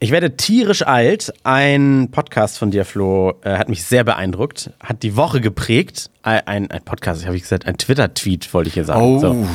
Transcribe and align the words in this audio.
Ich 0.00 0.12
werde 0.12 0.36
tierisch 0.36 0.86
alt. 0.86 1.32
Ein 1.42 2.10
Podcast 2.12 2.56
von 2.56 2.70
dir, 2.70 2.84
Flo, 2.84 3.34
äh, 3.42 3.56
hat 3.56 3.68
mich 3.68 3.82
sehr 3.82 4.04
beeindruckt, 4.04 4.70
hat 4.80 5.02
die 5.02 5.16
Woche 5.16 5.40
geprägt. 5.40 6.10
Ein, 6.22 6.70
ein, 6.70 6.84
Podcast, 6.84 7.26
habe 7.26 7.34
ich 7.34 7.42
gesagt, 7.42 7.66
ein 7.66 7.78
Twitter-Tweet, 7.78 8.54
wollte 8.54 8.68
ich 8.68 8.74
hier 8.74 8.84
sagen. 8.84 9.00
Oh, 9.02 9.18
so. 9.18 9.46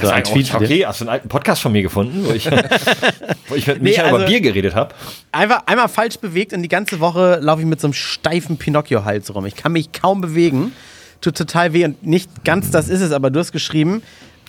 so 0.00 0.08
ein 0.08 0.24
Tweet. 0.24 0.54
Okay, 0.54 0.86
hast 0.86 1.00
du 1.00 1.04
einen 1.04 1.10
alten 1.10 1.28
Podcast 1.28 1.60
von 1.60 1.72
mir 1.72 1.82
gefunden, 1.82 2.24
wo 2.24 2.32
ich, 2.32 2.50
wo 3.48 3.54
ich 3.54 3.66
mit 3.66 3.82
nee, 3.82 3.98
also, 3.98 4.16
über 4.16 4.24
Bier 4.24 4.40
geredet 4.40 4.74
habe? 4.74 4.94
Einfach 5.32 5.66
einmal 5.66 5.88
falsch 5.88 6.18
bewegt 6.18 6.54
und 6.54 6.62
die 6.62 6.68
ganze 6.68 7.00
Woche 7.00 7.38
laufe 7.42 7.60
ich 7.60 7.66
mit 7.66 7.80
so 7.82 7.88
einem 7.88 7.94
steifen 7.94 8.56
Pinocchio-Hals 8.56 9.34
rum. 9.34 9.44
Ich 9.44 9.56
kann 9.56 9.72
mich 9.72 9.92
kaum 9.92 10.22
bewegen. 10.22 10.72
Tut 11.20 11.36
total 11.36 11.74
weh 11.74 11.84
und 11.84 12.06
nicht 12.06 12.44
ganz 12.44 12.70
das 12.70 12.88
ist 12.88 13.02
es, 13.02 13.12
aber 13.12 13.28
du 13.30 13.38
hast 13.38 13.52
geschrieben, 13.52 14.02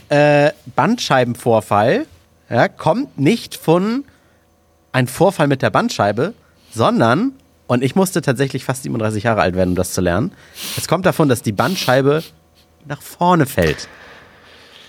äh, 0.07 0.52
Bandscheibenvorfall 0.77 2.05
ja, 2.49 2.70
kommt 2.70 3.20
nicht 3.20 3.55
von 3.55 4.05
ein 4.91 5.07
Vorfall 5.07 5.47
mit 5.47 5.61
der 5.61 5.69
Bandscheibe, 5.69 6.33
sondern, 6.73 7.34
und 7.67 7.84
ich 7.84 7.95
musste 7.95 8.21
tatsächlich 8.21 8.66
fast 8.66 8.84
37 8.84 9.23
Jahre 9.23 9.41
alt 9.41 9.55
werden, 9.55 9.70
um 9.71 9.75
das 9.75 9.93
zu 9.93 10.02
lernen, 10.02 10.31
es 10.77 10.88
kommt 10.88 11.05
davon, 11.05 11.29
dass 11.29 11.41
die 11.41 11.52
Bandscheibe 11.52 12.23
nach 12.85 13.02
vorne 13.02 13.45
fällt. 13.45 13.88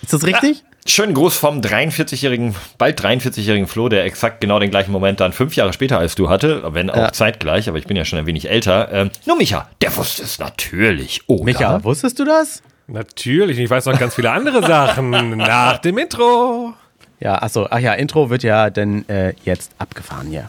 Ist 0.03 0.13
das 0.13 0.25
richtig? 0.25 0.59
Ja. 0.59 0.65
Schönen 0.85 1.15
Gruß 1.15 1.37
vom 1.37 1.61
43-jährigen, 1.61 2.57
bald 2.77 3.01
43-jährigen 3.01 3.69
Flo, 3.69 3.89
der 3.89 4.05
exakt 4.05 4.41
genau 4.41 4.59
den 4.59 4.71
gleichen 4.71 4.91
Moment 4.91 5.21
dann 5.21 5.33
fünf 5.33 5.55
Jahre 5.55 5.73
später 5.73 5.99
als 5.99 6.17
du 6.17 6.29
hatte, 6.29 6.75
wenn 6.75 6.91
auch 6.91 6.97
ja. 6.97 7.13
zeitgleich, 7.13 7.69
aber 7.69 7.79
ich 7.79 7.87
bin 7.87 7.97
ja 7.97 8.05
schon 8.05 8.19
ein 8.19 8.27
wenig 8.27 8.51
älter. 8.51 8.91
Ähm, 8.91 9.11
nur 9.25 9.37
Micha, 9.37 9.69
der 9.81 9.97
wusste 9.97 10.25
es 10.25 10.41
natürlich, 10.41 11.21
oder? 11.29 11.45
Micha, 11.45 11.85
wusstest 11.85 12.19
du 12.19 12.25
das? 12.25 12.65
Natürlich, 12.89 13.61
ich 13.61 13.71
weiß 13.71 13.87
noch 13.87 13.97
ganz 13.97 14.17
viele 14.17 14.33
andere 14.33 14.67
Sachen 14.67 15.11
nach 15.37 15.79
dem 15.79 15.99
Intro. 15.99 16.75
Ja, 17.23 17.37
achso, 17.41 17.69
ach 17.71 17.79
ja, 17.79 17.93
Intro 17.93 18.31
wird 18.31 18.43
ja 18.43 18.69
denn 18.69 19.09
äh, 19.09 19.33
jetzt 19.45 19.71
abgefahren, 19.79 20.33
ja. 20.33 20.43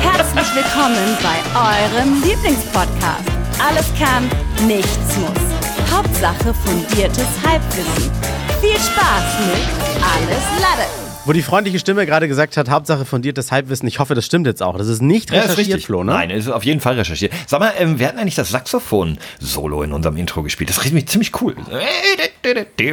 Herzlich 0.00 0.54
willkommen 0.54 1.18
bei 1.20 1.40
eurem 1.58 2.22
Lieblingspodcast. 2.22 3.28
Alles 3.58 3.86
kann, 3.98 4.30
nichts 4.68 5.16
muss. 5.16 5.92
Hauptsache 5.92 6.54
fundiertes 6.54 7.26
Halbwissen. 7.44 8.12
Viel 8.60 8.78
Spaß 8.78 9.40
mit 9.48 9.66
Alles 10.00 10.62
Lade 10.62 11.08
wo 11.28 11.32
die 11.34 11.42
freundliche 11.42 11.78
Stimme 11.78 12.06
gerade 12.06 12.26
gesagt 12.26 12.56
hat, 12.56 12.70
Hauptsache 12.70 13.04
fundiertes 13.04 13.52
Halbwissen. 13.52 13.86
Ich 13.86 13.98
hoffe, 13.98 14.14
das 14.14 14.24
stimmt 14.24 14.46
jetzt 14.46 14.62
auch. 14.62 14.78
Das 14.78 14.88
ist 14.88 15.02
nicht 15.02 15.30
recherchiert, 15.30 15.66
ja, 15.66 15.76
ist 15.76 15.84
Flo, 15.84 16.02
ne? 16.02 16.12
Nein, 16.12 16.30
ist 16.30 16.48
auf 16.48 16.64
jeden 16.64 16.80
Fall 16.80 16.94
recherchiert. 16.94 17.34
Sag 17.46 17.60
mal, 17.60 17.74
ähm, 17.78 17.98
wir 17.98 18.08
hatten 18.08 18.18
eigentlich 18.18 18.34
das 18.34 18.48
Saxophon-Solo 18.48 19.82
in 19.82 19.92
unserem 19.92 20.16
Intro 20.16 20.42
gespielt. 20.42 20.70
Das 20.70 20.82
riecht 20.82 20.94
mich 20.94 21.06
ziemlich 21.06 21.38
cool. 21.42 21.54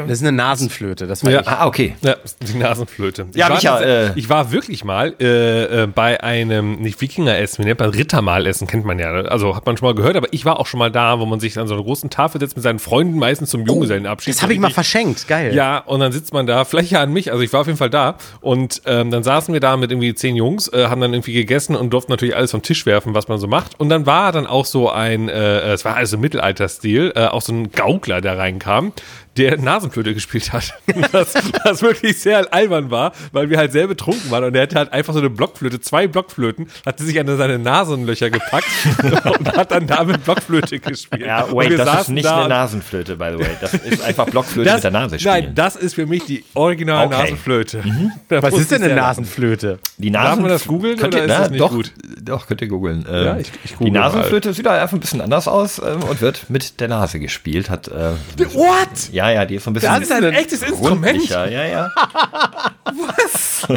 Das 0.08 0.20
ist 0.20 0.22
eine 0.22 0.32
Nasenflöte. 0.32 1.08
Das 1.08 1.24
war 1.24 1.32
ja. 1.32 1.42
Ah, 1.46 1.68
okay. 1.68 1.96
Ja, 2.02 2.16
die 2.42 2.58
Nasenflöte. 2.58 3.28
Ja, 3.34 3.48
ich, 3.48 3.56
Micha, 3.56 3.74
war, 3.74 3.82
äh, 3.82 4.12
ich 4.16 4.30
war 4.30 4.52
wirklich 4.52 4.84
mal 4.84 5.16
äh, 5.20 5.84
äh, 5.84 5.88
bei 5.88 6.22
einem, 6.22 6.82
nicht 6.82 7.00
Wikinger-Essen, 7.00 7.64
wie 7.64 7.68
nennt 7.68 7.80
man 7.80 7.90
Rittermahl-Essen, 7.90 8.68
kennt 8.68 8.86
man 8.86 9.00
ja. 9.00 9.12
Ne? 9.12 9.32
Also 9.32 9.56
hat 9.56 9.66
man 9.66 9.78
schon 9.78 9.88
mal 9.88 9.96
gehört, 9.96 10.18
aber 10.18 10.28
ich 10.32 10.46
war 10.46 10.60
auch 10.60 10.68
schon 10.68 10.80
mal 10.80 10.92
da, 10.92 11.20
wo 11.20 11.26
man 11.26 11.40
sich 11.40 11.58
an 11.58 11.68
so 11.68 11.76
einer 11.76 11.84
großen 11.84 12.10
Tafel 12.10 12.42
setzt 12.42 12.58
mit 12.58 12.64
seinen 12.64 12.80
Freunden, 12.80 13.18
meistens 13.18 13.50
zum 13.50 13.66
Junggesellenabschied. 13.66 14.34
Oh, 14.34 14.36
das 14.36 14.44
habe 14.44 14.54
ich 14.54 14.60
mal 14.60 14.72
verschenkt. 14.72 15.28
Geil. 15.28 15.56
Ja, 15.56 15.78
und 15.78 16.02
dann 16.02 16.12
sitzt 16.12 16.34
man 16.34 16.46
da, 16.46 16.66
vielleicht 16.66 16.92
ja 16.92 17.02
an 17.02 17.14
mich, 17.14 17.32
also 17.32 17.44
ich 17.44 17.54
war 17.54 17.62
auf 17.62 17.68
jeden 17.68 17.78
Fall 17.78 17.90
da 17.90 18.18
und 18.42 18.82
ähm, 18.86 19.06
ähm, 19.06 19.12
dann 19.12 19.24
saßen 19.24 19.54
wir 19.54 19.62
da 19.62 19.78
mit 19.78 19.92
irgendwie 19.92 20.14
zehn 20.14 20.36
Jungs, 20.36 20.72
äh, 20.72 20.88
haben 20.88 21.02
dann 21.02 21.14
irgendwie 21.14 21.34
gegessen 21.34 21.76
und 21.76 21.92
durften 21.92 22.12
natürlich 22.12 22.36
alles 22.36 22.52
vom 22.52 22.62
Tisch 22.62 22.86
werfen, 22.86 23.14
was 23.14 23.28
man 23.28 23.40
so 23.40 23.48
macht. 23.48 23.80
Und 23.80 23.90
dann 23.90 24.06
war 24.06 24.32
dann 24.32 24.48
auch 24.48 24.66
so 24.66 24.90
ein, 24.90 25.30
äh, 25.30 25.74
es 25.74 25.86
war 25.86 25.96
also 25.96 26.18
Mittelalterstil, 26.18 27.14
äh, 27.16 27.28
auch 27.28 27.42
so 27.42 27.54
ein 27.54 27.72
Gaukler, 27.72 28.22
der 28.22 28.38
reinkam, 28.38 28.94
der 29.38 29.58
Nasenflöte 29.58 30.14
gespielt 30.14 30.54
hat. 30.54 30.74
Das, 31.12 31.34
das 31.64 31.82
wirklich 31.82 32.20
sehr 32.20 32.54
albern 32.54 32.90
war, 32.90 33.14
weil 33.32 33.50
wir 33.50 33.58
halt 33.58 33.72
sehr 33.72 33.88
betrunken 33.88 34.32
waren 34.32 34.44
und 34.44 34.54
der 34.54 34.64
hatte 34.64 34.76
halt 34.76 34.94
einfach 34.94 35.14
so 35.14 35.20
eine 35.20 35.30
Blockflöte, 35.30 35.80
zwei 35.80 36.08
Blockflöten, 36.08 36.68
hat 36.86 37.00
sich 37.00 37.20
an 37.20 37.38
seine 37.38 37.60
Nasenlöcher 37.60 38.30
gepackt 38.30 38.68
und 39.04 39.56
hat 39.56 39.72
dann 39.72 39.88
damit 39.88 40.24
Blockflöte 40.24 40.80
gespielt. 40.80 41.26
Ja, 41.26 41.48
wait, 41.52 41.78
das 41.78 42.04
ist 42.04 42.10
nicht 42.10 42.26
da 42.26 42.40
eine 42.40 42.50
Nasenflöte, 42.50 43.18
by 43.18 43.32
the 43.34 43.40
way. 43.40 43.58
Das 43.62 43.74
ist 43.74 44.04
einfach 44.04 44.26
Blockflöte 44.26 44.66
das, 44.66 44.76
mit 44.78 44.84
der 44.86 44.92
Nase 44.92 45.20
spielen. 45.20 45.34
Nein, 45.34 45.56
das 45.56 45.76
ist 45.76 45.96
für 45.96 46.06
mich 46.06 46.26
die 46.26 46.44
originale 46.54 47.08
okay. 47.08 47.22
Nasenflöte. 47.22 47.82
Mhm. 47.84 48.12
Was 48.30 48.54
ist 48.54 48.72
denn 48.72 48.84
eine 48.84 48.96
Nasenflöte? 48.96 49.80
Die 49.98 50.12
Nasen 50.12 50.26
Darf 50.26 50.40
man 50.40 50.50
das 50.50 50.66
googeln 50.68 51.00
oder 51.00 51.24
ist 51.24 51.28
na, 51.28 51.40
das 51.40 51.50
nicht 51.52 51.62
doch, 51.62 51.72
gut? 51.72 51.92
Doch, 52.22 52.48
könnt 52.48 52.62
ihr 52.62 52.68
googeln. 52.68 53.06
Ähm, 53.10 53.26
ja, 53.26 53.38
ich, 53.38 53.52
ich 53.64 53.76
die 53.78 53.92
Nasenflöte 53.92 54.50
mal. 54.50 54.54
sieht 54.54 54.68
halt 54.68 54.82
einfach 54.82 54.98
ein 54.98 55.00
bisschen 55.00 55.22
anders 55.22 55.48
aus 55.48 55.80
ähm, 55.80 56.04
und 56.04 56.22
wird 56.22 56.50
mit 56.50 56.80
der 56.80 56.88
Nase 56.88 57.20
gespielt. 57.20 57.70
Hat, 57.70 57.88
äh, 57.88 58.12
What? 58.54 59.12
Ja, 59.12 59.25
ja, 59.30 59.46
die 59.46 59.56
ist 59.56 59.64
so 59.64 59.72
ein 59.72 59.74
bisschen 59.74 59.92
das 59.92 60.02
ist 60.02 60.12
ein 60.12 60.24
echtes 60.34 60.62
Instrument. 60.62 61.30
Ja, 61.30 61.46
ja. 61.48 61.92
was? 62.86 63.68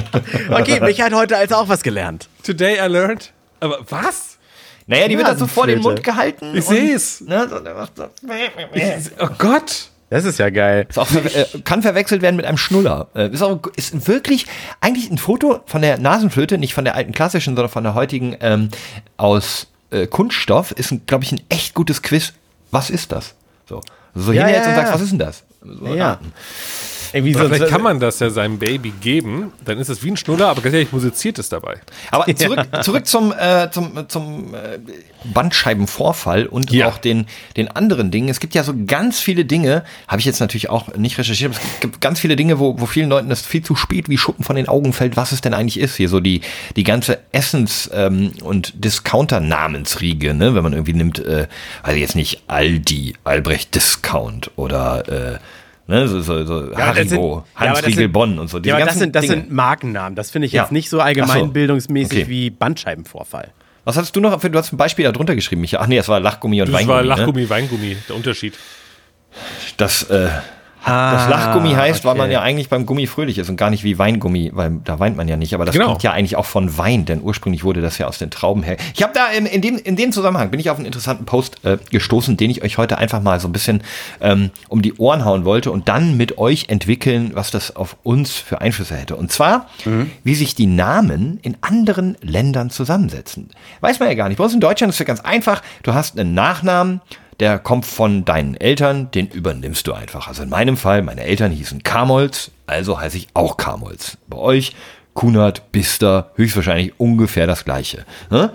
Okay, 0.50 0.80
mich 0.80 1.00
hat 1.00 1.12
heute 1.12 1.36
also 1.36 1.56
auch 1.56 1.68
was 1.68 1.82
gelernt. 1.82 2.28
Today 2.42 2.78
I 2.78 2.90
learned. 2.90 3.32
Aber 3.60 3.78
was? 3.88 4.38
Naja, 4.86 5.06
die 5.08 5.16
wird 5.16 5.28
dann 5.28 5.38
so 5.38 5.46
vor 5.46 5.66
den 5.66 5.80
Mund 5.80 6.02
gehalten. 6.02 6.56
Ich 6.56 6.64
sehe 6.64 6.94
es. 6.94 7.20
Ne, 7.20 7.46
oh 9.20 9.28
Gott. 9.38 9.90
Das 10.10 10.24
ist 10.24 10.38
ja 10.38 10.48
geil. 10.48 10.86
Ist 10.88 10.98
auch, 10.98 11.10
äh, 11.12 11.44
kann 11.64 11.82
verwechselt 11.82 12.22
werden 12.22 12.36
mit 12.36 12.46
einem 12.46 12.56
Schnuller. 12.56 13.08
Äh, 13.14 13.28
ist 13.28 13.42
auch 13.42 13.60
ist 13.76 14.08
wirklich 14.08 14.46
eigentlich 14.80 15.10
ein 15.10 15.18
Foto 15.18 15.60
von 15.66 15.82
der 15.82 15.98
Nasenflöte, 15.98 16.56
nicht 16.56 16.72
von 16.72 16.86
der 16.86 16.94
alten 16.94 17.12
klassischen, 17.12 17.54
sondern 17.54 17.70
von 17.70 17.84
der 17.84 17.92
heutigen 17.92 18.34
ähm, 18.40 18.70
aus 19.18 19.66
äh, 19.90 20.06
Kunststoff. 20.06 20.72
Ist, 20.72 20.94
glaube 21.06 21.24
ich, 21.24 21.32
ein 21.32 21.42
echt 21.50 21.74
gutes 21.74 22.00
Quiz. 22.00 22.32
Was 22.70 22.88
ist 22.88 23.12
das? 23.12 23.34
So, 23.68 23.82
so 24.18 24.32
ja, 24.32 24.46
hin 24.46 24.54
jetzt 24.54 24.64
ja, 24.64 24.70
und 24.70 24.76
sagst, 24.76 24.94
was 24.94 25.00
ist 25.00 25.10
denn 25.12 25.18
das? 25.18 25.44
So 25.62 25.94
ja. 25.94 26.18
Irgendwie 27.12 27.34
so, 27.34 27.40
vielleicht 27.40 27.68
kann 27.68 27.82
man 27.82 28.00
das 28.00 28.18
ja 28.18 28.30
seinem 28.30 28.58
Baby 28.58 28.92
geben, 29.00 29.52
dann 29.64 29.78
ist 29.78 29.88
es 29.88 30.02
wie 30.02 30.10
ein 30.10 30.16
Schnuller, 30.16 30.48
aber 30.48 30.60
gleichzeitig 30.60 30.92
musiziert 30.92 31.38
es 31.38 31.48
dabei. 31.48 31.80
Aber 32.10 32.34
zurück, 32.34 32.66
ja. 32.72 32.80
zurück 32.80 33.06
zum, 33.06 33.32
äh, 33.32 33.70
zum, 33.70 34.08
zum 34.08 34.54
äh, 34.54 34.78
Bandscheibenvorfall 35.24 36.46
und 36.46 36.70
ja. 36.70 36.88
auch 36.88 36.98
den, 36.98 37.26
den 37.56 37.68
anderen 37.68 38.10
Dingen. 38.10 38.28
Es 38.28 38.40
gibt 38.40 38.54
ja 38.54 38.62
so 38.62 38.74
ganz 38.86 39.20
viele 39.20 39.44
Dinge, 39.44 39.84
habe 40.06 40.20
ich 40.20 40.26
jetzt 40.26 40.40
natürlich 40.40 40.70
auch 40.70 40.94
nicht 40.96 41.18
recherchiert, 41.18 41.54
aber 41.54 41.60
es 41.62 41.80
gibt 41.80 42.00
ganz 42.00 42.20
viele 42.20 42.36
Dinge, 42.36 42.58
wo, 42.58 42.80
wo 42.80 42.86
vielen 42.86 43.08
Leuten 43.08 43.28
das 43.28 43.42
viel 43.42 43.62
zu 43.62 43.74
spät 43.74 44.08
wie 44.08 44.18
Schuppen 44.18 44.44
von 44.44 44.56
den 44.56 44.68
Augen 44.68 44.92
fällt, 44.92 45.16
was 45.16 45.32
es 45.32 45.40
denn 45.40 45.54
eigentlich 45.54 45.78
ist. 45.78 45.96
Hier 45.96 46.08
so 46.08 46.20
die, 46.20 46.42
die 46.76 46.84
ganze 46.84 47.18
Essens- 47.32 47.90
ähm, 47.92 48.32
und 48.42 48.84
Discounter-Namensriege, 48.84 50.34
ne? 50.34 50.54
wenn 50.54 50.62
man 50.62 50.72
irgendwie 50.72 50.94
nimmt, 50.94 51.18
äh, 51.18 51.46
also 51.82 51.98
jetzt 51.98 52.14
nicht 52.14 52.42
Aldi, 52.48 53.14
Albrecht 53.24 53.74
Discount 53.74 54.50
oder 54.56 55.08
äh, 55.08 55.38
Ne, 55.90 56.06
so, 56.06 56.20
so, 56.20 56.44
so 56.44 56.70
ja, 56.70 56.78
Haribo, 56.78 57.44
Hans 57.54 57.96
ja, 57.96 58.06
Bonn 58.08 58.38
und 58.38 58.50
so. 58.50 58.58
ja, 58.58 58.76
aber 58.76 58.84
das 58.84 58.98
sind, 58.98 59.16
das 59.16 59.26
sind 59.26 59.50
Markennamen. 59.50 60.14
Das 60.14 60.30
finde 60.30 60.44
ich 60.44 60.52
jetzt 60.52 60.68
ja. 60.68 60.72
nicht 60.72 60.90
so 60.90 61.00
allgemeinbildungsmäßig 61.00 62.10
so. 62.10 62.22
okay. 62.24 62.30
wie 62.30 62.50
Bandscheibenvorfall. 62.50 63.52
Was 63.84 63.96
hattest 63.96 64.14
du 64.14 64.20
noch? 64.20 64.38
Du 64.38 64.58
hast 64.58 64.70
ein 64.70 64.76
Beispiel 64.76 65.06
da 65.06 65.12
drunter 65.12 65.34
geschrieben, 65.34 65.62
Micha. 65.62 65.78
Ach 65.80 65.86
nee, 65.86 65.96
das 65.96 66.08
war 66.08 66.20
Lachgummi 66.20 66.60
und 66.60 66.68
das 66.68 66.74
Weingummi. 66.74 66.98
Das 66.98 67.08
war 67.08 67.16
Lachgummi, 67.16 67.40
ne? 67.40 67.50
Weingummi, 67.50 67.96
der 68.06 68.16
Unterschied. 68.16 68.52
Das, 69.78 70.02
äh, 70.10 70.28
Ah, 70.88 71.12
das 71.12 71.28
Lachgummi 71.28 71.72
heißt, 71.72 72.00
okay. 72.00 72.08
weil 72.08 72.16
man 72.16 72.30
ja 72.30 72.40
eigentlich 72.40 72.68
beim 72.68 72.86
Gummi 72.86 73.06
fröhlich 73.06 73.38
ist 73.38 73.48
und 73.48 73.56
gar 73.56 73.70
nicht 73.70 73.84
wie 73.84 73.98
Weingummi, 73.98 74.52
weil 74.54 74.80
da 74.84 74.98
weint 74.98 75.16
man 75.16 75.28
ja 75.28 75.36
nicht. 75.36 75.54
Aber 75.54 75.64
das 75.64 75.74
genau. 75.74 75.86
kommt 75.88 76.02
ja 76.02 76.12
eigentlich 76.12 76.36
auch 76.36 76.46
von 76.46 76.78
Wein, 76.78 77.04
denn 77.04 77.22
ursprünglich 77.22 77.64
wurde 77.64 77.80
das 77.80 77.98
ja 77.98 78.06
aus 78.06 78.18
den 78.18 78.30
Trauben 78.30 78.62
her. 78.62 78.76
Ich 78.94 79.02
habe 79.02 79.12
da 79.12 79.28
in, 79.28 79.46
in, 79.46 79.60
dem, 79.60 79.76
in 79.76 79.96
dem 79.96 80.12
Zusammenhang 80.12 80.50
bin 80.50 80.60
ich 80.60 80.70
auf 80.70 80.76
einen 80.76 80.86
interessanten 80.86 81.24
Post 81.24 81.64
äh, 81.64 81.78
gestoßen, 81.90 82.36
den 82.36 82.50
ich 82.50 82.62
euch 82.62 82.78
heute 82.78 82.98
einfach 82.98 83.22
mal 83.22 83.40
so 83.40 83.48
ein 83.48 83.52
bisschen 83.52 83.82
ähm, 84.20 84.50
um 84.68 84.82
die 84.82 84.94
Ohren 84.94 85.24
hauen 85.24 85.44
wollte 85.44 85.70
und 85.70 85.88
dann 85.88 86.16
mit 86.16 86.38
euch 86.38 86.66
entwickeln, 86.68 87.32
was 87.34 87.50
das 87.50 87.76
auf 87.76 87.96
uns 88.02 88.32
für 88.32 88.60
Einflüsse 88.60 88.96
hätte. 88.96 89.16
Und 89.16 89.32
zwar, 89.32 89.66
mhm. 89.84 90.10
wie 90.24 90.34
sich 90.34 90.54
die 90.54 90.66
Namen 90.66 91.38
in 91.42 91.56
anderen 91.60 92.16
Ländern 92.22 92.70
zusammensetzen. 92.70 93.50
Weiß 93.80 94.00
man 94.00 94.08
ja 94.08 94.14
gar 94.14 94.28
nicht. 94.28 94.38
Bei 94.38 94.44
uns 94.44 94.54
in 94.54 94.60
Deutschland 94.60 94.90
ist 94.90 94.96
es 94.96 95.00
ja 95.00 95.06
ganz 95.06 95.20
einfach. 95.20 95.62
Du 95.82 95.94
hast 95.94 96.18
einen 96.18 96.34
Nachnamen 96.34 97.00
der 97.40 97.58
kommt 97.58 97.86
von 97.86 98.24
deinen 98.24 98.56
Eltern, 98.56 99.10
den 99.10 99.28
übernimmst 99.28 99.86
du 99.86 99.92
einfach. 99.92 100.26
Also 100.26 100.42
in 100.42 100.48
meinem 100.48 100.76
Fall, 100.76 101.02
meine 101.02 101.22
Eltern 101.22 101.52
hießen 101.52 101.82
Kamolz, 101.82 102.50
also 102.66 103.00
heiße 103.00 103.16
ich 103.16 103.28
auch 103.34 103.56
Kamolz. 103.56 104.18
Bei 104.26 104.38
euch 104.38 104.74
Kunert, 105.14 105.72
Bister, 105.72 106.30
höchstwahrscheinlich 106.36 106.92
ungefähr 106.98 107.48
das 107.48 107.64
gleiche. 107.64 108.04
Ne? 108.30 108.52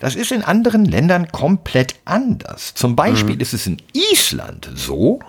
Das 0.00 0.16
ist 0.16 0.32
in 0.32 0.42
anderen 0.42 0.84
Ländern 0.84 1.32
komplett 1.32 1.94
anders. 2.04 2.74
Zum 2.74 2.94
Beispiel 2.94 3.36
mhm. 3.36 3.40
ist 3.40 3.54
es 3.54 3.66
in 3.66 3.78
Island 3.94 4.70
so, 4.74 5.20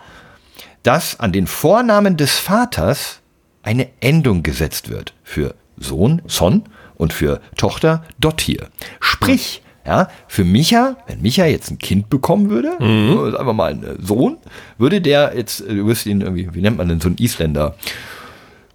dass 0.84 1.20
an 1.20 1.32
den 1.32 1.48
Vornamen 1.48 2.18
des 2.18 2.40
Vaters 2.40 3.20
eine 3.64 3.90
Endung 4.02 4.44
gesetzt 4.44 4.90
wird. 4.90 5.14
Für 5.24 5.56
Sohn, 5.78 6.22
Son 6.28 6.64
und 6.96 7.14
für 7.14 7.40
Tochter, 7.56 8.04
Dottir. 8.20 8.68
Sprich, 9.00 9.62
ja, 9.86 10.08
für 10.28 10.44
Micha, 10.44 10.98
wenn 11.08 11.22
Micha 11.22 11.46
jetzt 11.46 11.72
ein 11.72 11.78
Kind 11.78 12.10
bekommen 12.10 12.50
würde, 12.50 12.76
mhm. 12.80 13.36
einfach 13.36 13.54
mal 13.54 13.72
ein 13.72 13.98
Sohn, 14.02 14.38
würde 14.78 15.02
der 15.02 15.34
jetzt, 15.36 15.62
du 15.62 15.88
wirst 15.88 16.06
ihn 16.06 16.22
irgendwie, 16.22 16.54
wie 16.54 16.62
nennt 16.62 16.78
man 16.78 16.90
denn 16.90 17.00
so 17.00 17.08
einen 17.08 17.18
Isländer? 17.18 17.76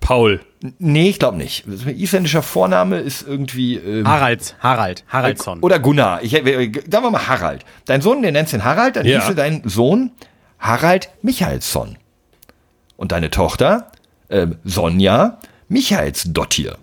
Paul. 0.01 0.41
Nee, 0.79 1.11
ich 1.11 1.19
glaube 1.19 1.39
nicht. 1.39 1.67
Isländischer 1.67 2.43
Vorname 2.43 2.99
ist 2.99 3.27
irgendwie. 3.27 3.77
Ähm, 3.77 4.07
Harald, 4.07 4.55
Harald, 4.61 5.05
Haraldsson. 5.09 5.61
Oder 5.61 5.79
Gunnar. 5.79 6.23
Ich, 6.23 6.33
sagen 6.33 6.87
wir 6.91 7.11
mal 7.11 7.27
Harald. 7.27 7.65
Dein 7.87 8.03
Sohn, 8.03 8.23
den 8.23 8.35
nennst 8.35 8.53
den 8.53 8.65
Harald, 8.65 8.97
dann 8.97 9.07
ja. 9.07 9.21
hieße 9.21 9.35
dein 9.35 9.63
Sohn 9.65 10.11
Harald 10.59 11.09
Michaelsson. 11.23 11.97
Und 12.97 13.13
deine 13.13 13.31
Tochter, 13.31 13.93
ähm, 14.29 14.57
Sonja 14.65 15.39
Michaelsdottir. 15.69 16.77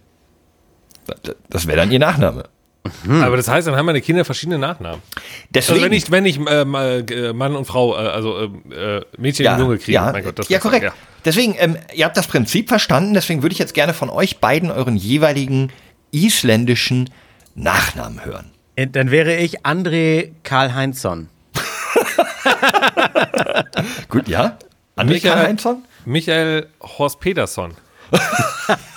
Das 1.49 1.67
wäre 1.67 1.77
dann 1.77 1.91
ihr 1.91 1.99
Nachname. 1.99 2.45
Mhm. 3.03 3.21
Aber 3.21 3.37
das 3.37 3.47
heißt, 3.47 3.67
dann 3.67 3.75
haben 3.75 3.85
meine 3.85 4.01
Kinder 4.01 4.25
verschiedene 4.25 4.57
Nachnamen. 4.57 5.01
Deswegen, 5.49 5.75
also 5.75 5.85
wenn 5.85 5.93
ich, 5.93 6.11
wenn 6.11 6.25
ich 6.25 6.39
äh, 6.39 6.99
äh, 7.29 7.33
Mann 7.33 7.55
und 7.55 7.65
Frau, 7.65 7.93
äh, 7.93 8.07
also 8.07 8.49
äh, 8.71 8.97
äh, 8.97 9.05
Mädchen 9.17 9.45
ja, 9.45 9.53
und 9.55 9.61
Junge 9.61 9.77
kriege, 9.77 9.91
ja, 9.93 10.11
mein 10.11 10.23
Gott, 10.23 10.39
das 10.39 10.49
Ja, 10.49 10.59
korrekt. 10.59 10.83
Sein, 10.83 10.93
ja. 10.95 11.07
Deswegen, 11.23 11.55
ähm, 11.59 11.77
ihr 11.93 12.05
habt 12.05 12.17
das 12.17 12.27
Prinzip 12.27 12.69
verstanden, 12.69 13.13
deswegen 13.13 13.43
würde 13.43 13.53
ich 13.53 13.59
jetzt 13.59 13.75
gerne 13.75 13.93
von 13.93 14.09
euch 14.09 14.39
beiden 14.39 14.71
euren 14.71 14.95
jeweiligen 14.95 15.71
isländischen 16.11 17.11
Nachnamen 17.53 18.25
hören. 18.25 18.49
Äh, 18.75 18.87
dann 18.87 19.11
wäre 19.11 19.35
ich 19.35 19.63
André 19.63 20.31
Karl 20.43 20.73
Heinzson. 20.73 21.29
Gut, 24.09 24.27
ja. 24.27 24.57
André 24.95 25.13
Michael, 25.13 25.33
Karl 25.33 25.47
Heinzson? 25.47 25.83
Michael 26.05 26.67
Horst 26.81 27.19
Peterson. 27.19 27.75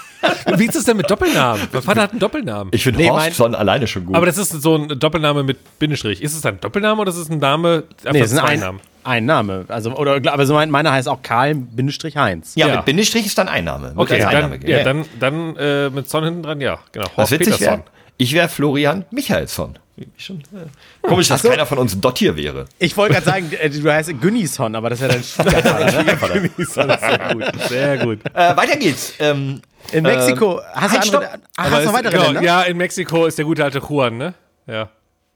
Wie 0.57 0.67
ist 0.67 0.77
es 0.77 0.85
denn 0.85 0.97
mit 0.97 1.11
Doppelnamen? 1.11 1.69
Mein 1.73 1.83
Vater 1.83 2.03
hat 2.03 2.11
einen 2.11 2.21
Doppelnamen. 2.21 2.69
Ich 2.73 2.83
finde 2.85 3.01
nee, 3.01 3.11
Horstson 3.11 3.55
alleine 3.55 3.87
schon 3.87 4.07
gut. 4.07 4.15
Aber 4.17 4.27
das 4.27 4.39
ist 4.39 4.51
so 4.51 4.77
ein 4.77 4.99
Doppelname 4.99 5.43
mit 5.43 5.79
Bindestrich. 5.79 6.23
Ist 6.23 6.37
es 6.37 6.45
ein 6.45 6.61
Doppelname 6.61 7.01
oder 7.01 7.11
ist 7.11 7.17
es 7.17 7.31
ein 7.31 7.39
Name? 7.39 7.85
Nee, 8.11 8.21
es 8.21 8.33
ist 8.33 8.39
ein, 8.39 8.61
Name? 8.61 8.81
ein 9.05 9.25
Name. 9.25 9.65
Also, 9.69 9.95
oder, 9.97 10.21
aber 10.33 10.47
so 10.47 10.55
mein, 10.55 10.71
meiner 10.71 10.93
heißt 10.93 11.09
auch 11.09 11.23
Karl 11.23 11.55
Bindestrich 11.55 12.17
Heinz. 12.17 12.55
Ja, 12.55 12.69
ja, 12.69 12.77
mit 12.77 12.85
Bindestrich 12.85 13.27
ist 13.27 13.39
dann 13.39 13.49
Einname. 13.49 13.93
Okay, 13.97 14.19
dann, 14.19 14.29
Einname 14.29 14.59
ja, 14.63 14.79
ja, 14.79 14.85
dann, 14.85 15.05
dann 15.21 15.57
äh, 15.57 15.91
mit 15.91 16.09
Son 16.09 16.25
hinten 16.25 16.43
dran, 16.43 16.61
ja. 16.61 16.79
Genau. 16.93 17.07
Horst 17.17 17.33
Was 17.33 17.39
witzig 17.39 17.61
wäre, 17.61 17.85
ich 18.17 18.33
wäre 18.33 18.49
Florian 18.49 19.05
Michaelsson. 19.11 19.79
Schon, 20.17 20.41
äh, 20.41 21.07
komisch, 21.07 21.29
dass 21.29 21.43
so. 21.43 21.51
keiner 21.51 21.67
von 21.67 21.79
uns 21.79 22.01
Dott 22.01 22.19
hier 22.19 22.37
wäre. 22.37 22.65
Ich 22.81 22.97
wollte 22.97 23.15
gerade 23.15 23.27
sagen, 23.27 23.53
äh, 23.53 23.71
du 23.71 23.93
heißt 23.93 24.21
Günnison, 24.21 24.75
aber 24.75 24.91
das 24.91 25.01
ist 25.03 25.39
ja 25.39 25.45
dein 25.45 25.93
Schwiegervater. 25.93 26.41
Günnison 26.41 26.91
ist 26.91 27.01
sehr 27.01 27.35
gut. 27.35 27.69
Sehr 27.69 27.99
gut. 27.99 28.19
Äh, 28.35 28.57
weiter 28.57 28.77
geht's. 28.77 29.15
Ähm, 29.21 29.63
in 29.93 30.03
Mexiko, 30.03 30.59
äh, 30.59 30.63
hast, 30.75 31.13
du 31.13 31.19
andere, 31.19 31.39
ach, 31.57 31.71
hast 31.71 31.81
du 31.81 31.87
noch 31.87 31.93
weitere 31.95 32.13
genau, 32.13 32.25
Länder? 32.27 32.43
Ja, 32.43 32.63
in 32.63 32.77
Mexiko 32.77 33.27
ist 33.27 33.39
der 33.39 33.45
gute 33.45 33.65
alte 33.65 33.81
Juan, 33.81 34.17
ne? 34.17 34.35
Ja. 34.67 34.89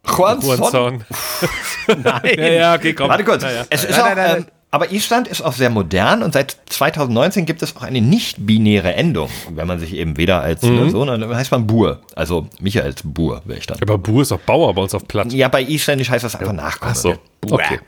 Juan, 0.07 0.41
Juan 0.41 0.71
Son? 0.71 1.05
nein. 2.03 2.35
Ja, 2.37 2.49
ja, 2.49 2.75
okay, 2.75 2.95
komm. 2.95 3.09
Warte 3.09 3.25
kurz. 3.25 3.43
Ja, 3.43 3.51
ja. 3.51 3.65
Es 3.69 3.85
ist 3.85 3.91
nein, 3.91 4.01
auch, 4.01 4.07
nein, 4.07 4.17
nein, 4.17 4.37
ähm, 4.39 4.47
aber 4.71 4.93
Island 4.93 5.29
ist 5.29 5.41
auch 5.41 5.55
sehr 5.55 5.71
modern 5.71 6.23
und 6.23 6.35
seit 6.35 6.57
2019 6.67 7.47
gibt 7.47 7.63
es 7.63 7.75
auch 7.75 7.83
eine 7.83 8.03
nicht-binäre 8.03 8.95
Endung. 8.95 9.31
Wenn 9.51 9.67
man 9.67 9.79
sich 9.79 9.95
eben 9.95 10.19
weder 10.19 10.43
als 10.43 10.63
mhm. 10.63 10.91
so, 10.91 11.05
dann 11.07 11.35
heißt 11.35 11.51
man 11.53 11.67
Bur. 11.67 12.03
Also 12.15 12.49
Michaels 12.61 13.03
Bur 13.03 13.41
wäre 13.47 13.59
ich 13.59 13.67
dann. 13.67 13.79
Aber 13.81 13.97
Bur 13.97 14.23
ist 14.23 14.33
auch 14.33 14.41
Bauer 14.41 14.75
bei 14.75 14.83
uns 14.83 14.95
auf 14.95 15.09
Platt. 15.09 15.33
Ja, 15.33 15.49
bei 15.49 15.63
Isländisch 15.63 16.11
heißt 16.11 16.25
das 16.25 16.35
einfach 16.35 16.49
ja. 16.49 16.53
Nachkomme. 16.53 16.93
Ach 16.93 16.97
so. 16.97 17.17
Okay. 17.51 17.81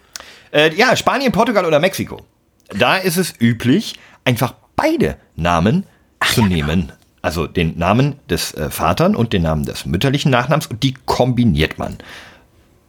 Äh, 0.53 0.75
ja, 0.75 0.97
Spanien, 0.97 1.33
Portugal 1.33 1.67
oder 1.67 1.79
Mexiko. 1.81 2.23
Da 2.71 2.97
ist 2.97 3.19
es 3.19 3.35
üblich, 3.39 3.95
einfach 4.25 4.55
beide 4.75 5.17
Namen 5.37 5.85
Ach, 6.20 6.32
zu 6.32 6.43
ja. 6.43 6.49
nehmen. 6.49 6.93
Also 7.22 7.46
den 7.46 7.76
Namen 7.78 8.17
des 8.31 8.55
äh, 8.55 8.70
Vaters 8.70 9.14
und 9.14 9.32
den 9.32 9.43
Namen 9.43 9.64
des 9.64 9.84
mütterlichen 9.84 10.31
Nachnamens 10.31 10.67
und 10.67 10.82
die 10.82 10.94
kombiniert 11.05 11.78
man. 11.78 11.99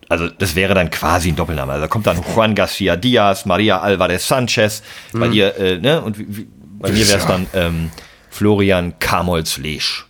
Also 0.07 0.27
das 0.27 0.55
wäre 0.55 0.73
dann 0.73 0.89
quasi 0.89 1.29
ein 1.29 1.35
Doppelname. 1.35 1.71
Also 1.73 1.83
da 1.83 1.87
kommt 1.87 2.07
dann 2.07 2.21
Juan 2.35 2.55
Garcia 2.55 2.95
Diaz, 2.95 3.45
Maria 3.45 3.79
Alvarez 3.79 4.27
Sanchez, 4.27 4.83
mhm. 5.13 5.19
bei 5.19 5.27
dir, 5.29 5.57
äh, 5.57 5.77
ne, 5.77 6.01
und 6.01 6.17
wie, 6.17 6.37
wie, 6.37 6.47
bei 6.79 6.91
mir 6.91 7.07
wäre 7.07 7.17
es 7.17 7.25
dann 7.25 7.47
ähm, 7.53 7.91
Florian 8.29 8.99
Kamolz 8.99 9.57
Lesch. 9.57 10.05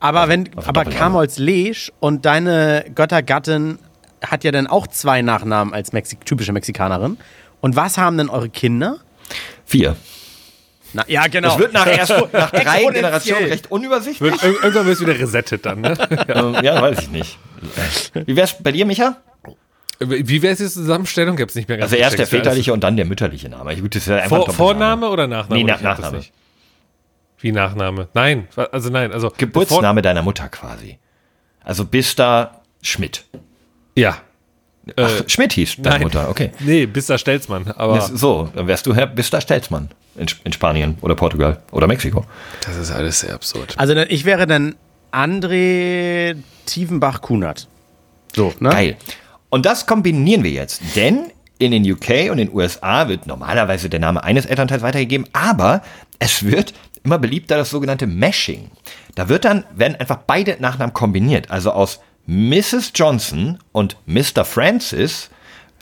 Aber 0.00 0.20
also, 0.20 0.32
wenn, 0.32 0.50
aber 0.56 0.84
Kamolz 0.84 1.38
Lesch 1.38 1.92
und 2.00 2.24
deine 2.24 2.84
Göttergattin 2.94 3.78
hat 4.24 4.44
ja 4.44 4.52
dann 4.52 4.66
auch 4.66 4.86
zwei 4.86 5.22
Nachnamen 5.22 5.72
als 5.74 5.92
Mexi 5.92 6.16
typische 6.24 6.52
Mexikanerin. 6.52 7.18
Und 7.60 7.76
was 7.76 7.96
haben 7.98 8.18
denn 8.18 8.28
eure 8.28 8.48
Kinder? 8.48 8.98
Vier. 9.64 9.96
Na, 10.94 11.04
ja, 11.08 11.26
genau. 11.26 11.48
Das 11.48 11.58
wird 11.58 11.72
nach, 11.72 11.86
erst, 11.86 12.10
nach 12.32 12.50
drei 12.50 12.84
Generationen 12.84 13.48
recht 13.48 13.70
unübersichtlich. 13.70 14.32
Wird, 14.32 14.42
irgendwann 14.42 14.86
wirst 14.86 15.00
du 15.00 15.06
wieder 15.06 15.18
resettet 15.18 15.66
dann, 15.66 15.80
ne? 15.80 15.96
ja. 16.28 16.62
ja, 16.62 16.82
weiß 16.82 17.00
ich 17.00 17.10
nicht. 17.10 17.38
Wie 18.14 18.36
wär's 18.36 18.56
bei 18.62 18.72
dir, 18.72 18.86
Micha? 18.86 19.16
Wie 20.00 20.42
wäre 20.42 20.52
es 20.52 20.58
die 20.58 20.68
Zusammenstellung? 20.68 21.36
Gibt's 21.36 21.54
nicht 21.54 21.68
mehr 21.68 21.78
ganz 21.78 21.92
Also 21.92 22.00
erst 22.00 22.18
der 22.18 22.26
väterliche 22.26 22.72
und 22.72 22.82
dann 22.82 22.96
der 22.96 23.06
mütterliche 23.06 23.48
Name. 23.48 23.76
Gut, 23.76 23.94
das 23.94 24.02
ist 24.02 24.08
ja 24.08 24.16
einfach 24.16 24.44
Vor, 24.44 24.50
Vorname 24.52 25.08
oder 25.08 25.26
Nachname? 25.26 25.60
Nee, 25.60 25.64
nach, 25.64 25.80
Nachname. 25.80 26.22
Wie 27.38 27.52
Nachname? 27.52 28.08
Nein, 28.14 28.48
also 28.72 28.90
nein, 28.90 29.12
also 29.12 29.32
Geburtsname 29.36 30.02
deiner 30.02 30.22
Mutter 30.22 30.48
quasi. 30.48 30.98
Also 31.62 31.84
Bista 31.84 32.62
Schmidt. 32.82 33.24
Ja. 33.96 34.18
Ach, 34.96 35.20
äh, 35.20 35.24
Schmidt 35.28 35.54
hieß 35.54 35.76
deine 35.78 35.96
nein. 35.96 36.02
Mutter, 36.02 36.28
okay. 36.28 36.50
Nee, 36.60 36.86
Bista 36.86 37.16
Stelzmann. 37.16 37.68
Aber 37.76 38.00
so, 38.02 38.50
dann 38.54 38.66
wärst 38.66 38.86
du 38.86 38.94
Herr 38.94 39.06
Bista 39.06 39.40
Stelzmann 39.40 39.90
in, 40.16 40.26
in 40.44 40.52
Spanien 40.52 40.98
oder 41.00 41.14
Portugal 41.14 41.62
oder 41.70 41.86
Mexiko. 41.86 42.24
Das 42.66 42.76
ist 42.76 42.90
alles 42.90 43.20
sehr 43.20 43.34
absurd. 43.34 43.74
Also 43.78 43.94
ich 43.96 44.24
wäre 44.24 44.46
dann 44.46 44.74
André 45.12 46.36
Tiefenbach-Kunert. 46.66 47.68
So, 48.34 48.52
ne? 48.60 48.68
Geil. 48.68 48.96
Und 49.48 49.64
das 49.64 49.86
kombinieren 49.86 50.42
wir 50.42 50.50
jetzt, 50.50 50.82
denn 50.96 51.30
in 51.58 51.70
den 51.70 51.90
UK 51.90 52.30
und 52.30 52.38
den 52.38 52.52
USA 52.52 53.08
wird 53.08 53.26
normalerweise 53.26 53.88
der 53.88 54.00
Name 54.00 54.24
eines 54.24 54.44
Elternteils 54.44 54.82
weitergegeben, 54.82 55.26
aber 55.32 55.82
es 56.18 56.44
wird 56.44 56.74
immer 57.04 57.18
beliebter 57.18 57.56
das 57.56 57.70
sogenannte 57.70 58.06
Mashing. 58.06 58.70
Da 59.14 59.28
wird 59.28 59.44
dann, 59.44 59.64
werden 59.74 59.96
einfach 59.96 60.18
beide 60.26 60.56
Nachnamen 60.58 60.92
kombiniert. 60.92 61.50
Also 61.50 61.70
aus 61.70 62.00
Mrs. 62.26 62.92
Johnson 62.94 63.58
und 63.72 63.96
Mr. 64.06 64.44
Francis 64.44 65.30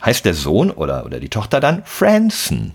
heißt 0.03 0.25
der 0.25 0.33
Sohn 0.33 0.71
oder, 0.71 1.05
oder 1.05 1.19
die 1.19 1.29
Tochter 1.29 1.59
dann 1.59 1.83
Franson. 1.85 2.73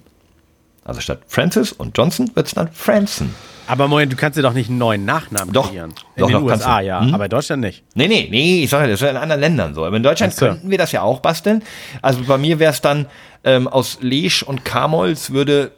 Also 0.84 1.00
statt 1.00 1.20
Francis 1.28 1.72
und 1.72 1.96
Johnson 1.96 2.30
wird 2.34 2.46
es 2.46 2.54
dann 2.54 2.72
Franson. 2.72 3.34
Aber 3.66 3.86
Moment, 3.86 4.10
du 4.10 4.16
kannst 4.16 4.38
dir 4.38 4.42
doch 4.42 4.54
nicht 4.54 4.70
einen 4.70 4.78
neuen 4.78 5.04
Nachnamen 5.04 5.52
doch, 5.52 5.68
kreieren. 5.68 5.90
In 6.16 6.20
doch, 6.20 6.26
den 6.28 6.32
doch, 6.32 6.42
USA, 6.42 6.80
ja, 6.80 7.02
hm? 7.02 7.12
aber 7.12 7.24
in 7.24 7.30
Deutschland 7.30 7.60
nicht. 7.60 7.84
Nee, 7.94 8.08
nee, 8.08 8.26
nee, 8.30 8.64
ich 8.64 8.70
sage 8.70 8.84
ja, 8.84 8.90
das 8.90 9.02
ist 9.02 9.10
in 9.10 9.16
anderen 9.16 9.42
Ländern 9.42 9.74
so. 9.74 9.84
Aber 9.84 9.94
in 9.94 10.02
Deutschland 10.02 10.32
so. 10.32 10.46
könnten 10.46 10.70
wir 10.70 10.78
das 10.78 10.92
ja 10.92 11.02
auch 11.02 11.20
basteln. 11.20 11.62
Also 12.00 12.24
bei 12.24 12.38
mir 12.38 12.58
wäre 12.58 12.72
es 12.72 12.80
dann 12.80 13.06
ähm, 13.44 13.68
aus 13.68 13.98
Lesch 14.00 14.42
und 14.42 14.64
Kamolz 14.64 15.30
würde 15.30 15.72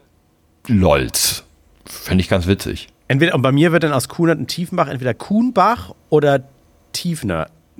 Lolz. 0.69 1.43
Fände 1.85 2.23
ich 2.23 2.29
ganz 2.29 2.47
witzig. 2.47 2.89
Entweder, 3.09 3.35
und 3.35 3.43
bei 3.43 3.51
mir 3.51 3.73
wird 3.73 3.83
dann 3.83 3.93
aus 3.93 4.09
Kuhnert 4.09 4.39
und 4.39 4.47
Tiefenbach 4.47 4.87
entweder 4.87 5.15
Kuhnbach 5.15 5.93
oder 6.11 6.45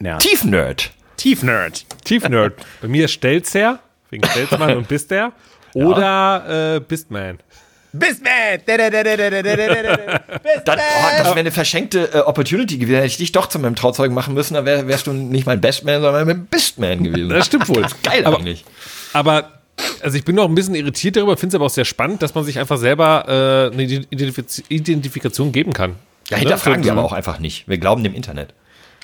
Tiefnerd. 0.01 0.21
Tiefnerd. 0.21 0.91
Tiefnerd. 1.17 1.85
Tiefnerd. 2.05 2.53
bei 2.81 2.89
mir 2.89 3.09
Stelzer, 3.09 3.81
wegen 4.11 4.27
Stelzmann 4.27 4.77
und 4.77 4.89
Bister. 4.89 5.33
Oder 5.75 6.01
ja. 6.01 6.77
äh, 6.77 6.81
Bistman. 6.81 7.39
Bistman! 7.93 8.61
das, 8.67 8.77
oh, 8.77 10.63
das 10.65 11.27
wäre 11.27 11.39
eine 11.39 11.51
verschenkte 11.51 12.11
äh, 12.13 12.19
Opportunity 12.19 12.79
gewesen. 12.79 12.97
Hätte 12.97 13.07
ich 13.07 13.17
dich 13.17 13.33
doch 13.33 13.49
zu 13.49 13.59
meinem 13.59 13.75
Trauzeugen 13.75 14.15
machen 14.15 14.35
müssen, 14.35 14.55
dann 14.55 14.65
wär, 14.65 14.87
wärst 14.87 15.07
du 15.09 15.13
nicht 15.13 15.47
mein 15.47 15.61
Bestman, 15.61 16.01
sondern 16.01 16.27
mein 16.27 16.47
Bistman 16.47 17.03
gewesen. 17.03 17.31
Das 17.31 17.47
stimmt 17.47 17.69
wohl. 17.69 17.83
Das 17.83 17.93
ist 17.93 18.03
geil 18.03 18.25
aber, 18.25 18.39
eigentlich. 18.39 18.65
Aber 19.13 19.61
also 20.03 20.17
ich 20.17 20.25
bin 20.25 20.37
noch 20.37 20.49
ein 20.49 20.55
bisschen 20.55 20.75
irritiert 20.75 21.17
darüber, 21.17 21.37
finde 21.37 21.55
es 21.55 21.55
aber 21.57 21.67
auch 21.67 21.71
sehr 21.71 21.85
spannend, 21.85 22.23
dass 22.23 22.35
man 22.35 22.45
sich 22.45 22.59
einfach 22.59 22.79
selber 22.79 23.71
äh, 23.71 23.73
eine 23.73 23.83
Identifiz 23.83 24.63
Identifikation 24.69 25.53
geben 25.53 25.73
kann. 25.73 25.97
Ja, 26.29 26.37
hinterfragen 26.37 26.85
wir 26.85 26.93
aber 26.93 27.05
auch 27.05 27.13
einfach 27.13 27.41
nicht. 27.41 27.67
Wir 27.69 27.79
glauben 27.79 28.05
dem 28.05 28.15
Internet. 28.15 28.55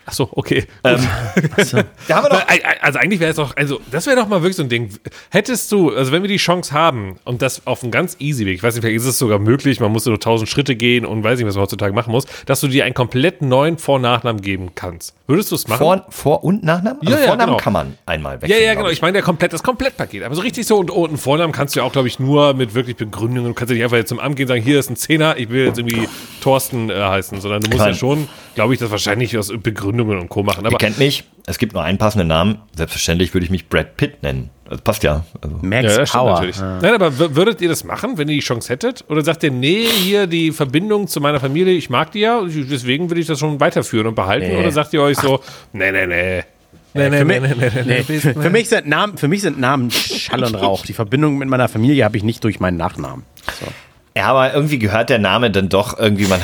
Ach 0.06 0.12
so, 0.12 0.28
okay. 0.32 0.66
Ähm, 0.84 1.00
so. 1.58 1.78
Da 2.08 2.16
haben 2.16 2.24
wir 2.24 2.30
doch 2.30 2.46
also 2.80 2.98
eigentlich 2.98 3.20
wäre 3.20 3.30
es 3.30 3.36
doch, 3.36 3.56
also 3.56 3.80
das 3.90 4.06
wäre 4.06 4.16
doch 4.16 4.28
mal 4.28 4.40
wirklich 4.42 4.56
so 4.56 4.62
ein 4.62 4.68
Ding. 4.68 4.90
Hättest 5.30 5.70
du, 5.72 5.92
also 5.92 6.12
wenn 6.12 6.22
wir 6.22 6.28
die 6.28 6.36
Chance 6.36 6.72
haben 6.72 7.18
und 7.24 7.42
das 7.42 7.66
auf 7.66 7.82
einem 7.82 7.90
ganz 7.90 8.16
easy 8.20 8.46
Weg, 8.46 8.56
ich 8.56 8.62
weiß 8.62 8.74
nicht, 8.74 8.82
vielleicht 8.82 8.96
ist 8.96 9.06
es 9.06 9.18
sogar 9.18 9.40
möglich, 9.40 9.80
man 9.80 9.90
muss 9.90 10.06
nur 10.06 10.18
tausend 10.20 10.48
Schritte 10.48 10.76
gehen 10.76 11.04
und 11.04 11.24
weiß 11.24 11.38
nicht, 11.38 11.48
was 11.48 11.56
man 11.56 11.62
heutzutage 11.62 11.92
machen 11.92 12.12
muss, 12.12 12.26
dass 12.46 12.60
du 12.60 12.68
dir 12.68 12.84
einen 12.84 12.94
komplett 12.94 13.42
neuen 13.42 13.78
Vor- 13.78 13.96
und 13.96 14.02
Nachnamen 14.02 14.40
geben 14.40 14.70
kannst. 14.74 15.14
Würdest 15.26 15.50
du 15.50 15.56
es 15.56 15.66
machen? 15.66 15.78
Vor-, 15.78 16.06
Vor 16.10 16.44
und 16.44 16.62
Nachnamen? 16.62 17.00
Also 17.00 17.12
ja, 17.12 17.20
ja, 17.20 17.26
Vornamen 17.26 17.52
genau. 17.52 17.62
kann 17.62 17.72
man 17.72 17.98
einmal 18.06 18.40
wechseln. 18.40 18.60
Ja, 18.60 18.64
ja, 18.64 18.74
genau. 18.74 18.88
Ich 18.88 19.02
meine, 19.02 19.14
der 19.14 19.22
komplett, 19.22 19.52
das 19.52 19.64
Komplettpaket. 19.64 20.22
Aber 20.22 20.34
so 20.36 20.42
richtig 20.42 20.66
so 20.66 20.78
und, 20.78 20.90
und 20.90 21.08
einen 21.08 21.18
Vornamen 21.18 21.52
kannst 21.52 21.74
du 21.74 21.80
ja 21.80 21.84
auch, 21.84 21.92
glaube 21.92 22.06
ich, 22.06 22.20
nur 22.20 22.54
mit 22.54 22.74
wirklich 22.74 22.96
Begründungen. 22.96 23.50
Du 23.50 23.54
kannst 23.54 23.70
ja 23.70 23.74
nicht 23.74 23.84
einfach 23.84 23.96
jetzt 23.96 24.10
zum 24.10 24.20
Amt 24.20 24.36
gehen 24.36 24.44
und 24.44 24.48
sagen, 24.48 24.62
hier 24.62 24.78
ist 24.78 24.88
ein 24.88 24.96
Zehner, 24.96 25.36
ich 25.36 25.50
will 25.50 25.66
jetzt 25.66 25.78
irgendwie 25.78 26.08
Thorsten 26.40 26.90
äh, 26.90 26.94
heißen, 26.94 27.40
sondern 27.40 27.62
du 27.62 27.70
musst 27.70 27.80
Nein. 27.80 27.92
ja 27.92 27.98
schon, 27.98 28.28
glaube 28.54 28.74
ich, 28.74 28.78
das 28.78 28.90
wahrscheinlich 28.90 29.36
aus 29.36 29.52
Begründungen 29.60 29.95
und 30.02 30.28
Co. 30.28 30.42
machen. 30.42 30.66
Aber 30.66 30.74
Ihr 30.74 30.78
kennt 30.78 30.98
mich, 30.98 31.24
es 31.46 31.58
gibt 31.58 31.72
nur 31.72 31.82
einen 31.82 31.98
passenden 31.98 32.28
Namen. 32.28 32.58
Selbstverständlich 32.76 33.32
würde 33.34 33.44
ich 33.44 33.50
mich 33.50 33.68
Brad 33.68 33.96
Pitt 33.96 34.22
nennen. 34.22 34.50
Das 34.68 34.80
passt 34.80 35.02
ja. 35.02 35.24
Also. 35.40 35.58
Max 35.62 35.96
ja, 35.96 36.04
Power. 36.04 36.44
Ja. 36.44 36.78
Nein, 36.82 36.94
aber 36.94 37.36
würdet 37.36 37.60
ihr 37.60 37.68
das 37.68 37.84
machen, 37.84 38.18
wenn 38.18 38.28
ihr 38.28 38.34
die 38.34 38.40
Chance 38.40 38.72
hättet? 38.72 39.04
Oder 39.08 39.22
sagt 39.22 39.42
ihr, 39.44 39.50
nee, 39.50 39.86
hier 39.86 40.26
die 40.26 40.50
Verbindung 40.50 41.06
zu 41.06 41.20
meiner 41.20 41.38
Familie, 41.38 41.74
ich 41.74 41.88
mag 41.88 42.10
die 42.12 42.20
ja, 42.20 42.42
deswegen 42.44 43.10
will 43.10 43.18
ich 43.18 43.26
das 43.26 43.38
schon 43.38 43.60
weiterführen 43.60 44.08
und 44.08 44.14
behalten? 44.14 44.48
Nee. 44.48 44.58
Oder 44.58 44.72
sagt 44.72 44.92
ihr 44.92 45.02
euch 45.02 45.18
so, 45.18 45.40
nee, 45.72 45.92
nee, 45.92 46.06
nee. 46.06 46.42
Nee, 46.94 47.10
nee, 47.10 47.24
nee, 47.24 47.40
nee, 47.40 47.54
nee, 47.84 48.04
nee. 48.08 48.20
Für, 48.20 48.50
mich 48.50 48.70
sind 48.70 48.88
Namen, 48.88 49.18
für 49.18 49.28
mich 49.28 49.42
sind 49.42 49.60
Namen 49.60 49.90
Schall 49.90 50.42
und 50.42 50.54
Rauch. 50.54 50.84
Die 50.86 50.94
Verbindung 50.94 51.36
mit 51.36 51.48
meiner 51.48 51.68
Familie 51.68 52.04
habe 52.04 52.16
ich 52.16 52.24
nicht 52.24 52.42
durch 52.42 52.58
meinen 52.58 52.78
Nachnamen. 52.78 53.24
So. 53.60 53.66
Ja, 54.16 54.28
aber 54.28 54.54
irgendwie 54.54 54.78
gehört 54.78 55.10
der 55.10 55.18
Name 55.18 55.50
dann 55.50 55.68
doch 55.68 55.98
irgendwie, 55.98 56.26
man, 56.26 56.40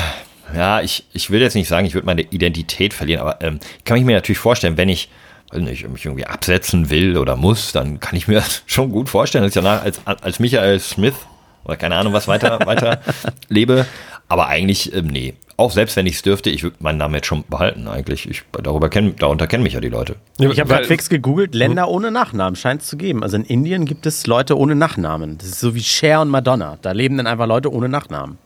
ja, 0.55 0.81
ich, 0.81 1.05
ich 1.13 1.29
will 1.29 1.41
jetzt 1.41 1.55
nicht 1.55 1.67
sagen, 1.67 1.85
ich 1.85 1.93
würde 1.93 2.05
meine 2.05 2.21
Identität 2.21 2.93
verlieren, 2.93 3.21
aber 3.21 3.41
ähm, 3.41 3.59
kann 3.85 3.97
ich 3.97 4.03
mir 4.03 4.15
natürlich 4.15 4.39
vorstellen, 4.39 4.77
wenn 4.77 4.89
ich 4.89 5.09
weiß 5.53 5.61
nicht, 5.61 5.87
mich 5.87 6.05
irgendwie 6.05 6.25
absetzen 6.25 6.89
will 6.89 7.17
oder 7.17 7.35
muss, 7.35 7.71
dann 7.71 7.99
kann 7.99 8.15
ich 8.15 8.27
mir 8.27 8.35
das 8.39 8.63
schon 8.65 8.91
gut 8.91 9.09
vorstellen, 9.09 9.43
dass 9.43 9.55
ich 9.55 9.61
danach 9.61 9.83
als, 9.83 10.01
als 10.05 10.39
Michael 10.39 10.79
Smith 10.79 11.15
oder 11.63 11.77
keine 11.77 11.95
Ahnung 11.95 12.13
was 12.13 12.27
weiter, 12.27 12.59
weiter 12.65 13.01
lebe. 13.49 13.85
Aber 14.27 14.47
eigentlich, 14.47 14.93
ähm, 14.93 15.07
nee. 15.07 15.35
Auch 15.55 15.71
selbst 15.71 15.95
wenn 15.95 16.07
ich 16.07 16.15
es 16.15 16.21
dürfte, 16.23 16.49
ich 16.49 16.63
würde 16.63 16.77
meinen 16.79 16.97
Namen 16.97 17.13
jetzt 17.13 17.27
schon 17.27 17.43
behalten 17.47 17.87
eigentlich. 17.87 18.27
Ich, 18.27 18.41
darüber 18.51 18.89
kenn, 18.89 19.15
darunter 19.17 19.45
kennen 19.45 19.61
mich 19.61 19.73
ja 19.73 19.79
die 19.79 19.89
Leute. 19.89 20.15
Ich 20.39 20.59
habe 20.59 20.69
gerade 20.69 20.85
fix 20.85 21.09
gegoogelt, 21.09 21.53
Länder 21.53 21.89
ohne 21.89 22.09
Nachnamen 22.09 22.55
scheint 22.55 22.81
es 22.81 22.87
zu 22.87 22.97
geben. 22.97 23.21
Also 23.21 23.37
in 23.37 23.43
Indien 23.43 23.85
gibt 23.85 24.07
es 24.07 24.25
Leute 24.25 24.57
ohne 24.57 24.73
Nachnamen. 24.73 25.37
Das 25.37 25.49
ist 25.49 25.59
so 25.59 25.75
wie 25.75 25.83
Cher 25.83 26.21
und 26.21 26.29
Madonna. 26.29 26.79
Da 26.81 26.91
leben 26.91 27.17
dann 27.17 27.27
einfach 27.27 27.45
Leute 27.45 27.71
ohne 27.71 27.87
Nachnamen. 27.87 28.39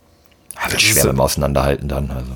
Ja, 0.63 0.71
wird 0.71 0.81
schwer 0.81 1.05
beim 1.05 1.19
Auseinanderhalten 1.19 1.87
dann. 1.87 2.11
Also. 2.11 2.31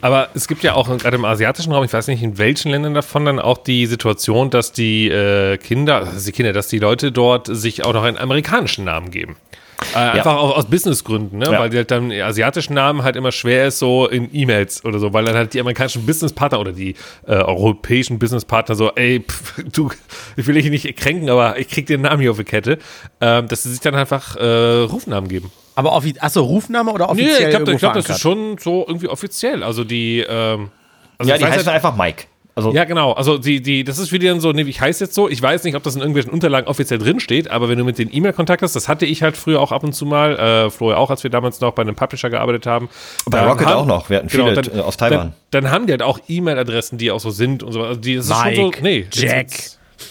Aber 0.00 0.28
es 0.34 0.48
gibt 0.48 0.62
ja 0.62 0.74
auch 0.74 0.88
gerade 0.98 1.16
im 1.16 1.24
asiatischen 1.24 1.72
Raum, 1.72 1.84
ich 1.84 1.92
weiß 1.92 2.08
nicht 2.08 2.22
in 2.22 2.36
welchen 2.36 2.70
Ländern 2.70 2.92
davon, 2.92 3.24
dann 3.24 3.38
auch 3.38 3.58
die 3.58 3.86
Situation, 3.86 4.50
dass 4.50 4.72
die 4.72 5.08
äh, 5.08 5.56
Kinder, 5.56 5.96
also 5.96 6.26
die 6.26 6.32
Kinder, 6.32 6.52
dass 6.52 6.68
die 6.68 6.78
Leute 6.78 7.10
dort 7.10 7.46
sich 7.50 7.84
auch 7.84 7.94
noch 7.94 8.02
einen 8.02 8.18
amerikanischen 8.18 8.84
Namen 8.84 9.10
geben. 9.10 9.36
Äh, 9.94 9.98
einfach 9.98 10.32
ja. 10.32 10.36
auch 10.36 10.56
aus 10.56 10.66
Businessgründen, 10.66 11.38
ne? 11.38 11.46
Ja. 11.50 11.58
weil 11.58 11.70
die 11.70 11.78
halt 11.78 11.90
dann 11.90 12.12
asiatischen 12.12 12.74
Namen 12.74 13.02
halt 13.02 13.16
immer 13.16 13.32
schwer 13.32 13.66
ist, 13.66 13.78
so 13.78 14.06
in 14.06 14.28
E-Mails 14.32 14.84
oder 14.84 14.98
so, 14.98 15.12
weil 15.12 15.24
dann 15.24 15.36
halt 15.36 15.54
die 15.54 15.60
amerikanischen 15.60 16.06
Businesspartner 16.06 16.60
oder 16.60 16.72
die 16.72 16.94
äh, 17.26 17.32
europäischen 17.32 18.18
Businesspartner 18.18 18.74
so, 18.74 18.92
ey, 18.94 19.24
pff, 19.26 19.64
du, 19.72 19.90
ich 20.36 20.46
will 20.46 20.54
dich 20.54 20.68
nicht 20.68 20.96
kränken, 20.96 21.30
aber 21.30 21.58
ich 21.58 21.68
krieg 21.68 21.86
den 21.86 22.02
Namen 22.02 22.20
hier 22.20 22.30
auf 22.30 22.36
die 22.36 22.44
Kette, 22.44 22.78
ähm, 23.20 23.48
dass 23.48 23.62
sie 23.62 23.70
sich 23.70 23.80
dann 23.80 23.94
einfach 23.94 24.36
äh, 24.36 24.82
Rufnamen 24.82 25.28
geben. 25.28 25.50
Aber 25.74 25.92
offiziell, 25.92 26.24
achso, 26.24 26.42
Rufname 26.42 26.92
oder 26.92 27.10
offiziell? 27.10 27.38
Nee, 27.38 27.44
ich 27.44 27.50
glaube, 27.50 27.76
glaub, 27.76 27.94
das 27.94 28.08
ist 28.08 28.20
schon 28.20 28.58
so 28.58 28.84
irgendwie 28.86 29.08
offiziell. 29.08 29.62
Also 29.62 29.84
die, 29.84 30.20
ähm, 30.20 30.70
also 31.18 31.30
ja, 31.30 31.38
die 31.38 31.44
heißen 31.44 31.66
halt, 31.66 31.68
einfach 31.68 31.96
Mike. 31.96 32.24
Also 32.56 32.72
ja, 32.72 32.84
genau. 32.84 33.12
Also 33.12 33.36
die, 33.36 33.60
die, 33.60 33.82
das 33.82 33.98
ist 33.98 34.12
wieder 34.12 34.38
so, 34.40 34.52
nee, 34.52 34.62
ich 34.62 34.80
heiße 34.80 35.04
jetzt 35.04 35.14
so. 35.14 35.28
Ich 35.28 35.42
weiß 35.42 35.64
nicht, 35.64 35.74
ob 35.74 35.82
das 35.82 35.96
in 35.96 36.00
irgendwelchen 36.00 36.32
Unterlagen 36.32 36.68
offiziell 36.68 37.00
drinsteht, 37.00 37.50
aber 37.50 37.68
wenn 37.68 37.78
du 37.78 37.84
mit 37.84 37.98
den 37.98 38.14
E-Mail 38.14 38.32
Kontakt 38.32 38.62
hast, 38.62 38.76
das 38.76 38.86
hatte 38.86 39.06
ich 39.06 39.24
halt 39.24 39.36
früher 39.36 39.60
auch 39.60 39.72
ab 39.72 39.82
und 39.82 39.92
zu 39.92 40.06
mal, 40.06 40.38
äh, 40.38 40.70
Flo 40.70 40.94
auch, 40.94 41.10
als 41.10 41.24
wir 41.24 41.30
damals 41.30 41.60
noch 41.60 41.72
bei 41.72 41.82
einem 41.82 41.96
Publisher 41.96 42.30
gearbeitet 42.30 42.66
haben. 42.66 42.88
Bei 43.26 43.44
Rocket 43.44 43.66
haben, 43.66 43.76
auch 43.76 43.86
noch. 43.86 44.08
Wir 44.08 44.18
hatten 44.18 44.28
genau, 44.28 44.44
viele 44.44 44.62
genau, 44.62 44.76
dann, 44.76 44.84
aus 44.84 44.96
Taiwan. 44.96 45.32
Dann, 45.50 45.64
dann, 45.64 45.72
haben 45.72 45.86
die 45.86 45.92
halt 45.92 46.02
auch 46.02 46.20
E-Mail-Adressen, 46.28 46.96
die 46.96 47.10
auch 47.10 47.18
so 47.18 47.30
sind 47.30 47.64
und 47.64 47.72
so. 47.72 47.82
Also 47.82 48.00
die, 48.00 48.16
das 48.16 48.28
Mike, 48.28 48.50
ist 48.50 48.56
schon 48.56 48.72
so, 48.72 48.82
nee, 48.82 49.06
Jack. 49.10 49.48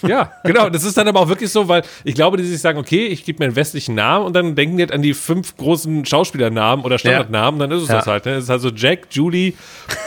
Ja, 0.02 0.32
genau. 0.44 0.70
Das 0.70 0.84
ist 0.84 0.98
dann 0.98 1.08
aber 1.08 1.20
auch 1.20 1.30
wirklich 1.30 1.52
so, 1.52 1.68
weil 1.68 1.84
ich 2.04 2.16
glaube, 2.16 2.38
die 2.38 2.44
sich 2.44 2.62
sagen, 2.62 2.78
okay, 2.78 3.08
ich 3.08 3.25
gebe 3.25 3.40
mir 3.40 3.46
einen 3.46 3.56
westlichen 3.56 3.96
Namen 3.96 4.25
und 4.25 4.34
dann 4.34 4.56
denken 4.56 4.78
die 4.78 4.84
halt 4.84 4.92
an 4.92 5.02
die 5.02 5.13
fünf 5.13 5.56
großen 5.58 6.06
Schauspielernamen 6.06 6.86
oder 6.86 6.98
Standardnamen, 6.98 7.60
dann 7.60 7.72
ist 7.72 7.84
es 7.84 7.90
ja. 7.90 7.96
das 7.96 8.08
halt. 8.08 8.25
Ne? 8.25 8.34
Es 8.34 8.46
ist 8.46 8.50
halt 8.50 8.62
so 8.62 8.70
Jack, 8.70 9.08
Julie 9.12 9.54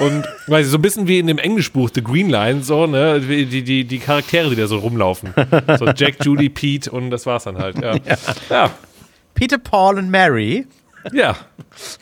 und 0.01 0.25
weiß 0.47 0.67
ich, 0.67 0.73
so 0.73 0.79
ein 0.79 0.83
bisschen 0.83 1.09
wie 1.09 1.19
in 1.19 1.27
dem 1.27 1.39
Englischbuch 1.39 1.91
The 1.95 2.03
Green 2.03 2.29
Line, 2.29 2.63
so, 2.63 2.87
ne? 2.87 3.21
Die, 3.21 3.63
die, 3.63 3.85
die 3.85 3.99
Charaktere, 3.99 4.51
die 4.51 4.57
da 4.57 4.67
so 4.67 4.79
rumlaufen. 4.79 5.33
So 5.79 5.87
Jack, 5.87 6.25
Julie, 6.25 6.51
Pete 6.51 6.91
und 6.91 7.11
das 7.11 7.27
war's 7.27 7.45
dann 7.45 7.59
halt. 7.59 7.81
Ja. 7.81 7.95
ja. 8.05 8.17
ja. 8.51 8.71
Peter, 9.35 9.59
Paul 9.59 9.99
und 9.99 10.11
Mary. 10.11 10.67
Ja. 11.13 11.37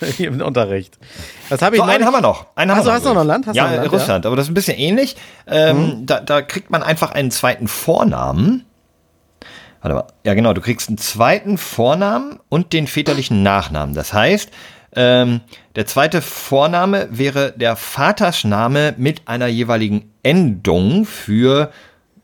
Hier 0.16 0.28
im 0.28 0.40
Unterricht. 0.40 0.98
Das 1.50 1.62
habe 1.62 1.76
ich 1.76 1.82
so, 1.82 1.88
einen 1.88 2.04
haben 2.04 2.12
wir 2.12 2.20
noch. 2.20 2.46
Einen 2.54 2.70
haben 2.70 2.78
also, 2.78 2.88
wir 2.88 2.92
noch. 2.92 2.96
hast 2.96 3.06
du 3.06 3.14
noch 3.14 3.20
ein 3.20 3.26
Land? 3.26 3.46
Hast 3.46 3.56
ja, 3.56 3.74
Land, 3.74 3.92
Russland. 3.92 4.24
Ja? 4.24 4.28
Aber 4.28 4.36
das 4.36 4.46
ist 4.46 4.50
ein 4.50 4.54
bisschen 4.54 4.78
ähnlich. 4.78 5.16
Ähm, 5.46 5.76
mhm. 5.76 6.06
da, 6.06 6.20
da 6.20 6.42
kriegt 6.42 6.70
man 6.70 6.82
einfach 6.82 7.12
einen 7.12 7.30
zweiten 7.30 7.68
Vornamen. 7.68 8.64
Warte 9.82 9.94
mal. 9.94 10.06
Ja, 10.24 10.34
genau. 10.34 10.54
Du 10.54 10.60
kriegst 10.60 10.88
einen 10.88 10.98
zweiten 10.98 11.58
Vornamen 11.58 12.40
und 12.48 12.72
den 12.72 12.86
väterlichen 12.86 13.42
Nachnamen. 13.42 13.94
Das 13.94 14.12
heißt, 14.12 14.50
ähm, 14.96 15.40
der 15.76 15.86
zweite 15.86 16.22
Vorname 16.22 17.08
wäre 17.10 17.52
der 17.52 17.76
Vatersname 17.76 18.94
mit 18.96 19.26
einer 19.26 19.48
jeweiligen 19.48 20.12
Endung 20.22 21.04
für 21.04 21.70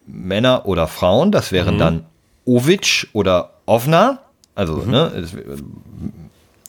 Männer 0.06 0.66
oder 0.66 0.86
Frauen. 0.86 1.32
Das 1.32 1.52
wären 1.52 1.74
mhm. 1.74 1.78
dann 1.78 2.06
Ovic 2.44 3.08
oder 3.12 3.54
Ovna. 3.66 4.20
Also, 4.54 4.76
mhm. 4.76 4.90
ne, 4.90 5.26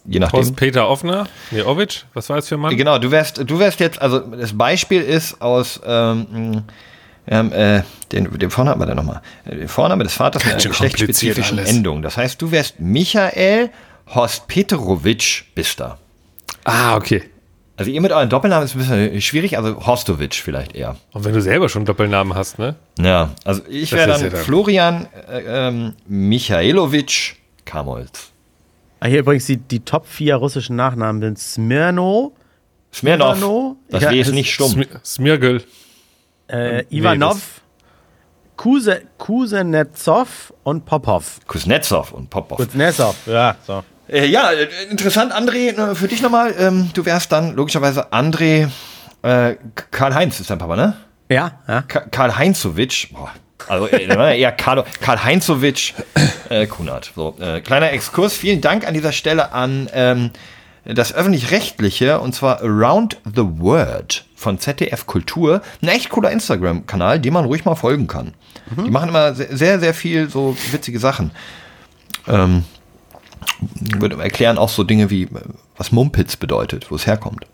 je 0.06 0.20
nachdem. 0.20 0.40
Horst 0.40 0.56
Peter 0.56 0.88
Offner, 0.88 1.28
Jovic, 1.52 2.06
was 2.14 2.30
war 2.30 2.38
das 2.38 2.48
für 2.48 2.56
ein 2.56 2.62
Mann? 2.62 2.76
Genau, 2.76 2.98
du 2.98 3.12
wärst, 3.12 3.50
du 3.50 3.60
wärst 3.60 3.80
jetzt, 3.80 4.02
also 4.02 4.20
das 4.20 4.58
Beispiel 4.58 5.02
ist 5.02 5.42
aus, 5.42 5.80
ähm, 5.86 6.64
ähm, 7.28 7.52
äh, 7.54 7.84
den, 8.12 8.38
den 8.38 8.50
Vorname 8.50 8.86
der 8.86 8.96
nochmal. 8.96 9.22
Der 9.46 9.70
Vorname 9.70 10.04
des 10.04 10.14
Vaters 10.14 10.44
mit 10.44 10.54
einer 10.54 10.64
geschlechtsspezifischen 10.64 11.60
Endung. 11.60 12.02
Das 12.02 12.18
heißt, 12.18 12.42
du 12.42 12.52
wärst 12.52 12.80
Michael 12.80 13.70
Horst 14.08 14.48
Peterovic 14.48 15.46
Bister. 15.56 15.98
Ah, 16.64 16.96
okay. 16.96 17.24
Also 17.78 17.90
ihr 17.90 18.02
mit 18.02 18.12
euren 18.12 18.30
Doppelnamen 18.30 18.66
ist 18.66 18.76
ein 18.76 18.80
bisschen 18.80 19.22
schwierig, 19.22 19.58
also 19.58 19.84
Horstovic 19.88 20.36
vielleicht 20.36 20.76
eher. 20.76 20.98
Und 21.14 21.24
wenn 21.26 21.34
du 21.34 21.42
selber 21.42 21.68
schon 21.68 21.84
Doppelnamen 21.84 22.36
hast, 22.36 22.60
ne? 22.60 22.76
Ja, 23.00 23.32
also 23.44 23.64
ich 23.68 23.92
wäre 23.92 24.08
dann, 24.08 24.22
ja 24.22 24.30
dann, 24.30 24.40
Florian 24.40 25.08
äh, 25.28 25.68
ähm, 25.68 25.94
Michailovic 26.08 27.38
Kamolz. 27.66 28.32
Ah, 29.04 29.08
hier 29.08 29.20
übrigens 29.20 29.48
die, 29.48 29.58
die 29.58 29.80
Top 29.80 30.06
4 30.06 30.36
russischen 30.36 30.76
Nachnamen 30.76 31.22
sind 31.24 31.40
Smirno. 31.40 32.36
Smirnov. 32.94 33.76
Das 33.90 34.04
ja, 34.04 34.12
W 34.12 34.20
ist 34.20 34.32
nicht 34.32 34.54
stumm. 34.54 34.70
Sm 34.70 34.82
Smirgel. 35.04 35.64
Äh, 36.48 36.86
Ivanov. 36.92 37.62
Kuse, 38.58 39.02
Kuznetsov 39.18 40.54
und 40.62 40.86
Popov. 40.86 41.40
Kuznetsov 41.48 42.12
und 42.12 42.30
Popov. 42.30 42.58
Kuznetsov, 42.58 43.16
ja, 43.26 43.56
so. 43.66 43.84
Äh, 44.08 44.28
ja, 44.28 44.52
äh, 44.52 44.68
interessant, 44.92 45.34
André, 45.34 45.96
für 45.96 46.08
dich 46.08 46.22
nochmal. 46.22 46.54
Ähm, 46.60 46.92
du 46.94 47.04
wärst 47.04 47.32
dann 47.32 47.56
logischerweise 47.56 48.14
André 48.14 48.70
äh, 49.24 49.56
Karl-Heinz 49.90 50.40
ist 50.40 50.52
dein 50.52 50.60
Papa, 50.60 50.76
ne? 50.76 50.96
Ja, 51.28 51.60
ja. 51.68 51.82
Karl-Heinzowitsch. 51.82 53.14
Boah, 53.14 53.32
also 53.68 53.88
äh, 53.88 54.40
eher 54.40 54.52
Karl, 54.52 54.86
Karl 55.00 55.24
Heinzowitsch 55.24 55.94
äh, 56.50 56.68
Kunert. 56.68 57.12
So, 57.16 57.36
äh, 57.40 57.62
kleiner 57.62 57.92
Exkurs. 57.92 58.34
Vielen 58.34 58.62
Dank 58.62 58.88
an 58.88 58.94
dieser 58.94 59.12
Stelle 59.12 59.54
an 59.54 59.90
ähm, 59.94 60.32
das 60.86 61.14
öffentlich-rechtliche 61.14 62.20
und 62.20 62.34
zwar 62.34 62.62
Around 62.62 63.18
the 63.24 63.44
Word 63.44 64.26
von 64.36 64.60
ZDF 64.60 65.06
Kultur. 65.06 65.62
Ein 65.82 65.90
echt 65.90 66.10
cooler 66.10 66.32
Instagram-Kanal, 66.32 67.20
dem 67.20 67.34
man 67.34 67.46
ruhig 67.46 67.66
mal 67.66 67.76
folgen 67.76 68.08
kann. 68.08 68.34
Mhm. 68.76 68.86
Die 68.86 68.92
machen 68.92 69.10
immer 69.10 69.36
sehr, 69.36 69.80
sehr 69.80 69.94
viel 69.94 70.30
so 70.30 70.58
witzige 70.72 71.00
Sachen. 71.00 71.32
Ähm, 72.28 72.66
würde 74.00 74.22
erklären 74.22 74.58
auch 74.58 74.70
so 74.70 74.84
Dinge 74.84 75.10
wie, 75.10 75.28
was 75.78 75.92
Mumpitz 75.92 76.36
bedeutet, 76.36 76.90
wo 76.90 76.96
es 76.96 77.06
herkommt. 77.06 77.46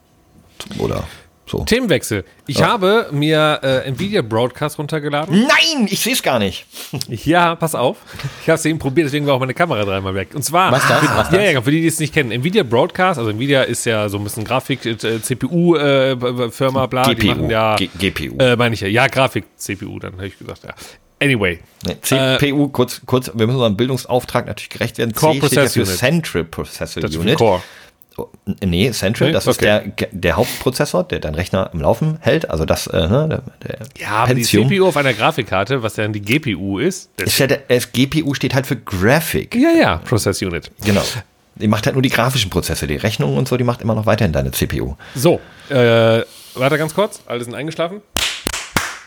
Oder 0.80 1.04
so. 1.48 1.64
Themenwechsel. 1.64 2.26
Ich 2.46 2.60
ja. 2.60 2.68
habe 2.68 3.08
mir 3.12 3.60
äh, 3.64 3.88
Nvidia 3.88 4.22
Broadcast 4.22 4.78
runtergeladen. 4.78 5.48
Nein, 5.48 5.88
ich 5.90 6.02
sehe 6.02 6.14
es 6.14 6.22
gar 6.22 6.40
nicht. 6.40 6.66
ja, 7.08 7.56
pass 7.56 7.74
auf. 7.74 7.98
Ich 8.42 8.50
habe 8.50 8.56
es 8.56 8.66
eben 8.66 8.80
probiert, 8.80 9.06
deswegen 9.06 9.26
war 9.26 9.36
auch 9.36 9.40
meine 9.40 9.54
Kamera 9.54 9.84
dreimal 9.86 10.14
weg. 10.14 10.30
Und 10.34 10.44
zwar, 10.44 10.72
was 10.72 10.88
das? 10.88 11.00
Für, 11.00 11.16
was 11.16 11.32
ja, 11.32 11.42
ja, 11.42 11.62
für 11.62 11.72
die, 11.72 11.82
die 11.82 11.88
es 11.88 12.00
nicht 12.00 12.14
kennen. 12.14 12.32
Nvidia 12.32 12.64
Broadcast, 12.64 13.18
also 13.18 13.32
Nvidia 13.32 13.64
ist 13.64 13.86
ja 13.86 14.10
so 14.10 14.18
ein 14.18 14.24
bisschen 14.24 14.44
Grafik, 14.44 14.86
äh, 14.86 14.98
CPU-Firma, 14.98 16.84
äh, 16.84 16.88
bla. 16.88 17.04
GPU. 17.04 17.22
Die 17.22 17.28
machen 17.28 17.50
ja, 17.50 17.76
G 17.76 17.90
GPU. 17.98 18.38
Äh, 18.40 18.56
meine 18.58 18.76
ich 18.76 18.82
ja. 18.82 18.88
Ja, 18.88 19.08
Grafik, 19.08 19.46
CPU, 19.56 20.00
dann 20.00 20.14
habe 20.14 20.28
ich 20.28 20.38
gesagt, 20.38 20.64
ja. 20.64 20.74
Anyway. 21.20 21.60
Nee, 21.86 21.98
CPU, 22.02 22.66
äh, 22.66 22.70
kurz, 22.72 23.02
kurz, 23.06 23.32
wir 23.34 23.48
müssen 23.48 23.58
unserem 23.58 23.76
Bildungsauftrag 23.78 24.46
natürlich 24.46 24.70
gerecht 24.70 24.98
werden. 24.98 25.14
Core 25.14 25.34
C 25.34 25.40
Processor 25.40 25.84
Unit. 25.84 25.98
Central 25.98 26.44
Processor 26.44 27.02
das 27.02 27.16
Unit. 27.16 27.38
Core. 27.38 27.62
Nee, 28.64 28.92
Central, 28.92 29.30
nee? 29.30 29.34
das 29.34 29.48
okay. 29.48 29.52
ist 29.52 29.62
der, 29.62 30.08
der 30.12 30.38
Hauptprozessor, 30.38 31.04
der 31.04 31.20
deinen 31.20 31.36
Rechner 31.36 31.70
am 31.74 31.82
Laufen 31.82 32.18
hält. 32.22 32.50
Also 32.50 32.66
das, 32.66 32.88
äh, 32.88 33.08
ne, 33.08 33.28
der, 33.64 33.70
der 33.70 33.80
Ja, 34.00 34.10
aber 34.10 34.34
Pentium. 34.34 34.68
die 34.68 34.76
CPU 34.76 34.88
auf 34.88 34.98
einer 34.98 35.14
Grafikkarte, 35.14 35.84
was 35.84 35.94
dann 35.96 36.14
die 36.14 36.22
GPU 36.22 36.80
ist. 36.80 37.10
ist 37.18 37.38
ja 37.40 37.48
der, 37.48 37.60
das 37.68 37.92
GPU 37.92 38.34
steht 38.34 38.54
halt 38.56 38.66
für 38.66 38.76
Graphic. 38.76 39.56
Ja, 39.56 39.72
ja, 39.72 39.98
Process 39.98 40.42
Unit. 40.42 40.72
Genau. 40.84 41.04
Die 41.56 41.68
macht 41.68 41.86
halt 41.86 41.96
nur 41.96 42.04
die 42.04 42.10
grafischen 42.10 42.50
Prozesse, 42.50 42.88
die 42.88 42.96
Rechnungen 42.98 43.38
und 43.38 43.48
so, 43.48 43.58
die 43.58 43.64
macht 43.64 43.82
immer 43.82 43.96
noch 43.96 44.06
weiterhin 44.06 44.32
deine 44.32 44.52
CPU. 44.52 44.96
So, 45.16 45.40
äh, 45.70 46.22
warte 46.56 46.78
ganz 46.78 46.94
kurz, 46.94 47.22
alle 47.26 47.44
sind 47.44 47.56
eingeschlafen. 47.56 48.02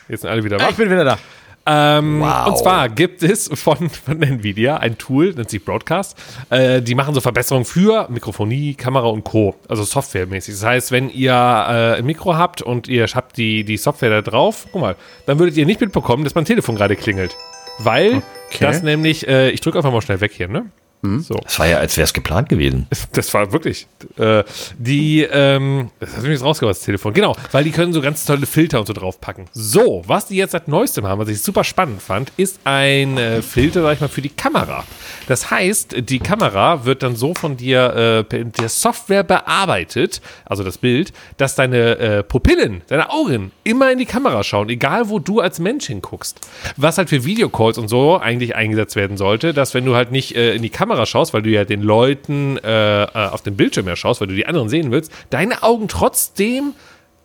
Jetzt 0.09 0.23
sind 0.23 0.31
alle 0.31 0.43
wieder 0.43 0.59
wach. 0.59 0.71
Ich 0.71 0.76
bin 0.76 0.90
wieder 0.90 1.05
da. 1.05 1.19
Ähm, 1.67 2.21
wow. 2.21 2.49
Und 2.49 2.59
zwar 2.59 2.88
gibt 2.88 3.23
es 3.23 3.49
von, 3.52 3.90
von 3.90 4.23
Nvidia 4.23 4.79
ein 4.79 4.99
Tool, 4.99 5.35
nennt 5.35 5.50
sich 5.50 5.64
Broadcast. 5.64 6.17
Äh, 6.49 6.83
die 6.83 6.95
machen 6.95 7.14
so 7.14 7.21
Verbesserungen 7.21 7.64
für 7.64 8.09
Mikrofonie, 8.09 8.75
Kamera 8.75 9.09
und 9.09 9.25
Co. 9.25 9.55
Also 9.69 9.85
softwaremäßig. 9.85 10.55
Das 10.55 10.64
heißt, 10.64 10.93
wenn 10.93 11.11
ihr 11.11 11.33
äh, 11.33 11.99
ein 11.99 12.07
Mikro 12.07 12.37
habt 12.37 12.62
und 12.62 12.88
ihr 12.88 13.07
habt 13.07 13.37
die, 13.37 13.64
die 13.64 13.76
Software 13.76 14.11
da 14.11 14.23
drauf, 14.23 14.67
guck 14.73 14.81
mal, 14.81 14.97
dann 15.26 15.38
würdet 15.38 15.57
ihr 15.57 15.67
nicht 15.67 15.81
mitbekommen, 15.81 16.25
dass 16.25 16.35
mein 16.35 16.45
Telefon 16.45 16.76
gerade 16.76 16.97
klingelt. 16.97 17.37
Weil 17.79 18.23
okay. 18.49 18.59
das 18.61 18.83
nämlich, 18.83 19.29
äh, 19.29 19.50
ich 19.50 19.61
drücke 19.61 19.79
einfach 19.79 19.93
mal 19.93 20.02
schnell 20.02 20.21
weg 20.21 20.33
hier, 20.33 20.49
ne? 20.49 20.67
Hm? 21.02 21.21
So. 21.21 21.35
Das 21.35 21.59
war 21.59 21.66
ja, 21.66 21.78
als 21.78 21.97
wäre 21.97 22.04
es 22.04 22.12
geplant 22.12 22.49
gewesen. 22.49 22.87
Das 23.12 23.33
war 23.33 23.52
wirklich. 23.52 23.87
Äh, 24.19 24.45
die, 24.78 25.23
ähm, 25.23 25.90
das 25.99 26.16
hat 26.16 26.23
mich 26.23 26.33
jetzt 26.33 26.45
rausgebracht, 26.45 26.76
das 26.76 26.85
Telefon. 26.85 27.14
Genau, 27.14 27.37
weil 27.52 27.64
die 27.64 27.71
können 27.71 27.92
so 27.92 28.02
ganz 28.02 28.25
tolle 28.25 28.47
Filter 28.47 28.80
und 28.80 28.87
so 28.87 28.92
draufpacken. 28.92 29.47
So, 29.52 30.02
was 30.07 30.26
die 30.26 30.37
jetzt 30.37 30.52
seit 30.52 30.69
neuestem 30.69 31.07
haben, 31.07 31.19
was 31.19 31.28
ich 31.28 31.40
super 31.40 31.64
spannend 31.64 32.02
fand, 32.02 32.33
ist 32.37 32.61
ein 32.64 33.16
äh, 33.16 33.40
Filter, 33.40 33.83
sag 33.83 33.95
ich 33.95 34.00
mal, 34.00 34.09
für 34.09 34.21
die 34.21 34.28
Kamera. 34.28 34.85
Das 35.26 35.50
heißt, 35.50 36.09
die 36.09 36.19
Kamera 36.19 36.85
wird 36.85 37.02
dann 37.02 37.16
so 37.16 37.35
von 37.35 37.57
dir 37.57 38.26
äh, 38.30 38.45
der 38.45 38.69
Software 38.69 39.23
bearbeitet, 39.23 40.21
also 40.45 40.64
das 40.64 40.78
Bild, 40.78 41.12
dass 41.37 41.54
deine 41.54 41.99
äh, 41.99 42.23
Pupillen, 42.23 42.83
deine 42.88 43.11
Augen 43.11 43.52
immer 43.64 43.90
in 43.90 43.99
die 43.99 44.07
Kamera 44.07 44.42
schauen, 44.42 44.69
egal 44.69 45.09
wo 45.09 45.19
du 45.19 45.40
als 45.40 45.59
Mensch 45.61 45.87
hinguckst. 45.87 46.40
Was 46.76 46.99
halt 46.99 47.09
für 47.09 47.25
Videocalls 47.25 47.78
und 47.78 47.88
so 47.88 48.19
eigentlich 48.19 48.54
eingesetzt 48.54 48.97
werden 48.97 49.16
sollte, 49.16 49.54
dass 49.54 49.73
wenn 49.73 49.85
du 49.85 49.95
halt 49.95 50.12
nicht 50.12 50.37
äh, 50.37 50.54
in 50.54 50.62
die 50.62 50.71
Kamera 50.71 50.89
Kamera 50.90 51.06
schaust, 51.06 51.32
weil 51.32 51.42
du 51.42 51.50
ja 51.50 51.64
den 51.64 51.82
Leuten 51.82 52.56
äh, 52.59 53.02
äh, 53.04 53.06
auf 53.28 53.42
dem 53.42 53.54
Bildschirm 53.56 53.87
ja 53.87 53.94
schaust, 53.94 54.20
weil 54.20 54.26
du 54.28 54.35
die 54.35 54.47
anderen 54.47 54.68
sehen 54.68 54.90
willst, 54.90 55.12
deine 55.30 55.62
Augen 55.62 55.87
trotzdem 55.87 56.73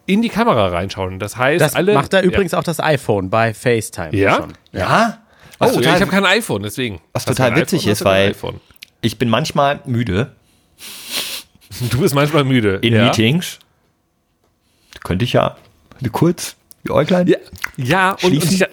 in 0.05 0.21
die 0.21 0.29
Kamera 0.29 0.67
reinschauen. 0.67 1.17
Das 1.17 1.35
heißt, 1.35 1.61
Das 1.61 1.73
alle. 1.73 1.95
macht 1.95 2.13
da 2.13 2.17
ja. 2.19 2.23
übrigens 2.23 2.53
auch 2.53 2.63
das 2.63 2.79
iPhone 2.79 3.31
bei 3.31 3.55
FaceTime. 3.55 4.15
Ja? 4.15 4.35
Schon. 4.35 4.53
Ja? 4.71 5.17
Oh, 5.59 5.65
Was 5.65 5.69
ja, 5.71 5.77
total, 5.77 5.95
ich 5.95 6.01
habe 6.01 6.11
kein 6.11 6.25
iPhone, 6.25 6.61
deswegen. 6.61 7.01
was 7.13 7.25
Hast 7.25 7.37
total 7.37 7.55
witzig 7.55 7.81
iPhone, 7.81 7.91
ist, 7.91 8.05
weil 8.05 8.29
iPhone? 8.29 8.61
ich 9.01 9.17
bin 9.17 9.29
manchmal 9.29 9.79
müde 9.85 10.35
Du 11.89 11.99
bist 11.99 12.13
manchmal 12.13 12.43
müde. 12.43 12.79
in 12.83 12.93
ja? 12.93 13.05
Meetings. 13.05 13.59
Könnte 15.03 15.25
ich 15.25 15.33
ja 15.33 15.55
kurz 16.11 16.55
die 16.85 16.91
Äuglein. 16.91 17.25
Ja, 17.27 17.37
ja 17.77 18.11
und, 18.21 18.23
und 18.25 18.33
ich, 18.33 18.59
ja, 18.59 18.67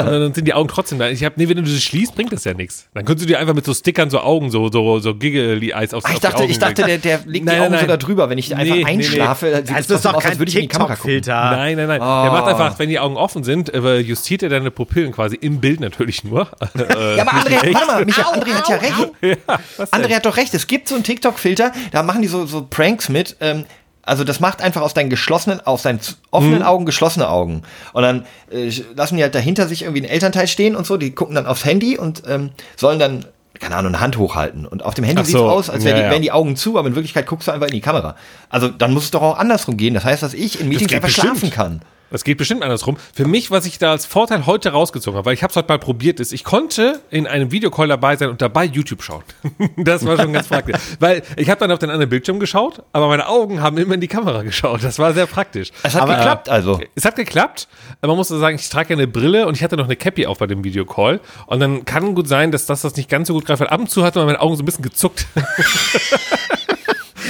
und 0.00 0.06
dann 0.06 0.34
sind 0.34 0.46
die 0.46 0.54
Augen 0.54 0.68
trotzdem 0.68 0.98
da. 0.98 1.08
Ich 1.08 1.24
hab, 1.24 1.36
nee, 1.36 1.48
wenn 1.48 1.56
du 1.56 1.66
sie 1.66 1.80
schließt, 1.80 2.14
bringt 2.14 2.32
das 2.32 2.44
ja 2.44 2.54
nichts. 2.54 2.86
Dann 2.94 3.04
könntest 3.04 3.24
du 3.28 3.32
dir 3.32 3.38
einfach 3.40 3.54
mit 3.54 3.64
so 3.64 3.74
Stickern 3.74 4.10
so 4.10 4.20
Augen, 4.20 4.50
so, 4.50 4.70
so, 4.70 4.98
so 5.00 5.14
Giggly-Eyes 5.14 5.94
aufs 5.94 6.06
Ah, 6.06 6.10
ich 6.14 6.20
dachte, 6.20 6.44
ich 6.44 6.58
dachte, 6.58 6.84
der, 6.84 6.98
der 6.98 7.20
legt 7.26 7.44
Nein, 7.46 7.56
die 7.56 7.60
Augen 7.62 7.70
so 7.72 7.76
nein. 7.78 7.88
da 7.88 7.96
drüber. 7.96 8.28
Wenn 8.30 8.38
ich 8.38 8.54
einfach 8.54 8.74
Nee, 8.74 8.84
nee, 8.84 8.90
einschlafe, 8.90 9.50
Das 9.50 9.68
sieht 9.68 9.78
ist 9.78 10.04
doch 10.04 10.14
aus, 10.14 10.14
als 10.16 10.24
kein 10.24 10.38
würde 10.38 10.48
ich 10.50 10.56
in 10.56 10.62
die 10.62 10.68
Kamera 10.68 10.94
gucken. 10.94 11.10
TikTok-Filter. 11.10 11.50
Nein, 11.56 11.76
nein, 11.76 11.88
nein. 11.88 12.00
Der 12.00 12.06
Oh. 12.08 12.32
macht 12.32 12.46
einfach, 12.46 12.78
wenn 12.78 12.88
die 12.88 12.98
Augen 12.98 13.16
offen 13.16 13.42
sind, 13.44 13.72
äh, 13.74 13.98
justiert 13.98 14.42
er 14.42 14.48
deine 14.50 14.70
Pupillen 14.70 15.12
quasi 15.12 15.36
im 15.36 15.60
Bild 15.60 15.80
natürlich 15.80 16.22
nur. 16.24 16.48
Äh, 16.76 17.16
Ja, 17.16 17.22
aber 17.22 17.32
André, 17.32 17.74
warte 17.74 17.86
mal, 17.86 18.04
Micha, 18.04 18.22
André 18.22 18.50
hat 18.52 18.68
ja 18.68 18.76
recht. 18.76 19.10
ja? 19.48 19.58
André 19.90 20.14
hat 20.14 20.26
doch 20.26 20.36
recht. 20.36 20.52
Es 20.54 20.66
gibt 20.66 20.88
so 20.88 20.94
einen 20.94 21.04
TikTok-Filter, 21.04 21.72
da 21.90 22.02
machen 22.02 22.22
die 22.22 22.28
so, 22.28 22.46
so 22.46 22.66
Pranks 22.68 23.08
mit. 23.08 23.36
Ähm, 23.40 23.64
also 24.06 24.24
das 24.24 24.40
macht 24.40 24.62
einfach 24.62 24.80
aus 24.80 24.94
deinen 24.94 25.10
geschlossenen, 25.10 25.60
aus 25.66 25.82
deinen 25.82 26.00
offenen 26.30 26.60
Mhm. 26.60 26.64
Augen 26.64 26.86
geschlossene 26.86 27.28
Augen. 27.28 27.62
Und 27.92 28.02
dann 28.02 28.24
äh, 28.50 28.70
lassen 28.94 29.16
die 29.16 29.22
halt 29.22 29.34
dahinter 29.34 29.68
sich 29.68 29.82
irgendwie 29.82 30.02
ein 30.02 30.08
Elternteil 30.08 30.46
stehen 30.46 30.76
und 30.76 30.86
so. 30.86 30.96
Die 30.96 31.10
gucken 31.10 31.34
dann 31.34 31.46
aufs 31.46 31.64
Handy 31.64 31.98
und 31.98 32.22
ähm, 32.26 32.50
sollen 32.76 32.98
dann 32.98 33.26
keine 33.58 33.76
Ahnung, 33.76 33.94
eine 33.94 34.00
Hand 34.00 34.18
hochhalten. 34.18 34.66
Und 34.66 34.84
auf 34.84 34.94
dem 34.94 35.04
Handy 35.04 35.22
Ach 35.22 35.26
sieht 35.26 35.34
es 35.34 35.40
so, 35.40 35.48
aus, 35.48 35.70
als 35.70 35.82
wären 35.84 35.96
ja, 35.96 36.04
die, 36.04 36.10
wären 36.10 36.22
die 36.22 36.30
Augen 36.30 36.56
zu, 36.56 36.78
aber 36.78 36.88
in 36.88 36.94
Wirklichkeit 36.94 37.26
guckst 37.26 37.48
du 37.48 37.52
einfach 37.52 37.68
in 37.68 37.72
die 37.72 37.80
Kamera. 37.80 38.14
Also 38.50 38.68
dann 38.68 38.92
muss 38.92 39.04
es 39.04 39.10
doch 39.10 39.22
auch 39.22 39.38
andersrum 39.38 39.78
gehen. 39.78 39.94
Das 39.94 40.04
heißt, 40.04 40.22
dass 40.22 40.34
ich 40.34 40.60
in 40.60 40.68
Meetings 40.68 40.92
einfach 40.92 41.08
bestimmt. 41.08 41.38
schlafen 41.38 41.50
kann. 41.50 41.80
Das 42.10 42.24
geht 42.24 42.38
bestimmt 42.38 42.62
andersrum. 42.62 42.96
Für 43.12 43.26
mich, 43.26 43.50
was 43.50 43.66
ich 43.66 43.78
da 43.78 43.90
als 43.90 44.06
Vorteil 44.06 44.46
heute 44.46 44.70
rausgezogen 44.70 45.16
habe, 45.16 45.26
weil 45.26 45.34
ich 45.34 45.42
habe 45.42 45.50
es 45.50 45.56
heute 45.56 45.68
mal 45.68 45.78
probiert, 45.78 46.20
ist, 46.20 46.32
ich 46.32 46.44
konnte 46.44 47.00
in 47.10 47.26
einem 47.26 47.50
Videocall 47.50 47.88
dabei 47.88 48.16
sein 48.16 48.28
und 48.30 48.40
dabei 48.40 48.64
YouTube 48.64 49.02
schauen. 49.02 49.22
das 49.76 50.06
war 50.06 50.16
schon 50.16 50.32
ganz 50.32 50.48
praktisch. 50.48 50.76
Weil 51.00 51.22
ich 51.36 51.50
habe 51.50 51.58
dann 51.58 51.72
auf 51.72 51.78
den 51.78 51.90
anderen 51.90 52.08
Bildschirm 52.08 52.38
geschaut, 52.38 52.82
aber 52.92 53.08
meine 53.08 53.28
Augen 53.28 53.60
haben 53.60 53.76
immer 53.78 53.94
in 53.94 54.00
die 54.00 54.08
Kamera 54.08 54.42
geschaut. 54.42 54.84
Das 54.84 54.98
war 54.98 55.12
sehr 55.14 55.26
praktisch. 55.26 55.72
Es 55.82 55.94
hat 55.94 56.02
aber, 56.02 56.14
geklappt, 56.14 56.48
also. 56.48 56.80
Es 56.94 57.04
hat 57.04 57.16
geklappt. 57.16 57.68
Aber 58.00 58.12
Man 58.12 58.18
muss 58.18 58.28
sagen, 58.28 58.56
ich 58.56 58.68
trage 58.68 58.90
ja 58.90 58.96
eine 58.96 59.08
Brille 59.08 59.46
und 59.46 59.56
ich 59.56 59.64
hatte 59.64 59.76
noch 59.76 59.86
eine 59.86 59.96
Cappy 59.96 60.26
auf 60.26 60.38
bei 60.38 60.46
dem 60.46 60.62
Videocall. 60.64 61.20
Und 61.46 61.60
dann 61.60 61.84
kann 61.84 62.14
gut 62.14 62.28
sein, 62.28 62.52
dass 62.52 62.66
das, 62.66 62.82
das 62.82 62.96
nicht 62.96 63.08
ganz 63.08 63.28
so 63.28 63.34
gut 63.34 63.46
greift, 63.46 63.60
weil 63.60 63.68
ab 63.68 63.80
und 63.80 63.90
zu 63.90 64.04
hatte 64.04 64.24
meine 64.24 64.40
Augen 64.40 64.56
so 64.56 64.62
ein 64.62 64.66
bisschen 64.66 64.84
gezuckt. 64.84 65.26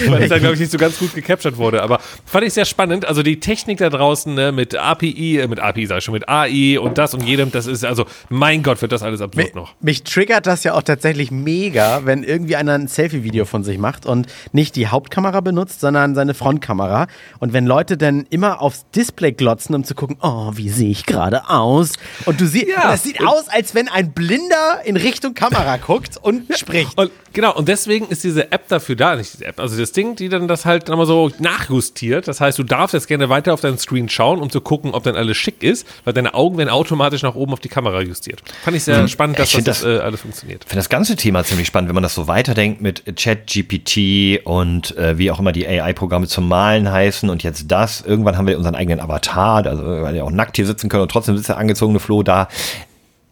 Weil 0.08 0.20
das 0.20 0.28
dann, 0.28 0.40
glaube 0.40 0.54
ich, 0.54 0.60
nicht 0.60 0.72
so 0.72 0.78
ganz 0.78 0.98
gut 0.98 1.14
gecaptured 1.14 1.56
wurde. 1.56 1.82
Aber 1.82 2.00
fand 2.24 2.44
ich 2.46 2.52
sehr 2.52 2.64
spannend. 2.64 3.04
Also 3.06 3.22
die 3.22 3.40
Technik 3.40 3.78
da 3.78 3.88
draußen 3.90 4.34
ne, 4.34 4.52
mit 4.52 4.74
API, 4.76 5.38
äh, 5.40 5.48
mit 5.48 5.60
API 5.60 5.86
sag 5.86 5.98
ich 5.98 6.04
schon, 6.04 6.14
mit 6.14 6.28
AI 6.28 6.78
und 6.78 6.98
das 6.98 7.14
und 7.14 7.22
jedem, 7.24 7.50
das 7.52 7.66
ist, 7.66 7.84
also 7.84 8.06
mein 8.28 8.62
Gott, 8.62 8.82
wird 8.82 8.92
das 8.92 9.02
alles 9.02 9.20
absurd 9.20 9.54
noch. 9.54 9.74
Mich 9.80 10.02
triggert 10.04 10.46
das 10.46 10.64
ja 10.64 10.74
auch 10.74 10.82
tatsächlich 10.82 11.30
mega, 11.30 12.02
wenn 12.04 12.22
irgendwie 12.22 12.56
einer 12.56 12.74
ein 12.74 12.88
Selfie-Video 12.88 13.44
von 13.44 13.64
sich 13.64 13.78
macht 13.78 14.06
und 14.06 14.26
nicht 14.52 14.76
die 14.76 14.88
Hauptkamera 14.88 15.40
benutzt, 15.40 15.80
sondern 15.80 16.14
seine 16.14 16.34
Frontkamera. 16.34 17.06
Und 17.38 17.52
wenn 17.52 17.66
Leute 17.66 17.96
dann 17.96 18.26
immer 18.30 18.60
aufs 18.60 18.86
Display 18.94 19.32
glotzen, 19.32 19.74
um 19.74 19.84
zu 19.84 19.94
gucken, 19.94 20.16
oh, 20.20 20.52
wie 20.54 20.68
sehe 20.68 20.90
ich 20.90 21.06
gerade 21.06 21.48
aus? 21.48 21.92
Und 22.24 22.40
du 22.40 22.46
siehst, 22.46 22.66
Ja. 22.68 22.90
das 22.92 23.02
sieht 23.02 23.20
aus, 23.24 23.48
als 23.48 23.74
wenn 23.74 23.88
ein 23.88 24.12
Blinder 24.12 24.80
in 24.84 24.96
Richtung 24.96 25.34
Kamera 25.34 25.76
guckt 25.76 26.16
und 26.20 26.44
spricht. 26.56 26.96
Und 26.98 27.10
genau, 27.32 27.54
und 27.56 27.68
deswegen 27.68 28.06
ist 28.08 28.24
diese 28.24 28.50
App 28.52 28.68
dafür 28.68 28.96
da, 28.96 29.16
nicht 29.16 29.32
diese 29.34 29.44
App, 29.46 29.60
also 29.60 29.76
das 29.87 29.93
Ding, 29.93 30.16
die 30.16 30.28
dann 30.28 30.49
das 30.49 30.66
halt 30.66 30.88
nochmal 30.88 31.07
so 31.07 31.31
nachjustiert. 31.38 32.26
Das 32.26 32.40
heißt, 32.40 32.59
du 32.59 32.64
darfst 32.64 32.93
jetzt 32.93 33.07
gerne 33.07 33.28
weiter 33.28 33.55
auf 33.55 33.61
deinen 33.61 33.78
Screen 33.78 34.09
schauen, 34.09 34.40
um 34.40 34.50
zu 34.50 34.61
gucken, 34.61 34.93
ob 34.93 35.05
dann 35.05 35.14
alles 35.14 35.37
schick 35.37 35.62
ist, 35.62 35.87
weil 36.05 36.12
deine 36.12 36.35
Augen 36.35 36.59
werden 36.59 36.71
automatisch 36.71 37.23
nach 37.23 37.37
oben 37.37 37.52
auf 37.52 37.61
die 37.61 37.69
Kamera 37.69 38.00
justiert. 38.00 38.43
Fand 38.64 38.77
ich 38.77 38.83
sehr 38.85 39.07
spannend, 39.07 39.38
dass 39.38 39.55
Ich 39.55 39.64
das, 39.64 39.83
das 39.83 39.85
äh, 39.85 39.99
alles 39.99 40.22
funktioniert. 40.22 40.64
Ich 40.64 40.68
finde 40.68 40.81
das 40.81 40.88
ganze 40.88 41.14
Thema 41.16 41.44
ziemlich 41.44 41.68
spannend, 41.68 41.88
wenn 41.88 41.94
man 41.94 42.03
das 42.03 42.14
so 42.14 42.27
weiterdenkt 42.27 42.81
mit 42.81 43.05
Chat-GPT 43.14 44.44
und 44.44 44.96
äh, 44.96 45.18
wie 45.18 45.31
auch 45.31 45.38
immer 45.38 45.53
die 45.53 45.66
AI-Programme 45.66 46.27
zum 46.27 46.49
Malen 46.49 46.90
heißen 46.90 47.31
und 47.31 47.42
jetzt 47.44 47.70
das. 47.70 48.01
Irgendwann 48.01 48.37
haben 48.37 48.46
wir 48.46 48.57
unseren 48.57 48.75
eigenen 48.75 49.01
Avatar, 49.01 49.66
also 49.66 49.85
weil 49.85 50.14
wir 50.14 50.25
auch 50.25 50.31
nackt 50.31 50.57
hier 50.57 50.66
sitzen 50.66 50.88
können 50.88 51.03
und 51.03 51.11
trotzdem 51.11 51.37
sitzt 51.37 51.49
der 51.49 51.59
angezogene 51.59 52.01
Flo 52.01 52.22
da. 52.22 52.49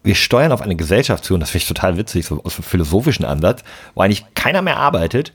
Wir 0.04 0.14
steuern 0.14 0.52
auf 0.52 0.60
eine 0.60 0.76
Gesellschaft 0.76 1.24
zu 1.24 1.34
und 1.34 1.40
das 1.40 1.50
finde 1.50 1.62
ich 1.62 1.68
total 1.68 1.96
witzig, 1.96 2.26
so 2.26 2.42
aus 2.44 2.56
dem 2.56 2.64
philosophischen 2.64 3.24
Ansatz, 3.24 3.64
wo 3.94 4.02
eigentlich 4.02 4.24
keiner 4.34 4.60
mehr 4.60 4.76
arbeitet, 4.76 5.32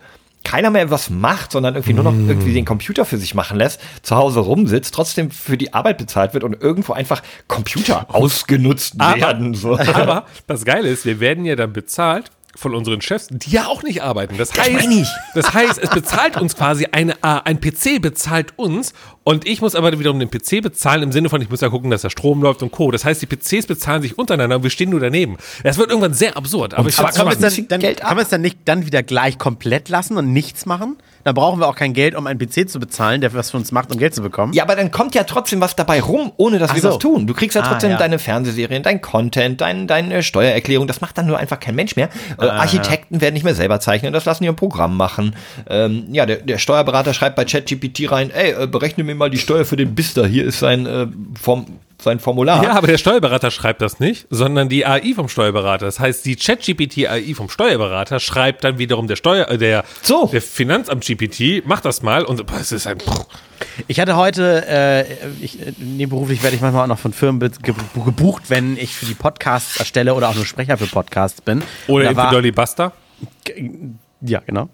keiner 0.49 0.71
mehr 0.71 0.89
was 0.89 1.11
macht, 1.11 1.51
sondern 1.51 1.75
irgendwie 1.75 1.93
nur 1.93 2.03
noch 2.03 2.13
irgendwie 2.13 2.53
den 2.53 2.65
Computer 2.65 3.05
für 3.05 3.17
sich 3.17 3.35
machen 3.35 3.57
lässt, 3.57 3.79
zu 4.01 4.15
Hause 4.15 4.39
rumsitzt, 4.39 4.95
trotzdem 4.95 5.29
für 5.29 5.57
die 5.57 5.73
Arbeit 5.73 5.99
bezahlt 5.99 6.33
wird 6.33 6.43
und 6.43 6.59
irgendwo 6.59 6.93
einfach 6.93 7.21
Computer 7.47 8.07
ausgenutzt 8.09 8.95
Aber- 8.97 9.21
werden. 9.21 9.53
So. 9.53 9.77
Aber 9.93 10.25
das 10.47 10.65
Geile 10.65 10.89
ist, 10.89 11.05
wir 11.05 11.19
werden 11.19 11.45
ja 11.45 11.55
dann 11.55 11.71
bezahlt 11.71 12.31
von 12.55 12.73
unseren 12.73 12.99
Chefs, 12.99 13.27
die 13.29 13.51
ja 13.51 13.67
auch 13.67 13.83
nicht 13.83 14.01
arbeiten. 14.01 14.37
Das 14.37 14.51
heißt, 14.57 14.87
ich. 14.89 15.07
das 15.35 15.53
heißt, 15.53 15.77
es 15.77 15.89
bezahlt 15.91 16.35
uns 16.35 16.55
quasi 16.55 16.87
eine, 16.91 17.13
äh, 17.13 17.17
ein 17.45 17.61
PC 17.61 18.01
bezahlt 18.01 18.53
uns 18.57 18.93
und 19.29 19.45
ich 19.47 19.61
muss 19.61 19.75
aber 19.75 19.99
wiederum 19.99 20.17
den 20.17 20.31
PC 20.31 20.59
bezahlen 20.63 21.03
im 21.03 21.11
Sinne 21.11 21.29
von, 21.29 21.39
ich 21.39 21.51
muss 21.51 21.61
ja 21.61 21.69
gucken, 21.69 21.91
dass 21.91 22.01
der 22.01 22.09
Strom 22.09 22.41
läuft 22.41 22.63
und 22.63 22.71
Co. 22.71 22.89
Das 22.89 23.05
heißt, 23.05 23.21
die 23.21 23.27
PCs 23.27 23.67
bezahlen 23.67 24.01
sich 24.01 24.17
untereinander 24.17 24.55
und 24.55 24.63
wir 24.63 24.71
stehen 24.71 24.89
nur 24.89 24.99
daneben. 24.99 25.37
Das 25.63 25.77
wird 25.77 25.89
irgendwann 25.91 26.15
sehr 26.15 26.35
absurd. 26.35 26.73
Aber 26.73 26.89
ich 26.89 26.97
Aber 26.97 27.11
Kann 27.11 27.27
dann, 27.39 27.67
dann, 27.67 27.79
Geld 27.79 28.01
kann 28.01 28.15
man 28.15 28.23
es 28.23 28.29
dann 28.29 28.41
nicht 28.41 28.57
dann 28.65 28.87
wieder 28.87 29.03
gleich 29.03 29.37
komplett 29.37 29.87
lassen 29.87 30.17
und 30.17 30.33
nichts 30.33 30.65
machen? 30.65 30.97
Dann 31.25 31.35
brauchen 31.35 31.59
wir 31.59 31.67
auch 31.67 31.75
kein 31.75 31.93
Geld, 31.93 32.15
um 32.15 32.25
einen 32.25 32.39
PC 32.39 32.67
zu 32.67 32.79
bezahlen, 32.79 33.21
der 33.21 33.31
was 33.33 33.51
für 33.51 33.57
uns 33.57 33.71
macht, 33.71 33.91
um 33.91 33.99
Geld 33.99 34.15
zu 34.15 34.23
bekommen. 34.23 34.53
Ja, 34.53 34.63
aber 34.63 34.75
dann 34.75 34.89
kommt 34.89 35.13
ja 35.13 35.25
trotzdem 35.25 35.61
was 35.61 35.75
dabei 35.75 36.01
rum, 36.01 36.31
ohne 36.37 36.57
dass 36.57 36.73
wir 36.73 36.81
so. 36.81 36.89
was 36.89 36.97
tun. 36.97 37.27
Du 37.27 37.35
kriegst 37.35 37.55
ja 37.55 37.61
Ah, 37.61 37.67
trotzdem 37.67 37.91
ja. 37.91 37.97
deine 37.97 38.17
Fernsehserien, 38.17 38.81
dein 38.81 38.99
Content, 39.01 39.61
dein, 39.61 39.85
deine 39.85 40.23
Steuererklärung. 40.23 40.87
Das 40.87 41.01
macht 41.01 41.17
dann 41.19 41.27
nur 41.27 41.37
einfach 41.37 41.59
kein 41.59 41.75
Mensch 41.75 41.95
mehr. 41.95 42.09
Äh, 42.39 42.45
Ah, 42.45 42.61
Architekten 42.61 43.21
werden 43.21 43.33
nicht 43.35 43.43
mehr 43.43 43.53
selber 43.53 43.79
zeichnen, 43.79 44.11
das 44.13 44.25
lassen 44.25 44.43
die 44.43 44.49
im 44.49 44.55
Programm 44.55 44.97
machen. 44.97 45.35
Ähm, 45.69 46.05
ja, 46.11 46.25
der, 46.25 46.37
der 46.37 46.57
Steuerberater 46.57 47.13
schreibt 47.13 47.35
bei 47.35 47.45
ChatGPT 47.45 48.09
rein, 48.11 48.31
ey, 48.31 48.63
äh, 48.63 48.65
berechne 48.65 49.03
mir 49.03 49.13
mal 49.19 49.29
die 49.29 49.37
Steuer 49.37 49.65
für 49.65 49.75
den 49.75 49.93
Bister. 49.93 50.25
Hier 50.25 50.45
ist 50.45 50.59
sein, 50.59 50.85
äh, 50.85 51.07
Form, 51.39 51.65
sein 52.01 52.19
Formular. 52.19 52.63
Ja, 52.63 52.71
aber 52.71 52.87
der 52.87 52.97
Steuerberater 52.97 53.51
schreibt 53.51 53.81
das 53.81 53.99
nicht, 53.99 54.25
sondern 54.29 54.69
die 54.69 54.85
AI 54.85 55.13
vom 55.13 55.29
Steuerberater. 55.29 55.85
Das 55.85 55.99
heißt, 55.99 56.25
die 56.25 56.35
ChatGPT 56.35 57.07
AI 57.07 57.33
vom 57.35 57.49
Steuerberater 57.49 58.19
schreibt 58.19 58.63
dann 58.63 58.79
wiederum 58.79 59.07
der 59.07 59.17
Steuer, 59.17 59.47
äh, 59.49 59.57
der, 59.57 59.83
So. 60.01 60.27
der 60.31 60.41
Finanzamt 60.41 61.05
GPT, 61.05 61.65
macht 61.67 61.85
das 61.85 62.01
mal 62.01 62.23
und 62.23 62.45
boah, 62.47 62.59
es 62.59 62.71
ist 62.71 62.87
ein 62.87 62.97
Ich 63.87 63.99
hatte 63.99 64.15
heute, 64.15 64.65
äh, 64.67 65.05
ich, 65.41 65.59
äh, 65.59 65.73
nebenberuflich 65.77 66.41
werde 66.41 66.55
ich 66.55 66.61
manchmal 66.61 66.83
auch 66.83 66.87
noch 66.87 66.99
von 66.99 67.13
Firmen 67.13 67.39
gebucht, 67.61 68.43
wenn 68.47 68.77
ich 68.77 68.95
für 68.95 69.05
die 69.05 69.13
Podcasts 69.13 69.77
erstelle 69.77 70.13
oder 70.15 70.29
auch 70.29 70.35
nur 70.35 70.45
Sprecher 70.45 70.77
für 70.77 70.87
Podcasts 70.87 71.41
bin. 71.41 71.61
oder 71.87 72.15
war, 72.15 72.31
Dolly 72.31 72.51
Buster. 72.51 72.93
Ja, 74.21 74.41
genau. 74.45 74.69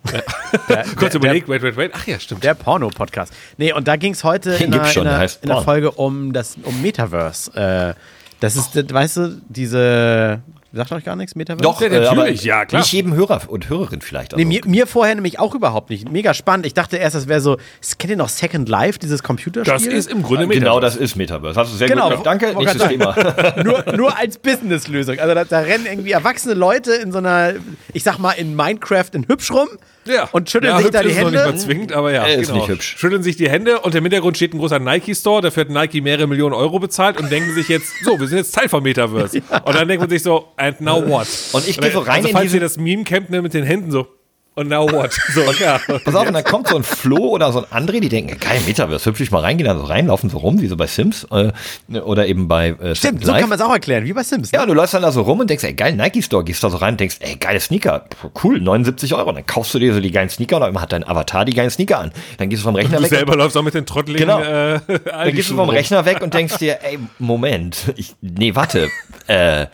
Der, 0.69 0.83
Kurz 0.95 1.11
der, 1.11 1.15
überlegt, 1.21 1.47
wait, 1.47 1.61
wait, 1.61 1.77
wait. 1.77 1.91
Ach 1.93 2.07
ja, 2.07 2.19
stimmt. 2.19 2.43
der 2.43 2.55
Porno-Podcast. 2.55 3.31
Nee, 3.57 3.73
und 3.73 3.87
da 3.87 3.95
ging 3.95 4.13
es 4.13 4.23
heute 4.23 4.51
in 4.55 4.65
einer, 4.73 4.77
gibt's 4.77 4.93
schon, 4.93 5.03
in 5.03 5.09
einer, 5.09 5.19
der 5.27 5.43
in 5.43 5.51
einer. 5.51 5.61
Folge 5.61 5.91
um 5.91 6.33
das 6.33 6.57
um 6.63 6.81
Metaverse. 6.81 7.51
Äh, 7.55 7.93
das 8.39 8.55
ist, 8.55 8.75
das- 8.75 8.85
weißt 8.91 9.17
du, 9.17 9.41
diese, 9.47 10.41
sagt 10.75 10.91
euch 10.91 11.03
gar 11.03 11.15
nichts, 11.15 11.35
Metaverse? 11.35 11.63
Doch, 11.63 11.81
Ja, 11.81 11.87
äh, 11.87 12.05
aber 12.07 12.15
natürlich, 12.17 12.43
ja, 12.43 12.65
klar. 12.65 12.81
nicht 12.81 12.91
jedem 12.91 13.13
Hörer 13.13 13.41
und 13.47 13.69
Hörerin 13.69 14.01
vielleicht. 14.01 14.33
Also. 14.33 14.45
Nee, 14.45 14.45
mir, 14.45 14.61
mir 14.65 14.87
vorher 14.87 15.15
nämlich 15.15 15.39
auch 15.39 15.55
überhaupt 15.55 15.89
nicht. 15.89 16.11
Mega 16.11 16.33
spannend. 16.33 16.65
Ich 16.65 16.73
dachte 16.73 16.97
erst, 16.97 17.15
das 17.15 17.27
wäre 17.27 17.41
so, 17.41 17.57
kennt 17.97 18.11
ihr 18.11 18.17
noch 18.17 18.29
Second 18.29 18.69
Life, 18.69 18.99
dieses 18.99 19.23
Computerspiel? 19.23 19.73
das 19.73 19.83
ist 19.85 20.11
im 20.11 20.21
Grunde 20.23 20.47
genau, 20.47 20.75
Metaverse. 20.75 20.81
das 20.81 20.95
ist 20.97 21.15
Metaverse. 21.15 21.59
Hast 21.59 21.73
du 21.73 21.77
sehr 21.77 21.87
Genau, 21.87 22.09
gut 22.09 22.23
gemacht. 22.23 22.25
Danke, 22.25 22.57
nächstes 22.57 22.87
Thema. 22.87 23.15
nur, 23.63 23.95
nur 23.95 24.17
als 24.17 24.37
Businesslösung. 24.37 25.19
Also 25.19 25.33
da, 25.33 25.45
da 25.45 25.59
rennen 25.59 25.85
irgendwie 25.85 26.11
erwachsene 26.11 26.53
Leute 26.53 26.93
in 26.93 27.11
so 27.11 27.17
einer, 27.19 27.53
ich 27.93 28.03
sag 28.03 28.17
mal, 28.19 28.31
in 28.33 28.55
Minecraft 28.55 29.05
in 29.13 29.27
hübsch 29.27 29.51
rum 29.51 29.67
Ja. 30.07 30.29
und 30.31 30.49
schütteln 30.49 30.73
ja, 30.73 30.81
sich 30.81 30.91
da 30.91 31.01
die 31.01 31.09
ist 31.09 31.19
noch 31.19 31.31
nicht 31.31 31.39
mal 31.39 31.45
Hände. 31.47 31.57
zwingend, 31.59 31.93
aber 31.93 32.11
ja. 32.11 32.23
Er 32.25 32.37
ist 32.37 32.51
nicht 32.53 32.67
hübsch. 32.67 32.95
Schütteln 32.97 33.23
sich 33.23 33.37
die 33.37 33.49
Hände 33.49 33.79
und 33.79 33.95
im 33.95 34.03
Hintergrund 34.03 34.35
steht 34.37 34.53
ein 34.53 34.59
großer 34.59 34.79
Nike-Store, 34.79 35.41
dafür 35.41 35.61
hat 35.61 35.69
Nike 35.69 36.01
mehrere 36.01 36.27
Millionen 36.27 36.53
Euro 36.53 36.79
bezahlt 36.79 37.19
und 37.19 37.31
denken 37.31 37.53
sich 37.55 37.67
jetzt, 37.69 37.91
so, 38.03 38.19
wir 38.19 38.27
sind 38.27 38.37
jetzt 38.37 38.53
Teil 38.53 38.69
vom 38.69 38.83
Metaverse. 38.83 39.41
Und 39.65 39.75
dann 39.75 39.87
denkt 39.87 40.01
man 40.01 40.09
sich 40.09 40.21
so, 40.23 40.49
and 40.57 40.79
now 40.81 41.05
what? 41.07 41.27
Und 41.53 41.67
ich 41.67 41.79
gehe 41.79 41.91
so 41.91 41.99
rein 41.99 42.17
also, 42.17 42.27
in 42.29 42.33
falls 42.33 42.43
diese- 42.45 42.57
ihr 42.57 42.61
das 42.61 42.77
Meme 42.77 43.03
kennt, 43.03 43.29
ne, 43.29 43.41
mit 43.41 43.53
den 43.53 43.63
Händen 43.63 43.91
so, 43.91 44.07
und 44.55 44.67
now 44.69 44.89
what? 44.91 45.11
So, 45.33 45.41
ja. 45.59 45.79
Pass 46.03 46.15
auf, 46.15 46.27
und 46.27 46.33
dann 46.33 46.43
kommt 46.43 46.67
so 46.69 46.77
ein 46.77 46.83
Flo 46.83 47.17
oder 47.29 47.51
so 47.51 47.65
ein 47.65 47.87
André, 47.87 47.99
die 47.99 48.09
denken, 48.09 48.39
geil, 48.39 48.59
Metaverse, 48.65 49.05
hübsch 49.09 49.21
ich 49.21 49.31
mal 49.31 49.39
reingehen, 49.41 49.67
dann 49.67 49.77
so 49.77 49.83
reinlaufen 49.85 50.29
so 50.29 50.37
rum, 50.37 50.61
wie 50.61 50.67
so 50.67 50.77
bei 50.77 50.87
Sims 50.87 51.25
äh, 51.31 51.51
oder 51.99 52.25
eben 52.27 52.47
bei 52.47 52.69
äh, 52.69 52.95
Stimmt, 52.95 53.19
Second 53.21 53.25
so 53.25 53.31
kann 53.33 53.49
man 53.49 53.59
es 53.59 53.65
auch 53.65 53.71
erklären, 53.73 54.05
wie 54.05 54.13
bei 54.13 54.23
Sims. 54.23 54.51
ne? 54.51 54.59
Ja, 54.59 54.65
du 54.65 54.73
läufst 54.73 54.93
dann 54.93 55.01
da 55.01 55.11
so 55.11 55.21
rum 55.23 55.39
und 55.41 55.49
denkst, 55.49 55.63
ey, 55.65 55.73
geil, 55.73 55.93
Nike 55.95 56.21
Store, 56.21 56.43
gehst 56.43 56.63
da 56.63 56.69
so 56.69 56.77
rein 56.77 56.93
und 56.93 56.99
denkst, 56.99 57.17
ey, 57.19 57.35
geile 57.35 57.59
Sneaker, 57.59 58.05
cool, 58.43 58.59
79 58.61 59.13
Euro. 59.13 59.29
Und 59.29 59.35
dann 59.35 59.45
kaufst 59.45 59.73
du 59.73 59.79
dir 59.79 59.93
so 59.93 59.99
die 59.99 60.11
geilen 60.11 60.29
Sneaker 60.29 60.57
und 60.57 60.63
einmal 60.63 60.83
hat 60.83 60.91
dein 60.93 61.05
Avatar 61.07 61.43
die 61.45 61.53
geilen 61.53 61.69
Sneaker 61.69 61.99
an. 61.99 62.11
Dann 62.37 62.49
gehst 62.49 62.61
du 62.61 62.65
vom 62.65 62.75
Rechner 62.75 62.97
Du 62.97 63.03
weg. 63.03 63.09
selber 63.09 63.35
läufst 63.35 63.57
auch 63.57 63.63
mit 63.63 63.73
den 63.73 63.85
trotteligen 63.85 64.27
Genau. 64.27 64.39
äh, 64.41 64.79
Dann 65.05 65.31
gehst 65.33 65.49
du 65.49 65.55
vom 65.55 65.69
Rechner 65.69 66.05
weg 66.05 66.21
und 66.21 66.33
denkst 66.33 66.57
dir, 66.59 66.79
ey, 66.83 66.97
Moment, 67.19 67.93
ich, 67.97 68.15
nee, 68.21 68.55
warte, 68.55 68.89
äh, 69.27 69.65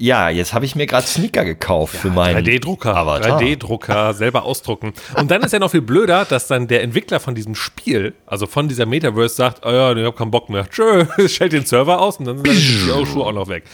Ja, 0.00 0.30
jetzt 0.30 0.54
habe 0.54 0.64
ich 0.64 0.74
mir 0.74 0.86
gerade 0.86 1.06
Sneaker 1.06 1.44
gekauft 1.44 1.92
ja, 1.92 2.00
für 2.00 2.08
meinen 2.08 2.42
3D-Drucker. 2.42 2.94
3D-Drucker, 2.96 4.14
selber 4.14 4.44
ausdrucken. 4.44 4.94
Und 5.14 5.30
dann 5.30 5.42
ist 5.42 5.52
ja 5.52 5.58
noch 5.58 5.72
viel 5.72 5.82
blöder, 5.82 6.24
dass 6.24 6.46
dann 6.46 6.68
der 6.68 6.82
Entwickler 6.82 7.20
von 7.20 7.34
diesem 7.34 7.54
Spiel, 7.54 8.14
also 8.24 8.46
von 8.46 8.66
dieser 8.66 8.86
Metaverse, 8.86 9.34
sagt, 9.34 9.66
oh 9.66 9.70
ja, 9.70 9.92
ich 9.92 10.02
habe 10.02 10.16
keinen 10.16 10.30
Bock 10.30 10.48
mehr. 10.48 10.66
Tschö, 10.70 11.04
stellt 11.26 11.52
den 11.52 11.66
Server 11.66 12.00
aus 12.00 12.16
und 12.16 12.24
dann 12.24 12.38
sind 12.38 12.46
die 12.46 12.52
Schuhe 13.06 13.26
auch 13.26 13.32
noch 13.32 13.48
weg. 13.48 13.64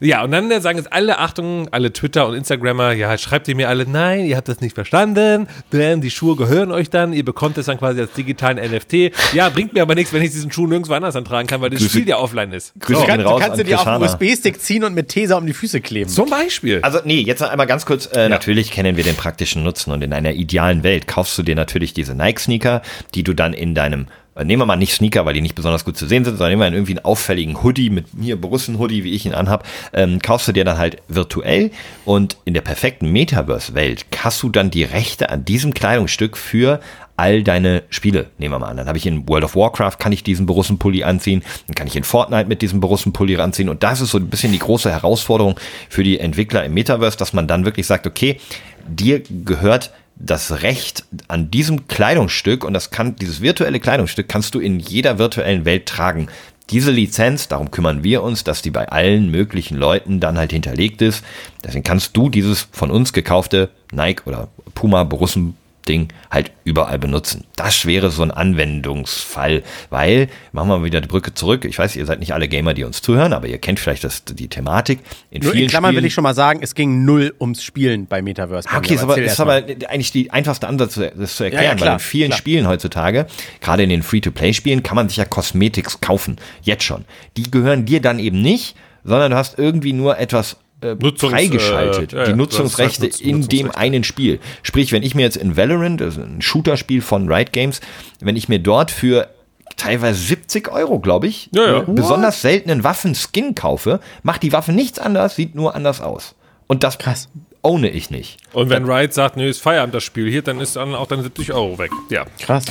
Ja, 0.00 0.24
und 0.24 0.32
dann 0.32 0.50
sagen 0.62 0.78
jetzt 0.78 0.92
alle, 0.92 1.18
Achtung, 1.18 1.68
alle 1.72 1.92
Twitter 1.92 2.26
und 2.26 2.34
Instagrammer, 2.34 2.92
ja, 2.92 3.16
schreibt 3.18 3.48
ihr 3.48 3.54
mir 3.54 3.68
alle, 3.68 3.86
nein, 3.86 4.24
ihr 4.24 4.36
habt 4.36 4.48
das 4.48 4.62
nicht 4.62 4.74
verstanden, 4.74 5.46
denn 5.72 6.00
die 6.00 6.10
Schuhe 6.10 6.36
gehören 6.36 6.72
euch 6.72 6.88
dann, 6.88 7.12
ihr 7.12 7.24
bekommt 7.24 7.58
es 7.58 7.66
dann 7.66 7.78
quasi 7.78 8.00
als 8.00 8.12
digitalen 8.12 8.56
NFT. 8.56 9.12
Ja, 9.34 9.50
bringt 9.50 9.74
mir 9.74 9.82
aber 9.82 9.94
nichts, 9.94 10.12
wenn 10.14 10.22
ich 10.22 10.30
diesen 10.30 10.50
Schuh 10.50 10.66
nirgendwo 10.66 10.94
anders 10.94 11.16
antragen 11.16 11.46
kann, 11.46 11.60
weil 11.60 11.68
das 11.68 11.80
Grüße, 11.80 11.90
Spiel 11.90 12.08
ja 12.08 12.18
offline 12.18 12.52
ist. 12.52 12.72
Grüße 12.80 13.00
so. 13.00 13.06
Kann, 13.06 13.20
du 13.20 13.36
kannst 13.36 13.58
du 13.58 13.64
dir 13.64 13.78
auf 13.78 13.84
den 13.84 14.02
USB-Stick 14.02 14.60
ziehen 14.60 14.84
und 14.84 14.94
mit 14.94 15.08
Tesa 15.08 15.36
um 15.36 15.46
die 15.46 15.52
Füße 15.52 15.82
kleben. 15.82 16.08
Zum 16.08 16.30
Beispiel. 16.30 16.80
Also, 16.80 17.00
nee, 17.04 17.20
jetzt 17.20 17.40
noch 17.40 17.50
einmal 17.50 17.66
ganz 17.66 17.84
kurz, 17.84 18.06
äh, 18.06 18.22
ja. 18.22 18.28
natürlich 18.30 18.70
kennen 18.70 18.96
wir 18.96 19.04
den 19.04 19.16
praktischen 19.16 19.62
Nutzen 19.62 19.92
und 19.92 20.02
in 20.02 20.14
einer 20.14 20.32
idealen 20.32 20.82
Welt 20.82 21.06
kaufst 21.08 21.36
du 21.36 21.42
dir 21.42 21.54
natürlich 21.54 21.92
diese 21.92 22.14
Nike-Sneaker, 22.14 22.80
die 23.14 23.22
du 23.22 23.34
dann 23.34 23.52
in 23.52 23.74
deinem 23.74 24.06
äh, 24.29 24.29
nehmen 24.44 24.62
wir 24.62 24.66
mal 24.66 24.76
nicht 24.76 24.94
Sneaker, 24.94 25.24
weil 25.26 25.34
die 25.34 25.40
nicht 25.40 25.54
besonders 25.54 25.84
gut 25.84 25.96
zu 25.96 26.06
sehen 26.06 26.24
sind, 26.24 26.36
sondern 26.36 26.50
nehmen 26.58 26.72
wir 26.72 26.76
irgendwie 26.76 26.92
einen 26.92 27.04
auffälligen 27.04 27.62
Hoodie 27.62 27.90
mit 27.90 28.06
hier 28.20 28.40
Borussen-Hoodie, 28.40 29.04
wie 29.04 29.12
ich 29.12 29.26
ihn 29.26 29.34
anhab, 29.34 29.66
ähm, 29.92 30.20
kaufst 30.20 30.48
du 30.48 30.52
dir 30.52 30.64
dann 30.64 30.78
halt 30.78 30.98
virtuell 31.08 31.70
und 32.04 32.36
in 32.44 32.54
der 32.54 32.60
perfekten 32.60 33.10
Metaverse-Welt 33.12 34.06
hast 34.18 34.42
du 34.42 34.48
dann 34.48 34.70
die 34.70 34.84
Rechte 34.84 35.30
an 35.30 35.44
diesem 35.44 35.74
Kleidungsstück 35.74 36.36
für 36.36 36.80
all 37.16 37.42
deine 37.42 37.82
Spiele, 37.90 38.30
nehmen 38.38 38.54
wir 38.54 38.58
mal 38.58 38.68
an. 38.68 38.78
Dann 38.78 38.88
habe 38.88 38.96
ich 38.96 39.04
in 39.04 39.28
World 39.28 39.44
of 39.44 39.54
Warcraft, 39.54 39.98
kann 39.98 40.10
ich 40.10 40.24
diesen 40.24 40.46
Borussen-Pulli 40.46 41.04
anziehen, 41.04 41.42
dann 41.66 41.74
kann 41.74 41.86
ich 41.86 41.94
in 41.94 42.04
Fortnite 42.04 42.48
mit 42.48 42.62
diesem 42.62 42.80
Borussen-Pulli 42.80 43.36
anziehen 43.36 43.68
und 43.68 43.82
das 43.82 44.00
ist 44.00 44.10
so 44.10 44.18
ein 44.18 44.30
bisschen 44.30 44.52
die 44.52 44.58
große 44.58 44.90
Herausforderung 44.90 45.60
für 45.90 46.02
die 46.02 46.18
Entwickler 46.18 46.64
im 46.64 46.72
Metaverse, 46.72 47.18
dass 47.18 47.34
man 47.34 47.46
dann 47.46 47.66
wirklich 47.66 47.86
sagt, 47.86 48.06
okay, 48.06 48.40
dir 48.88 49.22
gehört 49.44 49.90
das 50.20 50.62
Recht 50.62 51.04
an 51.28 51.50
diesem 51.50 51.88
Kleidungsstück 51.88 52.64
und 52.64 52.74
das 52.74 52.90
kann, 52.90 53.16
dieses 53.16 53.40
virtuelle 53.40 53.80
Kleidungsstück 53.80 54.28
kannst 54.28 54.54
du 54.54 54.60
in 54.60 54.78
jeder 54.78 55.18
virtuellen 55.18 55.64
Welt 55.64 55.86
tragen. 55.86 56.28
Diese 56.68 56.92
Lizenz, 56.92 57.48
darum 57.48 57.70
kümmern 57.70 58.04
wir 58.04 58.22
uns, 58.22 58.44
dass 58.44 58.62
die 58.62 58.70
bei 58.70 58.88
allen 58.88 59.30
möglichen 59.30 59.76
Leuten 59.76 60.20
dann 60.20 60.38
halt 60.38 60.52
hinterlegt 60.52 61.02
ist. 61.02 61.24
Deswegen 61.64 61.82
kannst 61.82 62.16
du 62.16 62.28
dieses 62.28 62.68
von 62.70 62.90
uns 62.90 63.12
gekaufte 63.12 63.70
Nike 63.92 64.22
oder 64.26 64.48
Puma 64.74 65.02
Borussen 65.02 65.56
Ding 65.88 66.08
halt 66.30 66.52
überall 66.64 66.98
benutzen. 66.98 67.44
Das 67.56 67.86
wäre 67.86 68.10
so 68.10 68.22
ein 68.22 68.30
Anwendungsfall, 68.30 69.62
weil, 69.90 70.28
machen 70.52 70.68
wir 70.68 70.78
mal 70.78 70.84
wieder 70.84 71.00
die 71.00 71.08
Brücke 71.08 71.34
zurück. 71.34 71.64
Ich 71.64 71.78
weiß, 71.78 71.96
ihr 71.96 72.06
seid 72.06 72.20
nicht 72.20 72.34
alle 72.34 72.48
Gamer, 72.48 72.74
die 72.74 72.84
uns 72.84 73.02
zuhören, 73.02 73.32
aber 73.32 73.46
ihr 73.48 73.58
kennt 73.58 73.80
vielleicht 73.80 74.04
das, 74.04 74.24
die 74.24 74.48
Thematik. 74.48 75.00
In 75.30 75.42
Nur 75.42 75.52
vielen 75.52 75.64
in 75.64 75.70
Klammern 75.70 75.90
Spielen, 75.90 76.02
will 76.02 76.06
ich 76.06 76.14
schon 76.14 76.22
mal 76.22 76.34
sagen, 76.34 76.60
es 76.62 76.74
ging 76.74 77.04
null 77.04 77.34
ums 77.40 77.62
Spielen 77.62 78.06
bei 78.06 78.22
Metaverse. 78.22 78.68
Ah, 78.70 78.78
okay, 78.78 78.94
ist 78.94 79.02
aber, 79.02 79.18
ist 79.18 79.40
aber 79.40 79.54
eigentlich 79.88 80.12
die 80.12 80.30
einfachste 80.30 80.68
Ansatz, 80.68 80.94
das 80.94 81.36
zu 81.36 81.44
erklären, 81.44 81.64
ja, 81.64 81.70
ja, 81.70 81.76
klar, 81.76 81.88
weil 81.88 81.94
in 81.94 82.00
vielen 82.00 82.28
klar. 82.28 82.38
Spielen 82.38 82.68
heutzutage, 82.68 83.26
gerade 83.60 83.82
in 83.82 83.90
den 83.90 84.02
Free-to-Play-Spielen, 84.02 84.82
kann 84.82 84.96
man 84.96 85.08
sich 85.08 85.18
ja 85.18 85.24
Cosmetics 85.24 86.00
kaufen. 86.00 86.36
Jetzt 86.62 86.84
schon. 86.84 87.04
Die 87.36 87.50
gehören 87.50 87.84
dir 87.84 88.00
dann 88.00 88.18
eben 88.18 88.42
nicht, 88.42 88.76
sondern 89.04 89.32
du 89.32 89.36
hast 89.36 89.58
irgendwie 89.58 89.92
nur 89.92 90.18
etwas 90.18 90.56
äh, 90.82 90.94
Nutzungs, 90.94 91.32
freigeschaltet, 91.32 92.12
äh, 92.12 92.16
ja, 92.16 92.24
die 92.24 92.32
Nutzungsrechte 92.34 93.06
Nutz, 93.06 93.20
in 93.20 93.48
dem 93.48 93.70
einen 93.70 94.04
Spiel. 94.04 94.40
Sprich, 94.62 94.92
wenn 94.92 95.02
ich 95.02 95.14
mir 95.14 95.22
jetzt 95.22 95.36
in 95.36 95.56
Valorant, 95.56 96.00
das 96.00 96.16
ist 96.16 96.22
ein 96.22 96.42
Shooter-Spiel 96.42 97.02
von 97.02 97.30
Riot 97.30 97.52
Games, 97.52 97.80
wenn 98.20 98.36
ich 98.36 98.48
mir 98.48 98.58
dort 98.58 98.90
für 98.90 99.28
teilweise 99.76 100.20
70 100.20 100.70
Euro, 100.70 101.00
glaube 101.00 101.26
ich, 101.26 101.48
ja, 101.52 101.78
ja. 101.78 101.80
Besonders 101.86 102.42
seltenen 102.42 102.84
Waffen-Skin 102.84 103.54
kaufe, 103.54 104.00
macht 104.22 104.42
die 104.42 104.52
Waffe 104.52 104.72
nichts 104.72 104.98
anders, 104.98 105.36
sieht 105.36 105.54
nur 105.54 105.74
anders 105.74 106.00
aus. 106.00 106.34
Und 106.66 106.84
das 106.84 106.98
Krass. 106.98 107.28
ohne 107.62 107.88
ich 107.90 108.10
nicht. 108.10 108.38
Und 108.52 108.70
wenn 108.70 108.84
Riot 108.84 109.12
sagt, 109.12 109.36
nö, 109.36 109.48
ist 109.48 109.60
Feierabend 109.60 109.94
das 109.94 110.04
Spiel 110.04 110.30
hier, 110.30 110.42
dann 110.42 110.60
ist 110.60 110.76
dann 110.76 110.94
auch 110.94 111.06
deine 111.06 111.22
70 111.22 111.52
Euro 111.52 111.78
weg. 111.78 111.90
Ja. 112.10 112.24
Krass. 112.38 112.64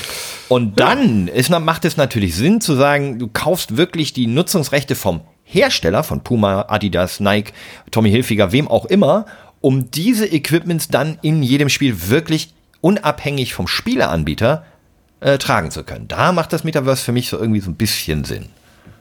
Und 0.48 0.80
dann 0.80 1.28
ist, 1.28 1.50
macht 1.50 1.86
es 1.86 1.98
natürlich 1.98 2.36
Sinn 2.36 2.62
zu 2.62 2.76
sagen, 2.76 3.20
du 3.20 3.28
kaufst 3.28 3.76
wirklich 3.76 4.14
die 4.14 4.28
Nutzungsrechte 4.28 4.96
vom 4.96 5.22
Hersteller 5.52 6.04
von 6.04 6.22
Puma, 6.22 6.66
Adidas, 6.68 7.20
Nike, 7.20 7.54
Tommy 7.92 8.12
Hilfiger, 8.12 8.52
wem 8.52 8.68
auch 8.68 8.86
immer, 8.86 9.26
um 9.62 9.90
diese 9.92 10.28
Equipments 10.28 10.90
dann 10.90 11.18
in 11.22 11.42
jedem 11.44 11.70
Spiel 11.70 12.10
wirklich 12.10 12.54
unabhängig 12.82 13.54
vom 13.54 13.68
Spieleanbieter 13.68 14.64
äh, 15.22 15.38
tragen 15.38 15.72
zu 15.72 15.84
können. 15.84 16.08
Da 16.08 16.32
macht 16.32 16.54
das 16.54 16.64
Metaverse 16.64 17.04
für 17.04 17.12
mich 17.12 17.30
so 17.30 17.40
irgendwie 17.40 17.60
so 17.60 17.70
ein 17.70 17.76
bisschen 17.76 18.24
Sinn. 18.24 18.46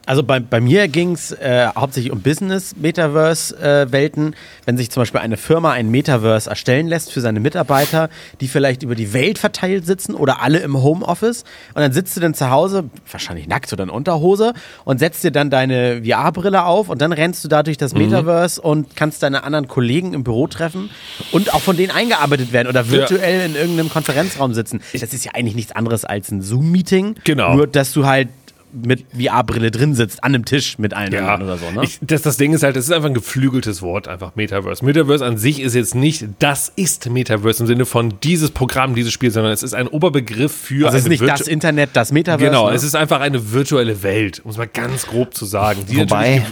Also 0.09 0.23
bei, 0.23 0.39
bei 0.39 0.59
mir 0.59 0.87
ging 0.87 1.11
es 1.11 1.31
äh, 1.33 1.67
hauptsächlich 1.75 2.11
um 2.11 2.21
Business-Metaverse-Welten. 2.21 4.33
Äh, 4.33 4.35
Wenn 4.65 4.75
sich 4.75 4.89
zum 4.89 5.01
Beispiel 5.01 5.21
eine 5.21 5.37
Firma 5.37 5.73
ein 5.73 5.91
Metaverse 5.91 6.49
erstellen 6.49 6.87
lässt 6.87 7.11
für 7.11 7.21
seine 7.21 7.39
Mitarbeiter, 7.39 8.09
die 8.41 8.47
vielleicht 8.47 8.81
über 8.81 8.95
die 8.95 9.13
Welt 9.13 9.37
verteilt 9.37 9.85
sitzen 9.85 10.15
oder 10.15 10.41
alle 10.41 10.61
im 10.61 10.81
Homeoffice. 10.81 11.43
Und 11.75 11.83
dann 11.83 11.93
sitzt 11.93 12.17
du 12.17 12.21
dann 12.21 12.33
zu 12.33 12.49
Hause, 12.49 12.85
wahrscheinlich 13.11 13.47
nackt 13.47 13.71
oder 13.71 13.83
in 13.83 13.91
Unterhose, 13.91 14.55
und 14.83 14.97
setzt 14.97 15.23
dir 15.23 15.29
dann 15.29 15.51
deine 15.51 16.01
VR-Brille 16.03 16.65
auf 16.65 16.89
und 16.89 16.99
dann 17.03 17.13
rennst 17.13 17.43
du 17.43 17.47
da 17.47 17.61
durch 17.61 17.77
das 17.77 17.93
mhm. 17.93 17.99
Metaverse 17.99 18.61
mhm. 18.61 18.67
und 18.67 18.95
kannst 18.95 19.21
deine 19.21 19.43
anderen 19.43 19.67
Kollegen 19.67 20.15
im 20.15 20.23
Büro 20.23 20.47
treffen 20.47 20.89
und 21.31 21.53
auch 21.53 21.61
von 21.61 21.77
denen 21.77 21.91
eingearbeitet 21.91 22.51
werden 22.51 22.67
oder 22.67 22.89
virtuell 22.89 23.41
ja. 23.41 23.45
in 23.45 23.53
irgendeinem 23.53 23.91
Konferenzraum 23.91 24.55
sitzen. 24.55 24.81
Das 24.91 25.13
ist 25.13 25.23
ja 25.23 25.33
eigentlich 25.35 25.53
nichts 25.53 25.73
anderes 25.73 26.03
als 26.03 26.31
ein 26.31 26.41
Zoom-Meeting. 26.41 27.17
Genau. 27.25 27.53
Nur, 27.53 27.67
dass 27.67 27.93
du 27.93 28.07
halt 28.07 28.29
mit 28.71 29.05
VR-Brille 29.17 29.71
drin 29.71 29.95
sitzt, 29.95 30.23
an 30.23 30.35
einem 30.35 30.45
Tisch 30.45 30.77
mit 30.77 30.93
allen 30.93 31.11
ja. 31.11 31.35
oder 31.35 31.57
so. 31.57 31.69
Ne? 31.71 31.83
Ich, 31.83 31.99
das, 32.01 32.21
das 32.21 32.37
Ding 32.37 32.53
ist 32.53 32.63
halt, 32.63 32.75
das 32.75 32.85
ist 32.85 32.91
einfach 32.91 33.09
ein 33.09 33.13
geflügeltes 33.13 33.81
Wort, 33.81 34.07
einfach 34.07 34.35
Metaverse. 34.35 34.83
Metaverse 34.85 35.25
an 35.25 35.37
sich 35.37 35.61
ist 35.61 35.75
jetzt 35.75 35.95
nicht, 35.95 36.25
das 36.39 36.71
ist 36.75 37.09
Metaverse 37.09 37.63
im 37.63 37.67
Sinne 37.67 37.85
von 37.85 38.13
dieses 38.21 38.51
Programm, 38.51 38.95
dieses 38.95 39.11
Spiel, 39.11 39.31
sondern 39.31 39.51
es 39.53 39.63
ist 39.63 39.73
ein 39.73 39.87
Oberbegriff 39.87 40.53
für. 40.53 40.85
Also 40.85 40.97
es 40.97 41.03
ist 41.03 41.09
nicht 41.09 41.21
Virtu 41.21 41.37
das 41.37 41.47
Internet, 41.47 41.91
das 41.93 42.11
Metaverse. 42.11 42.45
Genau, 42.45 42.69
ne? 42.69 42.75
es 42.75 42.83
ist 42.83 42.95
einfach 42.95 43.21
eine 43.21 43.51
virtuelle 43.51 44.03
Welt, 44.03 44.41
um 44.43 44.51
es 44.51 44.57
mal 44.57 44.67
ganz 44.67 45.07
grob 45.07 45.33
zu 45.33 45.45
sagen. 45.45 45.83
Wobei. 45.87 46.45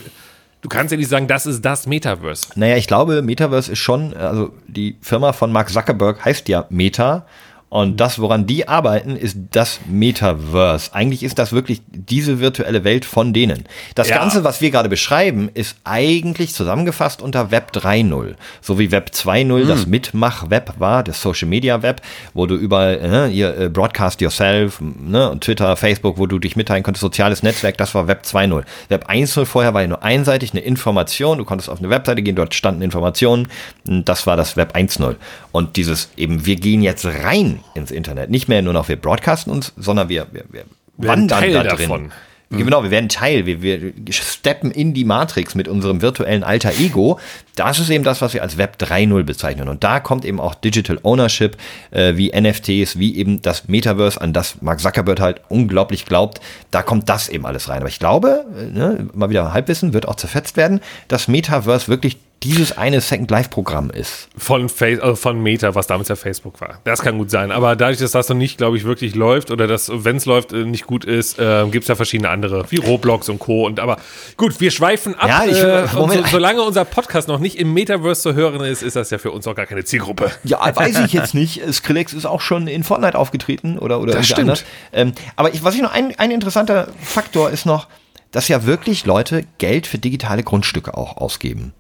Du 0.61 0.69
kannst 0.69 0.91
ja 0.91 0.97
nicht 0.97 1.07
sagen, 1.07 1.27
das 1.27 1.45
ist 1.45 1.63
das 1.63 1.85
Metaverse. 1.85 2.49
Naja, 2.55 2.77
ich 2.77 2.87
glaube, 2.87 3.21
Metaverse 3.21 3.71
ist 3.71 3.79
schon, 3.79 4.15
also 4.15 4.51
die 4.67 4.97
Firma 5.01 5.31
von 5.31 5.51
Mark 5.51 5.69
Zuckerberg 5.69 6.25
heißt 6.25 6.49
ja 6.49 6.65
Meta 6.69 7.27
und 7.69 7.99
das, 7.99 8.19
woran 8.19 8.45
die 8.45 8.67
arbeiten, 8.69 9.17
ist 9.17 9.37
das 9.51 9.81
Metaverse. 9.87 10.93
Eigentlich 10.93 11.21
ist 11.21 11.37
das 11.37 11.51
wirklich 11.51 11.81
diese 11.91 12.39
virtuelle 12.39 12.85
Welt 12.85 13.03
von 13.03 13.33
denen. 13.33 13.65
Das 13.93 14.07
ja. 14.07 14.19
Ganze, 14.19 14.45
was 14.45 14.61
wir 14.61 14.71
gerade 14.71 14.87
beschreiben, 14.87 15.49
ist 15.53 15.75
eigentlich 15.83 16.53
zusammengefasst 16.53 17.21
unter 17.21 17.51
Web 17.51 17.71
3.0. 17.73 18.35
So 18.61 18.79
wie 18.79 18.91
Web 18.91 19.11
2.0 19.13 19.61
hm. 19.61 19.67
das 19.67 19.85
Mitmach-Web 19.85 20.75
war, 20.77 21.03
das 21.03 21.21
Social 21.21 21.49
Media 21.49 21.81
Web, 21.81 22.01
wo 22.33 22.45
du 22.45 22.55
überall, 22.55 22.99
äh, 23.03 23.33
ihr 23.33 23.57
äh, 23.57 23.69
Broadcast 23.69 24.21
Yourself, 24.21 24.79
ne, 24.79 25.29
und 25.29 25.43
Twitter, 25.43 25.75
Facebook, 25.75 26.17
wo 26.17 26.25
du 26.25 26.39
dich 26.39 26.55
mitteilen 26.55 26.83
konntest, 26.83 27.01
soziales 27.01 27.43
Netzwerk, 27.43 27.77
das 27.77 27.93
war 27.93 28.07
Web 28.07 28.23
2.0. 28.23 28.63
Web 28.87 29.09
1.0 29.09 29.45
vorher 29.45 29.73
war 29.73 29.81
ja 29.81 29.87
nur 29.87 30.03
einseitig 30.03 30.51
eine 30.51 30.61
Information, 30.61 31.37
du 31.37 31.43
konntest 31.43 31.69
auf 31.69 31.79
eine 31.79 31.89
Webseite 31.89 32.21
gehen, 32.21 32.37
dort 32.37 32.55
standen 32.55 32.81
Informationen, 32.81 33.49
das 33.83 34.25
war 34.25 34.37
das 34.37 34.55
Web 34.55 34.73
1.0. 34.73 35.15
Und 35.57 35.75
dieses 35.75 36.09
eben, 36.17 36.45
wir 36.45 36.55
gehen 36.55 36.83
jetzt 36.83 37.03
rein 37.03 37.61
ins 37.73 37.89
Internet. 37.89 38.29
Nicht 38.29 38.47
mehr 38.47 38.61
nur 38.61 38.73
noch 38.73 38.89
wir 38.89 38.95
broadcasten 38.95 39.51
uns, 39.51 39.73
sondern 39.75 40.07
wir, 40.07 40.27
wir, 40.31 40.43
wir 40.51 40.65
wandern 40.97 41.39
Teil 41.39 41.51
da 41.51 41.63
drin. 41.63 41.89
Davon. 41.89 42.11
Mhm. 42.49 42.57
Genau, 42.59 42.83
wir 42.83 42.91
werden 42.91 43.09
Teil, 43.09 43.47
wir, 43.47 43.63
wir 43.63 43.91
steppen 44.11 44.69
in 44.69 44.93
die 44.93 45.03
Matrix 45.03 45.55
mit 45.55 45.67
unserem 45.67 46.03
virtuellen 46.03 46.43
alter 46.43 46.73
Ego. 46.79 47.19
Das 47.55 47.79
ist 47.79 47.89
eben 47.89 48.03
das, 48.03 48.21
was 48.21 48.35
wir 48.35 48.43
als 48.43 48.59
Web 48.59 48.77
3.0 48.79 49.23
bezeichnen. 49.23 49.67
Und 49.67 49.83
da 49.83 49.99
kommt 49.99 50.25
eben 50.25 50.39
auch 50.39 50.53
Digital 50.53 50.99
Ownership, 51.01 51.57
äh, 51.89 52.15
wie 52.17 52.31
NFTs, 52.39 52.99
wie 52.99 53.17
eben 53.17 53.41
das 53.41 53.67
Metaverse, 53.67 54.21
an 54.21 54.33
das 54.33 54.61
Mark 54.61 54.79
Zuckerberg 54.79 55.19
halt 55.19 55.41
unglaublich 55.49 56.05
glaubt. 56.05 56.39
Da 56.69 56.83
kommt 56.83 57.09
das 57.09 57.29
eben 57.29 57.47
alles 57.47 57.67
rein. 57.67 57.79
Aber 57.79 57.89
ich 57.89 57.97
glaube, 57.97 58.45
äh, 58.55 58.77
ne, 58.77 59.07
mal 59.15 59.31
wieder 59.31 59.53
Halbwissen, 59.53 59.93
wird 59.93 60.07
auch 60.07 60.17
zerfetzt 60.17 60.55
werden, 60.55 60.81
dass 61.07 61.27
Metaverse 61.27 61.87
wirklich 61.87 62.17
dieses 62.43 62.77
eine 62.77 63.01
Second 63.01 63.31
Life 63.31 63.49
Programm 63.49 63.89
ist. 63.89 64.29
Von, 64.37 64.69
Face, 64.69 64.99
also 64.99 65.15
von 65.15 65.41
Meta, 65.41 65.73
was 65.73 65.87
damals 65.87 66.09
ja 66.09 66.15
Facebook 66.15 66.61
war. 66.61 66.79
Das 66.83 67.01
kann 67.01 67.17
gut 67.17 67.31
sein. 67.31 67.51
Aber 67.51 67.75
dadurch, 67.75 67.97
dass 67.97 68.11
das 68.11 68.29
noch 68.29 68.35
nicht, 68.35 68.57
glaube 68.57 68.77
ich, 68.77 68.83
wirklich 68.83 69.15
läuft 69.15 69.49
oder 69.49 69.65
dass, 69.67 69.91
wenn 69.91 70.17
es 70.17 70.25
läuft, 70.25 70.53
äh, 70.53 70.63
nicht 70.63 70.85
gut 70.85 71.03
ist, 71.03 71.39
äh, 71.39 71.65
gibt 71.69 71.83
es 71.83 71.87
ja 71.87 71.95
verschiedene 71.95 72.29
andere, 72.29 72.65
wie 72.69 72.77
Roblox 72.77 73.29
und 73.29 73.39
Co. 73.39 73.65
Und 73.65 73.79
aber 73.79 73.97
gut, 74.37 74.59
wir 74.59 74.71
schweifen 74.71 75.15
ab. 75.15 75.27
Ja, 75.27 75.45
ich, 75.45 75.57
äh, 75.57 75.87
so, 75.87 76.09
solange 76.29 76.61
unser 76.61 76.85
Podcast 76.85 77.27
noch 77.27 77.39
nicht 77.39 77.57
im 77.57 77.73
Metaverse 77.73 78.21
zu 78.21 78.33
hören 78.35 78.61
ist, 78.61 78.83
ist 78.83 78.95
das 78.95 79.09
ja 79.09 79.17
für 79.17 79.31
uns 79.31 79.47
auch 79.47 79.55
gar 79.55 79.65
keine 79.65 79.83
Zielgruppe. 79.83 80.31
Ja, 80.43 80.59
weiß 80.75 80.99
ich 80.99 81.13
jetzt 81.13 81.33
nicht. 81.33 81.61
Skrillex 81.73 82.13
ist 82.13 82.25
auch 82.25 82.41
schon 82.41 82.67
in 82.67 82.83
Fortnite 82.83 83.17
aufgetreten 83.17 83.79
oder, 83.79 83.99
oder 83.99 84.13
das 84.13 84.27
stimmt. 84.27 84.63
Ähm, 84.93 85.13
aber 85.35 85.53
ich, 85.53 85.63
was 85.63 85.75
ich 85.75 85.81
noch, 85.81 85.91
ein, 85.91 86.13
ein 86.17 86.31
interessanter 86.31 86.89
Faktor 87.01 87.49
ist 87.49 87.65
noch, 87.65 87.87
dass 88.31 88.47
ja 88.47 88.65
wirklich 88.65 89.05
Leute 89.05 89.45
Geld 89.57 89.87
für 89.87 89.97
digitale 89.97 90.43
Grundstücke 90.43 90.95
auch 90.95 91.17
ausgeben. 91.17 91.73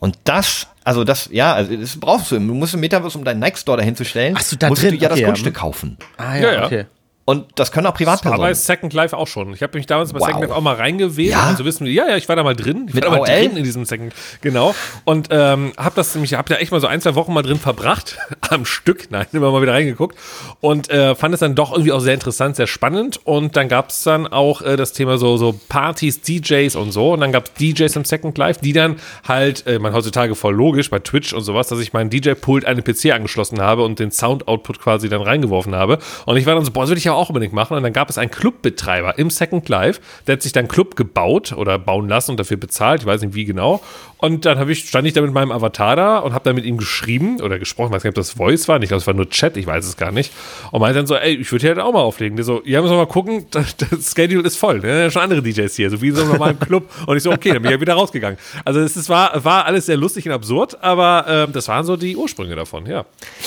Und 0.00 0.16
das, 0.24 0.68
also 0.84 1.04
das, 1.04 1.28
ja, 1.32 1.54
also 1.54 1.76
das 1.76 1.98
brauchst 1.98 2.30
du. 2.30 2.36
Du 2.36 2.54
musst 2.54 2.74
im 2.74 2.80
Metaverse, 2.80 3.18
um 3.18 3.24
deinen 3.24 3.40
Nike 3.40 3.58
Store 3.58 3.78
dahin 3.78 3.96
zu 3.96 4.04
stellen, 4.04 4.34
Ach 4.36 4.42
so, 4.42 4.56
da 4.56 4.68
musst 4.68 4.82
drin? 4.82 4.90
du 4.90 4.96
ja 4.96 5.10
okay, 5.10 5.20
das 5.20 5.26
Grundstück 5.26 5.54
ja. 5.54 5.60
kaufen. 5.60 5.96
Ah 6.16 6.36
ja, 6.36 6.52
ja, 6.52 6.64
okay. 6.66 6.86
Und 7.28 7.44
das 7.56 7.72
können 7.72 7.86
auch 7.86 7.92
Privatpersonen. 7.92 8.40
Aber 8.40 8.48
bei 8.48 8.54
Second 8.54 8.94
Life 8.94 9.14
auch 9.14 9.26
schon. 9.26 9.52
Ich 9.52 9.62
habe 9.62 9.76
mich 9.76 9.84
damals 9.84 10.14
bei 10.14 10.20
wow. 10.20 10.28
Second 10.28 10.44
Life 10.44 10.54
auch 10.54 10.62
mal 10.62 10.76
reingewählt. 10.76 11.32
Ja? 11.32 11.42
Also 11.42 11.66
wissen 11.66 11.84
wir, 11.84 11.92
ja, 11.92 12.08
ja, 12.08 12.16
ich 12.16 12.26
war 12.26 12.36
da 12.36 12.42
mal 12.42 12.56
drin. 12.56 12.86
Ich 12.88 12.94
Mit 12.94 13.04
war 13.04 13.10
da 13.10 13.18
mal 13.18 13.26
drin 13.26 13.54
in 13.54 13.64
diesem 13.64 13.84
Second. 13.84 14.14
Genau. 14.40 14.74
Und 15.04 15.28
ähm, 15.30 15.74
habe 15.76 15.94
das 15.94 16.14
nämlich, 16.14 16.32
habe 16.32 16.48
da 16.48 16.54
echt 16.54 16.72
mal 16.72 16.80
so 16.80 16.86
ein, 16.86 17.02
zwei 17.02 17.14
Wochen 17.16 17.34
mal 17.34 17.42
drin 17.42 17.58
verbracht. 17.58 18.16
am 18.48 18.64
Stück. 18.64 19.10
Nein, 19.10 19.26
immer 19.34 19.50
mal 19.50 19.60
wieder 19.60 19.74
reingeguckt. 19.74 20.16
Und 20.62 20.88
äh, 20.88 21.14
fand 21.14 21.34
es 21.34 21.40
dann 21.40 21.54
doch 21.54 21.72
irgendwie 21.72 21.92
auch 21.92 22.00
sehr 22.00 22.14
interessant, 22.14 22.56
sehr 22.56 22.66
spannend. 22.66 23.20
Und 23.26 23.56
dann 23.56 23.68
gab 23.68 23.90
es 23.90 24.04
dann 24.04 24.26
auch 24.26 24.62
äh, 24.62 24.76
das 24.76 24.94
Thema 24.94 25.18
so, 25.18 25.36
so 25.36 25.54
Partys, 25.68 26.22
DJs 26.22 26.76
und 26.76 26.92
so. 26.92 27.12
Und 27.12 27.20
dann 27.20 27.32
gab 27.32 27.44
es 27.44 27.52
DJs 27.60 27.94
im 27.94 28.06
Second 28.06 28.38
Life, 28.38 28.60
die 28.62 28.72
dann 28.72 28.96
halt, 29.26 29.66
äh, 29.66 29.78
man 29.78 29.92
heutzutage 29.92 30.34
voll 30.34 30.54
logisch 30.54 30.88
bei 30.88 30.98
Twitch 30.98 31.34
und 31.34 31.42
sowas, 31.42 31.68
dass 31.68 31.78
ich 31.80 31.92
meinen 31.92 32.08
DJ-Pult 32.08 32.64
an 32.64 32.80
den 32.80 32.84
PC 32.84 33.12
angeschlossen 33.12 33.60
habe 33.60 33.84
und 33.84 33.98
den 33.98 34.10
Sound-Output 34.10 34.80
quasi 34.80 35.10
dann 35.10 35.20
reingeworfen 35.20 35.74
habe. 35.74 35.98
Und 36.24 36.38
ich 36.38 36.46
war 36.46 36.54
dann 36.54 36.64
so, 36.64 36.70
boah, 36.70 36.80
das 36.80 36.88
würde 36.88 37.00
ich 37.00 37.04
ja 37.04 37.17
auch 37.18 37.28
unbedingt 37.28 37.52
machen. 37.52 37.76
Und 37.76 37.82
dann 37.82 37.92
gab 37.92 38.08
es 38.10 38.18
einen 38.18 38.30
Clubbetreiber 38.30 39.18
im 39.18 39.30
Second 39.30 39.68
Life, 39.68 40.00
der 40.26 40.34
hat 40.34 40.42
sich 40.42 40.52
dann 40.52 40.68
Club 40.68 40.96
gebaut 40.96 41.52
oder 41.52 41.78
bauen 41.78 42.08
lassen 42.08 42.32
und 42.32 42.40
dafür 42.40 42.56
bezahlt, 42.56 43.02
ich 43.02 43.06
weiß 43.06 43.22
nicht 43.22 43.34
wie 43.34 43.44
genau. 43.44 43.82
Und 44.18 44.44
dann 44.46 44.68
ich, 44.68 44.88
stand 44.88 45.06
ich 45.06 45.12
da 45.12 45.20
mit 45.20 45.32
meinem 45.32 45.52
Avatar 45.52 45.94
da 45.94 46.18
und 46.18 46.34
habe 46.34 46.44
da 46.44 46.52
mit 46.52 46.64
ihm 46.64 46.76
geschrieben 46.76 47.40
oder 47.40 47.58
gesprochen, 47.58 47.92
weiß 47.92 48.02
nicht, 48.02 48.10
ob 48.10 48.16
das 48.16 48.32
Voice 48.32 48.66
war, 48.66 48.82
ich 48.82 48.88
glaube, 48.88 49.00
es 49.00 49.06
war 49.06 49.14
nur 49.14 49.30
Chat, 49.30 49.56
ich 49.56 49.66
weiß 49.66 49.86
es 49.86 49.96
gar 49.96 50.10
nicht. 50.10 50.32
Und 50.72 50.80
meinte 50.80 50.98
dann 50.98 51.06
so, 51.06 51.14
ey, 51.14 51.36
ich 51.36 51.50
würde 51.52 51.62
hier 51.62 51.76
halt 51.76 51.80
auch 51.80 51.92
mal 51.92 52.00
auflegen. 52.00 52.36
Der 52.36 52.44
so, 52.44 52.60
ja, 52.64 52.82
müssen 52.82 52.94
wir 52.94 52.98
mal 52.98 53.06
gucken, 53.06 53.46
das, 53.50 53.76
das 53.76 54.12
Schedule 54.14 54.46
ist 54.46 54.56
voll. 54.56 54.80
Ne? 54.80 55.04
Ja, 55.04 55.10
schon 55.10 55.22
andere 55.22 55.40
DJs 55.40 55.74
hier, 55.74 55.88
so 55.90 56.02
wie 56.02 56.10
so 56.10 56.24
normal 56.24 56.50
im 56.52 56.58
Club. 56.60 56.90
Und 57.06 57.16
ich 57.16 57.22
so, 57.22 57.30
okay, 57.30 57.52
dann 57.52 57.62
bin 57.62 57.70
ich 57.70 57.76
ja 57.76 57.80
wieder 57.80 57.94
rausgegangen. 57.94 58.38
Also 58.64 58.80
es 58.80 58.96
ist, 58.96 59.08
war, 59.08 59.44
war 59.44 59.66
alles 59.66 59.86
sehr 59.86 59.96
lustig 59.96 60.26
und 60.26 60.32
absurd, 60.32 60.82
aber 60.82 61.46
äh, 61.48 61.52
das 61.52 61.68
waren 61.68 61.84
so 61.84 61.96
die 61.96 62.16
Ursprünge 62.16 62.56
davon, 62.56 62.86
ja. 62.86 63.04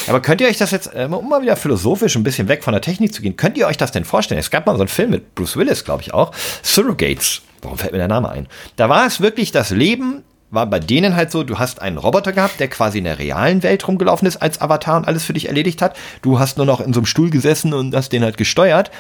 Aber 0.08 0.22
könnt 0.22 0.40
ihr 0.40 0.48
euch 0.48 0.58
das 0.58 0.72
jetzt, 0.72 0.88
äh, 0.96 1.08
um 1.12 1.28
mal 1.28 1.42
wieder 1.42 1.58
philosophisch 1.58 2.16
ein 2.16 2.24
bisschen 2.24 2.48
weg 2.48 2.64
von 2.64 2.72
der 2.72 2.82
Technik 2.82 3.14
zu 3.14 3.22
gehen, 3.22 3.36
könnt 3.36 3.58
ihr 3.58 3.68
euch 3.68 3.78
das 3.78 3.92
denn 3.92 4.06
vorstellen? 4.06 4.40
Es 4.40 4.52
gab 4.52 4.66
mal 4.66 4.76
so 4.76 4.82
einen 4.82 4.88
Film 4.88 5.10
mit 5.10 5.36
Bruce 5.36 5.58
Willis, 5.58 5.84
glaube 5.84 6.02
ich 6.02 6.14
auch, 6.14 6.32
Surrogates. 6.64 7.42
Warum 7.62 7.78
fällt 7.78 7.92
mir 7.92 8.00
der 8.00 8.08
Name 8.08 8.30
ein? 8.30 8.48
Da 8.76 8.90
war 8.90 9.06
es 9.06 9.22
wirklich 9.22 9.52
das 9.52 9.70
Leben 9.70 10.24
war 10.52 10.66
bei 10.68 10.80
denen 10.80 11.16
halt 11.16 11.32
so, 11.32 11.44
du 11.44 11.58
hast 11.58 11.82
einen 11.82 11.98
Roboter 11.98 12.34
gehabt, 12.34 12.60
der 12.60 12.68
quasi 12.68 13.00
in 13.00 13.06
der 13.06 13.18
realen 13.18 13.64
Welt 13.64 13.88
rumgelaufen 13.88 14.28
ist 14.28 14.38
als 14.38 14.62
Avatar 14.62 14.98
und 14.98 15.08
alles 15.08 15.24
für 15.24 15.34
dich 15.34 15.48
erledigt 15.48 15.82
hat. 15.82 15.96
Du 16.22 16.40
hast 16.40 16.58
nur 16.58 16.66
noch 16.66 16.82
in 16.82 16.94
so 16.94 17.00
einem 17.00 17.06
Stuhl 17.06 17.30
gesessen 17.30 17.74
und 17.74 17.96
hast 17.96 18.12
den 18.12 18.24
halt 18.24 18.38
gesteuert. 18.38 18.92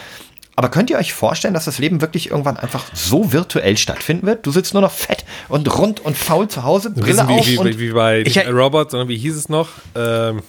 Aber 0.55 0.69
könnt 0.69 0.89
ihr 0.89 0.97
euch 0.97 1.13
vorstellen, 1.13 1.53
dass 1.53 1.65
das 1.65 1.79
Leben 1.79 2.01
wirklich 2.01 2.29
irgendwann 2.31 2.57
einfach 2.57 2.85
so 2.93 3.31
virtuell 3.31 3.77
stattfinden 3.77 4.27
wird? 4.27 4.45
Du 4.45 4.51
sitzt 4.51 4.73
nur 4.73 4.81
noch 4.81 4.91
fett 4.91 5.25
und 5.49 5.77
rund 5.77 5.99
und 6.01 6.17
faul 6.17 6.47
zu 6.47 6.63
Hause, 6.63 6.91
Brille 6.91 7.27
wie, 7.27 7.39
auf 7.39 7.47
wie, 7.47 7.57
und 7.57 7.79
wie 7.79 7.91
bei 7.91 8.21
ich, 8.21 8.47
Robot, 8.47 8.91
sondern 8.91 9.07
wie 9.07 9.17
hieß 9.17 9.35
es 9.35 9.49
noch? 9.49 9.69
Ähm, 9.95 10.41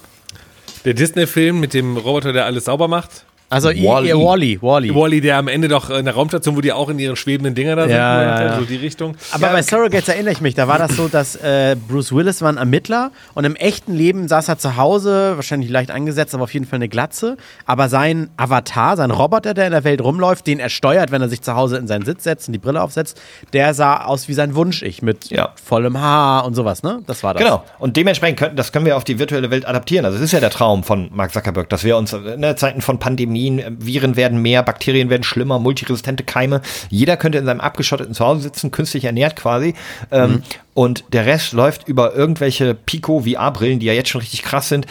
der 0.85 0.95
Disney-Film 0.95 1.61
mit 1.61 1.75
dem 1.75 1.97
Roboter, 1.97 2.33
der 2.33 2.47
alles 2.47 2.65
sauber 2.65 2.89
macht. 2.89 3.25
Also 3.53 3.69
Wally. 3.69 4.15
Wally. 4.15 4.63
Wally. 4.63 4.95
Wally, 4.95 5.21
der 5.21 5.37
am 5.37 5.47
Ende 5.47 5.69
doch 5.69 5.91
in 5.91 6.07
der 6.07 6.15
Raumstation, 6.15 6.57
wo 6.57 6.63
die 6.63 6.73
auch 6.73 6.89
in 6.89 6.99
ihren 6.99 7.17
schwebenden 7.17 7.55
Dinger 7.55 7.77
da 7.77 7.83
sind, 7.83 7.93
ja, 7.93 8.47
ja. 8.47 8.59
so 8.59 8.65
die 8.65 8.77
Richtung. 8.77 9.15
Aber 9.31 9.49
ja. 9.49 9.53
bei 9.53 9.63
Surrogates 9.63 10.09
erinnere 10.09 10.33
ich 10.33 10.41
mich, 10.41 10.55
da 10.55 10.69
war 10.69 10.79
das 10.79 10.97
so, 10.97 11.07
dass 11.09 11.37
äh, 11.37 11.77
Bruce 11.89 12.15
Willis 12.15 12.41
war 12.41 12.51
ein 12.51 12.57
Ermittler 12.57 13.11
und 13.35 13.45
im 13.45 13.55
echten 13.55 13.93
Leben 13.93 14.27
saß 14.27 14.49
er 14.49 14.57
zu 14.57 14.79
Hause, 14.79 15.33
wahrscheinlich 15.37 15.69
leicht 15.69 15.91
angesetzt, 15.91 16.35
aber 16.35 16.45
auf 16.45 16.55
jeden 16.55 16.65
Fall 16.65 16.79
eine 16.79 16.89
Glatze. 16.89 17.37
Aber 17.67 17.91
sein 17.91 18.31
Avatar, 18.39 18.97
sein 18.97 19.11
Roboter, 19.11 19.53
der 19.53 19.67
in 19.67 19.73
der 19.73 19.85
Welt 19.85 20.01
rumläuft, 20.01 20.47
den 20.47 20.59
er 20.59 20.71
steuert, 20.71 21.11
wenn 21.11 21.21
er 21.21 21.29
sich 21.29 21.43
zu 21.43 21.55
Hause 21.55 21.77
in 21.77 21.87
seinen 21.87 22.07
Sitz 22.07 22.25
setzt 22.25 22.49
und 22.49 22.55
die 22.55 22.59
Brille 22.59 22.81
aufsetzt, 22.83 23.21
der 23.53 23.75
sah 23.75 24.05
aus 24.05 24.29
wie 24.29 24.35
sein 24.35 24.55
Wunsch-Ich 24.55 25.03
mit 25.03 25.29
vollem 25.63 26.01
Haar 26.01 26.47
und 26.47 26.55
sowas, 26.55 26.83
ne? 26.83 27.03
Das 27.07 27.23
war 27.23 27.35
das. 27.35 27.43
Genau. 27.43 27.65
Und 27.79 27.99
dementsprechend 27.99 28.39
können, 28.39 28.57
das 28.57 28.73
können 28.73 28.87
wir 28.87 28.97
auf 28.97 29.05
die 29.05 29.19
virtuelle 29.19 29.51
Welt 29.51 29.69
adaptieren. 29.69 30.07
Also 30.07 30.17
es 30.17 30.25
ist 30.25 30.33
ja 30.33 30.41
der 30.41 30.51
Traum 30.51 30.85
von 30.85 31.11
Mark 31.13 31.33
Zuckerberg, 31.33 31.69
dass 31.69 31.85
wir 31.85 31.99
uns 31.99 32.15
in 32.15 32.57
Zeiten 32.57 32.81
von 32.81 32.99
Pandemien, 33.43 33.77
Viren 33.81 34.17
werden 34.17 34.41
mehr, 34.41 34.63
Bakterien 34.63 35.11
werden 35.11 35.23
schlimmer, 35.23 35.59
multiresistente 35.59 36.25
Keime. 36.25 36.63
Jeder 36.91 37.17
könnte 37.17 37.39
in 37.39 37.45
seinem 37.45 37.61
abgeschotteten 37.61 38.15
Zuhause 38.15 38.43
sitzen, 38.43 38.71
künstlich 38.71 39.05
ernährt 39.05 39.37
quasi. 39.37 39.75
Ähm, 40.11 40.31
mhm. 40.31 40.43
Und 40.75 41.05
der 41.13 41.27
Rest 41.27 41.53
läuft 41.53 41.89
über 41.89 42.15
irgendwelche 42.15 42.75
Pico 42.75 43.21
VR-Brillen, 43.21 43.79
die 43.79 43.87
ja 43.87 43.93
jetzt 43.93 44.11
schon 44.11 44.21
richtig 44.21 44.43
krass 44.43 44.69
sind, 44.69 44.87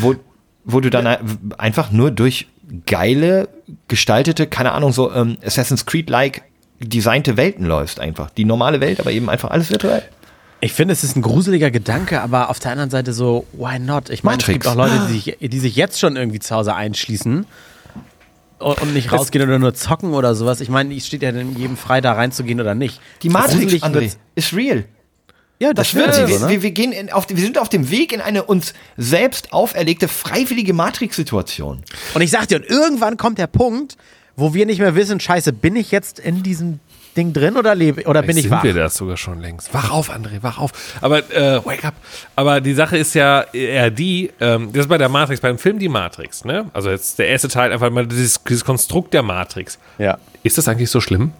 wo, 0.00 0.14
wo 0.64 0.80
du 0.80 0.90
dann 0.90 1.06
einfach 1.58 1.90
nur 1.90 2.10
durch 2.10 2.46
geile, 2.86 3.48
gestaltete, 3.88 4.46
keine 4.46 4.72
Ahnung, 4.72 4.92
so 4.92 5.12
ähm, 5.12 5.38
Assassin's 5.44 5.86
Creed-like 5.86 6.42
designte 6.80 7.36
Welten 7.36 7.66
läufst 7.66 8.00
einfach. 8.00 8.30
Die 8.30 8.44
normale 8.44 8.80
Welt, 8.80 9.00
aber 9.00 9.12
eben 9.12 9.30
einfach 9.30 9.50
alles 9.50 9.70
virtuell. 9.70 10.02
Ich 10.60 10.72
finde, 10.72 10.92
es 10.92 11.04
ist 11.04 11.14
ein 11.14 11.22
gruseliger 11.22 11.70
Gedanke, 11.70 12.22
aber 12.22 12.48
auf 12.48 12.58
der 12.58 12.72
anderen 12.72 12.90
Seite 12.90 13.12
so, 13.12 13.46
why 13.52 13.78
not? 13.78 14.08
Ich 14.08 14.24
meine, 14.24 14.40
es 14.40 14.46
gibt 14.46 14.66
auch 14.66 14.74
Leute, 14.74 14.98
die 15.08 15.12
sich, 15.12 15.36
die 15.38 15.58
sich 15.58 15.76
jetzt 15.76 16.00
schon 16.00 16.16
irgendwie 16.16 16.38
zu 16.38 16.54
Hause 16.54 16.74
einschließen 16.74 17.46
und 18.64 18.94
nicht 18.94 19.12
rausgehen 19.12 19.46
oder 19.46 19.58
nur 19.58 19.74
zocken 19.74 20.14
oder 20.14 20.34
sowas. 20.34 20.60
Ich 20.60 20.68
meine, 20.68 20.94
es 20.94 21.06
steht 21.06 21.22
ja 21.22 21.30
jedem 21.30 21.76
frei, 21.76 22.00
da 22.00 22.12
reinzugehen 22.12 22.60
oder 22.60 22.74
nicht. 22.74 23.00
Die 23.22 23.28
Matrix, 23.28 23.82
André, 23.82 24.14
ist 24.34 24.52
real. 24.54 24.84
Ja, 25.60 25.72
das, 25.72 25.92
das 25.92 25.94
wird 25.94 26.14
sie. 26.14 26.34
So, 26.34 26.44
ne? 26.44 26.50
wir, 26.50 26.62
wir, 26.62 26.70
gehen 26.72 26.92
in, 26.92 27.12
auf, 27.12 27.26
wir 27.28 27.36
sind 27.36 27.58
auf 27.58 27.68
dem 27.68 27.90
Weg 27.90 28.12
in 28.12 28.20
eine 28.20 28.42
uns 28.42 28.74
selbst 28.96 29.52
auferlegte 29.52 30.08
freiwillige 30.08 30.72
Matrix-Situation. 30.72 31.82
Und 32.14 32.20
ich 32.20 32.30
sag 32.30 32.48
dir, 32.48 32.56
und 32.56 32.66
irgendwann 32.66 33.16
kommt 33.16 33.38
der 33.38 33.46
Punkt, 33.46 33.96
wo 34.36 34.52
wir 34.52 34.66
nicht 34.66 34.80
mehr 34.80 34.96
wissen, 34.96 35.20
scheiße, 35.20 35.52
bin 35.52 35.76
ich 35.76 35.90
jetzt 35.90 36.18
in 36.18 36.42
diesem 36.42 36.80
Ding 37.16 37.32
drin 37.32 37.56
oder 37.56 37.74
lebe 37.74 38.04
oder 38.04 38.22
bin 38.22 38.36
ich 38.36 38.44
sind 38.44 38.52
wach? 38.52 38.64
wir 38.64 38.74
das 38.74 38.96
sogar 38.96 39.16
schon 39.16 39.40
längst. 39.40 39.72
Wach 39.72 39.90
auf, 39.90 40.10
André, 40.10 40.42
wach 40.42 40.58
auf. 40.58 40.72
Aber 41.00 41.18
äh, 41.30 41.64
wake 41.64 41.84
up. 41.84 41.94
Aber 42.36 42.60
die 42.60 42.74
Sache 42.74 42.96
ist 42.96 43.14
ja 43.14 43.42
eher 43.52 43.90
die, 43.90 44.30
ähm, 44.40 44.70
das 44.72 44.82
ist 44.82 44.88
bei 44.88 44.98
der 44.98 45.08
Matrix, 45.08 45.40
beim 45.40 45.58
Film 45.58 45.78
die 45.78 45.88
Matrix, 45.88 46.44
ne? 46.44 46.66
Also 46.72 46.90
jetzt 46.90 47.18
der 47.18 47.28
erste 47.28 47.48
Teil 47.48 47.72
einfach 47.72 47.90
mal 47.90 48.06
dieses, 48.06 48.42
dieses 48.42 48.64
Konstrukt 48.64 49.14
der 49.14 49.22
Matrix. 49.22 49.78
Ja. 49.98 50.18
Ist 50.42 50.58
das 50.58 50.68
eigentlich 50.68 50.90
so 50.90 51.00
schlimm? 51.00 51.32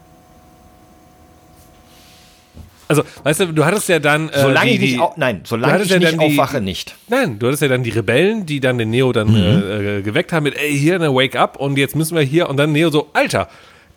Also, 2.86 3.02
weißt 3.22 3.40
du, 3.40 3.46
du 3.46 3.64
hattest 3.64 3.88
ja 3.88 3.98
dann. 3.98 4.28
Äh, 4.28 4.40
solange 4.40 4.70
die, 4.70 4.74
ich 4.74 4.80
nicht, 4.80 5.00
au 5.00 5.14
nein, 5.16 5.40
solange 5.44 5.82
ich 5.82 5.88
ja 5.88 5.98
nicht 5.98 6.18
aufwache, 6.18 6.60
nicht. 6.60 6.94
Nein, 7.08 7.38
du 7.38 7.46
hattest 7.46 7.62
ja 7.62 7.68
dann 7.68 7.82
die 7.82 7.90
Rebellen, 7.90 8.46
die 8.46 8.60
dann 8.60 8.78
den 8.78 8.90
Neo 8.90 9.12
dann 9.12 9.28
mhm. 9.28 9.98
äh, 9.98 10.02
geweckt 10.02 10.32
haben 10.32 10.44
mit, 10.44 10.56
ey, 10.56 10.78
hier, 10.78 10.96
eine 10.96 11.14
Wake 11.14 11.36
up 11.36 11.56
und 11.56 11.78
jetzt 11.78 11.96
müssen 11.96 12.14
wir 12.14 12.22
hier 12.22 12.48
und 12.48 12.56
dann 12.58 12.72
Neo 12.72 12.90
so, 12.90 13.08
Alter, 13.14 13.48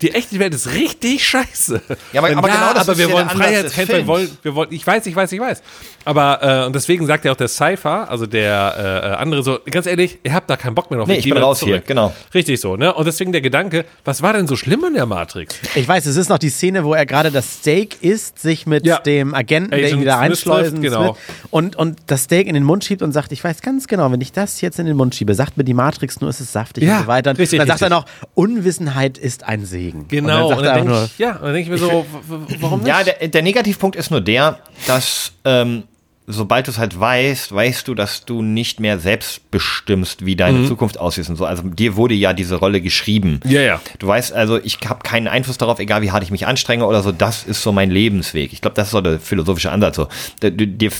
die 0.02 0.14
echte 0.14 0.40
Welt 0.40 0.54
ist 0.54 0.74
richtig 0.74 1.28
scheiße. 1.28 1.82
Ja, 2.14 2.22
aber, 2.22 2.36
aber 2.38 2.48
ja, 2.48 2.56
genau 2.56 2.74
das 2.74 2.88
aber 2.88 2.98
wir 2.98 3.12
wollen 3.12 3.30
Freiheitskämpfer, 3.30 3.98
wir 3.98 4.08
wollen, 4.08 4.38
wir 4.44 4.56
wollen, 4.56 4.72
ich 4.72 4.86
weiß, 4.86 5.06
ich 5.06 5.16
weiß, 5.16 5.32
ich 5.32 5.40
weiß. 5.40 5.62
Aber, 6.06 6.40
äh, 6.42 6.66
und 6.66 6.74
deswegen 6.74 7.06
sagt 7.06 7.26
ja 7.26 7.34
auch 7.34 7.38
der 7.38 7.50
Cypher, 7.50 8.10
also 8.10 8.26
der 8.26 9.02
äh, 9.04 9.22
andere 9.22 9.44
so, 9.44 9.60
ganz 9.70 9.88
ehrlich, 9.88 10.20
ihr 10.24 10.34
habt 10.34 10.50
da 10.50 10.56
keinen 10.56 10.76
Bock 10.76 10.90
mehr 10.90 11.00
drauf. 11.00 11.08
Nee, 11.10 11.18
ich, 11.18 11.26
bin 11.26 11.38
raus 11.38 11.60
zurück. 11.60 11.74
hier, 11.74 11.82
genau. 11.82 12.14
Richtig 12.34 12.62
so, 12.62 12.78
ne? 12.78 12.94
Und 12.94 13.06
deswegen 13.06 13.32
der 13.32 13.42
Gedanke, 13.42 13.86
was 14.06 14.22
war 14.22 14.34
denn 14.34 14.48
so 14.48 14.56
schlimm 14.56 14.86
in 14.86 14.94
der 14.94 15.06
Matrix? 15.06 15.56
Ich 15.76 15.88
weiß, 15.88 16.06
es 16.06 16.16
ist 16.16 16.30
noch 16.30 16.38
die 16.38 16.50
Szene, 16.50 16.86
wo 16.86 16.94
er 16.94 17.06
gerade 17.06 17.30
das 17.30 17.56
Steak 17.56 18.02
isst, 18.02 18.40
sich 18.40 18.66
mit 18.66 18.86
ja. 18.86 19.00
dem 19.00 19.34
Agenten, 19.34 19.74
Agent 19.74 19.84
der 19.84 19.98
ihn 19.98 20.02
wieder 20.02 20.20
einschleusen 20.20 20.82
genau. 20.82 21.18
und, 21.50 21.76
und 21.76 21.98
das 22.08 22.24
Steak 22.24 22.48
in 22.48 22.54
den 22.54 22.64
Mund 22.64 22.86
schiebt 22.86 23.02
und 23.02 23.12
sagt, 23.12 23.32
ich 23.32 23.44
weiß 23.44 23.62
ganz 23.62 23.88
genau, 23.88 24.10
wenn 24.12 24.22
ich 24.22 24.32
das 24.32 24.62
jetzt 24.62 24.80
in 24.80 24.86
den 24.86 24.96
Mund 24.96 25.14
schiebe, 25.14 25.34
sagt 25.34 25.58
mir 25.58 25.64
die 25.64 25.74
Matrix 25.74 26.22
nur, 26.22 26.30
ist 26.30 26.40
es 26.40 26.54
saftig 26.54 26.84
ja, 26.84 26.98
und 26.98 27.02
so 27.02 27.08
weiter. 27.08 27.32
Richtig, 27.32 27.60
und 27.60 27.68
dann 27.68 27.74
richtig. 27.74 27.90
sagt 27.90 27.92
er 27.92 27.98
noch, 27.98 28.06
Unwissenheit 28.34 29.18
ist 29.18 29.44
ein 29.44 29.66
Segen. 29.88 30.08
Genau. 30.08 30.50
Und 30.50 30.58
dann, 30.58 30.64
dann 30.64 30.88
denke 30.88 31.06
ich, 31.06 31.20
ja, 31.20 31.34
dann 31.34 31.54
denke 31.54 31.60
ich 31.62 31.70
mir 31.70 31.78
so, 31.78 32.06
warum 32.60 32.80
nicht? 32.80 32.88
Ja, 32.88 33.04
der, 33.04 33.28
der 33.28 33.42
Negativpunkt 33.42 33.96
ist 33.96 34.12
nur 34.12 34.22
der, 34.22 34.60
dass 34.86 35.32
ähm, 35.46 35.84
sobald 36.28 36.68
du 36.68 36.72
es 36.72 36.78
halt 36.78 37.00
weißt, 37.00 37.56
weißt 37.56 37.88
du, 37.88 37.96
dass 37.96 38.26
du 38.26 38.42
nicht 38.42 38.82
mehr 38.82 39.00
selbst 39.00 39.50
bestimmst, 39.50 40.26
wie 40.26 40.36
deine 40.36 40.60
mhm. 40.60 40.68
Zukunft 40.68 41.00
aussieht 41.00 41.30
und 41.30 41.38
so. 41.38 41.46
Also 41.46 41.64
dir 41.64 41.96
wurde 41.96 42.14
ja 42.14 42.34
diese 42.34 42.56
Rolle 42.56 42.82
geschrieben. 42.82 43.40
Ja, 43.46 43.62
ja. 43.62 43.82
Du 43.98 44.08
weißt 44.08 44.34
also, 44.34 44.58
ich 44.58 44.78
habe 44.86 45.00
keinen 45.04 45.28
Einfluss 45.28 45.58
darauf, 45.58 45.80
egal 45.80 46.02
wie 46.02 46.12
hart 46.12 46.24
ich 46.24 46.32
mich 46.32 46.46
anstrenge 46.46 46.86
oder 46.86 47.02
so. 47.02 47.14
Das 47.14 47.46
ist 47.46 47.64
so 47.64 47.72
mein 47.72 47.90
Lebensweg. 47.90 48.52
Ich 48.52 48.62
glaube, 48.62 48.76
das 48.76 48.88
ist 48.88 48.92
so 48.92 49.02
der 49.02 49.20
philosophische 49.20 49.72
Ansatz. 49.72 49.96
So. 49.96 50.10
Dir 50.42 50.92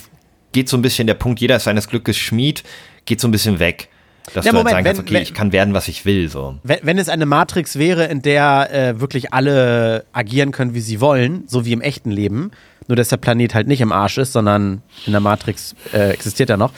geht 0.54 0.70
so 0.70 0.78
ein 0.78 0.82
bisschen 0.82 1.08
der 1.08 1.14
Punkt, 1.16 1.42
jeder 1.42 1.58
ist 1.58 1.66
seines 1.66 1.90
Glückes 1.90 2.18
Schmied, 2.18 2.64
geht 3.06 3.20
so 3.20 3.28
ein 3.28 3.32
bisschen 3.32 3.60
weg. 3.60 3.90
Dass 4.34 4.46
ja, 4.46 4.52
du 4.52 4.58
halt 4.58 4.66
Moment, 4.66 4.76
halt 4.76 4.86
sagen 4.86 4.86
kannst, 4.86 5.02
okay, 5.02 5.14
wenn, 5.16 5.24
ich 5.24 5.34
kann 5.34 5.52
werden, 5.52 5.74
was 5.74 5.88
ich 5.88 6.06
will. 6.06 6.30
So. 6.30 6.58
Wenn, 6.64 6.80
wenn 6.84 6.98
es 6.98 7.10
eine 7.10 7.26
Matrix 7.26 7.78
wäre, 7.78 8.06
in 8.06 8.22
der 8.22 8.70
äh, 8.74 9.00
wirklich 9.00 9.34
alle 9.34 10.06
agieren 10.12 10.52
können, 10.52 10.74
wie 10.74 10.82
sie 10.82 11.00
wollen, 11.00 11.44
so 11.48 11.66
wie 11.66 11.74
im 11.74 11.82
echten 11.82 12.12
Leben, 12.12 12.52
nur 12.88 12.96
dass 12.96 13.10
der 13.10 13.18
Planet 13.18 13.56
halt 13.56 13.68
nicht 13.68 13.82
im 13.82 13.92
Arsch 13.92 14.18
ist, 14.18 14.34
sondern 14.34 14.82
in 15.06 15.14
der 15.14 15.22
Matrix 15.22 15.76
äh, 15.94 16.12
existiert 16.12 16.50
er 16.50 16.58
noch, 16.58 16.72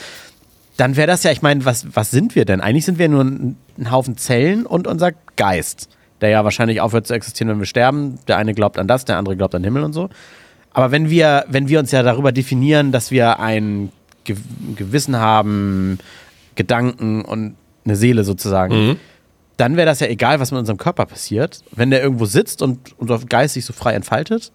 dann 0.77 0.95
wäre 0.95 1.07
das 1.07 1.23
ja, 1.23 1.31
ich 1.31 1.41
meine, 1.41 1.65
was, 1.65 1.87
was 1.93 2.11
sind 2.11 2.35
wir 2.35 2.45
denn? 2.45 2.61
Eigentlich 2.61 2.85
sind 2.85 2.99
wir 2.99 3.09
nur 3.09 3.23
ein, 3.23 3.57
ein 3.77 3.91
Haufen 3.91 4.15
Zellen 4.15 4.65
und 4.65 4.87
unser 4.87 5.11
Geist, 5.35 5.89
der 6.21 6.29
ja 6.29 6.43
wahrscheinlich 6.43 6.81
aufhört 6.81 7.07
zu 7.07 7.13
existieren, 7.13 7.49
wenn 7.49 7.59
wir 7.59 7.65
sterben. 7.65 8.19
Der 8.27 8.37
eine 8.37 8.53
glaubt 8.53 8.79
an 8.79 8.87
das, 8.87 9.05
der 9.05 9.17
andere 9.17 9.35
glaubt 9.35 9.55
an 9.55 9.61
den 9.61 9.65
Himmel 9.65 9.83
und 9.83 9.93
so. 9.93 10.09
Aber 10.71 10.91
wenn 10.91 11.09
wir, 11.09 11.45
wenn 11.49 11.67
wir 11.67 11.79
uns 11.79 11.91
ja 11.91 12.03
darüber 12.03 12.31
definieren, 12.31 12.91
dass 12.91 13.11
wir 13.11 13.39
ein 13.39 13.91
Gewissen 14.23 15.17
haben, 15.17 15.99
Gedanken 16.59 17.23
und 17.23 17.55
eine 17.85 17.95
Seele 17.95 18.25
sozusagen, 18.25 18.75
mhm. 18.75 18.95
dann 19.55 19.77
wäre 19.77 19.85
das 19.85 20.01
ja 20.01 20.07
egal, 20.07 20.41
was 20.41 20.51
mit 20.51 20.59
unserem 20.59 20.77
Körper 20.77 21.05
passiert. 21.05 21.63
Wenn 21.71 21.89
der 21.89 22.03
irgendwo 22.03 22.25
sitzt 22.25 22.61
und 22.61 22.79
unser 22.97 23.17
Geist 23.19 23.53
sich 23.53 23.63
so 23.63 23.71
frei 23.71 23.93
entfaltet, 23.93 24.51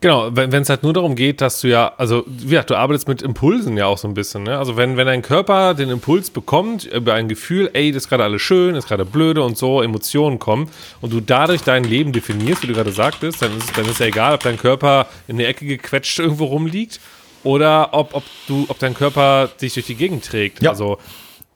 Genau, 0.00 0.30
wenn 0.34 0.52
es 0.54 0.70
halt 0.70 0.82
nur 0.82 0.94
darum 0.94 1.14
geht, 1.14 1.42
dass 1.42 1.60
du 1.60 1.68
ja, 1.68 1.92
also 1.98 2.24
ja, 2.46 2.62
du 2.62 2.74
arbeitest 2.74 3.06
mit 3.06 3.20
Impulsen 3.20 3.76
ja 3.76 3.86
auch 3.86 3.98
so 3.98 4.08
ein 4.08 4.14
bisschen. 4.14 4.44
Ne? 4.44 4.58
Also 4.58 4.76
wenn, 4.76 4.96
wenn 4.96 5.06
dein 5.06 5.20
Körper 5.20 5.74
den 5.74 5.90
Impuls 5.90 6.30
bekommt 6.30 6.86
über 6.86 7.14
ein 7.14 7.28
Gefühl, 7.28 7.70
ey, 7.74 7.92
das 7.92 8.04
ist 8.04 8.08
gerade 8.08 8.24
alles 8.24 8.40
schön, 8.40 8.74
das 8.74 8.84
ist 8.84 8.88
gerade 8.88 9.04
blöde 9.04 9.42
und 9.42 9.58
so, 9.58 9.82
Emotionen 9.82 10.38
kommen 10.38 10.70
und 11.02 11.12
du 11.12 11.20
dadurch 11.20 11.62
dein 11.62 11.84
Leben 11.84 12.12
definierst, 12.12 12.62
wie 12.62 12.68
du 12.68 12.72
gerade 12.72 12.92
sagtest, 12.92 13.42
dann 13.42 13.56
ist, 13.58 13.64
es, 13.64 13.72
dann 13.72 13.84
ist 13.84 14.00
ja 14.00 14.06
egal, 14.06 14.34
ob 14.34 14.42
dein 14.42 14.56
Körper 14.56 15.06
in 15.28 15.36
der 15.36 15.48
Ecke 15.48 15.66
gequetscht 15.66 16.18
irgendwo 16.18 16.46
rumliegt 16.46 16.98
oder 17.44 17.92
ob, 17.92 18.14
ob, 18.14 18.24
du, 18.48 18.64
ob 18.68 18.78
dein 18.78 18.94
Körper 18.94 19.50
dich 19.60 19.74
durch 19.74 19.86
die 19.86 19.96
Gegend 19.96 20.24
trägt. 20.24 20.62
Ja. 20.62 20.70
Also 20.70 20.98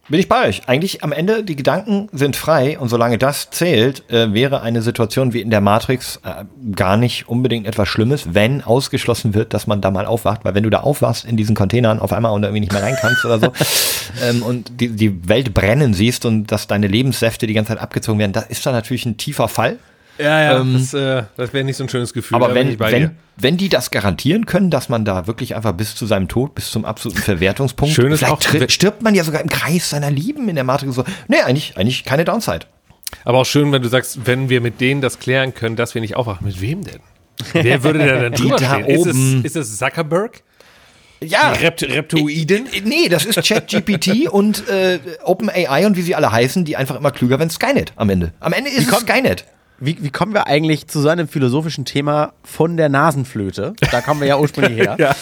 Bin 0.09 0.21
ich 0.21 0.29
bei 0.29 0.49
euch. 0.49 0.69
Eigentlich 0.69 1.03
am 1.03 1.13
Ende, 1.13 1.43
die 1.45 1.57
Gedanken 1.57 2.09
sind 2.13 2.37
frei 2.37 2.79
und 2.79 2.91
solange 2.91 3.17
das 3.17 3.49
zählt, 3.49 4.11
äh, 4.11 4.35
wäre 4.35 4.61
eine 4.61 4.83
Situation 4.83 5.33
wie 5.33 5.41
in 5.41 5.49
der 5.49 5.63
Matrix 5.63 6.21
äh, 6.25 6.45
gar 6.77 6.99
nicht 6.99 7.27
unbedingt 7.27 7.67
etwas 7.67 7.89
Schlimmes, 7.89 8.35
wenn 8.35 8.63
ausgeschlossen 8.63 9.33
wird, 9.33 9.55
dass 9.55 9.67
man 9.67 9.81
da 9.81 9.91
mal 9.91 10.05
aufwacht. 10.05 10.45
Weil 10.45 10.55
wenn 10.55 10.63
du 10.63 10.69
da 10.69 10.81
aufwachst 10.81 11.25
in 11.25 11.39
diesen 11.39 11.55
Containern 11.55 12.01
auf 12.01 12.13
einmal 12.13 12.33
und 12.33 12.43
irgendwie 12.43 12.61
nicht 12.61 12.73
mehr 12.73 12.83
rein 12.83 12.97
kannst 13.01 13.25
oder 13.25 13.39
so 13.39 13.47
ähm, 14.29 14.43
und 14.43 14.79
die, 14.79 14.91
die 14.91 15.27
Welt 15.27 15.55
brennen 15.55 15.95
siehst 15.95 16.27
und 16.27 16.49
dass 16.49 16.67
deine 16.67 16.87
Lebenssäfte 16.87 17.47
die 17.47 17.55
ganze 17.55 17.69
Zeit 17.69 17.81
abgezogen 17.81 18.19
werden, 18.19 18.33
da 18.33 18.41
ist 18.41 18.67
da 18.67 18.73
natürlich 18.73 19.07
ein 19.07 19.17
tiefer 19.17 19.49
Fall. 19.49 19.79
Ja, 20.19 20.43
ja, 20.43 20.61
Ähm, 20.61 20.75
das, 20.75 20.95
äh, 20.95 21.25
das 21.37 21.53
wäre 21.53 21.65
nicht 21.65 21.77
so 21.77 21.85
ein 21.85 21.89
schönes 21.89 22.13
Gefühl. 22.13 22.37
Aber 22.37 22.55
wenn, 22.55 22.71
dir. 22.71 22.79
wenn, 22.79 23.17
wenn 23.37 23.57
die 23.57 23.69
das 23.69 23.91
garantieren 23.91 24.47
können, 24.47 24.71
dass 24.71 24.89
man 24.89 25.05
da 25.05 25.27
wirklich 25.27 25.57
einfach 25.57 25.73
bis 25.73 25.95
zu 25.95 26.07
seinem 26.07 26.29
Tod, 26.29 26.55
bis 26.55 26.71
zum 26.71 26.85
absoluten 26.85 27.21
Verwertungspunkt, 27.21 27.95
Schön 27.95 28.13
ist 28.13 28.21
vielleicht 28.21 28.33
auch, 28.33 28.71
stirbt 28.71 29.03
man 29.03 29.15
ja 29.15 29.25
sogar 29.25 29.41
im 29.41 29.49
Kreis 29.49 29.91
seiner 29.91 30.11
Lieben 30.11 30.49
in 30.49 30.55
der 30.55 30.65
Matrix. 30.65 30.95
So, 30.95 31.05
nee, 31.29 31.41
eigentlich, 31.41 31.77
eigentlich 31.77 32.05
keine 32.05 32.25
Downside. 32.25 32.67
Aber 33.25 33.39
auch 33.39 33.47
schön, 33.47 33.73
wenn 33.73 33.83
du 33.83 33.89
sagst, 33.89 34.27
wenn 34.27 34.49
wir 34.49 34.61
mit 34.61 34.81
denen 34.81 35.01
das 35.01 35.19
klären 35.19 35.55
können, 35.55 35.77
dass 35.77 35.95
wir 35.95 36.01
nicht 36.01 36.17
aufwachen. 36.17 36.47
Mit 36.47 36.61
wem 36.61 36.85
denn? 36.85 37.01
Wer 37.53 37.83
würde 37.83 38.01
da 38.01 38.21
denn 38.21 38.33
drüber 38.33 38.57
da 38.57 38.75
stehen? 38.75 38.87
Ist 38.87 39.07
es, 39.07 39.17
oben. 39.17 39.45
ist 39.45 39.57
es 39.57 39.79
Zuckerberg? 39.79 40.43
Ja, 41.23 41.53
Rept 41.53 41.83
Reptoiden? 41.83 42.69
Nee, 42.85 43.09
das 43.09 43.25
ist 43.25 43.43
ChatGPT 43.43 44.29
und 44.31 44.69
äh, 44.69 44.99
OpenAI 45.23 45.87
und 45.87 45.97
wie 45.97 46.03
sie 46.03 46.15
alle 46.15 46.31
heißen, 46.31 46.65
die 46.65 46.77
einfach 46.77 46.97
immer 46.97 47.11
klüger 47.11 47.39
werden. 47.39 47.51
Skynet 47.51 47.93
am 47.97 48.11
Ende. 48.11 48.33
Am 48.41 48.53
Ende 48.53 48.71
ist 48.71 48.91
es 48.91 48.99
Skynet. 49.01 49.45
Wie, 49.81 49.97
wie 50.01 50.11
kommen 50.11 50.33
wir 50.35 50.47
eigentlich 50.47 50.87
zu 50.87 51.01
so 51.01 51.09
einem 51.09 51.27
philosophischen 51.27 51.85
Thema 51.85 52.33
von 52.45 52.77
der 52.77 52.89
Nasenflöte? 52.89 53.75
Da 53.91 54.01
kommen 54.03 54.21
wir 54.21 54.29
ja 54.29 54.39
ursprünglich 54.39 54.79
her. 54.79 54.97
Ja. 55.05 55.15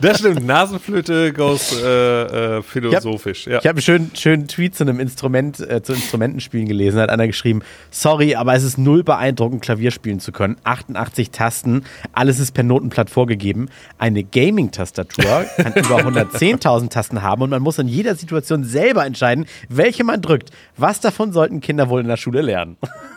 das 0.00 0.18
stimmt. 0.18 0.46
Nasenflöte 0.46 1.32
goes 1.32 1.72
äh, 1.80 2.56
äh, 2.56 2.62
philosophisch. 2.62 3.46
Ja. 3.46 3.58
Ich 3.58 3.66
habe 3.66 3.76
einen 3.76 3.82
schönen, 3.82 4.10
schönen 4.16 4.48
Tweet 4.48 4.74
zu 4.74 4.84
einem 4.84 4.98
Instrument, 4.98 5.60
äh, 5.60 5.82
zu 5.82 5.92
Instrumentenspielen 5.92 6.66
gelesen. 6.66 6.96
Da 6.96 7.02
hat 7.02 7.10
einer 7.10 7.26
geschrieben: 7.26 7.62
Sorry, 7.90 8.34
aber 8.34 8.54
es 8.54 8.62
ist 8.62 8.78
null 8.78 9.04
beeindruckend, 9.04 9.62
Klavier 9.62 9.90
spielen 9.90 10.20
zu 10.20 10.32
können. 10.32 10.56
88 10.64 11.30
Tasten, 11.30 11.84
alles 12.12 12.38
ist 12.38 12.52
per 12.52 12.64
Notenblatt 12.64 13.10
vorgegeben. 13.10 13.68
Eine 13.98 14.24
Gaming-Tastatur 14.24 15.44
kann 15.56 15.74
über 15.74 15.98
110.000 15.98 16.88
Tasten 16.88 17.22
haben 17.22 17.42
und 17.42 17.50
man 17.50 17.62
muss 17.62 17.78
in 17.78 17.88
jeder 17.88 18.14
Situation 18.14 18.64
selber 18.64 19.04
entscheiden, 19.04 19.46
welche 19.68 20.04
man 20.04 20.22
drückt. 20.22 20.50
Was 20.76 21.00
davon 21.00 21.32
sollten 21.32 21.60
Kinder 21.60 21.88
wohl 21.88 22.00
in 22.00 22.08
der 22.08 22.16
Schule 22.16 22.40
lernen? 22.40 22.61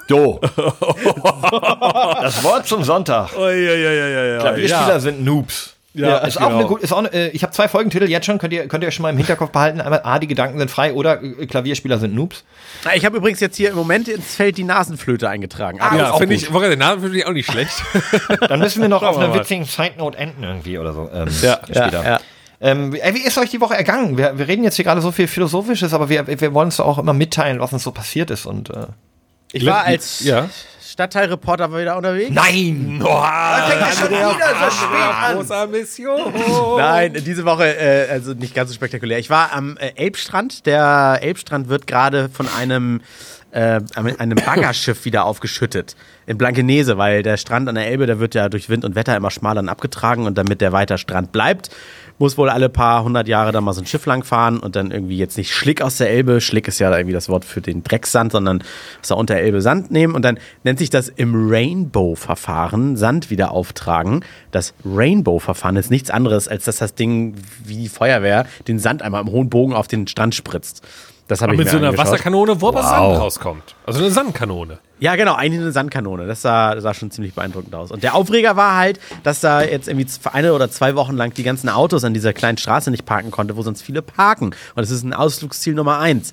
Jo. 0.07 0.39
das 2.21 2.43
Wort 2.43 2.67
zum 2.67 2.83
Sonntag. 2.83 3.29
Oh, 3.37 3.47
ja, 3.47 3.51
ja, 3.51 3.91
ja, 3.91 4.07
ja, 4.07 4.25
ja. 4.25 4.39
Klavierspieler 4.39 4.99
sind 4.99 5.23
Noobs. 5.25 5.75
Ja, 5.95 6.17
ist 6.17 6.35
genau. 6.37 6.49
auch 6.49 6.53
eine 6.55 6.65
gut, 6.65 6.81
ist 6.81 6.91
auch 6.91 6.97
eine, 6.97 7.13
äh, 7.13 7.29
ich 7.29 7.41
habe 7.41 7.53
zwei 7.53 7.69
Folgentitel 7.69 8.09
jetzt 8.09 8.25
schon, 8.25 8.37
könnt 8.37 8.51
ihr, 8.51 8.67
könnt 8.67 8.83
ihr 8.83 8.91
schon 8.91 9.03
mal 9.03 9.11
im 9.11 9.17
Hinterkopf 9.17 9.51
behalten. 9.51 9.79
Einmal 9.79 10.01
A, 10.03 10.19
die 10.19 10.27
Gedanken 10.27 10.59
sind 10.59 10.69
frei 10.69 10.93
oder 10.93 11.23
äh, 11.23 11.45
Klavierspieler 11.45 11.99
sind 11.99 12.13
Noobs. 12.13 12.43
Ich 12.95 13.05
habe 13.05 13.15
übrigens 13.15 13.39
jetzt 13.39 13.55
hier 13.55 13.69
im 13.69 13.77
Moment 13.77 14.09
ins 14.09 14.35
Feld 14.35 14.57
die 14.57 14.65
Nasenflöte 14.65 15.29
eingetragen. 15.29 15.79
Aber 15.79 15.97
Ja, 15.97 16.11
auch 16.11 16.17
finde 16.17 16.35
gut. 16.35 16.43
ich, 16.43 16.77
der 16.77 16.99
finde 16.99 17.17
ich 17.17 17.25
auch 17.25 17.31
nicht 17.31 17.49
schlecht. 17.49 17.81
Dann 18.49 18.59
müssen 18.59 18.81
wir 18.81 18.89
noch 18.89 19.03
auf 19.03 19.17
wir 19.17 19.23
einer 19.25 19.33
witzigen 19.35 19.63
Side 19.63 19.93
Note 19.97 20.17
enden 20.17 20.43
irgendwie 20.43 20.77
oder 20.77 20.91
so. 20.91 21.09
Ähm, 21.13 21.29
Ja, 21.41 21.59
später. 21.63 22.03
ja. 22.03 22.19
Ähm, 22.59 22.93
ey, 22.93 23.13
wie 23.15 23.25
ist 23.25 23.37
euch 23.37 23.49
die 23.49 23.61
Woche 23.61 23.75
ergangen? 23.75 24.17
Wir, 24.17 24.37
wir 24.37 24.47
reden 24.47 24.63
jetzt 24.63 24.75
hier 24.75 24.85
gerade 24.85 25.01
so 25.01 25.11
viel 25.11 25.27
Philosophisches, 25.27 25.93
aber 25.93 26.09
wir, 26.09 26.27
wir 26.27 26.53
wollen 26.53 26.67
uns 26.67 26.77
doch 26.77 26.87
auch 26.87 26.97
immer 26.97 27.13
mitteilen, 27.13 27.59
was 27.59 27.71
uns 27.71 27.83
so 27.83 27.91
passiert 27.91 28.31
ist. 28.31 28.45
Und 28.45 28.69
äh, 28.69 28.87
ich 29.55 29.65
war 29.65 29.83
als 29.85 30.19
Ja. 30.21 30.49
Stadtteilreporter 30.87 31.73
wieder 31.77 31.97
unterwegs. 31.97 32.31
Nein! 32.31 33.01
Oh, 33.03 33.07
fängt 33.67 33.81
das 33.81 33.99
schon 33.99 34.09
wieder 34.09 34.29
so 34.31 34.71
spät 34.71 35.15
an. 35.23 35.35
Großer 35.37 35.67
Mission. 35.67 36.33
Nein, 36.77 37.13
diese 37.25 37.43
Woche, 37.43 37.65
äh, 37.65 38.09
also 38.09 38.33
nicht 38.33 38.55
ganz 38.55 38.69
so 38.69 38.75
spektakulär. 38.75 39.19
Ich 39.19 39.29
war 39.29 39.51
am 39.51 39.75
äh, 39.77 39.91
Elbstrand. 39.95 40.65
Der 40.65 41.19
Elbstrand 41.21 41.67
wird 41.67 41.85
gerade 41.85 42.29
von 42.29 42.47
einem, 42.47 43.01
äh, 43.51 43.81
einem 43.95 44.37
Baggerschiff 44.37 45.03
wieder 45.03 45.25
aufgeschüttet. 45.25 45.97
In 46.27 46.37
Blankenese, 46.37 46.97
weil 46.97 47.23
der 47.23 47.35
Strand 47.37 47.67
an 47.67 47.75
der 47.75 47.87
Elbe, 47.87 48.05
der 48.05 48.19
wird 48.19 48.33
ja 48.33 48.47
durch 48.47 48.69
Wind 48.69 48.85
und 48.85 48.95
Wetter 48.95 49.17
immer 49.17 49.31
schmaler 49.31 49.59
und 49.59 49.69
abgetragen. 49.69 50.25
Und 50.25 50.37
damit 50.37 50.61
der 50.61 50.71
weiter 50.71 50.97
Strand 50.97 51.33
bleibt, 51.33 51.71
muss 52.17 52.37
wohl 52.37 52.49
alle 52.49 52.69
paar 52.69 53.03
hundert 53.03 53.27
Jahre 53.27 53.51
da 53.51 53.61
mal 53.61 53.73
so 53.73 53.81
ein 53.81 53.85
Schiff 53.85 54.05
langfahren 54.05 54.59
und 54.59 54.75
dann 54.75 54.91
irgendwie 54.91 55.17
jetzt 55.17 55.37
nicht 55.37 55.53
Schlick 55.53 55.81
aus 55.81 55.97
der 55.97 56.09
Elbe, 56.09 56.41
Schlick 56.41 56.67
ist 56.67 56.79
ja 56.79 56.95
irgendwie 56.95 57.13
das 57.13 57.29
Wort 57.29 57.45
für 57.45 57.61
den 57.61 57.83
Drecksand, 57.83 58.31
sondern 58.31 58.63
aus 59.01 59.09
der 59.09 59.17
Unterelbe 59.17 59.61
Sand 59.61 59.91
nehmen 59.91 60.15
und 60.15 60.23
dann 60.23 60.39
nennt 60.63 60.79
sich 60.79 60.89
das 60.89 61.09
im 61.09 61.49
Rainbow-Verfahren 61.49 62.97
Sand 62.97 63.29
wieder 63.29 63.51
auftragen. 63.51 64.23
Das 64.51 64.73
Rainbow-Verfahren 64.85 65.75
ist 65.75 65.91
nichts 65.91 66.09
anderes, 66.09 66.47
als 66.47 66.65
dass 66.65 66.77
das 66.77 66.95
Ding 66.95 67.35
wie 67.63 67.77
die 67.77 67.89
Feuerwehr 67.89 68.45
den 68.67 68.79
Sand 68.79 69.01
einmal 69.01 69.21
im 69.21 69.31
hohen 69.31 69.49
Bogen 69.49 69.73
auf 69.73 69.87
den 69.87 70.07
Strand 70.07 70.35
spritzt. 70.35 70.81
Das 71.27 71.41
habe 71.41 71.53
ich 71.53 71.57
Mit 71.57 71.65
mir 71.65 71.71
so 71.71 71.77
einer 71.77 71.87
angeschaut. 71.87 72.07
Wasserkanone, 72.07 72.61
wo 72.61 72.67
aber 72.67 72.83
Sand 72.83 73.19
rauskommt. 73.19 73.75
Also 73.85 73.99
eine 73.99 74.11
Sandkanone. 74.11 74.77
Ja, 74.99 75.15
genau, 75.15 75.33
eigentlich 75.33 75.61
eine 75.61 75.71
Sandkanone. 75.71 76.27
Das 76.27 76.43
sah, 76.43 76.79
sah 76.79 76.93
schon 76.93 77.09
ziemlich 77.09 77.33
beeindruckend 77.33 77.73
aus. 77.73 77.91
Und 77.91 78.03
der 78.03 78.13
Aufreger 78.13 78.55
war 78.55 78.77
halt, 78.77 78.99
dass 79.23 79.39
da 79.41 79.63
jetzt 79.63 79.87
irgendwie 79.87 80.07
eine 80.31 80.53
oder 80.53 80.69
zwei 80.69 80.95
Wochen 80.95 81.15
lang 81.15 81.33
die 81.33 81.43
ganzen 81.43 81.67
Autos 81.69 82.03
an 82.03 82.13
dieser 82.13 82.33
kleinen 82.33 82.57
Straße 82.59 82.91
nicht 82.91 83.05
parken 83.05 83.31
konnte, 83.31 83.57
wo 83.57 83.63
sonst 83.63 83.81
viele 83.81 84.03
parken. 84.03 84.47
Und 84.47 84.55
das 84.75 84.91
ist 84.91 85.03
ein 85.03 85.13
Ausflugsziel 85.13 85.73
Nummer 85.73 85.97
eins. 85.97 86.31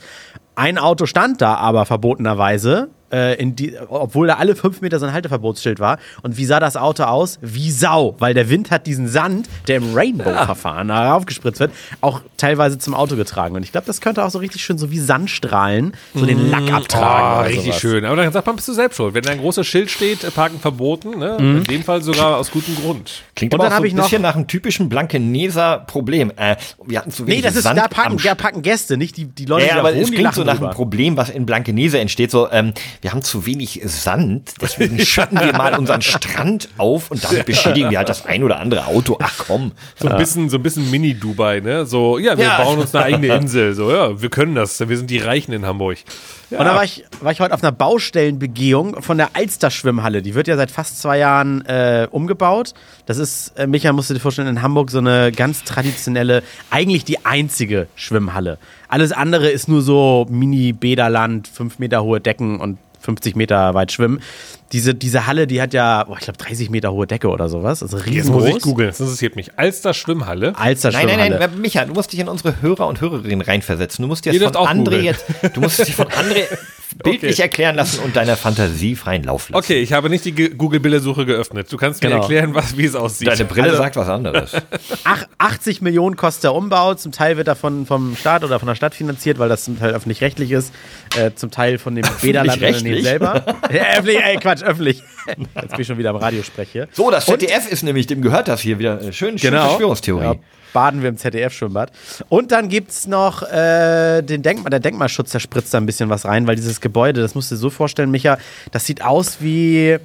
Ein 0.54 0.76
Auto 0.76 1.06
stand 1.06 1.40
da 1.40 1.54
aber 1.54 1.86
verbotenerweise, 1.86 2.88
äh, 3.12 3.34
in 3.40 3.54
die, 3.56 3.76
obwohl 3.88 4.26
da 4.26 4.34
alle 4.34 4.56
fünf 4.56 4.80
Meter 4.80 4.98
so 4.98 5.06
ein 5.06 5.12
Halteverbotsschild 5.12 5.80
war. 5.80 5.98
Und 6.22 6.36
wie 6.36 6.44
sah 6.44 6.60
das 6.60 6.76
Auto 6.76 7.04
aus? 7.04 7.38
Wie 7.42 7.70
Sau, 7.70 8.16
weil 8.18 8.34
der 8.34 8.48
Wind 8.48 8.70
hat 8.70 8.86
diesen 8.86 9.08
Sand, 9.08 9.48
der 9.68 9.76
im 9.76 9.94
Rainbow-Verfahren 9.94 10.88
da 10.88 11.14
aufgespritzt 11.14 11.60
wird, 11.60 11.72
auch 12.00 12.20
teilweise 12.36 12.78
zum 12.78 12.94
Auto 12.94 13.16
getragen. 13.16 13.54
Und 13.56 13.62
ich 13.62 13.72
glaube, 13.72 13.86
das 13.86 14.00
könnte 14.00 14.24
auch 14.24 14.30
so 14.30 14.38
richtig 14.38 14.62
schön 14.64 14.78
so 14.78 14.90
wie 14.90 14.98
Sandstrahlen 14.98 15.92
so 16.14 16.26
den 16.26 16.50
Lack 16.50 16.72
abtragen. 16.72 17.38
Oh, 17.40 17.42
richtig 17.48 17.64
sowas. 17.66 17.80
schön. 17.80 18.04
Aber 18.04 18.16
dann 18.16 18.32
sagt 18.32 18.46
man, 18.46 18.56
bist 18.56 18.68
du 18.68 18.72
selbst 18.72 18.96
schuld. 18.96 19.14
Wenn 19.14 19.22
da 19.22 19.32
ein 19.32 19.38
großes 19.38 19.66
Schild 19.66 19.90
steht, 19.90 20.24
äh, 20.24 20.30
Parken 20.30 20.58
verboten, 20.60 21.18
ne? 21.18 21.36
in 21.38 21.64
dem 21.64 21.82
Fall 21.82 22.02
sogar 22.02 22.36
aus 22.38 22.50
gutem 22.50 22.74
Grund. 22.76 23.22
Klingt 23.36 23.54
Und 23.54 23.60
aber 23.60 23.68
dann 23.68 23.78
auch 23.78 23.80
so 23.80 23.84
ich 23.84 23.92
ein 23.92 23.96
noch- 23.96 24.04
bisschen 24.04 24.22
nach 24.22 24.34
einem 24.34 24.46
typischen 24.46 24.88
Blankeneser 24.88 25.78
Problem. 25.86 26.32
Äh, 26.36 26.56
wir 26.84 26.98
hatten 26.98 27.10
zu 27.10 27.26
wenig 27.26 27.38
Nee, 27.38 27.42
das 27.42 27.56
ist, 27.56 27.64
Sand 27.64 27.78
da 27.78 27.88
packen, 27.88 28.12
am 28.12 28.18
da 28.18 28.34
packen 28.34 28.62
Gäste, 28.62 28.96
nicht 28.96 29.16
die, 29.16 29.26
die 29.26 29.44
Leute, 29.44 29.62
Ja, 29.66 29.68
ja, 29.68 29.74
die 29.74 29.80
aber 29.80 29.96
es 29.96 30.10
klingt 30.10 30.34
so 30.34 30.44
nach 30.44 30.60
einem. 30.60 30.70
Problem, 30.70 31.16
was 31.16 31.30
in 31.30 31.46
Blankenese 31.46 31.98
entsteht. 31.98 32.30
So, 32.30 32.50
ähm, 32.50 32.72
wir 33.02 33.12
haben 33.12 33.22
zu 33.22 33.44
wenig 33.46 33.80
Sand, 33.84 34.54
deswegen 34.62 34.98
schütten 35.00 35.38
wir 35.38 35.52
mal 35.52 35.74
unseren 35.76 36.02
Strand 36.02 36.68
auf 36.78 37.10
und 37.10 37.22
damit 37.24 37.46
beschädigen 37.46 37.90
wir 37.90 37.98
halt 37.98 38.08
das 38.08 38.24
ein 38.26 38.42
oder 38.44 38.60
andere 38.60 38.86
Auto. 38.86 39.18
Ach 39.20 39.34
komm. 39.46 39.72
So 39.96 40.08
ein 40.08 40.16
bisschen, 40.16 40.48
so 40.48 40.56
ein 40.56 40.62
bisschen 40.62 40.90
Mini-Dubai, 40.90 41.60
ne? 41.60 41.84
So, 41.84 42.18
ja, 42.18 42.38
wir 42.38 42.44
Ja. 42.44 42.62
bauen 42.62 42.78
uns 42.78 42.94
eine 42.94 43.04
eigene 43.04 43.34
Insel. 43.34 43.74
So, 43.74 43.90
ja, 43.90 44.22
wir 44.22 44.30
können 44.30 44.54
das. 44.54 44.78
Wir 44.88 44.96
sind 44.96 45.10
die 45.10 45.18
Reichen 45.18 45.52
in 45.52 45.66
Hamburg. 45.66 45.98
Und 46.50 46.58
da 46.58 46.74
war 46.74 46.84
ich, 46.84 47.04
war 47.20 47.32
ich 47.32 47.40
heute 47.40 47.54
auf 47.54 47.62
einer 47.62 47.72
Baustellenbegehung 47.72 49.02
von 49.02 49.16
der 49.18 49.30
Alster-Schwimmhalle. 49.34 50.22
Die 50.22 50.34
wird 50.34 50.48
ja 50.48 50.56
seit 50.56 50.70
fast 50.70 51.00
zwei 51.00 51.18
Jahren 51.18 51.64
äh, 51.66 52.06
umgebaut. 52.10 52.74
Das 53.06 53.18
ist, 53.18 53.58
äh, 53.58 53.66
Micha, 53.66 53.92
musst 53.92 54.10
du 54.10 54.14
dir 54.14 54.20
vorstellen, 54.20 54.48
in 54.48 54.62
Hamburg 54.62 54.90
so 54.90 54.98
eine 54.98 55.32
ganz 55.32 55.64
traditionelle, 55.64 56.42
eigentlich 56.70 57.04
die 57.04 57.24
einzige 57.24 57.88
Schwimmhalle. 57.96 58.58
Alles 58.88 59.12
andere 59.12 59.48
ist 59.48 59.68
nur 59.68 59.82
so 59.82 60.26
Mini-Bäderland, 60.30 61.48
fünf 61.48 61.78
Meter 61.78 62.02
hohe 62.04 62.20
Decken 62.20 62.60
und 62.60 62.78
50 63.02 63.36
Meter 63.36 63.74
weit 63.74 63.92
schwimmen. 63.92 64.20
Diese, 64.72 64.94
diese 64.94 65.26
Halle, 65.26 65.46
die 65.46 65.60
hat 65.60 65.74
ja, 65.74 66.04
boah, 66.04 66.16
ich 66.18 66.24
glaube, 66.24 66.38
30 66.38 66.70
Meter 66.70 66.92
hohe 66.92 67.06
Decke 67.06 67.28
oder 67.28 67.48
sowas. 67.48 67.82
Also 67.82 67.98
Jetzt 67.98 68.06
riesengroß. 68.06 68.44
muss 68.44 68.56
ich 68.56 68.62
googeln, 68.62 68.88
das 68.88 69.00
interessiert 69.00 69.36
mich. 69.36 69.50
Alster 69.58 69.92
Schwimmhalle. 69.92 70.54
Alster 70.56 70.90
Nein, 70.92 71.08
Schwimmhalle. 71.08 71.30
nein, 71.38 71.50
nein, 71.52 71.60
Micha, 71.60 71.84
du 71.84 71.92
musst 71.92 72.12
dich 72.12 72.20
in 72.20 72.28
unsere 72.28 72.62
Hörer 72.62 72.86
und 72.86 73.00
Hörerinnen 73.00 73.42
reinversetzen. 73.42 74.02
Du 74.02 74.08
musst 74.08 74.24
dir 74.24 74.32
von 74.40 74.52
André 74.54 75.00
jetzt, 75.00 75.24
du 75.54 75.60
musst 75.60 75.78
dir 75.86 75.92
von 75.92 76.06
André 76.08 76.44
bildlich 76.94 77.40
erklären 77.40 77.76
lassen 77.76 78.00
und 78.00 78.16
deiner 78.16 78.36
Fantasie 78.36 78.96
freien 78.96 79.24
Lauf 79.24 79.48
lassen. 79.48 79.56
Okay, 79.58 79.80
ich 79.80 79.92
habe 79.92 80.08
nicht 80.10 80.24
die 80.24 80.32
Google-Bildersuche 80.32 81.26
geöffnet. 81.26 81.72
Du 81.72 81.76
kannst 81.76 82.02
mir 82.02 82.08
Genau. 82.10 82.22
erklären, 82.22 82.54
was, 82.54 82.76
wie 82.76 82.84
es 82.84 82.94
aussieht. 82.94 83.28
Deine 83.28 83.44
Brille 83.44 83.68
Also- 83.70 83.76
sagt 83.78 83.96
was 83.96 84.08
anderes. 84.08 84.52
Ach, 85.04 85.24
80 85.38 85.80
Millionen 85.82 86.16
kostet 86.16 86.44
der 86.44 86.54
Umbau. 86.54 86.94
Zum 86.94 87.12
Teil 87.12 87.36
wird 87.36 87.48
davon 87.48 87.86
vom 87.86 88.16
Staat 88.16 88.44
oder 88.44 88.58
von 88.58 88.68
der 88.68 88.74
Stadt 88.74 88.94
finanziert, 88.94 89.38
weil 89.38 89.48
das 89.48 89.64
zum 89.64 89.78
Teil 89.78 89.92
öffentlich-rechtlich 89.94 90.50
ist. 90.50 90.72
Äh, 91.16 91.32
zum 91.34 91.50
Teil 91.50 91.78
von 91.78 91.94
dem 91.94 92.04
Bäderlandunternehmen 92.20 93.02
selber. 93.02 93.44
ja, 93.72 93.82
öffentlich, 93.96 94.18
ey, 94.22 94.36
Quatsch, 94.36 94.62
öffentlich. 94.62 95.02
Jetzt 95.54 95.70
bin 95.70 95.80
ich 95.80 95.86
schon 95.86 95.98
wieder 95.98 96.10
am 96.10 96.16
Radiosprech 96.16 96.68
hier. 96.72 96.88
So, 96.92 97.10
das 97.10 97.26
ZDF 97.26 97.70
ist 97.70 97.82
nämlich, 97.82 98.06
dem 98.06 98.22
gehört 98.22 98.48
das 98.48 98.60
hier 98.60 98.78
wieder. 98.78 99.00
Äh, 99.00 99.12
Schön, 99.12 99.38
schön 99.38 99.50
Genau. 99.52 99.68
Verschwörungstheorie. 99.68 100.24
Ja, 100.24 100.34
baden 100.72 101.02
wir 101.02 101.08
im 101.08 101.16
ZDF-Schwimmbad. 101.16 101.92
Und 102.28 102.52
dann 102.52 102.68
gibt 102.68 102.90
es 102.90 103.06
noch 103.06 103.42
äh, 103.42 104.22
den 104.22 104.42
Denkmal, 104.42 104.70
der 104.70 104.80
Denkmalschutz, 104.80 105.30
der 105.30 105.40
spritzt 105.40 105.72
da 105.74 105.78
ein 105.78 105.86
bisschen 105.86 106.10
was 106.10 106.24
rein, 106.24 106.46
weil 106.46 106.56
dieses 106.56 106.80
Gebäude, 106.80 107.20
das 107.20 107.34
musst 107.34 107.50
du 107.50 107.54
dir 107.54 107.60
so 107.60 107.70
vorstellen, 107.70 108.10
Micha, 108.10 108.38
das 108.70 108.86
sieht 108.86 109.02
aus 109.02 109.38
wie. 109.40 109.98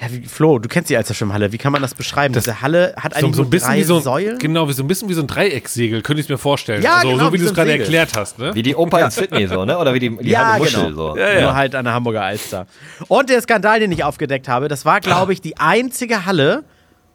Ja, 0.00 0.08
wie, 0.10 0.26
Flo, 0.26 0.58
du 0.58 0.68
kennst 0.68 0.90
die 0.90 0.96
Alsterschwimmhalle. 0.96 1.52
Wie 1.52 1.58
kann 1.58 1.70
man 1.70 1.80
das 1.80 1.94
beschreiben? 1.94 2.34
Diese 2.34 2.60
Halle 2.60 2.92
hat 2.96 3.14
eigentlich 3.14 3.36
so, 3.36 3.42
so, 3.42 3.42
ein 3.44 3.50
bisschen 3.50 3.68
drei 3.68 3.78
wie 3.78 3.82
so 3.84 3.96
ein, 3.98 4.02
Säulen. 4.02 4.38
Genau, 4.38 4.68
wie 4.68 4.72
so 4.72 4.82
ein 4.82 4.88
bisschen 4.88 5.08
wie 5.08 5.14
so 5.14 5.20
ein 5.20 5.28
Dreiecksegel, 5.28 6.02
könnte 6.02 6.20
ich 6.20 6.28
mir 6.28 6.38
vorstellen. 6.38 6.82
Ja, 6.82 6.96
also, 6.96 7.10
genau, 7.10 7.26
so 7.26 7.32
wie 7.32 7.34
wie 7.34 7.38
du 7.38 7.44
es 7.44 7.54
gerade 7.54 7.70
Segel. 7.70 7.82
erklärt 7.82 8.16
hast, 8.16 8.38
ne? 8.38 8.52
Wie 8.52 8.62
die 8.62 8.74
Oper 8.74 9.04
in 9.04 9.10
Sydney 9.12 9.46
so, 9.46 9.64
ne? 9.64 9.78
Oder 9.78 9.94
wie 9.94 10.00
die, 10.00 10.16
die 10.16 10.30
ja, 10.30 10.54
halbe 10.54 10.64
Muschel 10.64 10.84
genau. 10.86 11.14
so. 11.14 11.16
Ja, 11.16 11.32
ja. 11.32 11.40
Nur 11.42 11.54
halt 11.54 11.76
an 11.76 11.84
der 11.84 11.94
Hamburger 11.94 12.22
Alster. 12.22 12.66
Und 13.06 13.30
der 13.30 13.40
Skandal, 13.42 13.78
den 13.78 13.92
ich 13.92 14.02
aufgedeckt 14.02 14.48
habe, 14.48 14.66
das 14.66 14.84
war, 14.84 15.00
glaube 15.00 15.34
ich, 15.34 15.40
die 15.40 15.56
einzige 15.58 16.24
Halle, 16.26 16.64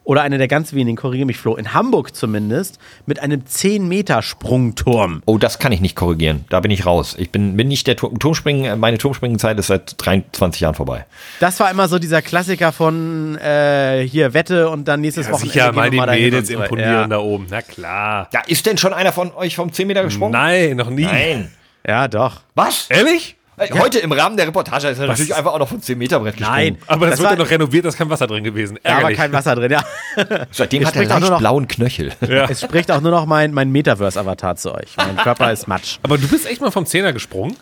oder 0.07 0.21
eine 0.21 0.37
der 0.37 0.47
ganz 0.47 0.71
wenigen, 0.71 0.95
korrigiere 0.95 1.25
mich, 1.25 1.37
Flo, 1.37 1.57
in 1.57 1.73
Hamburg 1.73 2.15
zumindest, 2.15 2.79
mit 3.05 3.19
einem 3.19 3.41
10-Meter-Sprungturm. 3.41 5.21
Oh, 5.25 5.37
das 5.37 5.59
kann 5.59 5.73
ich 5.73 5.81
nicht 5.81 5.97
korrigieren. 5.97 6.45
Da 6.49 6.61
bin 6.61 6.71
ich 6.71 6.85
raus. 6.85 7.15
Ich 7.19 7.29
bin, 7.29 7.57
bin 7.57 7.67
nicht 7.67 7.87
der 7.87 7.97
Turm, 7.97 8.17
Turmspringen. 8.17 8.79
Meine 8.79 8.97
Turmspringenzeit 8.97 9.59
ist 9.59 9.67
seit 9.67 9.95
23 9.97 10.61
Jahren 10.61 10.75
vorbei. 10.75 11.05
Das 11.41 11.59
war 11.59 11.69
immer 11.69 11.89
so 11.89 11.99
dieser 11.99 12.21
Klassiker 12.21 12.71
von 12.71 13.37
äh, 13.37 14.07
hier 14.07 14.33
Wette 14.33 14.69
und 14.69 14.87
dann 14.87 15.01
nächstes 15.01 15.27
Ja, 15.27 15.33
Wochenende. 15.33 15.53
sicher, 15.53 15.71
mal 15.73 15.89
die 15.89 15.99
Mädels 15.99 16.49
imponieren 16.49 16.89
Ja. 16.93 17.07
da 17.07 17.19
oben. 17.19 17.47
Na 17.49 17.61
klar. 17.61 18.29
Ja, 18.33 18.41
ist 18.47 18.65
denn 18.65 18.77
schon 18.77 18.93
einer 18.93 19.11
von 19.11 19.33
euch 19.33 19.55
vom 19.57 19.73
10 19.73 19.87
Meter 19.87 20.03
gesprungen? 20.03 20.31
Nein, 20.31 20.77
noch 20.77 20.89
nie. 20.89 21.03
Nein. 21.03 21.51
ja, 21.85 22.07
doch. 22.07 22.41
Was? 22.55 22.87
Ehrlich? 22.89 23.36
Äh, 23.59 23.69
Heute 23.79 23.97
im 23.99 24.11
Rahmen 24.11 24.37
der 24.37 24.45
Reportage 24.47 24.87
ist 24.89 24.99
er 24.99 25.07
natürlich 25.07 25.33
einfach 25.33 25.51
auch 25.53 25.57
noch 25.59 25.67
vom 25.67 25.81
10 25.81 25.97
Meter 25.97 26.19
Brett 26.19 26.37
gesprungen. 26.37 26.57
Nein. 26.59 26.77
Aber 26.85 27.07
das, 27.07 27.13
Das 27.15 27.19
wird 27.21 27.31
war- 27.31 27.37
ja 27.37 27.43
noch 27.43 27.49
renoviert, 27.51 27.85
da 27.85 27.89
ist 27.89 27.97
kein 27.97 28.09
Wasser 28.09 28.27
drin 28.27 28.43
gewesen. 28.43 28.77
Da 28.83 28.89
war 28.89 28.95
Ärgerlich. 28.97 29.17
kein 29.17 29.33
Wasser 29.33 29.55
drin, 29.55 29.71
ja. 29.71 29.83
Seitdem 30.51 30.83
Es 30.83 30.87
hat 30.89 30.95
er 30.95 31.01
spricht 31.01 31.11
auch 31.11 31.19
nur 31.19 31.29
leicht 31.29 31.31
noch- 31.31 31.39
blauen 31.39 31.67
Knöchel. 31.67 32.11
Es 32.49 32.61
spricht 32.61 32.91
auch 32.91 33.01
nur 33.01 33.11
noch 33.11 33.25
mein, 33.25 33.53
mein 33.53 33.71
Metaverse-Avatar 33.71 34.57
zu 34.57 34.75
euch. 34.75 34.95
Mein 34.97 35.17
Körper 35.17 35.51
ist 35.51 35.67
Matsch. 35.67 35.97
Aber 36.03 36.19
du 36.19 36.27
bist 36.27 36.45
echt 36.45 36.61
mal 36.61 36.69
vom 36.71 36.85
Zehner 36.85 37.13
gesprungen? 37.13 37.55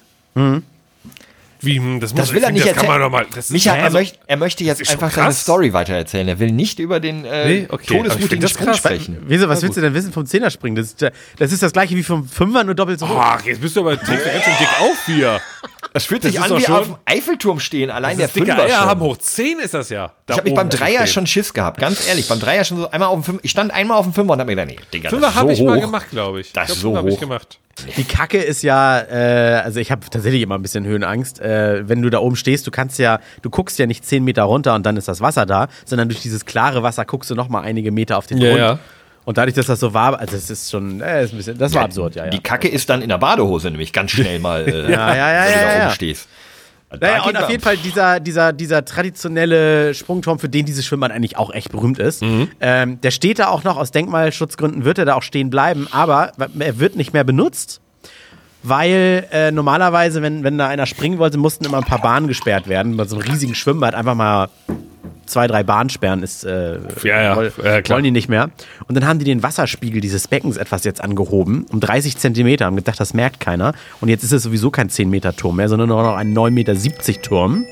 Wie, 1.61 1.77
hm, 1.77 1.99
das, 2.01 2.11
muss, 2.11 2.19
Das 2.19 2.33
will 2.33 2.43
er 2.43 2.49
ich 2.49 2.55
nicht 2.55 2.63
finde, 2.63 2.75
das 2.75 2.85
kann 2.85 3.01
erzählen. 3.01 3.11
man 3.11 3.23
doch 3.23 3.33
mal. 3.33 3.43
Micha, 3.49 3.73
er, 3.75 3.89
möcht, 3.89 4.19
er 4.27 4.37
möchte 4.37 4.63
jetzt 4.65 4.87
einfach 4.91 5.09
seine. 5.09 5.31
Story 5.33 5.71
weitererzählen. 5.73 6.27
Er 6.27 6.37
will 6.37 6.51
nicht 6.51 6.77
über 6.79 6.99
den 6.99 7.23
äh, 7.25 7.47
Nee, 7.47 7.67
okay, 7.69 7.97
todesmutigen 7.97 8.41
das 8.41 8.51
Sprung 8.51 8.67
krass. 8.67 8.77
sprechen. 8.77 9.17
Wieso, 9.25 9.47
was 9.49 9.63
willst 9.63 9.77
du 9.77 9.81
denn 9.81 9.93
wissen 9.95 10.11
vom 10.11 10.25
Zehnerspringen? 10.27 10.75
Das 10.75 10.87
ist, 10.87 11.01
das 11.39 11.51
ist 11.53 11.63
das 11.63 11.71
gleiche 11.71 11.95
wie 11.95 12.03
vom 12.03 12.27
Fünfer, 12.27 12.63
nur 12.65 12.75
doppelt 12.75 12.99
so 12.99 13.07
hoch. 13.07 13.15
Ach, 13.17 13.43
jetzt 13.45 13.61
bist 13.61 13.75
du 13.77 13.79
aber 13.79 13.97
trägst 13.99 14.25
du 14.25 14.29
ganz 14.31 14.43
schön 14.43 14.53
dick 14.59 14.67
auf 14.81 15.05
hier. 15.07 15.41
Das 15.95 16.05
fühlt 16.05 16.23
Das 16.23 16.31
sich 16.31 16.39
an 16.41 16.55
wie 16.55 16.61
schon- 16.61 16.75
auf 16.75 16.85
dem 16.85 16.95
Eiffelturm 17.05 17.59
stehen. 17.59 17.89
Allein 17.89 18.17
der 18.17 18.27
Das 18.27 18.33
dicke 18.33 18.47
Fünfer 18.47 18.63
Eier 18.63 18.77
schon. 18.79 18.87
haben 18.89 18.99
hoch 19.01 19.17
10 19.17 19.59
ist 19.59 19.73
das 19.73 19.89
ja. 19.89 20.11
Da 20.27 20.33
Ich 20.33 20.37
habe 20.37 20.49
mich 20.49 20.55
beim 20.55 20.69
Dreier 20.69 21.07
schon 21.07 21.25
Schiss 21.25 21.53
gehabt. 21.53 21.79
Ganz 21.79 22.07
ehrlich, 22.07 22.27
beim 22.27 22.39
Dreier 22.39 22.63
schon 22.65 22.77
so 22.77 22.91
einmal 22.91 23.07
auf 23.09 23.15
dem 23.15 23.23
Fünfer. 23.23 23.39
Ich 23.43 23.51
stand 23.51 23.73
einmal 23.73 23.97
auf 23.97 24.05
dem 24.05 24.13
Fünfer 24.13 24.33
und 24.33 24.39
hab 24.39 24.45
mir 24.47 24.55
gedacht, 24.55 24.67
nee, 24.69 24.79
Digga, 24.93 25.09
Fünfer 25.09 25.27
das 25.27 25.35
habe 25.35 25.51
ist 25.51 25.57
ich 25.59 25.63
so 25.63 25.69
mal 25.71 25.77
hoch. 25.77 25.81
gemacht, 25.81 26.07
glaube 26.11 26.41
ich. 26.41 26.51
Das 26.53 26.63
ich 26.63 26.67
glaub, 26.67 26.77
so 26.77 26.87
Fünfer 26.89 26.97
habe 26.99 27.09
ich 27.09 27.15
hoch. 27.15 27.19
gemacht. 27.21 27.59
Die 27.97 28.03
Kacke 28.05 28.37
ist 28.41 28.61
ja, 28.61 28.99
äh, 28.99 29.61
also 29.63 29.79
ich 29.79 29.91
habe 29.91 30.01
tatsächlich 30.09 30.41
immer 30.41 30.55
ein 30.55 30.61
bisschen 30.61 30.85
Höhenangst. 30.85 31.39
Äh, 31.41 31.87
wenn 31.89 32.01
du 32.01 32.09
da 32.09 32.19
oben 32.19 32.35
stehst, 32.37 32.65
du 32.67 32.71
kannst 32.71 32.99
ja, 32.99 33.19
du 33.41 33.49
guckst 33.49 33.79
ja 33.79 33.85
nicht 33.85 34.05
10 34.05 34.23
Meter 34.23 34.43
runter 34.43 34.75
und 34.75 34.85
dann 34.85 34.95
ist 34.97 35.07
das 35.07 35.19
Wasser 35.21 35.45
da, 35.45 35.67
sondern 35.85 36.07
durch 36.09 36.21
dieses 36.21 36.45
klare 36.45 36.83
Wasser 36.83 37.03
guckst 37.05 37.29
du 37.29 37.35
noch 37.35 37.49
mal 37.49 37.61
einige 37.61 37.91
Meter 37.91 38.17
auf 38.17 38.27
den 38.27 38.37
Ja, 38.37 38.49
Grund. 38.49 38.59
ja. 38.59 38.79
Und 39.25 39.37
dadurch, 39.37 39.55
dass 39.55 39.65
das 39.65 39.79
so 39.79 39.93
war, 39.93 40.19
also 40.19 40.35
es 40.35 40.49
ist 40.49 40.71
schon, 40.71 41.01
äh, 41.01 41.23
ist 41.23 41.33
ein 41.33 41.37
bisschen, 41.37 41.57
das 41.57 41.73
war 41.73 41.83
absurd, 41.83 42.15
ja, 42.15 42.25
ja. 42.25 42.29
Die 42.29 42.39
Kacke 42.39 42.67
ist 42.67 42.89
dann 42.89 43.01
in 43.01 43.09
der 43.09 43.17
Badehose 43.17 43.71
nämlich 43.71 43.91
ganz 43.91 44.11
schnell 44.11 44.39
mal, 44.39 44.67
äh, 44.67 44.91
Ja, 44.91 45.15
ja, 45.15 45.33
ja, 45.33 45.45
wenn 45.45 45.53
du 45.53 45.59
ja, 45.59 45.65
da 45.65 45.77
ja. 45.77 45.85
oben 45.85 45.95
stehst. 45.95 46.29
Da 46.91 46.97
Naja, 46.97 47.23
und 47.23 47.35
auf 47.35 47.49
jeden 47.49 47.63
Fall 47.63 47.77
dieser, 47.77 48.19
dieser, 48.19 48.53
dieser 48.53 48.85
traditionelle 48.85 49.93
Sprungturm, 49.95 50.37
für 50.37 50.47
den 50.47 50.65
dieses 50.65 50.85
Schwimmbad 50.85 51.11
eigentlich 51.11 51.35
auch 51.37 51.51
echt 51.51 51.71
berühmt 51.71 51.97
ist, 51.97 52.21
ähm, 52.61 53.01
der 53.01 53.11
steht 53.11 53.39
da 53.39 53.47
auch 53.47 53.63
noch, 53.63 53.77
aus 53.77 53.91
Denkmalschutzgründen 53.91 54.85
wird 54.85 54.99
er 54.99 55.05
da 55.05 55.15
auch 55.15 55.23
stehen 55.23 55.49
bleiben, 55.49 55.87
aber 55.91 56.31
er 56.59 56.79
wird 56.79 56.95
nicht 56.95 57.11
mehr 57.11 57.23
benutzt, 57.23 57.81
weil 58.61 59.27
äh, 59.31 59.51
normalerweise, 59.51 60.21
wenn, 60.21 60.43
wenn 60.43 60.57
da 60.57 60.67
einer 60.67 60.85
springen 60.85 61.17
wollte, 61.17 61.37
mussten 61.37 61.65
immer 61.65 61.77
ein 61.77 61.83
paar 61.83 62.01
Bahnen 62.01 62.27
gesperrt 62.27 62.67
werden. 62.67 62.97
Bei 62.97 63.05
so 63.05 63.17
einem 63.17 63.29
riesigen 63.29 63.55
Schwimmbad 63.55 63.95
einfach 63.95 64.15
mal 64.15 64.49
zwei, 65.25 65.47
drei 65.47 65.63
Bahnen 65.63 65.89
sperren 65.89 66.23
ist, 66.23 66.43
äh, 66.45 66.77
Ja, 67.03 67.21
ja. 67.21 67.35
woll- 67.35 67.51
Ja, 67.63 67.81
klar. 67.81 67.95
wollen 67.97 68.03
die 68.03 68.11
nicht 68.11 68.29
mehr. 68.29 68.49
Und 68.87 68.95
dann 68.95 69.07
haben 69.07 69.19
die 69.19 69.25
den 69.25 69.43
Wasserspiegel 69.43 70.01
dieses 70.01 70.27
Beckens 70.27 70.57
etwas 70.57 70.83
jetzt 70.83 71.03
angehoben, 71.03 71.65
um 71.71 71.79
30 71.79 72.17
Zentimeter, 72.17 72.65
haben 72.65 72.75
gedacht, 72.75 72.99
das 72.99 73.13
merkt 73.13 73.39
keiner. 73.39 73.73
Und 74.01 74.09
jetzt 74.09 74.23
ist 74.23 74.31
es 74.31 74.43
sowieso 74.43 74.71
kein 74.71 74.89
10 74.89 75.09
Meter 75.09 75.35
Turm 75.35 75.55
mehr, 75.57 75.69
sondern 75.69 75.89
nur 75.89 76.03
noch 76.03 76.15
ein 76.15 76.33
9,70 76.33 76.51
Meter 76.51 77.21
Turm. 77.21 77.65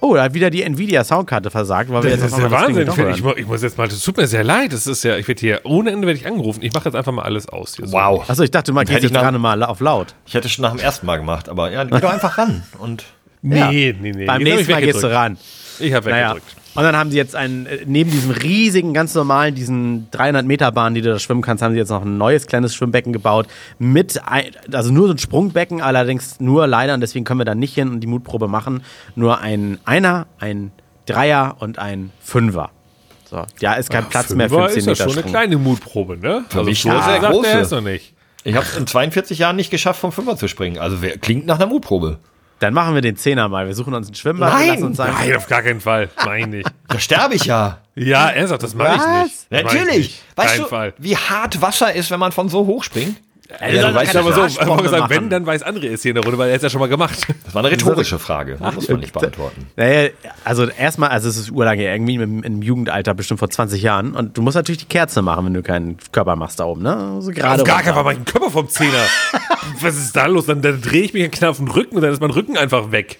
Oh, 0.00 0.14
da 0.14 0.22
hat 0.22 0.34
wieder 0.34 0.48
die 0.48 0.62
Nvidia 0.62 1.02
Soundkarte 1.02 1.50
versagt, 1.50 1.90
weil 1.90 2.04
wir 2.04 2.10
jetzt 2.10 2.20
Das 2.22 2.28
ist 2.28 2.34
auf 2.34 2.40
ja 2.42 2.48
das 2.48 2.62
Wahnsinn. 2.68 2.86
doch 2.86 2.96
Ich, 3.34 3.38
ich, 3.40 3.46
muss 3.48 3.62
jetzt 3.62 3.76
mal, 3.78 3.88
das 3.88 4.00
tut 4.00 4.16
mir 4.16 4.28
sehr 4.28 4.44
leid. 4.44 4.72
Das 4.72 4.86
ist 4.86 5.02
ja, 5.02 5.16
ich 5.16 5.26
werde 5.26 5.40
hier, 5.40 5.60
ohne 5.64 5.90
Ende 5.90 6.06
werde 6.06 6.20
ich 6.20 6.24
angerufen. 6.26 6.62
Ich 6.62 6.72
mache 6.72 6.84
jetzt 6.84 6.94
einfach 6.94 7.10
mal 7.10 7.22
alles 7.22 7.48
aus 7.48 7.74
hier. 7.74 7.88
so. 7.88 7.94
Wow. 7.94 8.30
Achso, 8.30 8.44
ich 8.44 8.52
dachte 8.52 8.72
mal, 8.72 8.82
Hätte 8.82 8.92
gehst 8.92 9.04
ich 9.06 9.10
jetzt 9.10 9.20
gerade 9.20 9.40
mal 9.40 9.60
auf 9.64 9.80
laut. 9.80 10.14
Ich 10.24 10.34
hätte 10.34 10.48
schon 10.48 10.62
nach 10.62 10.70
dem 10.70 10.78
ersten 10.78 11.04
Mal 11.04 11.16
gemacht, 11.16 11.48
aber 11.48 11.72
ja, 11.72 11.82
geh 11.82 11.98
doch 11.98 12.12
einfach 12.12 12.38
ran. 12.38 12.62
Und 12.78 13.04
Nee, 13.42 13.58
Ja. 13.58 13.70
nee, 13.72 13.94
nee. 14.00 14.24
Beim 14.24 14.40
Jetzt 14.40 14.54
nächsten 14.54 14.72
Mal 14.72 14.80
gehst 14.82 15.02
du 15.02 15.06
ran. 15.12 15.36
Ich 15.80 15.92
habe 15.92 16.10
Naja. 16.10 16.30
weggedrückt. 16.34 16.56
Und 16.78 16.84
dann 16.84 16.96
haben 16.96 17.10
sie 17.10 17.16
jetzt 17.16 17.34
einen, 17.34 17.66
äh, 17.66 17.80
neben 17.86 18.08
diesem 18.08 18.30
riesigen, 18.30 18.94
ganz 18.94 19.12
normalen, 19.12 19.52
diesen 19.52 20.08
300 20.12 20.46
Meter 20.46 20.70
Bahn, 20.70 20.94
die 20.94 21.00
du 21.00 21.10
da 21.10 21.18
schwimmen 21.18 21.42
kannst, 21.42 21.60
haben 21.60 21.72
sie 21.72 21.78
jetzt 21.78 21.88
noch 21.88 22.02
ein 22.02 22.18
neues 22.18 22.46
kleines 22.46 22.72
Schwimmbecken 22.72 23.12
gebaut. 23.12 23.48
Mit, 23.80 24.22
ein, 24.24 24.44
also 24.72 24.92
nur 24.92 25.08
so 25.08 25.14
ein 25.14 25.18
Sprungbecken, 25.18 25.82
allerdings 25.82 26.38
nur 26.38 26.68
leider, 26.68 26.94
und 26.94 27.00
deswegen 27.00 27.24
können 27.24 27.40
wir 27.40 27.44
da 27.44 27.56
nicht 27.56 27.74
hin 27.74 27.88
und 27.88 27.98
die 27.98 28.06
Mutprobe 28.06 28.46
machen, 28.46 28.84
nur 29.16 29.40
ein 29.40 29.80
Einer, 29.86 30.28
ein 30.38 30.70
Dreier 31.06 31.56
und 31.58 31.80
ein 31.80 32.12
Fünfer. 32.20 32.70
So, 33.28 33.44
ja, 33.58 33.72
ist 33.72 33.90
kein 33.90 34.08
Platz 34.08 34.30
mehr 34.30 34.48
für 34.48 34.54
Fünfer 34.54 34.66
einen 34.66 34.74
10 34.74 34.78
ist 34.78 34.86
ja 34.86 35.06
Meter 35.06 35.14
schon 35.16 35.24
eine 35.24 35.32
kleine 35.32 35.58
Mutprobe, 35.58 36.16
ne? 36.16 36.44
Für 36.48 36.62
mich 36.62 36.80
so 36.80 36.90
eine 36.90 37.02
sehr 37.02 37.20
sagt 37.20 37.32
große. 37.34 37.48
er 37.48 37.60
es 37.60 37.70
noch 37.72 37.80
nicht. 37.80 38.14
ich 38.44 38.54
habe 38.54 38.64
es 38.64 38.76
in 38.76 38.86
42 38.86 39.40
Jahren 39.40 39.56
nicht 39.56 39.72
geschafft, 39.72 39.98
vom 39.98 40.12
Fünfer 40.12 40.36
zu 40.36 40.46
springen. 40.46 40.78
Also 40.78 41.02
wer, 41.02 41.18
klingt 41.18 41.44
nach 41.44 41.56
einer 41.56 41.66
Mutprobe. 41.66 42.20
Dann 42.60 42.74
machen 42.74 42.94
wir 42.94 43.02
den 43.02 43.16
Zehner 43.16 43.48
mal. 43.48 43.66
Wir 43.66 43.74
suchen 43.74 43.94
uns 43.94 44.08
ein 44.08 44.14
Schwimmbad. 44.14 44.52
Nein, 44.52 44.68
lassen 44.68 44.84
uns 44.84 44.96
sagen, 44.96 45.14
Nein, 45.18 45.36
auf 45.36 45.46
gar 45.46 45.62
keinen 45.62 45.80
Fall. 45.80 46.10
Nein, 46.24 46.50
nicht. 46.50 46.68
Da 46.88 46.98
sterbe 46.98 47.34
ich 47.34 47.44
ja. 47.44 47.78
Ja, 47.94 48.30
ernsthaft, 48.30 48.62
das 48.62 48.74
mache 48.74 48.96
ich 48.96 48.96
nicht. 49.24 49.46
Das 49.50 49.62
mach 49.64 49.72
ich 49.72 49.78
Natürlich. 49.78 49.96
nicht. 49.98 50.22
Weißt 50.36 50.48
Keinen 50.48 50.62
du, 50.62 50.68
Fall. 50.68 50.94
wie 50.98 51.16
hart 51.16 51.60
Wasser 51.60 51.92
ist, 51.92 52.10
wenn 52.10 52.18
man 52.20 52.32
von 52.32 52.48
so 52.48 52.66
hoch 52.66 52.82
springt? 52.82 53.20
Ja, 53.50 53.56
soll 53.58 53.70
du 53.70 53.80
doch 53.80 53.94
weißt 53.94 54.16
aber 54.16 54.32
so, 54.34 54.42
machen. 54.42 55.10
wenn, 55.10 55.30
dann 55.30 55.46
weiß 55.46 55.64
André 55.64 55.84
ist 55.86 56.02
hier 56.02 56.10
in 56.10 56.16
der 56.16 56.24
Runde, 56.24 56.36
weil 56.36 56.50
er 56.50 56.56
es 56.56 56.62
ja 56.62 56.68
schon 56.68 56.80
mal 56.80 56.88
gemacht. 56.88 57.26
Das 57.48 57.54
war 57.54 57.64
eine 57.64 57.72
rhetorische 57.72 58.18
Frage. 58.18 58.58
Das 58.60 58.74
muss 58.74 58.88
man 58.88 59.00
nicht 59.00 59.14
beantworten. 59.14 59.68
Naja, 59.76 60.10
also 60.44 60.66
erstmal, 60.66 61.08
also 61.08 61.30
es 61.30 61.38
ist 61.38 61.50
urlange, 61.50 61.82
irgendwie 61.82 62.16
im, 62.16 62.42
im 62.42 62.60
Jugendalter, 62.60 63.14
bestimmt 63.14 63.38
vor 63.38 63.48
20 63.48 63.80
Jahren. 63.80 64.14
Und 64.14 64.36
du 64.36 64.42
musst 64.42 64.54
natürlich 64.54 64.80
die 64.80 64.86
Kerze 64.86 65.22
machen, 65.22 65.46
wenn 65.46 65.54
du 65.54 65.62
keinen 65.62 65.96
Körper 66.12 66.36
machst 66.36 66.60
da 66.60 66.64
oben, 66.64 66.82
ne? 66.82 67.16
So 67.20 67.30
gerade 67.30 67.62
Auf 67.62 67.66
gar 67.66 67.80
keinen 67.82 67.94
Fall 67.94 68.04
mach 68.04 68.10
ich 68.10 68.16
einen 68.18 68.26
Körper 68.26 68.50
vom 68.50 68.68
Zehner. 68.68 68.92
Was 69.80 69.96
ist 69.96 70.14
da 70.14 70.26
los? 70.26 70.44
Dann, 70.44 70.60
dann 70.60 70.82
drehe 70.82 71.02
ich 71.02 71.14
mich 71.14 71.30
knapp 71.30 71.50
auf 71.50 71.56
den 71.56 71.68
Rücken 71.68 71.96
und 71.96 72.02
dann 72.02 72.12
ist 72.12 72.20
mein 72.20 72.30
Rücken 72.30 72.58
einfach 72.58 72.92
weg. 72.92 73.18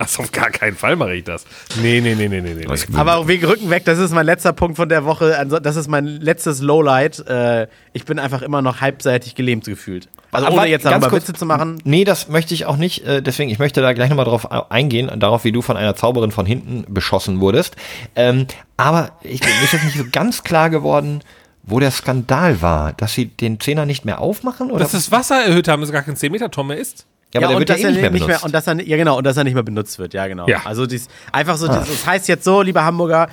Also 0.00 0.22
auf 0.22 0.32
gar 0.32 0.50
keinen 0.50 0.76
Fall 0.76 0.96
mache 0.96 1.14
ich 1.14 1.24
das. 1.24 1.44
Nee, 1.82 2.00
nee, 2.00 2.14
nee, 2.14 2.28
nee, 2.28 2.40
nee, 2.40 2.54
nee. 2.54 2.66
Aber 2.96 3.16
auch 3.16 3.26
wegen 3.28 3.44
Rücken 3.46 3.68
weg, 3.70 3.84
das 3.84 3.98
ist 3.98 4.12
mein 4.12 4.26
letzter 4.26 4.52
Punkt 4.52 4.76
von 4.76 4.88
der 4.88 5.04
Woche. 5.04 5.36
Also, 5.36 5.58
Das 5.58 5.76
ist 5.76 5.88
mein 5.88 6.06
letztes 6.06 6.60
Lowlight. 6.60 7.26
Äh, 7.28 7.66
Ich 7.92 8.04
bin 8.04 8.18
einfach 8.18 8.42
immer 8.42 8.62
noch 8.62 8.80
halbseitig 8.80 9.34
gelähmt 9.34 9.64
gefühlt. 9.64 10.08
Also 10.30 10.46
Aber 10.46 10.56
ohne 10.56 10.66
jetzt 10.68 10.82
ganz 10.84 10.92
darüber 11.02 11.08
kurz- 11.08 11.22
Witze 11.28 11.32
zu 11.38 11.46
machen. 11.46 11.80
Nee, 11.84 12.04
das 12.04 12.28
möchte 12.28 12.52
ich 12.54 12.66
auch 12.66 12.76
nicht. 12.76 13.04
äh, 13.06 13.22
Deswegen, 13.22 13.50
ich 13.50 13.58
möchte 13.58 13.80
da 13.80 13.92
gleich 13.94 14.10
nochmal 14.10 14.26
drauf 14.26 14.44
au- 14.50 14.66
eingehen, 14.68 15.10
darauf, 15.18 15.44
wie 15.44 15.52
du 15.52 15.62
von 15.62 15.76
einer 15.76 15.96
Zauberin 15.96 16.30
von 16.30 16.44
hinten 16.46 16.84
beschossen 16.92 17.40
wurdest. 17.40 17.76
Ähm, 18.14 18.46
aber 18.76 19.12
ich, 19.22 19.40
mir 19.40 19.48
ist 19.64 19.72
jetzt 19.72 19.84
nicht 19.84 19.96
so 19.96 20.04
ganz 20.12 20.44
klar 20.44 20.68
geworden, 20.70 21.20
wo 21.62 21.80
der 21.80 21.90
Skandal 21.90 22.62
war, 22.62 22.92
dass 22.94 23.14
sie 23.14 23.26
den 23.26 23.58
Zehner 23.60 23.84
nicht 23.86 24.04
mehr 24.04 24.20
aufmachen? 24.20 24.70
Oder? 24.70 24.80
Dass 24.80 24.92
das 24.92 25.10
Wasser 25.10 25.42
erhöht 25.44 25.66
haben, 25.68 25.80
dass 25.80 25.88
es 25.88 25.92
gar 25.92 26.02
kein 26.02 26.14
10-Meter-Turm 26.16 26.68
mehr 26.68 26.78
ist? 26.78 27.06
Ja, 27.34 27.40
aber 27.40 27.48
der 27.48 27.58
wird 27.58 27.68
ja 27.70 27.76
eh 27.76 27.90
nicht 27.90 28.00
mehr 28.00 28.10
benutzt. 28.10 28.44
und 28.44 28.54
dass 28.54 28.66
er, 28.66 28.80
ja 28.80 28.96
genau, 28.96 29.18
und 29.18 29.24
dass 29.24 29.36
er 29.36 29.44
nicht 29.44 29.54
mehr 29.54 29.62
benutzt 29.62 29.98
wird, 29.98 30.14
ja 30.14 30.26
genau. 30.26 30.46
Ja. 30.48 30.62
Also 30.64 30.86
dies, 30.86 31.08
einfach 31.32 31.56
so, 31.56 31.66
das, 31.66 31.88
das 31.88 32.06
heißt 32.06 32.28
jetzt 32.28 32.44
so, 32.44 32.62
liebe 32.62 32.82
Hamburger, 32.82 33.28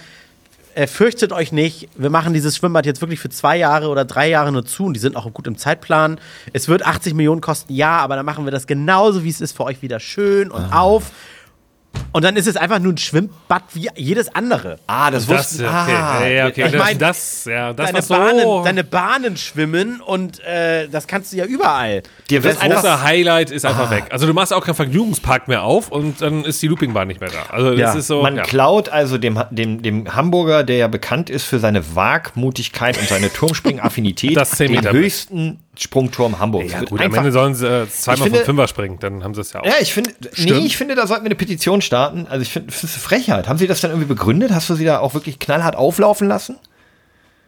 äh, 0.74 0.88
fürchtet 0.88 1.32
euch 1.32 1.54
nicht, 1.54 1.88
wir 1.96 2.10
machen 2.10 2.34
dieses 2.34 2.58
Schwimmbad 2.58 2.86
jetzt 2.86 3.00
wirklich 3.02 3.20
für 3.22 3.30
zwei 3.30 3.56
Jahre 3.58 3.88
oder 3.88 4.04
drei 4.04 4.28
Jahre 4.30 4.52
nur 4.52 4.66
zu 4.66 4.86
und 4.86 4.94
die 4.94 5.00
sind 5.00 5.16
auch 5.16 5.32
gut 5.34 5.48
im 5.48 5.58
Zeitplan. 5.58 6.20
Es 6.52 6.68
wird 6.68 6.86
80 6.86 7.14
Millionen 7.14 7.40
kosten, 7.40 7.74
ja, 7.74 7.98
aber 8.00 8.18
dann 8.18 8.26
machen 8.26 8.44
wir 8.44 8.52
das 8.52 8.68
genauso, 8.68 9.24
wie 9.24 9.30
es 9.30 9.40
ist, 9.40 9.56
für 9.56 9.64
euch 9.64 9.82
wieder 9.82 10.02
schön 10.02 10.52
und 10.52 10.62
Ah. 10.74 10.82
auf. 10.82 11.12
Und 12.12 12.24
dann 12.24 12.38
ist 12.38 12.48
es 12.48 12.56
einfach 12.56 12.80
nur 12.80 12.94
ein 12.94 12.98
Schwimmbad 12.98 13.64
wie 13.74 13.90
jedes 13.96 14.34
andere. 14.34 14.78
ah, 14.88 15.12
das 15.12 15.28
Das, 15.28 15.38
wussten 15.38 15.66
okay. 15.66 15.74
ah, 15.74 16.20
ja, 16.22 16.28
ja, 16.28 16.48
okay. 16.48 16.66
ich 16.66 16.72
das, 16.72 16.82
mein, 16.82 16.98
das, 16.98 17.46
ja, 17.46 17.74
das 17.74 17.88
deine, 17.92 18.02
so. 18.02 18.14
Bahnen, 18.14 18.64
deine 18.64 18.84
Bahnen 18.86 19.36
schwimmen 19.38 20.00
und 20.00 20.40
äh, 20.46 20.88
das 20.88 21.08
kannst 21.08 21.34
du 21.34 21.38
ja 21.38 21.46
überall. 21.46 22.04
Dir 22.30 22.40
das 22.40 22.56
große 22.60 22.64
einfach, 22.78 23.04
Highlight 23.04 23.52
ist 23.52 23.66
einfach 23.66 23.92
weg. 23.92 24.06
Also 24.12 24.28
du 24.28 24.34
machst 24.34 24.54
auch 24.54 24.64
keinen 24.66 24.76
Vergnügungspark 24.76 25.50
mehr 25.50 25.64
auf 25.64 25.92
und 25.92 26.22
dann 26.22 26.46
ist 26.46 26.62
die 26.62 26.68
Loopingbahn 26.70 27.08
nicht 27.08 27.20
mehr 27.20 27.32
da. 27.32 27.54
Also 27.54 27.72
das 27.72 27.80
Ja, 27.80 27.94
ist 27.94 28.08
so. 28.08 28.22
man 28.22 28.38
ja. 28.38 28.44
klaut 28.44 28.88
also 28.88 29.18
dem, 29.18 29.38
dem, 29.52 29.82
dem 29.82 30.16
Hamburger, 30.16 30.64
der 30.64 30.78
ja 30.78 30.88
bekannt 30.88 31.30
ist 31.30 31.44
für 31.44 31.60
seine 31.60 31.96
Wagmutigkeit 31.96 32.98
und 32.98 33.10
seine 33.10 33.32
Turmspringaffinität, 33.34 34.38
Das 34.38 34.52
10 34.52 34.72
den 34.72 34.90
höchsten 34.92 35.60
Sprungturm 35.78 36.40
Hamburgs. 36.40 36.72
Ja, 36.72 36.82
gut, 36.84 37.02
am 37.02 37.14
Ende 37.14 37.32
sollen 37.32 37.56
sie 37.56 37.68
äh, 37.68 37.88
zweimal 37.90 38.24
finde- 38.24 38.38
vom 38.40 38.46
Fünfer 38.46 38.68
springen, 38.68 38.98
dann 39.00 39.24
haben 39.24 39.34
sie 39.34 39.42
es 39.42 39.54
ja 39.54 39.62
auch. 39.62 39.66
Ja, 39.66 39.74
ich 39.82 39.94
finde, 39.94 40.12
nee, 40.38 40.52
ich 40.66 40.78
finde, 40.78 40.96
da 40.96 41.08
sollten 41.08 41.24
wir 41.24 41.28
eine 41.30 41.36
Petition 41.36 41.82
starten. 41.82 42.28
Also 42.28 42.42
ich 42.42 42.50
finde, 42.50 42.72
das 42.72 42.84
ist 42.84 42.94
eine 42.96 43.02
Frechheit. 43.02 43.48
Haben 43.48 43.58
Sie 43.60 43.68
das 43.68 43.82
dann 43.82 43.92
irgendwie 43.92 44.08
begründet? 44.08 44.52
Hast 44.52 44.70
du 44.70 44.76
sie 44.76 44.86
da 44.86 45.00
auch 45.00 45.14
wirklich 45.14 45.40
knallhart 45.40 45.76
auflaufen 45.76 46.28
lassen? 46.28 46.58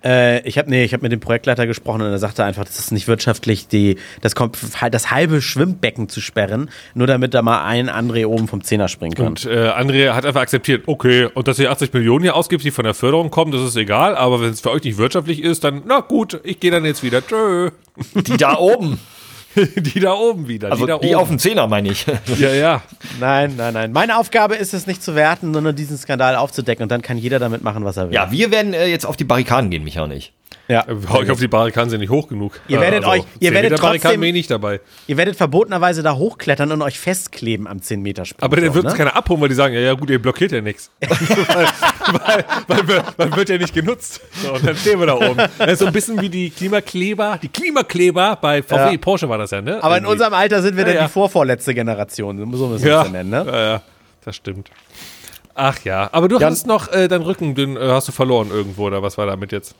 Äh, 0.04 0.48
ich 0.48 0.58
habe 0.58 0.70
nee, 0.70 0.84
ich 0.84 0.93
hab 0.93 1.02
mit 1.02 1.12
dem 1.12 1.20
Projektleiter 1.20 1.68
gesprochen 1.68 2.02
und 2.02 2.12
er 2.12 2.20
sagte 2.20 2.43
einfach, 2.43 2.66
das 2.66 2.80
ist 2.80 2.91
nicht 2.91 3.08
wirtschaftlich, 3.08 3.68
die, 3.68 3.98
das, 4.22 4.36
kommt, 4.36 4.58
das 4.91 5.12
halbe 5.12 5.41
Schwimmbecken 5.41 6.10
zu 6.10 6.22
sperren, 6.22 6.70
nur 6.93 7.08
damit 7.08 7.34
da 7.34 7.41
mal 7.41 7.64
ein 7.66 7.89
André 7.89 8.26
oben 8.26 8.48
vom 8.48 8.64
Zehner 8.64 8.88
springen 8.88 9.16
kann. 9.16 9.28
Und 9.28 9.45
äh, 9.45 9.70
André 9.70 10.14
hat 10.14 10.26
einfach 10.26 10.41
akzeptiert, 10.41 10.84
okay, 10.86 11.28
und 11.34 11.48
dass 11.48 11.60
ihr 11.60 11.72
80 11.72 11.93
Millionen 11.93 12.24
hier 12.24 12.36
ausgibt, 12.36 12.64
die 12.64 12.72
von 12.72 12.86
der 12.86 12.93
Förderung 12.93 13.32
kommen, 13.32 13.52
das 13.52 13.62
ist 13.62 13.76
egal, 13.76 14.16
aber 14.16 14.41
wenn 14.41 14.50
es 14.50 14.62
für 14.62 14.72
euch 14.72 14.84
nicht 14.84 14.98
wirtschaftlich 14.98 15.41
ist, 15.43 15.64
dann, 15.64 15.82
na 15.86 16.00
gut, 16.02 16.39
ich 16.43 16.60
gehe 16.60 16.72
dann 16.72 16.86
jetzt 16.86 17.04
wieder. 17.04 17.26
Tschö. 17.26 17.72
Die 18.14 18.38
da 18.38 18.58
oben. 18.58 19.00
die 19.76 19.99
da 19.99 20.14
oben 20.14 20.47
wieder. 20.47 20.72
Also 20.72 20.86
die, 20.86 20.91
da 20.91 20.97
die 20.99 21.08
oben. 21.08 21.16
auf 21.16 21.28
dem 21.30 21.39
Zehner, 21.39 21.68
meine 21.68 21.89
ich. 21.89 22.05
Ja, 22.38 22.53
ja. 22.53 22.82
Nein, 23.20 23.55
nein, 23.58 23.74
nein. 23.74 23.91
Meine 23.91 24.18
Aufgabe 24.18 24.55
ist 24.55 24.74
es 24.74 24.86
nicht 24.86 25.01
zu 25.01 25.16
werten, 25.16 25.53
sondern 25.53 25.76
diesen 25.76 25.97
Skandal 25.97 26.36
aufzudecken 26.36 26.84
und 26.84 26.91
dann 26.91 27.01
kann 27.01 27.18
jeder 27.18 27.39
damit 27.39 27.64
machen, 27.64 27.84
was 27.84 27.97
er 27.97 28.10
will. 28.10 28.16
Ja, 28.16 28.32
wir 28.32 28.51
werden 28.51 28.74
äh, 28.74 28.86
jetzt 28.88 29.05
auf 29.05 29.18
die 29.18 29.24
Barrikaden 29.24 29.70
gehen, 29.70 29.84
Micha 29.84 30.03
und 30.03 30.12
ich. 30.12 30.34
Ja. 30.68 30.86
Hau 31.10 31.22
ich 31.22 31.32
auf 31.32 31.39
die 31.39 31.48
Barrikaden 31.48 31.89
sind 31.89 32.02
nicht 32.02 32.10
hoch 32.10 32.28
genug. 32.28 32.60
Ihr 32.68 32.82
werdet 32.82 33.06
euch- 33.06 33.24
ihr 33.39 33.50
10 33.50 33.54
werdet 33.54 33.72
Meter 33.72 33.82
Barrikaden 33.82 34.02
trotzdem- 34.02 34.20
bin 34.22 34.28
ich 34.30 34.34
nicht 34.34 34.52
dabei. 34.52 34.82
Ihr 35.08 35.16
werdet 35.18 35.36
verbotenerweise 35.38 36.04
da 36.04 36.16
hochklettern 36.16 36.72
und 36.74 36.82
euch 36.82 37.00
festkleben 37.00 37.68
am 37.68 37.82
10 37.82 38.02
Meter 38.02 38.26
Sprung. 38.26 38.43
Aber 38.43 38.58
dann 38.58 38.74
wird 38.74 38.84
ne? 38.86 38.91
es 38.91 38.98
keiner 38.98 39.16
abholen, 39.16 39.39
weil 39.41 39.50
die 39.50 39.56
sagen, 39.56 39.74
ja, 39.76 39.80
ja 39.80 39.93
gut, 39.93 40.10
ihr 40.10 40.22
blockiert 40.22 40.52
ja 40.52 40.60
nichts. 40.62 40.91
weil, 41.02 42.45
weil, 42.68 42.88
weil, 42.88 43.04
weil 43.18 43.36
wird 43.36 43.50
ja 43.50 43.58
nicht 43.58 43.74
genutzt. 43.74 44.22
So, 44.43 44.54
und 44.54 44.66
dann 44.68 44.76
stehen 44.76 45.00
wir 45.00 45.08
da 45.08 45.16
oben. 45.16 45.38
Das 45.58 45.72
ist 45.74 45.80
so 45.80 45.86
ein 45.88 45.93
bisschen 45.93 46.20
wie 46.22 46.30
die 46.30 46.50
Klimakleber, 46.50 47.39
die 47.41 47.50
Klimakleber 47.50 48.38
bei 48.41 48.62
VW, 48.62 48.91
Ja. 48.93 48.98
Porsche 48.98 49.30
war 49.30 49.38
das 49.38 49.52
ja, 49.52 49.62
ne? 49.62 49.82
Aber 49.84 49.95
in 49.98 50.04
Irgendwie. 50.04 50.12
unserem 50.14 50.34
Alter 50.34 50.62
sind 50.62 50.76
wir 50.76 50.82
Ja, 50.84 50.88
dann 50.88 50.95
ja. 50.98 51.04
die 51.08 51.12
vorvorletzte 51.14 51.74
Generation. 51.74 52.38
So 52.38 52.45
müssen 52.45 52.84
wir 52.84 52.89
ja, 52.89 53.02
es 53.02 53.08
ja 53.08 53.12
nennen, 53.12 53.30
ne? 53.30 53.45
ja, 53.48 53.62
ja, 53.74 53.82
das 54.26 54.36
stimmt. 54.36 54.70
Ach 55.56 55.80
ja, 55.84 56.10
aber 56.12 56.28
du 56.28 56.38
Ja. 56.39 56.48
hast 56.50 56.68
noch 56.68 56.91
äh, 56.91 57.08
deinen 57.08 57.24
Rücken, 57.24 57.56
den 57.56 57.78
äh, 57.78 57.80
hast 57.89 58.08
du 58.08 58.12
verloren 58.12 58.50
irgendwo, 58.52 58.86
oder 58.86 59.02
was 59.02 59.18
war 59.18 59.26
damit 59.26 59.52
jetzt? 59.52 59.74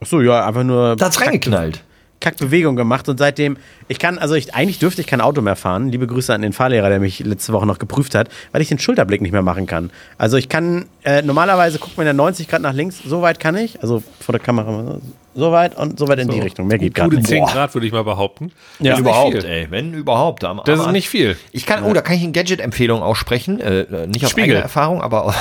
Achso, 0.00 0.20
ja, 0.20 0.46
einfach 0.46 0.64
nur 0.64 0.96
Da 0.96 1.06
hat's 1.06 1.20
reingeknallt. 1.20 1.82
Kackbewegung 2.20 2.74
gemacht 2.74 3.06
und 3.10 3.18
seitdem, 3.18 3.58
ich 3.86 3.98
kann, 3.98 4.16
also 4.18 4.34
ich, 4.34 4.54
eigentlich 4.54 4.78
dürfte 4.78 5.02
ich 5.02 5.06
kein 5.06 5.20
Auto 5.20 5.42
mehr 5.42 5.56
fahren. 5.56 5.90
Liebe 5.90 6.06
Grüße 6.06 6.32
an 6.32 6.40
den 6.40 6.54
Fahrlehrer, 6.54 6.88
der 6.88 6.98
mich 6.98 7.18
letzte 7.18 7.52
Woche 7.52 7.66
noch 7.66 7.78
geprüft 7.78 8.14
hat, 8.14 8.28
weil 8.52 8.62
ich 8.62 8.68
den 8.68 8.78
Schulterblick 8.78 9.20
nicht 9.20 9.32
mehr 9.32 9.42
machen 9.42 9.66
kann. 9.66 9.90
Also 10.16 10.38
ich 10.38 10.48
kann, 10.48 10.86
äh, 11.02 11.20
normalerweise 11.20 11.78
guckt 11.78 11.98
man 11.98 12.06
ja 12.06 12.14
90 12.14 12.48
Grad 12.48 12.62
nach 12.62 12.72
links, 12.72 12.98
so 13.04 13.20
weit 13.20 13.40
kann 13.40 13.56
ich, 13.58 13.82
also 13.82 14.02
vor 14.20 14.32
der 14.32 14.40
Kamera, 14.40 15.00
so 15.34 15.52
weit 15.52 15.76
und 15.76 15.98
so 15.98 16.08
weit 16.08 16.18
in 16.18 16.28
die 16.28 16.40
Richtung. 16.40 16.66
Mehr 16.66 16.78
geht 16.78 16.94
gar 16.94 17.06
Gute 17.10 17.16
nicht. 17.16 17.26
10 17.28 17.40
Boah. 17.44 17.52
Grad, 17.52 17.74
würde 17.74 17.86
ich 17.86 17.92
mal 17.92 18.04
behaupten. 18.04 18.52
Ja. 18.78 18.94
Ist 18.94 19.00
überhaupt, 19.00 19.32
viel. 19.42 19.44
ey. 19.44 19.66
Wenn 19.68 19.92
überhaupt. 19.92 20.44
Am, 20.44 20.62
Das 20.64 20.80
am- 20.80 20.86
ist 20.86 20.92
nicht 20.92 21.10
viel. 21.10 21.36
Ich 21.52 21.66
kann, 21.66 21.84
oh, 21.84 21.92
da 21.92 22.00
kann 22.00 22.16
ich 22.16 22.22
eine 22.22 22.32
Gadget-Empfehlung 22.32 23.02
aussprechen. 23.02 23.60
Äh, 23.60 24.06
nicht 24.06 24.24
aus 24.24 24.30
Spiegel. 24.30 24.50
eigener 24.52 24.60
Erfahrung, 24.62 25.02
aber 25.02 25.34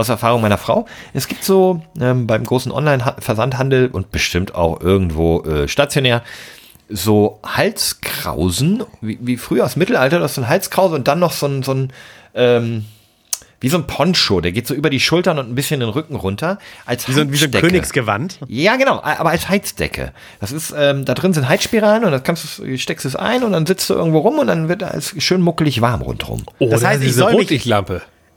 aus 0.00 0.08
Erfahrung 0.08 0.40
meiner 0.40 0.58
Frau. 0.58 0.86
Es 1.14 1.28
gibt 1.28 1.44
so 1.44 1.80
ähm, 2.00 2.26
beim 2.26 2.44
großen 2.44 2.72
Online-Versandhandel 2.72 3.88
und 3.88 4.10
bestimmt 4.10 4.54
auch 4.54 4.80
irgendwo 4.80 5.42
äh, 5.42 5.68
stationär 5.68 6.22
so 6.88 7.38
Halskrausen, 7.46 8.82
wie, 9.00 9.18
wie 9.20 9.36
früher 9.36 9.64
aus 9.64 9.76
Mittelalter, 9.76 10.18
das 10.18 10.32
ist 10.32 10.34
so 10.36 10.40
ein 10.42 10.48
Halskrause 10.48 10.94
und 10.96 11.06
dann 11.08 11.18
noch 11.20 11.32
so 11.32 11.46
ein, 11.46 11.62
so 11.62 11.72
ein 11.72 11.92
ähm, 12.34 12.84
wie 13.60 13.68
so 13.68 13.76
ein 13.76 13.86
Poncho, 13.86 14.40
der 14.40 14.52
geht 14.52 14.66
so 14.66 14.72
über 14.74 14.88
die 14.88 15.00
Schultern 15.00 15.38
und 15.38 15.50
ein 15.50 15.54
bisschen 15.54 15.80
den 15.80 15.90
Rücken 15.90 16.16
runter. 16.16 16.58
Als 16.86 17.06
Wie 17.08 17.12
so, 17.12 17.20
ein- 17.20 17.30
wie 17.30 17.36
so 17.36 17.44
ein. 17.44 17.50
Königsgewand. 17.52 18.38
Ja, 18.48 18.76
genau, 18.76 19.02
aber 19.02 19.28
als 19.30 19.50
Heizdecke. 19.50 20.12
Das 20.40 20.50
ist, 20.50 20.72
ähm, 20.74 21.04
da 21.04 21.12
drin 21.12 21.34
sind 21.34 21.46
Heizspiralen 21.46 22.04
und 22.04 22.10
das 22.12 22.22
kannst 22.22 22.58
du, 22.58 22.78
steckst 22.78 23.04
es 23.04 23.16
ein 23.16 23.44
und 23.44 23.52
dann 23.52 23.66
sitzt 23.66 23.90
du 23.90 23.94
irgendwo 23.94 24.20
rum 24.20 24.38
und 24.38 24.46
dann 24.46 24.68
wird 24.70 24.80
es 24.82 25.14
schön 25.22 25.42
muckelig 25.42 25.82
warm 25.82 26.00
rundherum. 26.00 26.44
Oh, 26.58 26.70
Das 26.70 26.82
heißt, 26.84 27.02
ich 27.02 27.14
soll 27.14 27.34
mich-. 27.34 27.64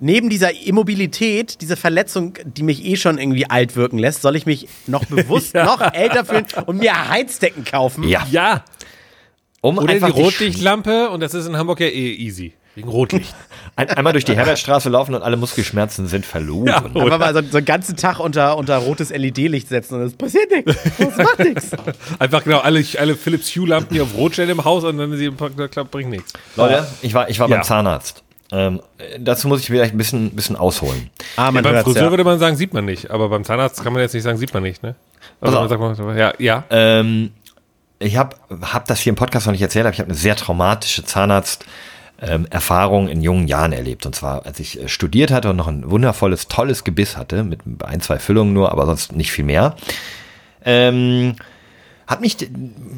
Neben 0.05 0.29
dieser 0.29 0.53
Immobilität, 0.65 1.61
diese 1.61 1.77
Verletzung, 1.77 2.33
die 2.43 2.61
mich 2.63 2.83
eh 2.83 2.97
schon 2.97 3.17
irgendwie 3.17 3.49
alt 3.49 3.77
wirken 3.77 3.97
lässt, 3.97 4.21
soll 4.21 4.35
ich 4.35 4.45
mich 4.45 4.67
noch 4.85 5.05
bewusst 5.05 5.53
noch 5.55 5.79
älter 5.79 6.25
fühlen 6.25 6.45
und 6.65 6.79
mir 6.79 7.07
Heizdecken 7.07 7.63
kaufen? 7.63 8.03
Ja, 8.03 8.27
Ja, 8.29 8.65
um 9.61 9.77
oder 9.77 9.87
die 9.87 9.93
einfach 9.93 10.11
die 10.11 10.21
Rotlichtlampe 10.21 11.09
und 11.09 11.21
das 11.21 11.33
ist 11.33 11.47
in 11.47 11.55
Hamburg 11.55 11.79
ja 11.79 11.87
eh 11.87 12.15
easy. 12.15 12.51
Wegen 12.75 12.89
Rotlicht. 12.89 13.33
ein, 13.77 13.87
einmal 13.91 14.11
durch 14.13 14.25
die 14.25 14.35
Herbertstraße 14.35 14.89
laufen 14.89 15.13
und 15.15 15.21
alle 15.21 15.37
Muskelschmerzen 15.37 16.07
sind 16.07 16.25
verloren. 16.25 16.67
Ja. 16.67 16.77
Einfach 16.83 17.19
mal 17.19 17.33
so, 17.33 17.41
so 17.49 17.57
einen 17.57 17.65
ganzen 17.65 17.95
Tag 17.95 18.19
unter, 18.19 18.57
unter 18.57 18.77
rotes 18.79 19.09
LED-Licht 19.11 19.69
setzen 19.69 19.95
und 19.95 20.01
es 20.01 20.15
passiert 20.15 20.49
nichts. 20.51 20.75
Es 20.97 21.15
macht 21.17 21.39
nichts. 21.39 21.69
Einfach 22.19 22.43
genau 22.43 22.59
alle, 22.59 22.83
alle 22.97 23.15
Philips 23.15 23.55
Hue-Lampen 23.55 23.93
hier 23.93 24.03
auf 24.03 24.17
Rot 24.17 24.33
stellen 24.33 24.49
im 24.49 24.65
Haus 24.65 24.83
und 24.83 24.97
dann 24.97 25.15
sie 25.15 25.31
klappt, 25.69 25.91
bringt 25.91 26.09
nichts. 26.09 26.33
Leute, 26.57 26.87
ich 27.03 27.13
war, 27.13 27.29
ich 27.29 27.39
war 27.39 27.47
Ja. 27.47 27.57
beim 27.57 27.63
Zahnarzt. 27.63 28.22
Ähm, 28.53 28.81
dazu 29.19 29.47
muss 29.47 29.61
ich 29.61 29.65
vielleicht 29.65 29.95
ein 29.95 29.97
bisschen, 29.97 30.29
bisschen 30.31 30.55
ausholen. 30.55 31.09
Ah, 31.37 31.49
Ja, 31.53 31.61
beim 31.61 31.83
Friseur 31.83 32.03
ja. 32.03 32.09
würde 32.11 32.23
man 32.23 32.37
sagen, 32.37 32.55
sieht 32.55 32.73
man 32.73 32.85
nicht. 32.85 33.09
Aber 33.09 33.27
beim 33.29 33.43
Zahnarzt 33.43 33.83
kann 33.83 33.93
man 33.93 34.01
jetzt 34.01 34.13
nicht 34.13 34.21
sagen, 34.23 34.37
sieht 34.37 34.53
man 34.53 34.61
nicht, 34.61 34.83
ne? 34.83 34.93
Also 35.41 35.59
man 35.59 35.69
sagt 35.69 35.81
man, 35.81 36.17
ja, 36.17 36.33
ja. 36.37 36.63
Ähm, 36.69 37.31
ich 37.97 38.15
habe 38.17 38.35
hab 38.61 38.85
das 38.87 38.99
hier 38.99 39.09
im 39.09 39.15
Podcast 39.15 39.47
noch 39.47 39.53
nicht 39.53 39.61
erzählt, 39.61 39.85
aber 39.85 39.93
ich 39.93 39.99
habe 39.99 40.09
eine 40.09 40.17
sehr 40.17 40.35
traumatische 40.35 41.03
Zahnarzt. 41.03 41.65
ähm, 42.21 42.45
Erfahrung 42.51 43.09
in 43.09 43.21
jungen 43.21 43.47
Jahren 43.47 43.73
erlebt. 43.73 44.05
Und 44.05 44.15
zwar, 44.15 44.45
als 44.45 44.59
ich 44.59 44.79
äh, 44.79 44.87
studiert 44.87 45.31
hatte 45.31 45.49
und 45.49 45.55
noch 45.57 45.67
ein 45.67 45.89
wundervolles, 45.89 46.47
tolles 46.47 46.83
Gebiss 46.85 47.17
hatte, 47.17 47.43
mit 47.43 47.59
ein, 47.83 47.99
zwei 48.01 48.19
Füllungen 48.19 48.53
nur, 48.53 48.71
aber 48.71 48.85
sonst 48.85 49.13
nicht 49.13 49.31
viel 49.31 49.43
mehr. 49.43 49.75
Ähm, 50.63 51.35
hat 52.07 52.21
mich 52.21 52.37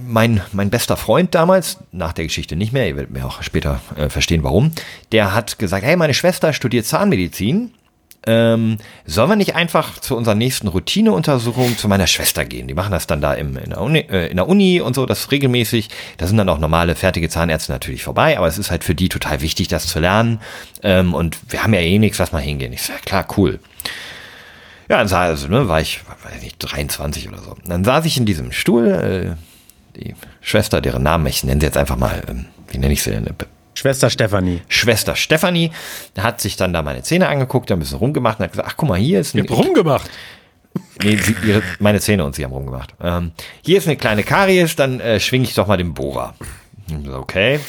mein, 0.07 0.41
mein 0.51 0.69
bester 0.69 0.97
Freund 0.97 1.35
damals, 1.35 1.79
nach 1.91 2.13
der 2.13 2.25
Geschichte 2.25 2.55
nicht 2.55 2.73
mehr, 2.73 2.87
ihr 2.87 2.95
werdet 2.95 3.11
mir 3.11 3.25
auch 3.25 3.43
später 3.43 3.79
äh, 3.95 4.09
verstehen, 4.09 4.43
warum, 4.43 4.71
der 5.11 5.33
hat 5.33 5.59
gesagt, 5.59 5.85
hey, 5.85 5.95
meine 5.95 6.13
Schwester 6.13 6.53
studiert 6.53 6.85
Zahnmedizin. 6.85 7.71
Ähm, 8.27 8.77
sollen 9.05 9.29
wir 9.29 9.35
nicht 9.35 9.53
einfach 9.53 9.99
zu 9.99 10.17
unserer 10.17 10.33
nächsten 10.33 10.67
Routineuntersuchung 10.67 11.77
zu 11.77 11.87
meiner 11.87 12.07
Schwester 12.07 12.43
gehen? 12.43 12.67
Die 12.67 12.73
machen 12.73 12.91
das 12.91 13.05
dann 13.05 13.21
da 13.21 13.35
im, 13.35 13.55
in, 13.55 13.69
der 13.69 13.81
Uni, 13.81 13.99
äh, 13.99 14.27
in 14.29 14.37
der 14.37 14.47
Uni 14.47 14.81
und 14.81 14.95
so, 14.95 15.05
das 15.05 15.29
regelmäßig. 15.31 15.89
Da 16.17 16.25
sind 16.25 16.37
dann 16.37 16.49
auch 16.49 16.57
normale, 16.57 16.95
fertige 16.95 17.29
Zahnärzte 17.29 17.71
natürlich 17.71 18.03
vorbei, 18.03 18.35
aber 18.37 18.47
es 18.47 18.57
ist 18.57 18.71
halt 18.71 18.83
für 18.83 18.95
die 18.95 19.09
total 19.09 19.41
wichtig, 19.41 19.67
das 19.67 19.85
zu 19.85 19.99
lernen. 19.99 20.39
Ähm, 20.81 21.13
und 21.13 21.37
wir 21.51 21.63
haben 21.63 21.75
ja 21.75 21.81
eh 21.81 21.99
nichts, 21.99 22.17
lass 22.17 22.31
mal 22.31 22.41
hingehen. 22.41 22.73
Ich 22.73 22.81
sag, 22.81 23.03
klar, 23.03 23.27
cool. 23.37 23.59
Ja, 24.89 24.97
dann 24.97 25.07
sah, 25.07 25.21
also, 25.21 25.47
ne, 25.47 25.67
war 25.67 25.81
ich, 25.81 26.01
weiß 26.23 26.41
nicht, 26.41 26.57
23 26.59 27.27
oder 27.29 27.39
so. 27.39 27.51
Und 27.51 27.67
dann 27.67 27.83
saß 27.83 28.05
ich 28.05 28.17
in 28.17 28.25
diesem 28.25 28.51
Stuhl, 28.51 28.87
äh, 28.87 29.99
die 29.99 30.15
Schwester, 30.41 30.81
deren 30.81 31.03
Namen, 31.03 31.25
ich 31.27 31.43
nenne 31.43 31.59
sie 31.59 31.65
jetzt 31.65 31.77
einfach 31.77 31.97
mal, 31.97 32.21
ähm, 32.27 32.45
wie 32.69 32.77
nenne 32.77 32.93
ich 32.93 33.01
sie 33.01 33.11
denn? 33.11 33.27
Schwester 33.73 34.09
Stefanie. 34.09 34.61
Schwester 34.67 35.15
Stefanie 35.15 35.71
hat 36.17 36.39
sich 36.39 36.55
dann 36.55 36.71
da 36.71 36.81
meine 36.81 37.03
Zähne 37.03 37.27
angeguckt, 37.27 37.71
ein 37.71 37.79
bisschen 37.79 37.97
rumgemacht 37.97 38.39
und 38.39 38.45
hat 38.45 38.51
gesagt, 38.51 38.69
ach 38.71 38.77
guck 38.77 38.89
mal, 38.89 38.97
hier 38.97 39.19
ist 39.19 39.35
ein, 39.35 39.47
Rumgemacht. 39.47 40.09
nee, 41.03 41.17
sie, 41.17 41.35
ihre, 41.45 41.61
meine 41.79 41.99
Zähne 41.99 42.23
und 42.23 42.35
sie 42.35 42.43
haben 42.43 42.53
rumgemacht. 42.53 42.93
Ähm, 43.01 43.31
hier 43.63 43.77
ist 43.77 43.87
eine 43.87 43.97
kleine 43.97 44.23
Karies, 44.23 44.75
dann 44.75 44.99
äh, 44.99 45.19
schwinge 45.19 45.43
ich 45.43 45.55
doch 45.55 45.67
mal 45.67 45.77
den 45.77 45.93
Bohrer. 45.93 46.35
Okay, 47.13 47.59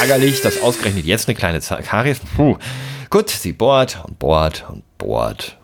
ärgerlich, 0.00 0.42
dass 0.42 0.60
ausgerechnet 0.60 1.06
jetzt 1.06 1.26
eine 1.26 1.34
kleine 1.34 1.60
Karies. 1.60 2.20
Puh. 2.36 2.56
Gut, 3.08 3.30
sie 3.30 3.52
bohrt 3.52 4.04
und 4.06 4.18
bohrt 4.18 4.66
und 4.68 4.82
bohrt 4.98 5.56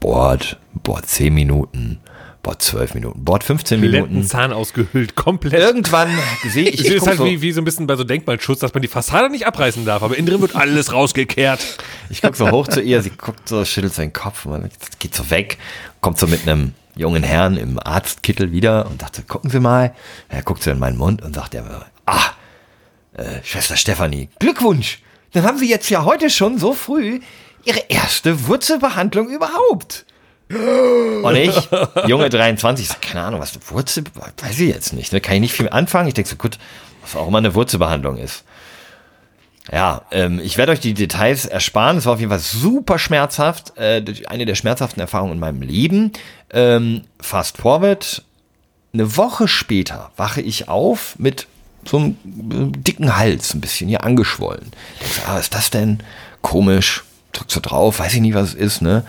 bohrt, 0.00 0.58
bohrt 0.82 1.06
10 1.06 1.32
Minuten, 1.32 2.00
bohrt 2.42 2.62
12 2.62 2.94
Minuten, 2.94 3.24
bohrt 3.24 3.44
15 3.44 3.80
Minuten 3.80 4.08
Minuten. 4.08 4.26
Zahn 4.26 4.52
ausgehüllt, 4.52 5.14
komplett. 5.14 5.60
Irgendwann 5.60 6.08
sehe 6.48 6.68
ich, 6.68 6.80
Es 6.80 6.86
ich 6.86 6.92
ist 6.94 7.00
guck 7.00 7.08
halt 7.08 7.18
so, 7.18 7.26
wie, 7.26 7.42
wie 7.42 7.52
so 7.52 7.60
ein 7.60 7.64
bisschen 7.64 7.86
bei 7.86 7.96
so 7.96 8.04
Denkmalschutz, 8.04 8.60
dass 8.60 8.74
man 8.74 8.82
die 8.82 8.88
Fassade 8.88 9.30
nicht 9.30 9.46
abreißen 9.46 9.84
darf, 9.84 10.02
aber 10.02 10.16
innen 10.16 10.26
drin 10.26 10.40
wird 10.40 10.56
alles 10.56 10.92
rausgekehrt. 10.92 11.60
Ich 12.08 12.22
guck 12.22 12.34
so 12.34 12.50
hoch 12.50 12.66
zu 12.66 12.80
ihr, 12.80 13.02
sie 13.02 13.10
guckt 13.10 13.48
so, 13.48 13.64
schüttelt 13.64 13.94
seinen 13.94 14.12
Kopf, 14.12 14.46
man 14.46 14.68
geht 14.98 15.14
so 15.14 15.30
weg, 15.30 15.58
kommt 16.00 16.18
so 16.18 16.26
mit 16.26 16.42
einem 16.42 16.72
jungen 16.96 17.22
Herrn 17.22 17.56
im 17.56 17.78
Arztkittel 17.78 18.52
wieder 18.52 18.86
und 18.86 19.02
dachte, 19.02 19.22
gucken 19.22 19.50
Sie 19.50 19.60
mal. 19.60 19.94
Er 20.28 20.42
guckt 20.42 20.62
so 20.62 20.70
in 20.70 20.78
meinen 20.78 20.98
Mund 20.98 21.22
und 21.22 21.34
sagt, 21.34 21.54
er, 21.54 21.86
ah, 22.06 22.30
äh, 23.14 23.42
Schwester 23.42 23.76
Stefanie, 23.76 24.28
Glückwunsch. 24.38 25.00
Dann 25.32 25.44
haben 25.44 25.58
Sie 25.58 25.68
jetzt 25.68 25.88
ja 25.90 26.04
heute 26.04 26.28
schon 26.28 26.58
so 26.58 26.74
früh 26.74 27.20
Ihre 27.64 27.80
erste 27.88 28.46
Wurzelbehandlung 28.46 29.28
überhaupt. 29.28 30.06
Und 30.48 31.36
ich, 31.36 31.68
Junge 32.06 32.28
23, 32.28 32.88
sag, 32.88 33.00
keine 33.00 33.22
Ahnung, 33.22 33.40
was 33.40 33.58
Wurzel, 33.70 34.04
weiß 34.14 34.58
ich 34.58 34.68
jetzt 34.68 34.92
nicht, 34.92 35.12
ne? 35.12 35.20
kann 35.20 35.34
ich 35.34 35.40
nicht 35.40 35.52
viel 35.52 35.68
anfangen. 35.68 36.08
Ich 36.08 36.14
denke 36.14 36.28
so, 36.28 36.36
gut, 36.36 36.58
was 37.02 37.14
auch 37.14 37.28
immer 37.28 37.38
eine 37.38 37.54
Wurzelbehandlung 37.54 38.16
ist. 38.16 38.42
Ja, 39.70 40.02
ähm, 40.10 40.40
ich 40.42 40.58
werde 40.58 40.72
euch 40.72 40.80
die 40.80 40.94
Details 40.94 41.46
ersparen. 41.46 41.98
Es 41.98 42.06
war 42.06 42.14
auf 42.14 42.18
jeden 42.18 42.30
Fall 42.30 42.40
super 42.40 42.98
schmerzhaft. 42.98 43.76
Äh, 43.76 44.02
eine 44.26 44.46
der 44.46 44.56
schmerzhaften 44.56 45.00
Erfahrungen 45.00 45.34
in 45.34 45.38
meinem 45.38 45.62
Leben. 45.62 46.12
Ähm, 46.52 47.02
fast 47.20 47.58
forward. 47.58 48.24
Eine 48.92 49.16
Woche 49.16 49.46
später 49.46 50.10
wache 50.16 50.40
ich 50.40 50.68
auf 50.68 51.14
mit 51.18 51.46
so 51.84 51.98
einem 51.98 52.16
äh, 52.74 52.78
dicken 52.78 53.16
Hals, 53.16 53.54
ein 53.54 53.60
bisschen 53.60 53.88
hier 53.88 54.02
angeschwollen. 54.02 54.72
Denkst, 55.00 55.20
ah, 55.26 55.36
was 55.36 55.42
ist 55.42 55.54
das 55.54 55.70
denn? 55.70 56.00
Komisch. 56.42 57.04
Drückst 57.32 57.56
du 57.56 57.60
drauf, 57.60 57.98
weiß 57.98 58.14
ich 58.14 58.20
nicht, 58.20 58.34
was 58.34 58.50
es 58.50 58.54
ist, 58.54 58.82
ne? 58.82 59.04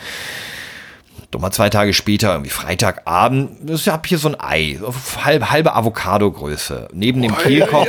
Doch 1.32 1.39
mal 1.39 1.51
zwei 1.51 1.69
Tage 1.69 1.93
später, 1.93 2.34
irgendwie 2.34 2.49
Freitagabend, 2.49 3.69
ich 3.69 3.88
habe 3.88 4.05
hier 4.05 4.17
so 4.17 4.27
ein 4.27 4.36
Ei, 4.38 4.77
halb, 5.23 5.49
halbe 5.49 5.73
Avocado-Größe, 5.73 6.89
neben 6.91 7.21
dem 7.21 7.38
Kehlkopf, 7.38 7.88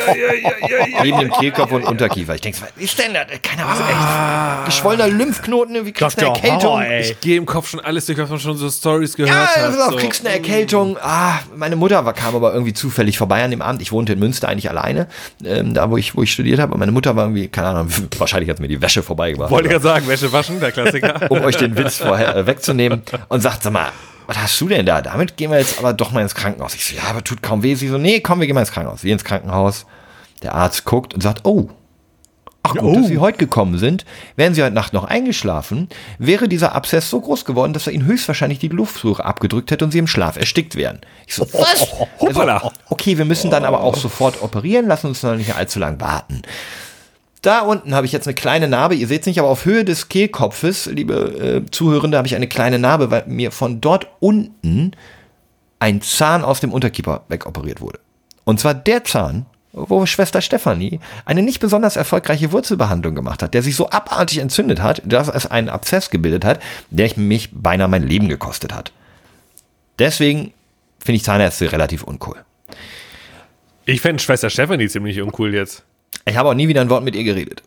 neben 1.02 1.18
dem 1.18 1.32
Kehlkopf 1.32 1.72
und 1.72 1.82
Unterkiefer. 1.82 2.36
Ich 2.36 2.40
denke, 2.40 2.58
was 2.60 2.70
ist 2.80 2.96
denn 3.00 3.14
da? 3.14 3.24
Keiner 3.24 3.68
was 3.68 3.80
ah. 3.80 4.58
echt. 4.58 4.66
Geschwollener 4.66 5.08
Lymphknoten, 5.08 5.74
irgendwie 5.74 5.92
kriegst 5.92 6.20
du 6.20 6.26
eine 6.26 6.36
Erkältung. 6.36 6.70
Horror, 6.70 7.00
ich 7.00 7.20
gehe 7.20 7.36
im 7.36 7.44
Kopf 7.44 7.68
schon 7.68 7.80
alles 7.80 8.06
durch, 8.06 8.16
was 8.18 8.30
man 8.30 8.38
schon 8.38 8.56
so 8.56 8.70
Stories 8.70 9.16
gehört 9.16 9.34
ja, 9.34 9.66
hat. 9.66 9.74
Ja, 9.74 9.90
so. 9.90 9.96
kriegst 9.96 10.24
eine 10.24 10.36
Erkältung. 10.36 10.96
Ah, 11.02 11.40
meine 11.56 11.74
Mutter 11.74 12.04
war, 12.04 12.12
kam 12.12 12.36
aber 12.36 12.52
irgendwie 12.52 12.74
zufällig 12.74 13.18
vorbei 13.18 13.42
an 13.42 13.50
dem 13.50 13.60
Abend. 13.60 13.82
Ich 13.82 13.90
wohnte 13.90 14.12
in 14.12 14.20
Münster 14.20 14.48
eigentlich 14.48 14.70
alleine, 14.70 15.08
ähm, 15.44 15.74
da 15.74 15.90
wo 15.90 15.96
ich, 15.96 16.16
wo 16.16 16.22
ich 16.22 16.30
studiert 16.30 16.60
habe. 16.60 16.74
Und 16.74 16.78
meine 16.78 16.92
Mutter 16.92 17.16
war 17.16 17.24
irgendwie, 17.24 17.48
keine 17.48 17.68
Ahnung, 17.68 17.88
wahrscheinlich 18.18 18.50
hat 18.50 18.60
mir 18.60 18.68
die 18.68 18.80
Wäsche 18.80 19.02
vorbeigebracht. 19.02 19.50
Wollte 19.50 19.70
ja 19.70 19.80
sagen, 19.80 20.06
Wäsche 20.06 20.32
waschen, 20.32 20.60
der 20.60 20.70
Klassiker. 20.70 21.22
um 21.28 21.40
euch 21.42 21.56
den 21.56 21.76
Witz 21.76 21.96
vorher 21.96 22.36
äh, 22.36 22.46
wegzunehmen 22.46 23.02
und 23.32 23.40
sagt, 23.40 23.62
sag 23.62 23.72
mal, 23.72 23.88
was 24.26 24.36
hast 24.36 24.60
du 24.60 24.68
denn 24.68 24.84
da? 24.84 25.00
Damit 25.00 25.38
gehen 25.38 25.50
wir 25.50 25.58
jetzt 25.58 25.78
aber 25.78 25.94
doch 25.94 26.12
mal 26.12 26.20
ins 26.20 26.34
Krankenhaus. 26.34 26.74
Ich 26.74 26.84
so, 26.84 26.94
ja, 26.94 27.04
aber 27.04 27.24
tut 27.24 27.42
kaum 27.42 27.62
weh. 27.62 27.74
Sie 27.74 27.88
so, 27.88 27.96
nee, 27.96 28.20
komm, 28.20 28.40
wir 28.40 28.46
gehen 28.46 28.54
mal 28.54 28.60
ins 28.60 28.72
Krankenhaus. 28.72 29.04
Wir 29.04 29.14
ins 29.14 29.24
Krankenhaus. 29.24 29.86
Der 30.42 30.54
Arzt 30.54 30.84
guckt 30.84 31.14
und 31.14 31.22
sagt, 31.22 31.40
oh, 31.44 31.70
Ach 32.64 32.74
gut, 32.74 32.82
oh. 32.82 32.94
dass 32.94 33.08
Sie 33.08 33.18
heute 33.18 33.38
gekommen 33.38 33.78
sind. 33.78 34.04
Wären 34.36 34.54
Sie 34.54 34.62
heute 34.62 34.74
Nacht 34.74 34.92
noch 34.92 35.04
eingeschlafen, 35.04 35.88
wäre 36.18 36.46
dieser 36.46 36.74
Abszess 36.74 37.10
so 37.10 37.20
groß 37.20 37.44
geworden, 37.44 37.72
dass 37.72 37.88
er 37.88 37.92
Ihnen 37.92 38.04
höchstwahrscheinlich 38.06 38.60
die 38.60 38.68
Luftröhre 38.68 39.24
abgedrückt 39.24 39.72
hätte 39.72 39.84
und 39.84 39.90
Sie 39.90 39.98
im 39.98 40.06
Schlaf 40.06 40.36
erstickt 40.36 40.76
wären. 40.76 41.00
Ich 41.26 41.34
so, 41.34 41.44
was? 41.52 41.88
Also, 42.20 42.70
okay, 42.88 43.18
wir 43.18 43.24
müssen 43.24 43.50
dann 43.50 43.64
aber 43.64 43.80
auch 43.80 43.96
sofort 43.96 44.42
operieren, 44.42 44.86
lassen 44.86 45.08
uns 45.08 45.24
noch 45.24 45.34
nicht 45.34 45.56
allzu 45.56 45.80
lang 45.80 46.00
warten. 46.00 46.42
Da 47.42 47.60
unten 47.62 47.94
habe 47.94 48.06
ich 48.06 48.12
jetzt 48.12 48.28
eine 48.28 48.34
kleine 48.34 48.68
Narbe. 48.68 48.94
Ihr 48.94 49.08
seht 49.08 49.22
es 49.22 49.26
nicht, 49.26 49.40
aber 49.40 49.48
auf 49.48 49.64
Höhe 49.64 49.84
des 49.84 50.08
Kehlkopfes, 50.08 50.86
liebe 50.86 51.64
äh, 51.66 51.70
Zuhörende, 51.70 52.16
habe 52.16 52.28
ich 52.28 52.36
eine 52.36 52.46
kleine 52.46 52.78
Narbe, 52.78 53.10
weil 53.10 53.24
mir 53.26 53.50
von 53.50 53.80
dort 53.80 54.06
unten 54.20 54.92
ein 55.80 56.00
Zahn 56.02 56.44
aus 56.44 56.60
dem 56.60 56.72
Unterkiefer 56.72 57.24
wegoperiert 57.28 57.80
wurde. 57.80 57.98
Und 58.44 58.60
zwar 58.60 58.74
der 58.74 59.02
Zahn, 59.02 59.46
wo 59.72 60.06
Schwester 60.06 60.40
Stefanie 60.40 61.00
eine 61.24 61.42
nicht 61.42 61.58
besonders 61.58 61.96
erfolgreiche 61.96 62.52
Wurzelbehandlung 62.52 63.16
gemacht 63.16 63.42
hat, 63.42 63.54
der 63.54 63.62
sich 63.62 63.74
so 63.74 63.90
abartig 63.90 64.38
entzündet 64.38 64.80
hat, 64.80 65.02
dass 65.04 65.28
es 65.28 65.46
einen 65.46 65.68
Abszess 65.68 66.10
gebildet 66.10 66.44
hat, 66.44 66.60
der 66.90 67.10
mich 67.16 67.50
beinahe 67.52 67.88
mein 67.88 68.06
Leben 68.06 68.28
gekostet 68.28 68.72
hat. 68.72 68.92
Deswegen 69.98 70.52
finde 71.00 71.16
ich 71.16 71.24
Zahnärzte 71.24 71.72
relativ 71.72 72.04
uncool. 72.04 72.36
Ich 73.84 74.00
fände 74.00 74.22
Schwester 74.22 74.48
Stefanie 74.48 74.88
ziemlich 74.88 75.20
uncool 75.20 75.52
jetzt. 75.52 75.82
Ich 76.24 76.36
habe 76.36 76.48
auch 76.48 76.54
nie 76.54 76.68
wieder 76.68 76.80
ein 76.80 76.90
Wort 76.90 77.04
mit 77.04 77.14
ihr 77.14 77.24
geredet. 77.24 77.62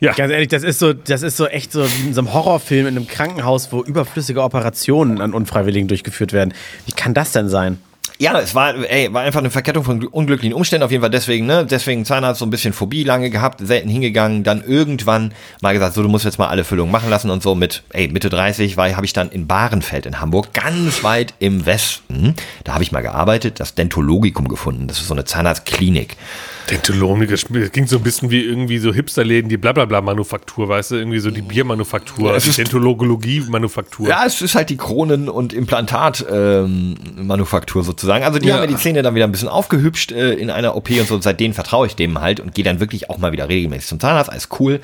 Ja. 0.00 0.12
Ganz 0.14 0.32
ehrlich, 0.32 0.48
das 0.48 0.64
ist 0.64 0.80
so, 0.80 0.92
das 0.92 1.22
ist 1.22 1.36
so 1.36 1.46
echt 1.46 1.70
so 1.70 1.86
wie 1.86 2.08
in 2.08 2.14
so 2.14 2.22
einem 2.22 2.32
Horrorfilm 2.32 2.88
in 2.88 2.96
einem 2.96 3.06
Krankenhaus, 3.06 3.70
wo 3.70 3.84
überflüssige 3.84 4.42
Operationen 4.42 5.20
an 5.20 5.32
Unfreiwilligen 5.32 5.86
durchgeführt 5.86 6.32
werden. 6.32 6.54
Wie 6.86 6.92
kann 6.92 7.14
das 7.14 7.30
denn 7.30 7.48
sein? 7.48 7.78
Ja, 8.18 8.38
es 8.38 8.54
war, 8.54 8.74
ey, 8.88 9.12
war 9.12 9.22
einfach 9.22 9.40
eine 9.40 9.50
Verkettung 9.50 9.84
von 9.84 10.04
unglücklichen 10.06 10.54
Umständen, 10.54 10.84
auf 10.84 10.90
jeden 10.90 11.02
Fall 11.02 11.10
deswegen, 11.10 11.46
ne, 11.46 11.66
deswegen 11.66 12.04
Zahnarzt 12.04 12.38
so 12.38 12.46
ein 12.46 12.50
bisschen 12.50 12.72
Phobie 12.72 13.04
lange 13.04 13.30
gehabt, 13.30 13.66
selten 13.66 13.88
hingegangen, 13.88 14.44
dann 14.44 14.62
irgendwann 14.62 15.32
mal 15.60 15.72
gesagt, 15.72 15.94
so, 15.94 16.02
du 16.02 16.08
musst 16.08 16.24
jetzt 16.24 16.38
mal 16.38 16.48
alle 16.48 16.64
Füllungen 16.64 16.92
machen 16.92 17.10
lassen 17.10 17.30
und 17.30 17.42
so 17.42 17.54
mit, 17.54 17.82
ey, 17.90 18.08
Mitte 18.08 18.28
30 18.28 18.76
war, 18.76 18.94
habe 18.94 19.06
ich 19.06 19.12
dann 19.12 19.30
in 19.30 19.46
Bahrenfeld 19.46 20.06
in 20.06 20.20
Hamburg, 20.20 20.52
ganz 20.52 21.02
weit 21.02 21.34
im 21.40 21.66
Westen, 21.66 22.34
da 22.62 22.74
habe 22.74 22.84
ich 22.84 22.92
mal 22.92 23.02
gearbeitet, 23.02 23.58
das 23.58 23.74
Dentologikum 23.74 24.46
gefunden, 24.46 24.86
das 24.86 25.00
ist 25.00 25.08
so 25.08 25.14
eine 25.14 25.24
Zahnarztklinik. 25.24 26.16
Dentolomik, 26.70 27.30
das 27.30 27.46
ging 27.72 27.86
so 27.86 27.96
ein 27.96 28.02
bisschen 28.02 28.30
wie 28.30 28.42
irgendwie 28.42 28.76
so 28.78 28.94
Hipsterläden, 28.94 29.48
die 29.48 29.56
Blablabla-Manufaktur, 29.56 30.68
weißt 30.68 30.90
du, 30.92 30.96
irgendwie 30.96 31.18
so 31.18 31.30
die 31.30 31.40
Biermanufaktur, 31.42 32.32
ja, 32.32 32.38
die 32.38 32.50
Dentologie-Manufaktur. 32.50 34.08
Ja, 34.08 34.24
es 34.24 34.40
ist 34.40 34.54
halt 34.54 34.70
die 34.70 34.76
Kronen- 34.76 35.28
und 35.28 35.52
Implantat-Manufaktur 35.52 37.82
ähm, 37.82 37.86
sozusagen. 37.86 38.22
Also 38.24 38.38
die 38.38 38.46
ja. 38.48 38.54
haben 38.54 38.62
ja 38.62 38.68
die 38.68 38.76
Zähne 38.76 39.02
dann 39.02 39.14
wieder 39.14 39.24
ein 39.24 39.32
bisschen 39.32 39.48
aufgehübscht 39.48 40.12
äh, 40.12 40.34
in 40.34 40.50
einer 40.50 40.76
OP 40.76 40.90
und 40.90 41.08
so. 41.08 41.14
Und 41.14 41.22
seitdem 41.22 41.54
vertraue 41.54 41.86
ich 41.86 41.96
dem 41.96 42.20
halt 42.20 42.40
und 42.40 42.54
gehe 42.54 42.64
dann 42.64 42.80
wirklich 42.80 43.08
auch 43.10 43.18
mal 43.18 43.32
wieder 43.32 43.48
regelmäßig 43.48 43.88
zum 43.88 44.00
Zahnarzt. 44.00 44.30
Alles 44.30 44.48
cool. 44.58 44.80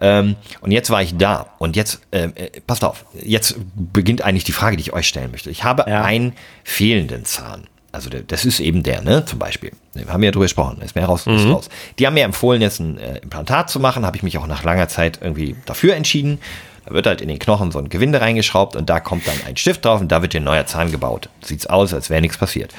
Ähm, 0.00 0.36
und 0.60 0.70
jetzt 0.70 0.90
war 0.90 1.02
ich 1.02 1.16
da. 1.16 1.46
Und 1.58 1.76
jetzt, 1.76 2.00
äh, 2.10 2.28
äh, 2.34 2.60
passt 2.66 2.84
auf, 2.84 3.04
jetzt 3.14 3.56
beginnt 3.74 4.22
eigentlich 4.22 4.44
die 4.44 4.52
Frage, 4.52 4.76
die 4.76 4.82
ich 4.82 4.92
euch 4.92 5.08
stellen 5.08 5.30
möchte. 5.30 5.50
Ich 5.50 5.64
habe 5.64 5.84
ja. 5.88 6.02
einen 6.02 6.34
fehlenden 6.64 7.24
Zahn. 7.24 7.66
Also 7.96 8.10
das 8.10 8.44
ist 8.44 8.60
eben 8.60 8.82
der, 8.82 9.00
ne, 9.00 9.24
zum 9.24 9.38
Beispiel. 9.38 9.72
Wir 9.94 10.06
haben 10.08 10.22
ja 10.22 10.30
drüber 10.30 10.44
gesprochen, 10.44 10.82
ist 10.82 10.94
mehr 10.94 11.06
raus, 11.06 11.24
mhm. 11.24 11.36
ist 11.36 11.46
raus. 11.46 11.68
Die 11.98 12.06
haben 12.06 12.12
mir 12.12 12.24
empfohlen, 12.24 12.60
jetzt 12.60 12.78
ein 12.78 12.98
äh, 12.98 13.20
Implantat 13.20 13.70
zu 13.70 13.80
machen, 13.80 14.04
habe 14.04 14.18
ich 14.18 14.22
mich 14.22 14.36
auch 14.36 14.46
nach 14.46 14.64
langer 14.64 14.86
Zeit 14.88 15.20
irgendwie 15.22 15.56
dafür 15.64 15.94
entschieden. 15.94 16.38
Da 16.84 16.92
wird 16.92 17.06
halt 17.06 17.22
in 17.22 17.28
den 17.28 17.38
Knochen 17.38 17.72
so 17.72 17.78
ein 17.78 17.88
Gewinde 17.88 18.20
reingeschraubt 18.20 18.76
und 18.76 18.90
da 18.90 19.00
kommt 19.00 19.26
dann 19.26 19.34
ein 19.46 19.56
Stift 19.56 19.86
drauf 19.86 20.02
und 20.02 20.12
da 20.12 20.20
wird 20.20 20.34
dir 20.34 20.42
ein 20.42 20.44
neuer 20.44 20.66
Zahn 20.66 20.92
gebaut. 20.92 21.30
Sieht's 21.40 21.66
aus, 21.66 21.94
als 21.94 22.10
wäre 22.10 22.20
nichts 22.20 22.36
passiert. 22.36 22.74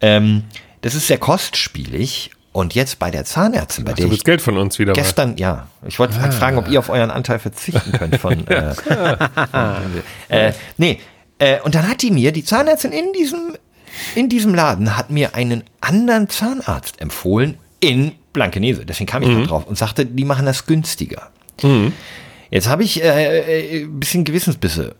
Ähm, 0.00 0.44
das 0.80 0.94
ist 0.94 1.08
sehr 1.08 1.18
kostspielig 1.18 2.30
und 2.52 2.74
jetzt 2.74 2.98
bei 2.98 3.10
der 3.10 3.26
Zahnärztin, 3.26 3.84
bei 3.84 3.92
Ach, 3.92 3.96
der 3.96 4.06
du 4.06 4.14
ich 4.14 4.24
Geld 4.24 4.40
von 4.40 4.56
uns 4.56 4.78
wieder 4.78 4.94
gestern, 4.94 5.32
mal. 5.32 5.40
ja, 5.40 5.66
ich 5.86 5.98
wollte 5.98 6.18
ah. 6.18 6.30
fragen, 6.30 6.56
ob 6.56 6.68
ihr 6.68 6.78
auf 6.78 6.88
euren 6.88 7.10
Anteil 7.10 7.38
verzichten 7.38 7.92
könnt 7.92 8.16
von, 8.16 8.46
äh, 8.46 8.74
von 8.74 10.02
äh, 10.30 10.52
nee, 10.78 11.00
äh, 11.38 11.60
und 11.60 11.74
dann 11.74 11.86
hat 11.88 12.00
die 12.00 12.10
mir, 12.10 12.32
die 12.32 12.44
Zahnärztin 12.44 12.92
in 12.92 13.12
diesem 13.12 13.56
in 14.14 14.28
diesem 14.28 14.54
Laden 14.54 14.96
hat 14.96 15.10
mir 15.10 15.34
einen 15.34 15.64
anderen 15.80 16.28
Zahnarzt 16.28 17.00
empfohlen 17.00 17.58
in 17.80 18.12
Blankenese. 18.32 18.86
Deswegen 18.86 19.06
kam 19.06 19.22
ich 19.22 19.28
mhm. 19.28 19.46
drauf 19.46 19.66
und 19.66 19.78
sagte, 19.78 20.06
die 20.06 20.24
machen 20.24 20.46
das 20.46 20.66
günstiger. 20.66 21.30
Mhm. 21.62 21.92
Jetzt 22.50 22.68
habe 22.68 22.82
ich 22.84 23.02
äh, 23.02 23.80
äh, 23.80 23.84
ein 23.84 24.00
bisschen 24.00 24.24
Gewissensbisse. 24.24 24.94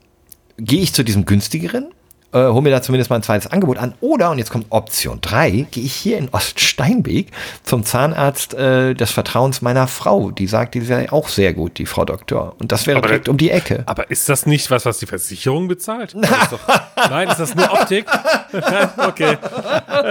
Gehe 0.58 0.80
ich 0.80 0.92
zu 0.92 1.02
diesem 1.02 1.24
günstigeren 1.24 1.88
äh, 2.34 2.48
hole 2.48 2.62
mir 2.62 2.70
da 2.70 2.82
zumindest 2.82 3.10
mal 3.10 3.16
ein 3.16 3.22
zweites 3.22 3.46
Angebot 3.46 3.78
an. 3.78 3.94
Oder, 4.00 4.30
und 4.30 4.38
jetzt 4.38 4.50
kommt 4.50 4.66
Option 4.70 5.20
3, 5.20 5.66
gehe 5.70 5.84
ich 5.84 5.94
hier 5.94 6.18
in 6.18 6.28
Oststeinweg 6.74 7.28
zum 7.62 7.84
Zahnarzt 7.84 8.54
äh, 8.54 8.94
des 8.94 9.10
Vertrauens 9.10 9.62
meiner 9.62 9.86
Frau. 9.86 10.30
Die 10.30 10.46
sagt, 10.46 10.74
die 10.74 10.80
ja 10.80 11.12
auch 11.12 11.28
sehr 11.28 11.54
gut, 11.54 11.78
die 11.78 11.86
Frau 11.86 12.04
Doktor. 12.04 12.56
Und 12.58 12.72
das 12.72 12.86
wäre 12.86 12.98
aber 12.98 13.08
direkt 13.08 13.28
um 13.28 13.36
die 13.36 13.50
Ecke. 13.50 13.84
Aber 13.86 14.10
ist 14.10 14.28
das 14.28 14.46
nicht 14.46 14.70
was, 14.70 14.84
was 14.84 14.98
die 14.98 15.06
Versicherung 15.06 15.68
bezahlt? 15.68 16.14
ist 16.14 16.52
doch, 16.52 16.60
nein, 16.96 17.28
ist 17.28 17.38
das 17.38 17.54
nur 17.54 17.72
Optik? 17.72 18.06
okay. 19.08 19.38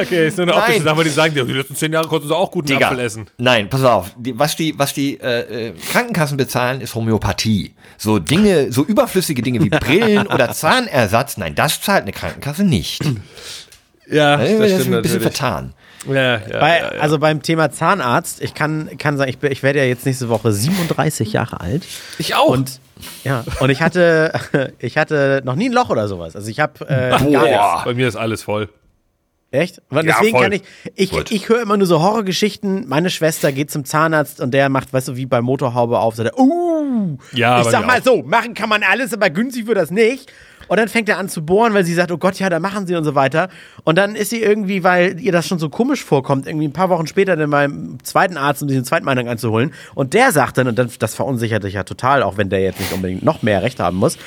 Okay, 0.01 0.27
ist 0.27 0.37
nur 0.37 0.47
eine 0.47 0.55
optische 0.55 0.81
Sache, 0.81 0.97
weil 0.97 1.03
die 1.03 1.09
sagen, 1.09 1.33
die 1.33 1.41
letzten 1.41 1.75
zehn 1.75 1.91
Jahre 1.91 2.07
konnten 2.07 2.27
sie 2.27 2.35
auch 2.35 2.51
guten 2.51 2.67
Digga, 2.67 2.87
Apfel 2.87 2.99
essen. 2.99 3.27
Nein, 3.37 3.69
pass 3.69 3.83
auf. 3.83 4.11
Die, 4.17 4.37
was 4.37 4.55
die, 4.55 4.77
was 4.77 4.93
die 4.93 5.19
äh, 5.19 5.67
äh, 5.67 5.73
Krankenkassen 5.91 6.37
bezahlen, 6.37 6.81
ist 6.81 6.95
Homöopathie. 6.95 7.73
So 7.97 8.19
Dinge, 8.19 8.71
so 8.71 8.83
überflüssige 8.83 9.41
Dinge 9.41 9.61
wie 9.61 9.69
Brillen 9.69 10.27
oder 10.27 10.51
Zahnersatz, 10.53 11.37
nein, 11.37 11.55
das 11.55 11.81
zahlt 11.81 12.03
eine 12.03 12.13
Krankenkasse 12.13 12.63
nicht. 12.63 13.03
Ja, 14.09 14.37
das, 14.37 14.57
das 14.57 14.71
ist 14.71 14.87
ein 14.87 15.01
bisschen 15.01 15.21
vertan. 15.21 15.73
Ja, 16.07 16.13
ja, 16.13 16.39
Bei, 16.59 16.79
ja, 16.79 16.93
ja, 16.95 17.01
Also 17.01 17.19
beim 17.19 17.41
Thema 17.41 17.71
Zahnarzt, 17.71 18.41
ich 18.41 18.53
kann, 18.53 18.89
kann 18.97 19.17
sagen, 19.17 19.29
ich, 19.29 19.41
ich 19.49 19.63
werde 19.63 19.79
ja 19.79 19.85
jetzt 19.85 20.05
nächste 20.05 20.29
Woche 20.29 20.51
37 20.51 21.33
Jahre 21.33 21.61
alt. 21.61 21.83
Ich 22.17 22.35
auch. 22.35 22.49
Und 22.49 22.79
ja, 23.23 23.43
und 23.59 23.69
ich 23.69 23.81
hatte, 23.81 24.33
ich 24.79 24.97
hatte 24.97 25.41
noch 25.43 25.55
nie 25.55 25.69
ein 25.69 25.73
Loch 25.73 25.89
oder 25.89 26.07
sowas. 26.07 26.35
Also 26.35 26.49
ich 26.49 26.59
habe 26.59 26.87
äh, 26.87 27.17
Boah, 27.17 27.81
bei 27.85 27.93
mir 27.93 28.07
ist 28.07 28.15
alles 28.15 28.43
voll. 28.43 28.69
Echt? 29.53 29.83
Weil 29.89 30.05
ja, 30.07 30.15
deswegen 30.15 30.35
voll. 30.35 30.43
kann 30.43 30.51
ich, 30.53 30.63
ich, 30.95 31.13
ich, 31.13 31.31
ich 31.31 31.49
höre 31.49 31.61
immer 31.61 31.77
nur 31.77 31.85
so 31.85 32.01
Horrorgeschichten. 32.01 32.87
Meine 32.87 33.11
Schwester 33.11 33.51
geht 33.51 33.69
zum 33.69 33.85
Zahnarzt 33.85 34.41
und 34.41 34.51
der 34.51 34.67
macht, 34.69 34.91
weißt 34.93 35.09
du, 35.09 35.15
wie 35.15 35.27
bei 35.27 35.41
Motorhaube 35.41 35.99
auf, 35.99 36.15
so 36.15 36.23
der, 36.23 36.39
uh, 36.39 37.17
ja, 37.33 37.61
ich 37.61 37.67
sag 37.67 37.85
mal 37.85 37.99
auch. 37.99 38.03
so, 38.03 38.23
machen 38.23 38.55
kann 38.55 38.67
man 38.67 38.81
alles, 38.81 39.13
aber 39.13 39.29
günstig 39.29 39.67
wird 39.67 39.77
das 39.77 39.91
nicht. 39.91 40.31
Und 40.67 40.77
dann 40.77 40.87
fängt 40.87 41.09
er 41.09 41.17
an 41.17 41.29
zu 41.29 41.45
bohren, 41.45 41.73
weil 41.73 41.83
sie 41.83 41.93
sagt, 41.93 42.11
oh 42.11 42.17
Gott, 42.17 42.39
ja, 42.39 42.49
da 42.49 42.59
machen 42.59 42.87
sie 42.87 42.95
und 42.95 43.03
so 43.03 43.15
weiter. 43.15 43.49
Und 43.83 43.97
dann 43.97 44.15
ist 44.15 44.29
sie 44.29 44.41
irgendwie, 44.41 44.83
weil 44.83 45.19
ihr 45.19 45.31
das 45.31 45.47
schon 45.47 45.59
so 45.59 45.69
komisch 45.69 46.03
vorkommt, 46.03 46.47
irgendwie 46.47 46.67
ein 46.67 46.73
paar 46.73 46.89
Wochen 46.89 47.07
später 47.07 47.35
dann 47.35 47.49
beim 47.49 47.97
zweiten 48.03 48.37
Arzt, 48.37 48.61
um 48.61 48.69
sich 48.69 48.77
eine 48.77 48.85
Zweitmeinung 48.85 49.27
einzuholen. 49.27 49.73
Und 49.95 50.13
der 50.13 50.31
sagt 50.31 50.57
dann, 50.57 50.67
und 50.67 50.77
das, 50.79 50.97
das 50.97 51.15
verunsichert 51.15 51.63
dich 51.63 51.73
ja 51.73 51.83
total, 51.83 52.23
auch 52.23 52.37
wenn 52.37 52.49
der 52.49 52.61
jetzt 52.61 52.79
nicht 52.79 52.93
unbedingt 52.93 53.23
noch 53.23 53.41
mehr 53.41 53.63
Recht 53.63 53.79
haben 53.79 53.97
muss, 53.97 54.17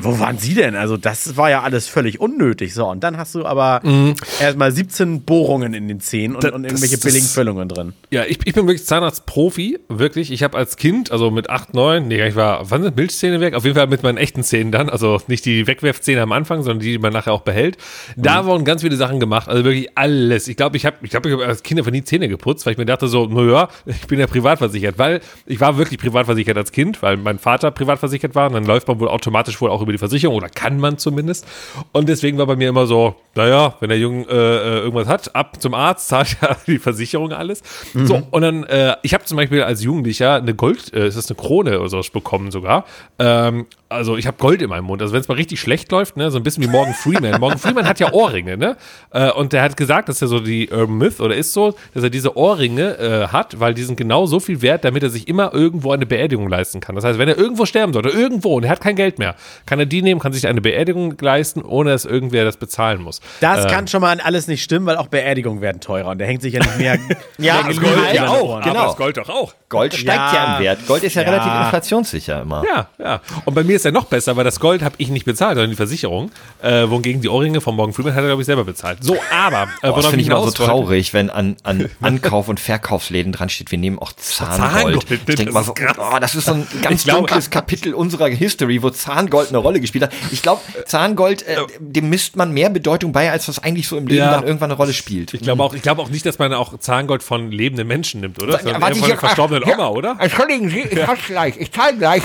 wo 0.00 0.18
waren 0.18 0.38
Sie 0.38 0.54
denn? 0.54 0.76
Also, 0.76 0.96
das 0.96 1.36
war 1.36 1.50
ja 1.50 1.62
alles 1.62 1.88
völlig 1.88 2.20
unnötig. 2.20 2.74
So, 2.74 2.86
und 2.88 3.02
dann 3.02 3.16
hast 3.16 3.34
du 3.34 3.44
aber 3.44 3.80
mhm. 3.82 4.14
erstmal 4.40 4.72
17 4.72 5.22
Bohrungen 5.22 5.74
in 5.74 5.88
den 5.88 6.00
Zähnen 6.00 6.36
und, 6.36 6.44
da, 6.44 6.50
und 6.50 6.64
irgendwelche 6.64 6.96
das, 6.96 7.04
billigen 7.04 7.26
Füllungen 7.26 7.68
drin. 7.68 7.92
Ja, 8.10 8.24
ich, 8.24 8.38
ich 8.44 8.54
bin 8.54 8.66
wirklich 8.66 8.84
Zahnarztprofi, 8.84 9.78
wirklich. 9.88 10.30
Ich 10.30 10.42
habe 10.42 10.56
als 10.56 10.76
Kind, 10.76 11.10
also 11.10 11.30
mit 11.30 11.50
8, 11.50 11.74
9, 11.74 12.06
nee, 12.06 12.26
ich 12.26 12.36
war, 12.36 12.70
wann 12.70 12.82
sind 12.82 12.96
Milchzähne 12.96 13.40
weg? 13.40 13.54
Auf 13.54 13.64
jeden 13.64 13.76
Fall 13.76 13.86
mit 13.86 14.02
meinen 14.02 14.18
echten 14.18 14.42
Zähnen 14.42 14.72
dann. 14.72 14.88
Also 14.90 15.20
nicht 15.28 15.44
die 15.44 15.66
Wegwerfzähne 15.66 16.20
am 16.22 16.32
Anfang, 16.32 16.62
sondern 16.62 16.80
die, 16.80 16.92
die 16.92 16.98
man 16.98 17.12
nachher 17.12 17.32
auch 17.32 17.42
behält. 17.42 17.78
Da 18.16 18.42
mhm. 18.42 18.46
wurden 18.46 18.64
ganz 18.64 18.82
viele 18.82 18.96
Sachen 18.96 19.20
gemacht. 19.20 19.48
Also 19.48 19.64
wirklich 19.64 19.88
alles. 19.96 20.48
Ich 20.48 20.56
glaube, 20.56 20.76
ich 20.76 20.84
habe 20.84 20.96
ich 21.02 21.10
glaub, 21.10 21.24
ich 21.26 21.32
hab 21.32 21.40
als 21.40 21.62
Kind 21.62 21.80
einfach 21.80 21.92
nie 21.92 22.04
Zähne 22.04 22.28
geputzt, 22.28 22.66
weil 22.66 22.72
ich 22.72 22.78
mir 22.78 22.86
dachte 22.86 23.08
so, 23.08 23.26
naja, 23.26 23.68
ich 23.86 24.06
bin 24.06 24.20
ja 24.20 24.26
privatversichert. 24.26 24.98
Weil 24.98 25.20
ich 25.46 25.60
war 25.60 25.78
wirklich 25.78 25.98
privatversichert 25.98 26.56
als 26.56 26.72
Kind, 26.72 27.02
weil 27.02 27.16
mein 27.16 27.38
Vater 27.38 27.70
privatversichert 27.70 28.34
war. 28.34 28.48
Und 28.48 28.54
dann 28.54 28.64
läuft 28.64 28.88
man 28.88 29.00
wohl 29.00 29.08
automatisch 29.08 29.60
wohl 29.60 29.70
auch 29.70 29.85
über 29.86 29.92
die 29.92 29.98
Versicherung 29.98 30.36
oder 30.36 30.48
kann 30.48 30.78
man 30.78 30.98
zumindest. 30.98 31.46
Und 31.92 32.08
deswegen 32.08 32.36
war 32.38 32.46
bei 32.46 32.56
mir 32.56 32.68
immer 32.68 32.86
so, 32.86 33.14
naja, 33.34 33.74
wenn 33.80 33.88
der 33.88 33.98
Junge 33.98 34.26
äh, 34.28 34.34
äh, 34.34 34.78
irgendwas 34.80 35.08
hat, 35.08 35.34
ab 35.34 35.60
zum 35.60 35.74
Arzt, 35.74 36.08
zahlt 36.08 36.36
ja 36.42 36.56
die 36.66 36.78
Versicherung 36.78 37.32
alles. 37.32 37.62
Mhm. 37.94 38.06
So, 38.06 38.22
und 38.30 38.42
dann, 38.42 38.64
äh, 38.64 38.96
ich 39.02 39.14
habe 39.14 39.24
zum 39.24 39.36
Beispiel 39.36 39.62
als 39.62 39.82
Jugendlicher 39.82 40.34
eine 40.34 40.54
Gold, 40.54 40.92
äh, 40.92 41.06
ist 41.06 41.16
das 41.16 41.30
eine 41.30 41.36
Krone 41.36 41.78
oder 41.78 41.88
sowas 41.88 42.10
bekommen 42.10 42.50
sogar. 42.50 42.84
Ähm, 43.18 43.66
also 43.88 44.16
ich 44.16 44.26
habe 44.26 44.36
Gold 44.38 44.62
in 44.62 44.68
meinem 44.68 44.84
Mund. 44.84 45.00
Also 45.00 45.14
wenn 45.14 45.20
es 45.20 45.28
mal 45.28 45.34
richtig 45.34 45.60
schlecht 45.60 45.92
läuft, 45.92 46.16
ne, 46.16 46.30
so 46.30 46.38
ein 46.38 46.42
bisschen 46.42 46.62
wie 46.62 46.68
Morgan 46.68 46.94
Freeman. 46.94 47.40
Morgan 47.40 47.58
Freeman 47.58 47.86
hat 47.88 48.00
ja 48.00 48.12
Ohrringe, 48.12 48.56
ne? 48.56 48.76
Äh, 49.12 49.30
und 49.30 49.52
der 49.52 49.62
hat 49.62 49.76
gesagt, 49.76 50.08
dass 50.08 50.20
er 50.20 50.28
so 50.28 50.40
die 50.40 50.68
Urban 50.70 50.98
Myth 50.98 51.20
oder 51.20 51.36
ist 51.36 51.52
so, 51.52 51.76
dass 51.94 52.02
er 52.02 52.10
diese 52.10 52.36
Ohrringe 52.36 52.98
äh, 52.98 53.28
hat, 53.28 53.60
weil 53.60 53.74
die 53.74 53.82
sind 53.82 53.96
genau 53.96 54.26
so 54.26 54.40
viel 54.40 54.60
wert, 54.62 54.84
damit 54.84 55.02
er 55.02 55.10
sich 55.10 55.28
immer 55.28 55.54
irgendwo 55.54 55.92
eine 55.92 56.06
Beerdigung 56.06 56.48
leisten 56.48 56.80
kann. 56.80 56.96
Das 56.96 57.04
heißt, 57.04 57.18
wenn 57.18 57.28
er 57.28 57.38
irgendwo 57.38 57.64
sterben 57.64 57.92
sollte, 57.92 58.08
irgendwo 58.08 58.56
und 58.56 58.64
er 58.64 58.70
hat 58.70 58.80
kein 58.80 58.96
Geld 58.96 59.18
mehr, 59.18 59.36
kann 59.66 59.78
er 59.78 59.86
die 59.86 60.02
nehmen, 60.02 60.20
kann 60.20 60.32
sich 60.32 60.46
eine 60.48 60.60
Beerdigung 60.60 61.16
leisten, 61.20 61.62
ohne 61.62 61.90
dass 61.90 62.04
irgendwer 62.04 62.44
das 62.44 62.56
bezahlen 62.56 63.02
muss. 63.02 63.20
Das 63.40 63.66
äh, 63.66 63.68
kann 63.68 63.86
schon 63.86 64.00
mal 64.00 64.18
alles 64.20 64.48
nicht 64.48 64.62
stimmen, 64.64 64.86
weil 64.86 64.96
auch 64.96 65.08
Beerdigungen 65.08 65.60
werden 65.60 65.80
teurer 65.80 66.10
und 66.10 66.18
der 66.18 66.26
hängt 66.26 66.42
sich 66.42 66.54
ja 66.54 66.60
nicht 66.60 66.78
mehr. 66.78 66.98
ja, 67.38 67.62
mehr 67.62 67.74
Gold 67.74 68.14
ja 68.14 68.28
auch, 68.28 68.62
genau. 68.62 68.76
Aber 68.76 68.86
das 68.88 68.96
Gold 68.96 69.16
doch 69.16 69.28
auch. 69.28 69.54
Gold 69.68 69.94
steigt 69.94 70.32
ja, 70.32 70.34
ja 70.34 70.56
im 70.56 70.64
Wert. 70.64 70.86
Gold 70.86 71.04
ist 71.04 71.14
ja, 71.14 71.22
ja, 71.22 71.30
relativ 71.30 71.52
inflationssicher 71.52 72.42
immer. 72.42 72.64
Ja, 72.66 72.88
ja. 72.98 73.20
Und 73.44 73.54
bei 73.54 73.64
mir 73.64 73.75
ist 73.76 73.84
ja 73.84 73.90
noch 73.90 74.04
besser, 74.04 74.36
weil 74.36 74.44
das 74.44 74.60
Gold 74.60 74.82
habe 74.82 74.94
ich 74.98 75.08
nicht 75.08 75.24
bezahlt, 75.24 75.54
sondern 75.54 75.70
die 75.70 75.76
Versicherung. 75.76 76.30
Äh, 76.62 76.88
wohingegen 76.88 77.20
die 77.20 77.28
Ohrringe 77.28 77.60
von 77.60 77.76
Morgan 77.76 77.92
Freeman 77.92 78.14
hat 78.14 78.22
er, 78.22 78.28
glaube 78.28 78.42
ich, 78.42 78.46
selber 78.46 78.64
bezahlt. 78.64 78.98
So, 79.02 79.16
aber. 79.32 79.68
Äh, 79.82 79.90
oh, 79.90 79.96
das 79.96 80.06
finde 80.06 80.22
ich 80.22 80.28
immer 80.28 80.42
so 80.42 80.50
traurig, 80.50 81.14
wenn 81.14 81.30
an, 81.30 81.56
an 81.62 81.88
Ankauf- 82.00 82.48
und 82.48 82.60
Verkaufsläden 82.60 83.32
dran 83.32 83.48
steht, 83.48 83.70
wir 83.70 83.78
nehmen 83.78 83.98
auch 83.98 84.12
Zahngold. 84.12 85.08
Zahngold 85.08 85.28
ich 85.28 85.36
denke 85.36 85.52
mal 85.52 85.64
so, 85.64 85.74
oh, 85.98 86.18
das 86.20 86.34
ist 86.34 86.46
so 86.46 86.52
ein 86.52 86.66
ganz 86.82 87.04
glaub, 87.04 87.18
dunkles 87.18 87.50
Kapitel 87.50 87.94
unserer 87.94 88.28
History, 88.28 88.82
wo 88.82 88.90
Zahngold 88.90 89.48
eine 89.48 89.58
Rolle 89.58 89.80
gespielt 89.80 90.04
hat. 90.04 90.12
Ich 90.32 90.42
glaube, 90.42 90.60
Zahngold, 90.86 91.42
äh, 91.42 91.56
dem 91.78 92.08
misst 92.08 92.36
man 92.36 92.52
mehr 92.52 92.70
Bedeutung 92.70 93.12
bei, 93.12 93.30
als 93.30 93.48
was 93.48 93.58
eigentlich 93.58 93.88
so 93.88 93.96
im 93.96 94.06
Leben 94.06 94.18
ja. 94.18 94.32
dann 94.32 94.44
irgendwann 94.44 94.70
eine 94.70 94.76
Rolle 94.76 94.92
spielt. 94.92 95.34
Ich 95.34 95.40
glaube 95.40 95.62
auch, 95.62 95.74
ich 95.74 95.88
auch 95.88 96.08
nicht, 96.08 96.26
dass 96.26 96.38
man 96.38 96.52
auch 96.52 96.78
Zahngold 96.78 97.22
von 97.22 97.50
lebenden 97.50 97.86
Menschen 97.86 98.20
nimmt, 98.20 98.42
oder? 98.42 98.54
Warte, 98.54 98.80
warte, 98.80 98.96
von 98.96 99.10
einer 99.10 99.18
verstorbenen 99.18 99.64
Oma, 99.64 99.88
oder? 99.88 100.16
Entschuldigen 100.18 100.68
Sie, 100.68 100.80
ich 100.80 100.98
ja. 100.98 101.14
gleich. 101.26 101.56
Ich 101.58 101.72
zahle 101.72 101.96
gleich. 101.96 102.22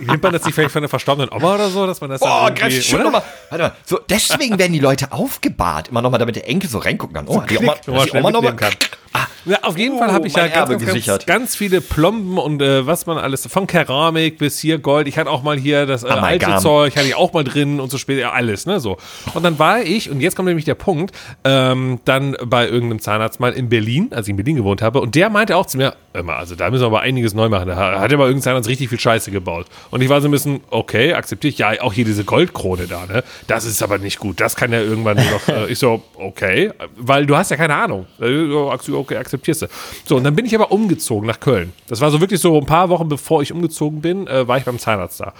Nimmt 0.00 0.22
man 0.22 0.32
das 0.32 0.44
nicht 0.44 0.54
vielleicht 0.54 0.71
von 0.72 0.80
einer 0.80 0.88
verstorbenen 0.88 1.30
Oma 1.32 1.54
oder 1.54 1.68
so, 1.68 1.86
dass 1.86 2.00
man 2.00 2.10
das 2.10 2.20
Oh, 2.22 2.48
ganz 2.54 2.74
schön 2.74 3.02
nochmal. 3.02 3.22
Warte 3.50 3.64
mal. 3.64 3.72
So, 3.84 3.98
deswegen 4.08 4.58
werden 4.58 4.72
die 4.72 4.78
Leute 4.78 5.12
aufgebahrt. 5.12 5.88
Immer 5.88 6.02
nochmal, 6.02 6.18
damit 6.18 6.36
der 6.36 6.48
Enkel 6.48 6.68
so 6.68 6.78
reingucken 6.78 7.14
kann. 7.14 7.26
Oh, 7.28 7.34
so 7.34 7.40
die 7.40 7.58
Oma, 7.58 7.74
die 7.84 8.16
Oma 8.16 8.30
nochmal. 8.30 8.56
Ah, 9.14 9.26
ja, 9.44 9.58
auf 9.62 9.76
jeden 9.76 9.98
Fall 9.98 10.10
habe 10.10 10.26
ich 10.26 10.34
ja 10.34 10.46
ganz, 10.46 10.86
ganz, 11.04 11.26
ganz, 11.26 11.56
viele 11.56 11.82
Plomben 11.82 12.38
und 12.38 12.62
äh, 12.62 12.86
was 12.86 13.04
man 13.04 13.18
alles, 13.18 13.46
von 13.46 13.66
Keramik 13.66 14.38
bis 14.38 14.58
hier 14.58 14.78
Gold. 14.78 15.06
Ich 15.06 15.18
hatte 15.18 15.30
auch 15.30 15.42
mal 15.42 15.58
hier 15.58 15.84
das 15.84 16.02
äh, 16.02 16.08
alte 16.08 16.56
Zeug, 16.56 16.96
hatte 16.96 17.08
ich 17.08 17.14
auch 17.14 17.34
mal 17.34 17.44
drin 17.44 17.78
und 17.78 17.90
so 17.90 17.98
später, 17.98 18.32
alles, 18.32 18.64
ne, 18.64 18.80
so. 18.80 18.96
Und 19.34 19.42
dann 19.42 19.58
war 19.58 19.82
ich, 19.82 20.10
und 20.10 20.20
jetzt 20.20 20.34
kommt 20.34 20.48
nämlich 20.48 20.64
der 20.64 20.76
Punkt, 20.76 21.14
ähm, 21.44 22.00
dann 22.06 22.36
bei 22.42 22.66
irgendeinem 22.66 23.00
Zahnarzt 23.00 23.38
mal 23.38 23.52
in 23.52 23.68
Berlin, 23.68 24.08
als 24.14 24.28
ich 24.28 24.30
in 24.30 24.36
Berlin 24.36 24.56
gewohnt 24.56 24.80
habe, 24.80 25.02
und 25.02 25.14
der 25.14 25.28
meinte 25.28 25.56
auch 25.58 25.66
zu 25.66 25.76
mir, 25.76 25.94
immer, 26.14 26.36
also 26.36 26.54
da 26.54 26.70
müssen 26.70 26.82
wir 26.82 26.86
aber 26.86 27.00
einiges 27.00 27.34
neu 27.34 27.50
machen. 27.50 27.68
Da 27.68 28.00
hat 28.00 28.10
ja 28.10 28.16
mal 28.16 28.24
irgendein 28.24 28.42
Zahnarzt 28.42 28.68
richtig 28.68 28.88
viel 28.88 29.00
Scheiße 29.00 29.30
gebaut. 29.30 29.66
Und 29.90 30.00
ich 30.00 30.08
war 30.08 30.22
so 30.22 30.28
ein 30.28 30.30
bisschen, 30.30 30.61
okay, 30.70 31.14
akzeptiere 31.14 31.52
ich, 31.52 31.58
ja, 31.58 31.80
auch 31.80 31.92
hier 31.92 32.04
diese 32.04 32.24
Goldkrone 32.24 32.86
da, 32.86 33.06
ne, 33.06 33.24
das 33.46 33.64
ist 33.64 33.82
aber 33.82 33.98
nicht 33.98 34.18
gut. 34.18 34.40
Das 34.40 34.56
kann 34.56 34.72
ja 34.72 34.80
irgendwann 34.80 35.16
noch, 35.16 35.48
äh, 35.48 35.66
ich 35.70 35.78
so, 35.78 36.02
okay, 36.14 36.70
weil 36.96 37.26
du 37.26 37.36
hast 37.36 37.50
ja 37.50 37.56
keine 37.56 37.74
Ahnung. 37.74 38.06
Okay, 38.18 39.16
akzeptierst 39.16 39.62
du. 39.62 39.66
So, 40.04 40.16
und 40.16 40.24
dann 40.24 40.34
bin 40.34 40.46
ich 40.46 40.54
aber 40.54 40.72
umgezogen 40.72 41.26
nach 41.26 41.40
Köln. 41.40 41.72
Das 41.88 42.00
war 42.00 42.10
so 42.10 42.20
wirklich 42.20 42.40
so 42.40 42.58
ein 42.58 42.66
paar 42.66 42.88
Wochen 42.88 43.08
bevor 43.08 43.42
ich 43.42 43.52
umgezogen 43.52 44.00
bin, 44.00 44.26
äh, 44.26 44.46
war 44.46 44.58
ich 44.58 44.64
beim 44.64 44.78
Zahnarzt 44.78 45.20
da. 45.20 45.34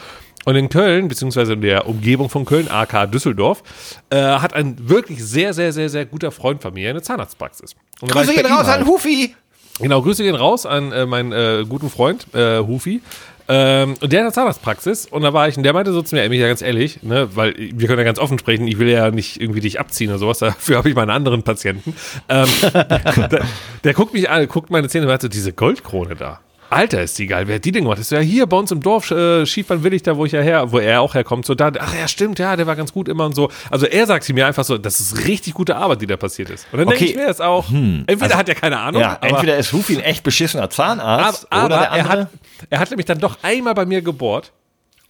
Und 0.44 0.56
in 0.56 0.68
Köln, 0.68 1.08
beziehungsweise 1.08 1.52
in 1.52 1.60
der 1.60 1.86
Umgebung 1.86 2.28
von 2.28 2.44
Köln, 2.44 2.68
AK 2.68 3.06
Düsseldorf, 3.06 3.62
äh, 4.10 4.16
hat 4.16 4.54
ein 4.54 4.76
wirklich 4.88 5.24
sehr, 5.24 5.54
sehr, 5.54 5.72
sehr, 5.72 5.88
sehr 5.88 6.04
guter 6.04 6.32
Freund 6.32 6.62
von 6.62 6.74
mir 6.74 6.90
eine 6.90 7.02
Zahnarztpraxis. 7.02 7.76
Und 8.00 8.10
Grüße 8.10 8.34
gehen 8.34 8.46
raus 8.46 8.66
halt. 8.66 8.80
an 8.80 8.86
Hufi! 8.86 9.34
Genau, 9.78 10.02
Grüße 10.02 10.22
gehen 10.22 10.34
raus 10.34 10.66
an 10.66 10.92
äh, 10.92 11.06
meinen 11.06 11.32
äh, 11.32 11.64
guten 11.68 11.88
Freund, 11.88 12.26
äh, 12.34 12.58
Hufi. 12.58 13.00
Ähm, 13.48 13.94
und 14.00 14.12
der 14.12 14.20
hat 14.20 14.26
eine 14.26 14.32
Zahnarztpraxis 14.32 15.06
und 15.06 15.22
da 15.22 15.32
war 15.32 15.48
ich 15.48 15.56
und 15.56 15.62
der 15.62 15.72
meinte 15.72 15.92
so 15.92 16.02
zu 16.02 16.14
mir, 16.14 16.22
ey, 16.22 16.32
ja 16.34 16.48
ganz 16.48 16.62
ehrlich, 16.62 17.02
ne, 17.02 17.28
weil 17.34 17.54
wir 17.56 17.88
können 17.88 17.98
ja 17.98 18.04
ganz 18.04 18.18
offen 18.18 18.38
sprechen, 18.38 18.66
ich 18.68 18.78
will 18.78 18.88
ja 18.88 19.10
nicht 19.10 19.40
irgendwie 19.40 19.60
dich 19.60 19.80
abziehen 19.80 20.10
oder 20.10 20.18
sowas, 20.18 20.38
dafür 20.40 20.76
habe 20.76 20.88
ich 20.88 20.94
meine 20.94 21.12
anderen 21.12 21.42
Patienten. 21.42 21.94
Ähm, 22.28 22.46
der, 22.72 23.44
der, 23.84 23.94
guckt 23.94 24.14
mich 24.14 24.30
an, 24.30 24.46
guckt 24.48 24.70
meine 24.70 24.88
Zähne 24.88 25.06
und 25.06 25.12
hat 25.12 25.22
so 25.22 25.28
diese 25.28 25.52
Goldkrone 25.52 26.14
da. 26.14 26.40
Alter, 26.72 27.02
ist 27.02 27.18
die 27.18 27.26
geil. 27.26 27.46
Wer 27.48 27.56
hat 27.56 27.64
die 27.64 27.72
denn 27.72 27.84
gemacht? 27.84 27.98
Das 27.98 28.06
ist 28.06 28.12
ja 28.12 28.20
hier 28.20 28.46
bei 28.46 28.56
uns 28.56 28.70
im 28.70 28.80
Dorf, 28.80 29.10
äh, 29.10 29.46
Schiefern 29.46 29.84
Willig, 29.84 30.02
da 30.02 30.16
wo 30.16 30.24
ich 30.24 30.32
ja 30.32 30.40
her, 30.40 30.72
wo 30.72 30.78
er 30.78 31.00
auch 31.00 31.14
herkommt. 31.14 31.46
So 31.46 31.54
da, 31.54 31.72
ach 31.78 31.94
ja, 31.94 32.08
stimmt, 32.08 32.38
ja, 32.38 32.56
der 32.56 32.66
war 32.66 32.76
ganz 32.76 32.92
gut 32.92 33.08
immer 33.08 33.26
und 33.26 33.34
so. 33.34 33.50
Also 33.70 33.86
er 33.86 34.06
sagt 34.06 34.24
sie 34.24 34.32
mir 34.32 34.46
einfach 34.46 34.64
so, 34.64 34.78
das 34.78 35.00
ist 35.00 35.26
richtig 35.26 35.54
gute 35.54 35.76
Arbeit, 35.76 36.02
die 36.02 36.06
da 36.06 36.16
passiert 36.16 36.50
ist. 36.50 36.66
Und 36.72 36.78
dann 36.78 36.88
okay. 36.88 36.98
denke 36.98 37.12
ich 37.12 37.16
mir 37.16 37.26
jetzt 37.26 37.42
auch, 37.42 37.68
hm. 37.68 38.04
entweder 38.06 38.24
also, 38.24 38.36
hat 38.36 38.48
er 38.48 38.54
keine 38.54 38.78
Ahnung. 38.78 39.02
Ja, 39.02 39.18
entweder 39.20 39.56
ist 39.56 39.72
Rufi 39.72 39.96
ein 39.96 40.02
echt 40.02 40.22
beschissener 40.22 40.70
Zahnarzt 40.70 41.46
aber, 41.50 41.66
oder 41.66 41.78
der 41.78 41.92
andere. 41.92 42.12
Er 42.12 42.20
hat, 42.20 42.28
er 42.70 42.78
hat 42.80 42.90
nämlich 42.90 43.06
dann 43.06 43.18
doch 43.18 43.38
einmal 43.42 43.74
bei 43.74 43.86
mir 43.86 44.02
gebohrt. 44.02 44.52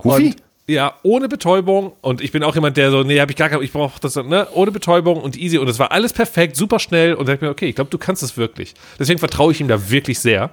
Rufi? 0.05 0.35
ja, 0.69 0.95
ohne 1.03 1.29
Betäubung 1.29 1.93
und 2.01 2.21
ich 2.21 2.31
bin 2.31 2.45
auch 2.45 2.55
jemand, 2.55 2.77
der 2.77 2.91
so, 2.91 3.03
nee, 3.03 3.21
habe 3.21 3.33
ich 3.33 3.37
gar 3.37 3.49
kein, 3.49 3.63
ich 3.63 3.73
brauche 3.73 4.01
das, 4.01 4.15
ne, 4.17 4.47
ohne 4.53 4.71
Betäubung 4.71 5.21
und 5.21 5.37
easy 5.37 5.59
und 5.59 5.69
es 5.69 5.79
war 5.79 5.91
alles 5.91 6.13
perfekt, 6.13 6.57
super 6.57 6.79
schnell 6.79 7.15
und 7.15 7.29
da 7.29 7.35
ich 7.35 7.41
mir, 7.41 7.51
okay, 7.51 7.67
ich 7.67 7.75
glaube, 7.75 7.91
du 7.91 7.99
kannst 7.99 8.23
es 8.23 8.37
wirklich. 8.37 8.75
Deswegen 8.99 9.19
vertraue 9.19 9.53
ich 9.53 9.61
ihm 9.61 9.69
da 9.69 9.91
wirklich 9.91 10.21
sehr. 10.21 10.51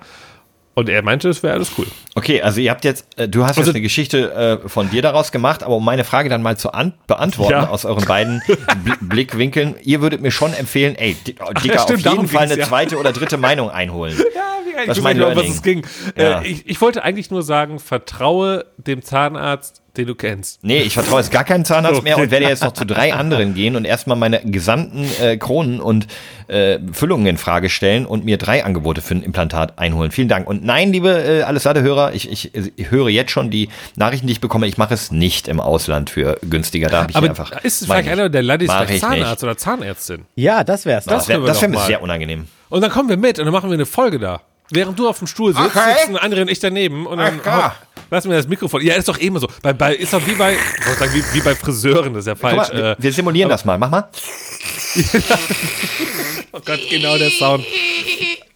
Und 0.80 0.88
er 0.88 1.02
meinte, 1.02 1.28
es 1.28 1.44
wäre 1.44 1.56
alles 1.56 1.74
cool. 1.78 1.88
Okay, 2.16 2.42
also 2.42 2.62
ihr 2.62 2.72
habt 2.72 2.86
jetzt, 2.86 3.06
äh, 3.18 3.28
du 3.28 3.44
hast 3.44 3.58
also, 3.58 3.62
jetzt 3.64 3.76
eine 3.76 3.82
Geschichte 3.82 4.62
äh, 4.64 4.70
von 4.70 4.90
dir 4.90 5.02
daraus 5.02 5.34
gemacht, 5.34 5.62
aber 5.62 5.76
um 5.76 5.84
meine 5.84 6.06
Frage 6.06 6.30
dann 6.30 6.42
mal 6.42 6.56
zu 6.56 6.70
beantworten 7.06 7.52
ja. 7.52 7.68
aus 7.68 7.84
euren 7.84 8.06
beiden 8.06 8.42
Bl 8.86 8.94
Blickwinkeln, 9.02 9.76
ihr 9.84 10.00
würdet 10.00 10.22
mir 10.22 10.32
schon 10.32 10.54
empfehlen, 10.54 10.96
ey, 10.96 11.16
Digga, 11.16 11.48
ja, 11.66 11.80
stimmt, 11.80 12.08
auf 12.08 12.14
jeden 12.14 12.28
Fall 12.30 12.44
eine 12.44 12.58
ja. 12.58 12.66
zweite 12.66 12.98
oder 12.98 13.12
dritte 13.12 13.36
Meinung 13.50 13.70
einholen. 13.70 14.18
Ja, 14.34 14.84
wie 14.86 14.88
was, 14.88 15.02
mein 15.02 15.20
was 15.20 15.50
es 15.50 15.62
ging. 15.62 15.86
Äh, 16.16 16.48
ich, 16.48 16.66
ich 16.66 16.80
wollte 16.80 17.04
eigentlich 17.04 17.30
nur 17.30 17.44
sagen, 17.44 17.80
vertraue 17.80 18.68
dem 18.78 19.02
Zahnarzt 19.02 19.82
den 20.00 20.08
du 20.08 20.16
kennst. 20.16 20.64
Nee, 20.64 20.80
ich 20.80 20.94
vertraue 20.94 21.20
jetzt 21.20 21.32
gar 21.32 21.44
keinem 21.44 21.66
Zahnarzt 21.66 22.04
mehr 22.04 22.18
und 22.18 22.32
werde 22.32 22.48
jetzt 22.48 22.64
noch 22.64 22.74
zu 22.74 22.86
drei 22.86 23.14
anderen 23.14 23.54
gehen 23.54 23.76
und 23.76 23.86
erstmal 23.86 24.18
meine 24.18 24.42
gesamten 24.42 25.06
äh, 25.22 25.38
Kronen 25.38 25.80
und 25.80 26.08
äh, 26.48 26.80
Füllungen 26.92 27.28
in 27.28 27.38
Frage 27.38 27.70
stellen 27.70 28.06
und 28.06 28.26
mir 28.26 28.38
drei 28.38 28.64
Angebote 28.64 29.02
für 29.02 29.16
ein 29.16 29.24
Implantat 29.24 29.78
einholen. 29.78 30.12
Vielen 30.12 30.30
Dank. 30.30 30.48
Und 30.48 30.64
nein, 30.64 30.92
liebe 30.92 31.10
äh, 31.10 31.44
Alessade-Hörer, 31.44 32.14
ich, 32.14 32.32
ich, 32.32 32.56
ich 32.56 32.92
höre 32.92 33.10
jetzt 33.10 33.32
schon 33.32 33.50
die 33.50 33.70
Nachrichten, 33.96 34.28
die 34.28 34.34
ich 34.34 34.42
bekomme. 34.42 34.68
Ich 34.68 34.78
mache 34.78 34.94
es 34.94 35.12
nicht 35.12 35.48
im 35.48 35.60
Ausland 35.60 36.10
für 36.10 36.40
günstiger. 36.50 36.90
Da 36.90 37.02
habe 37.02 37.12
ich 37.12 37.18
Aber 37.18 37.30
einfach. 37.30 37.52
Ist 37.64 37.82
es 37.82 37.88
vielleicht 37.88 38.10
einer 38.10 38.30
der 38.30 38.44
Ladies 38.44 38.70
Zahnarzt 39.00 39.44
oder 39.44 39.58
Zahnärztin? 39.58 40.26
Ja, 40.36 40.64
das 40.64 40.86
wär's. 40.86 41.06
Das, 41.06 41.26
das 41.26 41.28
wäre 41.28 41.46
wär 41.46 41.70
mir 41.70 41.80
sehr 41.80 42.02
unangenehm. 42.02 42.48
Und 42.70 42.82
dann 42.82 42.92
kommen 42.92 43.10
wir 43.10 43.18
mit 43.18 43.40
und 43.40 43.46
dann 43.46 43.54
machen 43.54 43.70
wir 43.70 43.74
eine 43.74 43.86
Folge 43.86 44.20
da. 44.20 44.42
Während 44.72 45.00
du 45.00 45.08
auf 45.08 45.18
dem 45.18 45.28
Stuhl 45.28 45.54
sitzt, 45.54 45.76
okay. 45.76 45.96
sitzen 46.00 46.18
andere 46.18 46.42
und 46.42 46.50
ich 46.50 46.60
daneben 46.60 47.08
und 47.08 47.18
dann 47.18 47.42
Ach, 47.44 47.76
lass 48.12 48.26
mir 48.26 48.36
das 48.36 48.48
Mikrofon. 48.48 48.82
Ja, 48.82 48.96
ist 48.96 49.08
doch 49.08 49.18
immer 49.18 49.40
so. 49.40 49.48
Bei, 49.62 49.74
bei, 49.74 49.96
ist 49.96 50.14
doch 50.14 50.26
wie 50.28 50.34
bei, 50.34 50.56
sagen, 50.98 51.14
wie, 51.14 51.24
wie 51.34 51.42
bei 51.42 51.56
Friseuren, 51.56 52.14
das 52.14 52.22
ist 52.22 52.28
ja 52.28 52.36
falsch. 52.36 52.72
Mal, 52.72 52.96
wir, 53.00 53.12
simulieren 53.12 53.50
das 53.50 53.66
mal. 53.66 53.78
Mach 53.78 53.90
mal. 53.90 54.10
oh 56.52 56.60
Gott, 56.64 56.80
genau 56.90 57.18
der 57.18 57.32
Sound. 57.32 57.66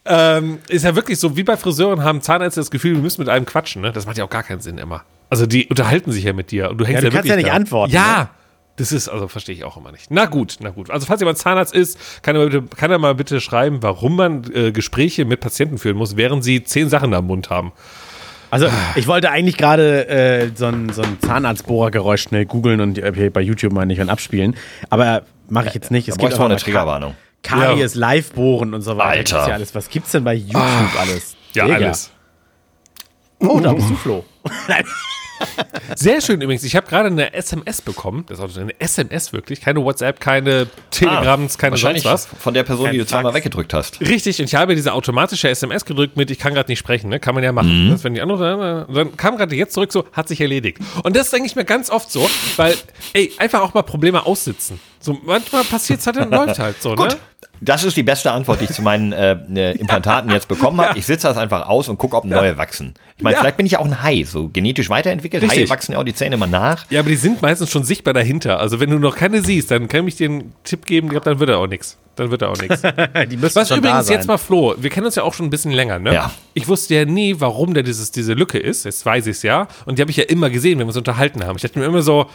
Ähm, 0.05 0.59
ist 0.67 0.83
ja 0.83 0.95
wirklich 0.95 1.17
so, 1.17 1.35
wie 1.37 1.43
bei 1.43 1.57
Friseuren 1.57 2.03
haben 2.03 2.21
Zahnärzte 2.21 2.59
das 2.59 2.69
Gefühl, 2.69 2.95
wir 2.95 3.01
müssen 3.01 3.21
mit 3.21 3.29
einem 3.29 3.45
quatschen. 3.45 3.81
Ne? 3.81 3.91
Das 3.91 4.05
macht 4.05 4.17
ja 4.17 4.25
auch 4.25 4.29
gar 4.29 4.43
keinen 4.43 4.59
Sinn 4.59 4.77
immer. 4.77 5.03
Also 5.29 5.45
die 5.45 5.67
unterhalten 5.67 6.11
sich 6.11 6.25
ja 6.25 6.33
mit 6.33 6.51
dir 6.51 6.69
und 6.69 6.77
du 6.77 6.85
hängst 6.85 7.03
ja, 7.03 7.09
du 7.09 7.15
ja 7.15 7.19
kannst 7.19 7.29
ja 7.29 7.35
nicht 7.37 7.47
da. 7.47 7.53
antworten. 7.53 7.93
Ja. 7.93 8.19
Ne? 8.19 8.29
Das 8.75 8.91
ist, 8.91 9.07
also 9.07 9.27
verstehe 9.27 9.53
ich 9.53 9.63
auch 9.63 9.77
immer 9.77 9.91
nicht. 9.91 10.09
Na 10.09 10.25
gut, 10.25 10.57
na 10.59 10.71
gut. 10.71 10.89
Also 10.89 11.05
falls 11.05 11.21
jemand 11.21 11.37
Zahnarzt 11.37 11.75
ist, 11.75 12.23
kann 12.23 12.35
er, 12.35 12.45
bitte, 12.45 12.63
kann 12.75 12.89
er 12.89 12.97
mal 12.97 13.13
bitte 13.13 13.39
schreiben, 13.39 13.83
warum 13.83 14.15
man 14.15 14.51
äh, 14.53 14.71
Gespräche 14.71 15.25
mit 15.25 15.41
Patienten 15.41 15.77
führen 15.77 15.95
muss, 15.95 16.17
während 16.17 16.43
sie 16.43 16.63
zehn 16.63 16.89
Sachen 16.89 17.13
am 17.13 17.27
Mund 17.27 17.51
haben. 17.51 17.71
Also 18.49 18.67
ich 18.95 19.07
wollte 19.07 19.29
eigentlich 19.29 19.57
gerade 19.57 20.07
äh, 20.07 20.51
so 20.55 20.65
ein, 20.65 20.89
so 20.89 21.01
ein 21.03 21.19
Zahnarztbohrergeräusch 21.21 22.21
schnell 22.21 22.45
googeln 22.45 22.81
und 22.81 22.97
äh, 22.97 23.29
bei 23.31 23.41
YouTube 23.41 23.73
mal 23.73 23.85
nicht 23.85 24.01
und 24.01 24.09
abspielen. 24.09 24.55
Aber 24.89 25.23
mache 25.49 25.67
ich 25.67 25.73
jetzt 25.75 25.91
nicht. 25.91 26.07
Es 26.07 26.17
da 26.17 26.21
gibt 26.27 26.39
auch 26.39 26.45
eine 26.45 26.57
Triggerwarnung. 26.57 27.15
Karies, 27.43 27.93
ja. 27.93 27.99
Live-Bohren 27.99 28.73
und 28.73 28.81
so 28.81 28.97
weiter. 28.97 29.37
Alter. 29.37 29.49
Ja 29.49 29.55
alles. 29.55 29.75
Was 29.75 29.89
gibt's 29.89 30.11
denn 30.11 30.23
bei 30.23 30.33
YouTube 30.33 30.61
ah. 30.61 30.89
alles? 30.99 31.35
Ja, 31.53 31.65
Digga. 31.65 31.77
alles. 31.77 32.11
Oh, 33.39 33.59
da 33.59 33.73
bist 33.73 33.89
du 33.89 33.95
Flo. 33.95 34.25
Sehr 35.95 36.21
schön 36.21 36.41
übrigens. 36.41 36.63
Ich 36.63 36.75
habe 36.75 36.87
gerade 36.87 37.07
eine 37.07 37.33
SMS 37.33 37.81
bekommen. 37.81 38.25
Das 38.27 38.39
ist 38.39 38.57
eine 38.57 38.79
SMS 38.79 39.33
wirklich. 39.33 39.61
Keine 39.61 39.83
WhatsApp, 39.83 40.19
keine 40.19 40.67
Telegrams, 40.91 41.55
ah, 41.55 41.59
keine 41.59 41.77
sonst 41.77 42.05
was. 42.05 42.25
Von 42.25 42.53
der 42.53 42.63
Person, 42.63 42.85
Kein 42.85 42.93
die 42.93 42.99
du 42.99 43.05
zweimal 43.05 43.33
weggedrückt 43.33 43.73
hast. 43.73 43.99
Richtig. 44.01 44.39
Und 44.39 44.45
ich 44.45 44.55
habe 44.55 44.75
diese 44.75 44.93
automatische 44.93 45.49
SMS 45.49 45.85
gedrückt 45.85 46.17
mit, 46.17 46.31
ich 46.31 46.39
kann 46.39 46.53
gerade 46.53 46.71
nicht 46.71 46.79
sprechen. 46.79 47.09
Ne? 47.09 47.19
Kann 47.19 47.35
man 47.35 47.43
ja 47.43 47.51
machen. 47.51 47.87
Mhm. 47.87 47.91
Das, 47.91 48.03
wenn 48.03 48.13
die 48.13 48.21
andere, 48.21 48.87
dann 48.93 49.15
kam 49.17 49.37
gerade 49.37 49.55
jetzt 49.55 49.73
zurück 49.73 49.91
so, 49.91 50.05
hat 50.13 50.27
sich 50.27 50.41
erledigt. 50.41 50.79
Und 51.03 51.15
das 51.15 51.29
denke 51.29 51.47
ich 51.47 51.55
mir 51.55 51.65
ganz 51.65 51.89
oft 51.89 52.11
so, 52.11 52.29
weil, 52.57 52.75
ey, 53.13 53.31
einfach 53.37 53.61
auch 53.61 53.73
mal 53.73 53.83
Probleme 53.83 54.25
aussitzen. 54.25 54.79
So, 54.99 55.17
manchmal 55.25 55.63
passiert 55.63 55.99
es 55.99 56.07
halt, 56.07 56.17
dann 56.17 56.31
läuft 56.31 56.59
halt 56.59 56.81
so, 56.81 56.95
ne? 56.95 57.09
Das 57.61 57.83
ist 57.85 57.95
die 57.95 58.03
beste 58.03 58.31
Antwort, 58.31 58.59
die 58.59 58.65
ich 58.65 58.71
zu 58.71 58.81
meinen 58.81 59.13
äh, 59.13 59.37
äh 59.55 59.77
Implantaten 59.77 60.29
jetzt 60.31 60.47
bekommen 60.47 60.79
habe. 60.79 60.83
Ja. 60.93 60.97
Ich 60.97 61.05
sitze 61.05 61.27
das 61.27 61.37
einfach 61.37 61.67
aus 61.67 61.87
und 61.87 61.97
gucke, 61.97 62.17
ob 62.17 62.25
neue 62.25 62.51
ja. 62.51 62.57
wachsen. 62.57 62.93
Ich 63.17 63.23
meine, 63.23 63.35
ja. 63.35 63.41
vielleicht 63.41 63.57
bin 63.57 63.65
ich 63.65 63.77
auch 63.77 63.85
ein 63.85 64.01
Hai, 64.01 64.23
so 64.23 64.49
genetisch 64.49 64.89
weiterentwickelt. 64.89 65.43
Richtig. 65.43 65.63
Haie 65.63 65.69
wachsen 65.69 65.91
ja 65.93 65.99
auch 65.99 66.03
die 66.03 66.15
Zähne 66.15 66.35
immer 66.35 66.47
nach. 66.47 66.85
Ja, 66.89 66.99
aber 66.99 67.09
die 67.09 67.15
sind 67.15 67.41
meistens 67.41 67.69
schon 67.69 67.83
sichtbar 67.83 68.13
dahinter. 68.13 68.59
Also 68.59 68.79
wenn 68.79 68.89
du 68.89 68.97
noch 68.97 69.15
keine 69.15 69.41
siehst, 69.41 69.69
dann 69.69 69.87
kann 69.87 70.07
ich 70.07 70.15
dir 70.15 70.29
einen 70.29 70.53
Tipp 70.63 70.85
geben, 70.85 71.09
dann 71.23 71.39
wird 71.39 71.49
er 71.49 71.59
auch 71.59 71.67
nichts. 71.67 71.97
Dann 72.15 72.31
wird 72.31 72.41
er 72.41 72.49
auch 72.49 72.57
nichts. 72.57 72.83
Was 73.55 73.71
übrigens 73.71 74.09
jetzt 74.09 74.27
mal 74.27 74.37
Flo, 74.37 74.75
wir 74.77 74.89
kennen 74.89 75.05
uns 75.05 75.15
ja 75.15 75.23
auch 75.23 75.33
schon 75.33 75.47
ein 75.47 75.49
bisschen 75.49 75.71
länger, 75.71 75.99
ne? 75.99 76.13
Ja. 76.13 76.31
Ich 76.53 76.67
wusste 76.67 76.95
ja 76.95 77.05
nie, 77.05 77.35
warum 77.39 77.73
der 77.73 77.83
dieses, 77.83 78.11
diese 78.11 78.33
Lücke 78.33 78.59
ist. 78.59 78.85
Jetzt 78.85 79.05
weiß 79.05 79.27
ich 79.27 79.37
es 79.37 79.43
ja. 79.43 79.67
Und 79.85 79.97
die 79.97 80.01
habe 80.01 80.11
ich 80.11 80.17
ja 80.17 80.25
immer 80.25 80.49
gesehen, 80.49 80.79
wenn 80.79 80.85
wir 80.85 80.89
uns 80.89 80.97
unterhalten 80.97 81.43
haben. 81.45 81.55
Ich 81.55 81.63
dachte 81.63 81.79
mir 81.79 81.85
immer 81.85 82.01
so, 82.01 82.27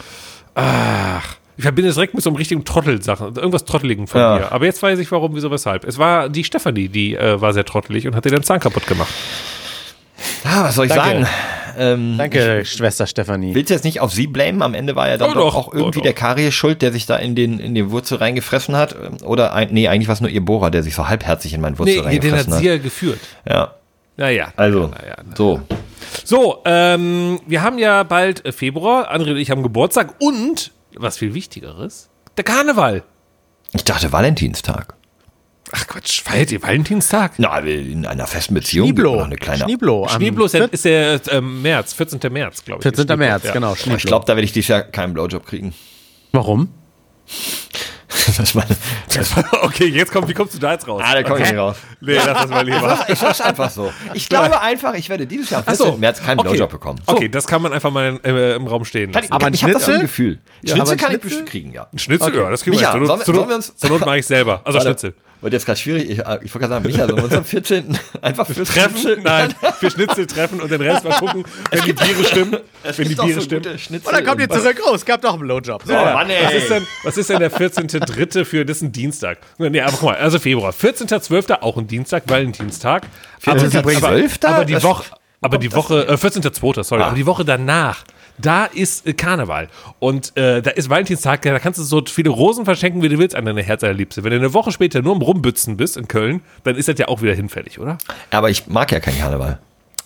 ach, 0.54 1.36
ich 1.56 1.62
verbinde 1.62 1.90
es 1.90 1.96
direkt 1.96 2.14
mit 2.14 2.22
so 2.22 2.30
einem 2.30 2.36
richtigen 2.36 2.64
Trottelsachen, 2.64 3.34
irgendwas 3.34 3.64
Trotteligen 3.64 4.06
von 4.06 4.20
ja. 4.20 4.38
mir. 4.38 4.52
Aber 4.52 4.64
jetzt 4.64 4.80
weiß 4.80 4.98
ich 5.00 5.10
warum, 5.10 5.34
wieso, 5.34 5.50
weshalb. 5.50 5.84
Es 5.84 5.98
war 5.98 6.28
die 6.28 6.44
Stefanie, 6.44 6.88
die 6.88 7.16
äh, 7.16 7.40
war 7.40 7.52
sehr 7.52 7.64
trottelig 7.64 8.06
und 8.06 8.14
hat 8.14 8.24
dir 8.24 8.30
den 8.30 8.44
Zahn 8.44 8.60
kaputt 8.60 8.86
gemacht. 8.86 9.12
Ah, 10.44 10.64
was 10.64 10.74
soll 10.74 10.86
ich 10.86 10.92
Danke. 10.92 11.24
sagen? 11.24 11.26
Ähm, 11.78 12.18
Danke, 12.18 12.60
ich, 12.62 12.72
Schwester 12.72 13.06
Stefanie. 13.06 13.54
Willst 13.54 13.70
du 13.70 13.74
jetzt 13.74 13.84
nicht 13.84 14.00
auf 14.00 14.12
sie 14.12 14.26
blamen? 14.26 14.62
Am 14.62 14.74
Ende 14.74 14.96
war 14.96 15.08
ja 15.08 15.16
dann 15.16 15.30
oh, 15.30 15.34
doch, 15.34 15.54
auch 15.54 15.72
irgendwie 15.72 16.00
oh, 16.00 16.02
der 16.02 16.12
Karies 16.12 16.52
schuld, 16.52 16.82
der 16.82 16.92
sich 16.92 17.06
da 17.06 17.16
in 17.16 17.34
den, 17.34 17.60
in 17.60 17.74
den 17.74 17.90
Wurzel 17.90 18.18
reingefressen 18.18 18.76
hat. 18.76 18.96
Oder, 19.22 19.54
ein, 19.54 19.68
nee, 19.70 19.86
eigentlich 19.86 20.08
war 20.08 20.14
es 20.14 20.20
nur 20.20 20.30
ihr 20.30 20.44
Bohrer, 20.44 20.70
der 20.70 20.82
sich 20.82 20.94
so 20.94 21.08
halbherzig 21.08 21.54
in 21.54 21.60
meinen 21.60 21.78
Wurzel 21.78 21.96
nee, 21.96 22.00
reingefressen 22.00 22.38
hat. 22.38 22.46
den 22.46 22.52
hat 22.52 22.60
sie 22.60 22.66
ja 22.66 22.78
geführt. 22.78 23.20
Ja. 23.48 23.74
Naja. 24.16 24.52
Also, 24.56 24.90
na 24.92 25.06
ja, 25.06 25.16
na 25.24 25.36
so. 25.36 25.60
So, 26.24 26.62
ähm, 26.64 27.40
wir 27.46 27.62
haben 27.62 27.78
ja 27.78 28.02
bald 28.02 28.44
äh, 28.44 28.52
Februar. 28.52 29.14
André 29.14 29.30
und 29.30 29.36
ich 29.36 29.50
haben 29.50 29.62
Geburtstag 29.62 30.14
und, 30.18 30.72
was 30.96 31.18
viel 31.18 31.34
Wichtigeres, 31.34 32.08
der 32.36 32.44
Karneval. 32.44 33.04
Ich 33.72 33.84
dachte 33.84 34.12
Valentinstag. 34.12 34.94
Ach 35.72 35.86
Quatsch, 35.86 36.22
feiert 36.22 36.50
ihr 36.50 36.62
Valentinstag? 36.62 37.32
Na, 37.38 37.58
in 37.58 38.06
einer 38.06 38.26
festen 38.26 38.54
Beziehung 38.54 38.88
Schnieblo. 38.88 39.22
eine 39.22 39.36
kleine. 39.36 39.64
Schnieblo. 39.64 40.08
Schnieblo 40.08 40.44
ist, 40.46 40.54
der, 40.54 40.72
ist 40.72 40.84
der 40.84 41.20
äh, 41.30 41.40
März, 41.40 41.92
14. 41.92 42.20
März, 42.32 42.64
glaube 42.64 42.80
ich. 42.80 42.94
14. 42.96 43.18
März, 43.18 43.44
ja. 43.44 43.52
genau. 43.52 43.74
Schnieblo. 43.74 43.96
Ich 43.96 44.04
glaube, 44.04 44.24
da 44.26 44.34
werde 44.34 44.44
ich 44.44 44.52
dieses 44.52 44.68
Jahr 44.68 44.82
keinen 44.82 45.12
Blowjob 45.12 45.44
kriegen. 45.46 45.74
Warum? 46.32 46.68
Das 48.36 48.54
meine, 48.54 48.76
das 49.14 49.32
okay, 49.62 49.86
jetzt 49.86 50.12
kommt, 50.12 50.28
wie 50.28 50.34
kommst 50.34 50.54
du 50.54 50.58
da 50.58 50.72
jetzt 50.72 50.86
raus? 50.86 51.02
Ah, 51.04 51.14
da 51.14 51.22
komme 51.22 51.40
ich 51.40 51.50
nicht 51.50 51.58
raus. 51.58 51.76
Nee, 52.00 52.16
lass 52.16 52.26
das 52.26 52.50
mal 52.50 52.64
lieber. 52.64 53.06
Ich 53.08 53.18
sag's 53.18 53.40
einfach 53.40 53.70
so. 53.70 53.92
Ich 54.12 54.28
glaube 54.28 54.60
einfach, 54.60 54.94
ich 54.94 55.08
werde 55.08 55.26
dieses 55.26 55.50
Jahr 55.50 55.64
so. 55.74 55.94
im 55.94 56.00
März 56.00 56.22
keinen 56.22 56.38
okay. 56.40 56.50
Blowjob 56.50 56.70
bekommen. 56.70 57.00
So. 57.06 57.14
Okay, 57.14 57.28
das 57.28 57.46
kann 57.46 57.62
man 57.62 57.72
einfach 57.72 57.90
mal 57.90 58.20
äh, 58.24 58.54
im 58.54 58.66
Raum 58.66 58.84
stehen 58.84 59.12
lassen. 59.12 59.32
Aber 59.32 59.46
ein 59.46 59.54
ich 59.54 59.62
habe 59.62 59.72
das 59.72 59.86
Gefühl. 59.86 60.40
Ja, 60.62 60.74
Schnitzel 60.74 60.96
kann 60.96 61.12
ich 61.12 61.20
bestimmt 61.20 61.48
kriegen, 61.48 61.72
ja. 61.72 61.88
Ein 61.92 61.98
Schnitzel, 61.98 62.28
okay. 62.28 62.38
ja, 62.38 62.50
das 62.50 62.62
kriegen 62.62 62.78
wir. 62.78 62.90
Zur 62.90 63.00
Not, 63.00 63.24
sollen 63.24 63.48
wir 63.48 63.56
uns, 63.56 63.76
zur 63.76 63.90
Not 63.90 64.00
mache 64.00 64.18
ich 64.18 64.26
selber. 64.26 64.60
Also 64.64 64.78
Warte. 64.78 64.90
Schnitzel. 64.90 65.14
Wird 65.40 65.52
jetzt 65.52 65.66
gerade 65.66 65.78
schwierig. 65.78 66.10
Ich, 66.10 66.18
ich 66.18 66.24
wollte 66.24 66.48
gerade 66.48 66.68
sagen, 66.68 66.86
Micha, 66.86 67.06
sollen 67.06 67.16
wir 67.16 67.24
uns 67.24 67.34
am 67.34 67.44
14. 67.44 67.98
einfach 68.22 68.46
für 68.46 68.64
treffen? 68.64 68.96
Schnitzel? 68.96 69.20
Nein, 69.22 69.54
für 69.78 69.90
Schnitzel 69.90 70.26
treffen 70.26 70.60
und 70.60 70.70
den 70.70 70.80
Rest 70.80 71.04
mal 71.04 71.16
gucken, 71.18 71.44
wenn 71.70 71.84
die 71.84 71.92
Biere 71.92 72.24
stimmen. 72.24 72.56
wenn 72.96 73.08
die 73.08 73.14
Biere 73.14 73.34
so 73.34 73.40
stimmen. 73.42 73.66
Und 73.66 74.12
dann 74.12 74.24
kommt 74.24 74.40
ihr 74.40 74.48
zurück. 74.48 74.80
Oh, 74.88 74.94
es 74.94 75.04
gab 75.04 75.22
doch 75.22 75.34
einen 75.34 75.42
Blowjob. 75.42 75.82
So, 75.84 75.92
oh, 75.92 76.04
Mann, 76.04 76.28
ey. 76.28 76.44
Was 76.44 76.54
ist 76.54 76.70
denn, 76.70 76.86
was 77.04 77.16
ist 77.16 77.30
denn 77.30 77.38
der 77.38 77.52
14.3. 77.52 78.44
für, 78.44 78.64
das 78.64 78.78
ist 78.78 78.82
ein 78.82 78.92
Dienstag. 78.92 79.38
Nee, 79.58 79.80
aber 79.80 79.92
guck 79.92 80.02
mal, 80.02 80.16
also 80.16 80.40
Februar. 80.40 80.72
14.12. 80.72 81.60
auch 81.60 81.76
ein 81.76 81.86
Dienstag, 81.86 82.24
Valentinstag. 82.26 83.06
14.12. 83.44 84.44
Aber, 84.44 84.56
aber 84.56 84.64
die 84.64 84.82
Woche, 84.82 85.04
aber 85.40 85.58
die 85.58 85.72
Woche, 85.72 86.08
äh, 86.08 86.14
14.2., 86.14 86.82
sorry, 86.82 87.02
ah. 87.02 87.06
aber 87.06 87.16
die 87.16 87.26
Woche 87.26 87.44
danach 87.44 88.02
da 88.38 88.64
ist 88.66 89.06
äh, 89.06 89.12
Karneval. 89.12 89.68
Und 89.98 90.36
äh, 90.36 90.62
da 90.62 90.70
ist 90.70 90.88
Valentinstag, 90.90 91.42
da 91.42 91.58
kannst 91.58 91.78
du 91.78 91.82
so 91.82 92.02
viele 92.06 92.30
Rosen 92.30 92.64
verschenken, 92.64 93.02
wie 93.02 93.08
du 93.08 93.18
willst 93.18 93.36
an 93.36 93.44
deine 93.44 93.62
Herzallerliebste. 93.62 94.24
Wenn 94.24 94.30
du 94.30 94.36
eine 94.36 94.54
Woche 94.54 94.72
später 94.72 95.02
nur 95.02 95.14
im 95.14 95.22
Rumbützen 95.22 95.76
bist 95.76 95.96
in 95.96 96.08
Köln, 96.08 96.42
dann 96.64 96.76
ist 96.76 96.88
das 96.88 96.98
ja 96.98 97.08
auch 97.08 97.22
wieder 97.22 97.34
hinfällig, 97.34 97.78
oder? 97.78 97.98
Aber 98.30 98.50
ich 98.50 98.66
mag 98.66 98.90
ja 98.92 99.00
keinen 99.00 99.18
Karneval. 99.18 99.58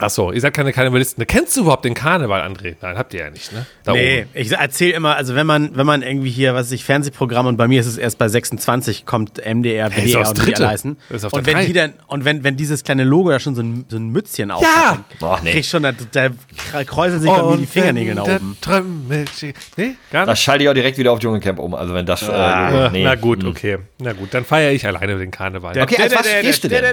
Achso, 0.02 0.32
ihr 0.32 0.40
seid 0.40 0.54
keine 0.54 0.72
Karnevalisten. 0.72 1.26
Kennst 1.26 1.56
du 1.56 1.62
überhaupt 1.62 1.84
den 1.84 1.94
Karneval, 1.94 2.42
André? 2.42 2.76
Nein, 2.80 2.98
habt 2.98 3.14
ihr 3.14 3.20
ja 3.20 3.30
nicht, 3.30 3.52
ne? 3.52 3.66
Da 3.84 3.92
nee, 3.92 4.22
oben. 4.22 4.30
ich 4.34 4.52
erzähle 4.52 4.92
immer, 4.94 5.16
also 5.16 5.34
wenn 5.34 5.46
man, 5.46 5.76
wenn 5.76 5.86
man 5.86 6.02
irgendwie 6.02 6.30
hier, 6.30 6.54
was 6.54 6.66
weiß 6.66 6.72
ich, 6.72 6.84
Fernsehprogramm 6.84 7.46
und 7.46 7.56
bei 7.56 7.68
mir 7.68 7.80
ist 7.80 7.86
es 7.86 7.98
erst 7.98 8.18
bei 8.18 8.28
26, 8.28 9.06
kommt 9.06 9.38
MDR, 9.38 9.90
BDR 9.90 10.24
hey, 10.24 10.28
und 10.28 10.46
die 10.46 10.52
leisten. 10.52 10.96
Und 11.30 11.46
wenn 11.46 11.66
die 11.66 11.72
dann, 11.72 11.94
und 12.06 12.24
wenn, 12.24 12.44
wenn 12.44 12.56
dieses 12.56 12.84
kleine 12.84 13.04
Logo 13.04 13.30
da 13.30 13.38
schon 13.38 13.54
so 13.54 13.62
ein, 13.62 13.84
so 13.88 13.96
ein 13.96 14.08
Mützchen 14.10 14.50
auf 14.50 14.62
ja. 14.62 15.04
Boah, 15.20 15.40
nee. 15.42 15.52
krieg 15.52 15.64
schon, 15.64 15.82
da, 15.82 15.92
da 15.92 16.30
kräuseln 16.84 17.20
sich 17.20 17.30
bei 17.30 17.42
mir 17.42 17.56
die 17.56 17.66
Fingernägel 17.66 18.14
nach 18.14 18.24
oben. 18.24 18.56
Nee, 19.76 19.96
gar 20.10 20.20
nicht. 20.22 20.32
Das 20.32 20.40
schalte 20.40 20.64
ich 20.64 20.70
auch 20.70 20.74
direkt 20.74 20.98
wieder 20.98 21.12
auf 21.12 21.18
Dschungelcamp 21.18 21.58
um, 21.58 21.74
also 21.74 21.94
wenn 21.94 22.06
das, 22.06 22.28
ah, 22.28 22.86
äh, 22.86 22.90
nee. 22.90 23.04
Na 23.04 23.14
gut, 23.14 23.42
hm. 23.42 23.50
okay. 23.50 23.78
Na 23.98 24.12
gut, 24.12 24.34
dann 24.34 24.44
feiere 24.44 24.72
ich 24.72 24.86
alleine 24.86 25.18
den 25.18 25.30
Karneval. 25.30 25.78
Okay, 25.80 26.02
als 26.02 26.14
was 26.14 26.28
stehst 26.28 26.64
du 26.64 26.68
denn? 26.68 26.84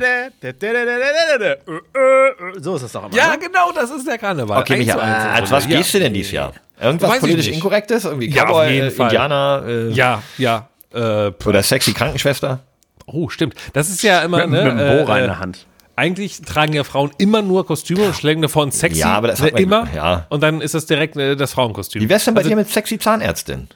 So 2.60 2.76
ist 2.76 2.84
es 2.84 2.96
doch 3.02 3.12
immer. 3.12 3.18
Ja, 3.18 3.36
genau, 3.36 3.72
das 3.74 3.92
ist 3.92 4.08
der 4.08 4.18
Karneval. 4.18 4.62
Okay, 4.62 4.78
Micha, 4.78 4.98
als 4.98 5.52
was 5.52 5.68
gehst 5.68 5.94
du 5.94 6.00
denn 6.00 6.14
dieses 6.14 6.32
Jahr? 6.32 6.54
Irgendwas 6.82 7.10
Weiß 7.10 7.20
politisch 7.20 7.48
Inkorrektes? 7.50 8.06
Irgendwie 8.06 8.30
Cowboy, 8.30 8.78
ja, 8.78 8.88
Indianer? 8.88 9.64
Äh, 9.68 9.90
ja, 9.90 10.24
ja. 10.38 10.70
Äh, 10.94 11.32
oder 11.46 11.62
sexy 11.62 11.94
Krankenschwester? 11.94 12.62
Oh, 13.06 13.30
stimmt. 13.30 13.56
Das 13.74 13.90
ist 13.90 14.02
ja 14.02 14.22
immer. 14.22 14.38
Mit, 14.48 14.50
ne, 14.52 14.64
mit 14.64 14.72
einem 14.74 14.98
Bohrer 15.06 15.18
äh, 15.18 15.22
in 15.22 15.28
der 15.28 15.40
Hand. 15.40 15.66
Eigentlich 15.96 16.42
tragen 16.42 16.72
ja 16.72 16.86
Frauen 16.86 17.12
immer 17.18 17.42
nur 17.42 17.66
Kostüme 17.66 18.04
und 18.06 18.16
schlägen 18.16 18.42
davon 18.42 18.72
sexy. 18.72 19.02
Ja, 19.02 19.14
aber 19.14 19.28
das 19.28 19.42
hat 19.42 19.52
man, 19.54 19.62
immer. 19.62 19.88
Ja. 19.94 20.26
Und 20.30 20.42
dann 20.42 20.62
ist 20.62 20.74
das 20.74 20.86
direkt 20.86 21.18
äh, 21.18 21.36
das 21.36 21.52
Frauenkostüm. 21.52 22.02
Wie 22.02 22.08
wär's 22.08 22.24
denn 22.24 22.34
bei 22.34 22.40
also, 22.40 22.50
dir 22.50 22.56
mit 22.56 22.70
sexy 22.70 22.98
Zahnärztin? 22.98 23.68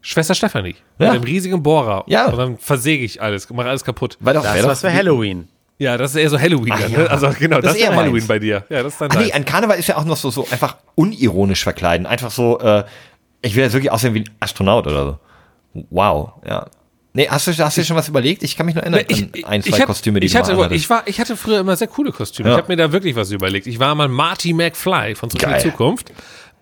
Schwester 0.00 0.34
Stefanie. 0.34 0.74
Ja. 0.98 1.06
Mit 1.06 1.08
einem 1.10 1.24
riesigen 1.24 1.62
Bohrer. 1.62 2.04
Ja. 2.08 2.26
Und 2.26 2.38
dann 2.38 2.58
versäge 2.58 3.04
ich 3.04 3.22
alles, 3.22 3.48
mache 3.50 3.68
alles 3.68 3.84
kaputt. 3.84 4.16
Weil 4.20 4.34
doch, 4.34 4.42
das 4.42 4.56
ist 4.56 4.66
was 4.66 4.80
für 4.80 4.92
Halloween. 4.92 5.48
Ja, 5.78 5.96
das 5.96 6.10
ist 6.10 6.16
eher 6.16 6.30
so 6.30 6.38
Halloween. 6.38 6.72
Ach, 6.74 6.88
ja. 6.88 6.98
ne? 6.98 7.10
Also 7.10 7.30
genau, 7.38 7.56
das, 7.56 7.66
das 7.66 7.76
ist 7.76 7.82
eher 7.82 7.94
Halloween 7.94 8.14
meins. 8.14 8.26
bei 8.26 8.38
dir. 8.38 8.64
Ja, 8.68 8.82
das 8.82 8.94
ist 8.94 9.00
dann 9.00 9.10
Ach 9.12 9.20
nee, 9.20 9.32
ein 9.32 9.44
Karneval 9.44 9.78
ist 9.78 9.88
ja 9.88 9.96
auch 9.96 10.04
noch 10.04 10.16
so, 10.16 10.30
so 10.30 10.46
einfach 10.50 10.76
unironisch 10.96 11.62
verkleiden. 11.62 12.06
Einfach 12.06 12.30
so, 12.32 12.58
äh, 12.58 12.84
ich 13.42 13.54
will 13.54 13.62
jetzt 13.62 13.72
wirklich 13.74 13.92
aussehen 13.92 14.14
wie 14.14 14.20
ein 14.20 14.30
Astronaut 14.40 14.86
oder 14.86 15.04
so. 15.04 15.84
Wow, 15.90 16.32
ja. 16.46 16.66
Nee, 17.14 17.28
hast 17.28 17.46
du, 17.46 17.52
hast 17.52 17.76
du 17.76 17.80
dir 17.80 17.84
schon 17.84 17.96
was 17.96 18.08
überlegt? 18.08 18.42
Ich 18.42 18.56
kann 18.56 18.66
mich 18.66 18.74
nur 18.74 18.82
erinnern 18.84 19.04
ich, 19.08 19.22
an 19.22 19.44
ein, 19.44 19.62
zwei 19.62 19.78
hab, 19.78 19.86
Kostüme, 19.86 20.20
die 20.20 20.26
ich 20.26 20.32
du 20.32 20.38
hatte, 20.38 20.74
ich, 20.74 20.90
war, 20.90 21.02
ich 21.06 21.20
hatte 21.20 21.36
früher 21.36 21.60
immer 21.60 21.74
sehr 21.76 21.88
coole 21.88 22.12
Kostüme. 22.12 22.48
Ja. 22.48 22.56
Ich 22.56 22.62
habe 22.62 22.72
mir 22.72 22.76
da 22.76 22.92
wirklich 22.92 23.16
was 23.16 23.30
überlegt. 23.30 23.66
Ich 23.66 23.78
war 23.78 23.94
mal 23.94 24.08
Marty 24.08 24.52
McFly 24.52 25.14
von 25.14 25.30
Zurück 25.30 25.42
in 25.44 25.54
die 25.54 25.70
Zukunft. 25.70 26.10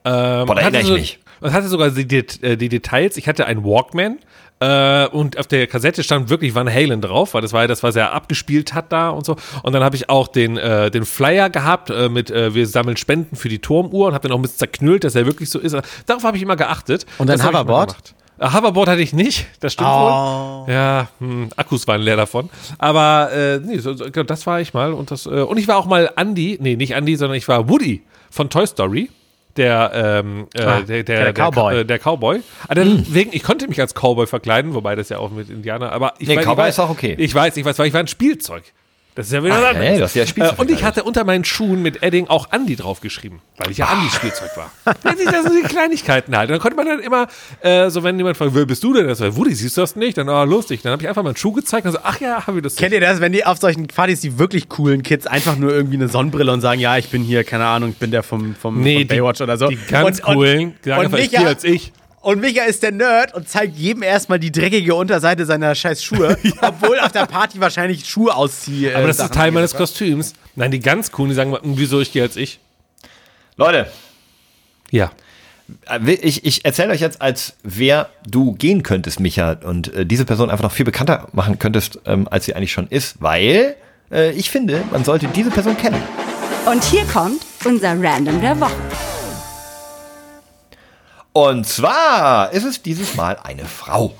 Ähm, 0.04 0.46
Boah, 0.46 0.54
da 0.54 0.62
erinnere 0.62 0.82
ich 0.82 0.86
so, 0.86 0.94
mich. 0.94 1.18
Und 1.40 1.52
hatte 1.52 1.68
sogar 1.68 1.90
die, 1.90 2.06
die, 2.06 2.24
äh, 2.42 2.56
die 2.56 2.68
Details. 2.68 3.16
Ich 3.16 3.28
hatte 3.28 3.46
einen 3.46 3.64
Walkman, 3.64 4.18
äh, 4.58 5.06
und 5.08 5.38
auf 5.38 5.46
der 5.46 5.66
Kassette 5.66 6.02
stand 6.02 6.30
wirklich 6.30 6.54
Van 6.54 6.72
Halen 6.72 7.00
drauf, 7.00 7.34
weil 7.34 7.42
das 7.42 7.52
war 7.52 7.62
ja 7.62 7.66
das, 7.66 7.82
was 7.82 7.94
er 7.94 8.12
abgespielt 8.12 8.72
hat 8.72 8.90
da 8.90 9.10
und 9.10 9.26
so. 9.26 9.36
Und 9.62 9.72
dann 9.74 9.84
habe 9.84 9.96
ich 9.96 10.08
auch 10.08 10.28
den, 10.28 10.56
äh, 10.56 10.90
den 10.90 11.04
Flyer 11.04 11.50
gehabt 11.50 11.90
äh, 11.90 12.08
mit 12.08 12.30
äh, 12.30 12.54
wir 12.54 12.66
sammeln 12.66 12.96
Spenden 12.96 13.36
für 13.36 13.50
die 13.50 13.58
Turmuhr 13.58 14.08
und 14.08 14.14
habe 14.14 14.26
den 14.26 14.32
auch 14.32 14.38
ein 14.38 14.42
bisschen 14.42 14.58
zerknüllt, 14.58 15.04
dass 15.04 15.14
er 15.14 15.26
wirklich 15.26 15.50
so 15.50 15.58
ist. 15.58 15.76
Darauf 16.06 16.24
habe 16.24 16.36
ich 16.38 16.42
immer 16.42 16.56
geachtet. 16.56 17.04
Und 17.18 17.28
dann 17.28 17.44
Hoverboard? 17.44 17.96
Äh, 18.38 18.50
Hoverboard 18.50 18.88
hatte 18.88 19.02
ich 19.02 19.12
nicht, 19.12 19.46
das 19.60 19.74
stimmt 19.74 19.90
oh. 19.92 20.64
wohl. 20.66 20.72
Ja, 20.72 21.08
hm, 21.18 21.50
Akkus 21.56 21.86
waren 21.86 22.00
leer 22.00 22.16
davon. 22.16 22.48
Aber 22.78 23.30
äh, 23.32 23.58
nee, 23.58 23.78
so, 23.78 23.94
so, 23.94 24.08
das 24.08 24.46
war 24.46 24.60
ich 24.60 24.72
mal. 24.72 24.94
Und, 24.94 25.10
das, 25.10 25.26
äh, 25.26 25.30
und 25.42 25.58
ich 25.58 25.68
war 25.68 25.76
auch 25.76 25.86
mal 25.86 26.10
Andy, 26.16 26.56
nee, 26.60 26.76
nicht 26.76 26.92
Andy, 26.92 27.16
sondern 27.16 27.36
ich 27.36 27.46
war 27.46 27.68
Woody 27.68 28.02
von 28.30 28.48
Toy 28.48 28.66
Story 28.66 29.10
der, 29.56 29.90
ähm, 29.94 30.46
äh, 30.54 30.62
ah, 30.62 30.80
der, 30.80 31.02
der, 31.04 31.32
der, 31.32 31.32
Cowboy. 31.32 31.72
Der, 31.72 31.80
äh, 31.82 31.84
der 31.84 31.98
Cowboy. 31.98 32.40
Ah, 32.68 32.74
deswegen, 32.74 33.30
ich 33.32 33.42
konnte 33.42 33.68
mich 33.68 33.80
als 33.80 33.94
Cowboy 33.94 34.26
verkleiden, 34.26 34.74
wobei 34.74 34.94
das 34.94 35.08
ja 35.08 35.18
auch 35.18 35.30
mit 35.30 35.50
Indianer, 35.50 35.92
aber 35.92 36.14
ich 36.18 36.28
nee, 36.28 36.36
weiß, 36.36 36.44
Cowboy 36.44 36.64
ich 36.64 36.68
ist 36.70 36.80
auch 36.80 36.90
okay. 36.90 37.14
Ich 37.18 37.34
weiß, 37.34 37.56
ich 37.56 37.64
weiß, 37.64 37.78
weil 37.78 37.88
ich 37.88 37.92
war 37.92 38.00
ein 38.00 38.08
Spielzeug. 38.08 38.62
Das 39.16 39.28
ist 39.28 39.32
ja 39.32 39.42
wieder 39.42 39.54
Ach, 39.54 39.68
anderes. 39.70 39.88
Hey, 39.88 39.98
das 39.98 40.14
ist 40.14 40.36
ja 40.36 40.44
äh, 40.44 40.52
und 40.58 40.70
ich 40.70 40.84
hatte 40.84 41.02
unter 41.02 41.24
meinen 41.24 41.42
Schuhen 41.42 41.80
mit 41.80 42.02
Edding 42.02 42.28
auch 42.28 42.50
Andi 42.50 42.76
draufgeschrieben, 42.76 43.40
weil 43.56 43.70
ich 43.70 43.78
ja 43.78 43.86
Andis 43.86 44.14
Spielzeug 44.14 44.50
war. 44.56 44.70
das 44.84 45.16
sind 45.16 45.64
die 45.64 45.66
Kleinigkeiten 45.66 46.36
halt. 46.36 46.50
Und 46.50 46.52
dann 46.52 46.60
konnte 46.60 46.76
man 46.76 46.86
dann 46.86 47.00
immer, 47.00 47.26
äh, 47.62 47.88
so 47.88 48.02
wenn 48.02 48.18
jemand 48.18 48.36
fragt, 48.36 48.54
wer 48.54 48.66
bist 48.66 48.84
du 48.84 48.92
denn? 48.92 49.08
Das 49.08 49.20
war, 49.20 49.34
Woody, 49.34 49.54
siehst 49.54 49.78
du 49.78 49.80
das 49.80 49.96
nicht? 49.96 50.18
Dann, 50.18 50.28
oh, 50.28 50.44
lustig. 50.44 50.82
Dann 50.82 50.92
habe 50.92 51.00
ich 51.00 51.08
einfach 51.08 51.22
meinen 51.22 51.36
Schuh 51.36 51.52
gezeigt 51.52 51.86
und 51.86 51.92
so, 51.92 51.98
ach 52.02 52.20
ja, 52.20 52.46
habe 52.46 52.58
ich 52.58 52.62
das. 52.62 52.76
Kennt 52.76 52.92
ihr 52.92 53.00
das, 53.00 53.22
wenn 53.22 53.32
die 53.32 53.46
auf 53.46 53.56
solchen 53.56 53.86
Partys, 53.86 54.20
die 54.20 54.38
wirklich 54.38 54.68
coolen 54.68 55.02
Kids, 55.02 55.26
einfach 55.26 55.56
nur 55.56 55.72
irgendwie 55.72 55.96
eine 55.96 56.08
Sonnenbrille 56.08 56.52
und 56.52 56.60
sagen, 56.60 56.82
ja, 56.82 56.98
ich 56.98 57.08
bin 57.08 57.22
hier, 57.22 57.42
keine 57.42 57.64
Ahnung, 57.64 57.90
ich 57.90 57.98
bin 57.98 58.10
der 58.10 58.22
vom, 58.22 58.54
vom, 58.54 58.82
nee, 58.82 58.98
vom 58.98 59.08
Baywatch 59.08 59.38
die, 59.38 59.44
oder 59.44 59.56
so. 59.56 59.68
Die 59.68 59.78
ganz 59.88 60.18
und, 60.18 60.26
coolen, 60.26 60.60
und, 60.60 60.84
sagen 60.84 60.98
und 60.98 61.06
einfach, 61.06 61.18
Micha, 61.18 61.46
als 61.46 61.64
ich. 61.64 61.90
Und 62.26 62.40
Micha 62.40 62.64
ist 62.64 62.82
der 62.82 62.90
Nerd 62.90 63.34
und 63.34 63.48
zeigt 63.48 63.76
jedem 63.76 64.02
erstmal 64.02 64.40
die 64.40 64.50
dreckige 64.50 64.96
Unterseite 64.96 65.46
seiner 65.46 65.76
scheiß 65.76 66.02
Schuhe, 66.02 66.36
ja. 66.42 66.52
obwohl 66.60 66.98
auf 66.98 67.12
der 67.12 67.24
Party 67.24 67.60
wahrscheinlich 67.60 68.04
Schuhe 68.04 68.34
ausziehe. 68.34 68.96
Aber 68.96 69.06
das 69.06 69.18
Sachen 69.18 69.30
ist 69.30 69.36
Teil 69.36 69.52
meines 69.52 69.74
Kostüms. 69.76 70.32
Nein, 70.56 70.72
die 70.72 70.80
ganz 70.80 71.12
coolen, 71.12 71.28
die 71.28 71.36
sagen, 71.36 71.52
hm, 71.52 71.78
wieso 71.78 72.00
ich 72.00 72.10
gehe 72.10 72.24
als 72.24 72.34
ich? 72.34 72.58
Leute. 73.56 73.86
Ja. 74.90 75.12
Äh, 75.88 76.14
ich, 76.14 76.44
ich 76.44 76.64
erzähle 76.64 76.94
euch 76.94 77.00
jetzt, 77.00 77.22
als 77.22 77.54
wer 77.62 78.10
du 78.28 78.54
gehen 78.54 78.82
könntest, 78.82 79.20
Micha, 79.20 79.52
und 79.62 79.94
äh, 79.94 80.04
diese 80.04 80.24
Person 80.24 80.50
einfach 80.50 80.64
noch 80.64 80.72
viel 80.72 80.84
bekannter 80.84 81.28
machen 81.30 81.60
könntest, 81.60 82.00
ähm, 82.06 82.26
als 82.28 82.46
sie 82.46 82.56
eigentlich 82.56 82.72
schon 82.72 82.88
ist, 82.88 83.22
weil 83.22 83.76
äh, 84.10 84.32
ich 84.32 84.50
finde, 84.50 84.82
man 84.90 85.04
sollte 85.04 85.28
diese 85.28 85.50
Person 85.50 85.76
kennen. 85.76 86.02
Und 86.68 86.82
hier 86.82 87.04
kommt 87.04 87.46
unser 87.64 87.90
Random 87.90 88.40
der 88.40 88.58
Woche. 88.58 88.74
Und 91.36 91.66
zwar 91.66 92.50
ist 92.52 92.64
es 92.64 92.80
dieses 92.80 93.14
Mal 93.14 93.36
eine 93.44 93.66
Frau. 93.66 94.14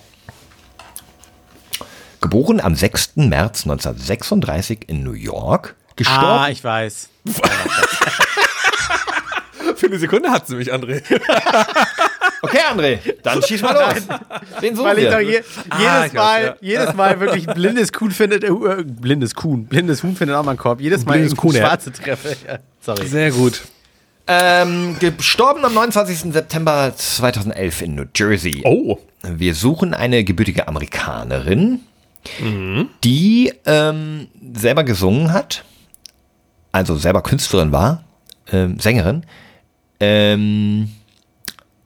Geboren 2.20 2.60
am 2.60 2.74
6. 2.74 3.12
März 3.16 3.62
1936 3.62 4.80
in 4.86 5.02
New 5.02 5.12
York. 5.14 5.76
Gestorben. 5.96 6.26
Ah, 6.26 6.50
ich 6.50 6.62
weiß. 6.62 7.08
Für 9.76 9.86
eine 9.86 9.98
Sekunde 9.98 10.30
hat 10.30 10.46
sie 10.46 10.56
mich, 10.56 10.74
André. 10.74 11.02
Okay, 12.42 12.58
André, 12.70 12.98
dann 13.22 13.42
schieß 13.42 13.62
mal 13.62 13.72
los. 13.72 14.06
Den 14.62 14.76
suchen 14.76 14.86
Weil 14.86 14.98
ich 14.98 15.04
wir. 15.04 15.10
doch 15.10 15.20
je, 15.20 15.42
Ah, 15.70 15.78
jedes, 15.80 16.06
ich 16.06 16.12
Mal, 16.12 16.20
weiß, 16.22 16.44
ja. 16.44 16.54
jedes 16.60 16.94
Mal 16.94 17.18
wirklich 17.18 17.48
ein 17.48 17.54
blindes 17.54 17.92
Kuhn 17.92 18.10
findet, 18.12 18.44
äh, 18.44 18.50
blindes 18.84 19.34
Kuhn, 19.34 19.64
blindes 19.64 20.02
Huhn 20.04 20.14
findet 20.14 20.36
auch 20.36 20.44
mal 20.44 20.50
einen 20.50 20.58
Korb. 20.58 20.80
Jedes 20.80 21.04
Mal 21.06 21.14
Blindes 21.14 21.34
Kuhn, 21.34 21.52
ja. 21.56 21.62
schwarze 21.66 21.90
treffe. 21.92 22.36
Ja, 22.46 22.58
sorry. 22.80 23.06
Sehr 23.08 23.30
gut. 23.32 23.62
Ähm, 24.28 24.96
gestorben 24.98 25.64
am 25.64 25.74
29. 25.74 26.32
September 26.32 26.92
2011 26.96 27.82
in 27.82 27.94
New 27.94 28.04
Jersey. 28.14 28.62
Oh. 28.64 28.98
Wir 29.22 29.54
suchen 29.54 29.94
eine 29.94 30.24
gebürtige 30.24 30.66
Amerikanerin, 30.68 31.80
die 33.04 33.52
ähm, 33.66 34.28
selber 34.54 34.82
gesungen 34.84 35.32
hat, 35.32 35.64
also 36.72 36.96
selber 36.96 37.22
Künstlerin 37.22 37.70
war, 37.72 38.04
ähm, 38.52 38.78
Sängerin. 38.80 39.24
Ähm, 40.00 40.90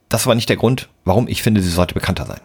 das 0.08 0.26
war 0.26 0.34
nicht 0.34 0.48
der 0.48 0.56
Grund, 0.56 0.88
warum 1.04 1.28
ich 1.28 1.42
finde, 1.42 1.60
sie 1.62 1.70
sollte 1.70 1.94
bekannter 1.94 2.26
sein. 2.26 2.40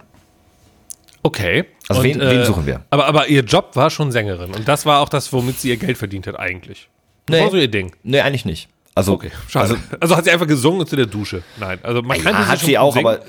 Okay. 1.24 1.66
Also 1.88 2.04
wen- 2.04 2.20
wen 2.20 2.46
suchen 2.46 2.66
wir? 2.66 2.82
Aber, 2.90 3.08
aber 3.08 3.28
ihr 3.28 3.44
Job 3.44 3.76
war 3.76 3.90
schon 3.90 4.12
Sängerin. 4.12 4.54
Und 4.54 4.68
das 4.68 4.86
war 4.86 5.00
auch 5.02 5.10
das, 5.10 5.34
womit 5.34 5.60
sie 5.60 5.70
ihr 5.70 5.78
Geld 5.78 5.98
verdient 5.98 6.28
hat 6.28 6.38
eigentlich. 6.40 6.88
Das 7.26 7.38
Nee. 7.38 7.44
war 7.44 7.52
so 7.52 7.58
ihr 7.58 7.68
Ding. 7.70 7.96
Nee, 8.04 8.20
eigentlich 8.22 8.46
nicht. 8.46 8.70
Also, 8.98 9.14
Okay, 9.14 9.32
schade. 9.50 9.72
also 9.74 9.78
Also, 10.00 10.16
hat 10.16 10.24
sie 10.24 10.32
einfach 10.32 10.48
gesungen 10.48 10.80
und 10.80 10.88
zu 10.90 10.96
der 10.96 11.06
Dusche. 11.06 11.44
Nein, 11.58 11.80
also 11.84 12.02
man 12.02 12.18
kann 12.22 12.34
ja, 12.34 12.48
hat 12.48 12.60
schon 12.60 12.68
sie 12.68 12.78
auch, 12.78 12.94
singen. 12.94 13.06
aber 13.08 13.20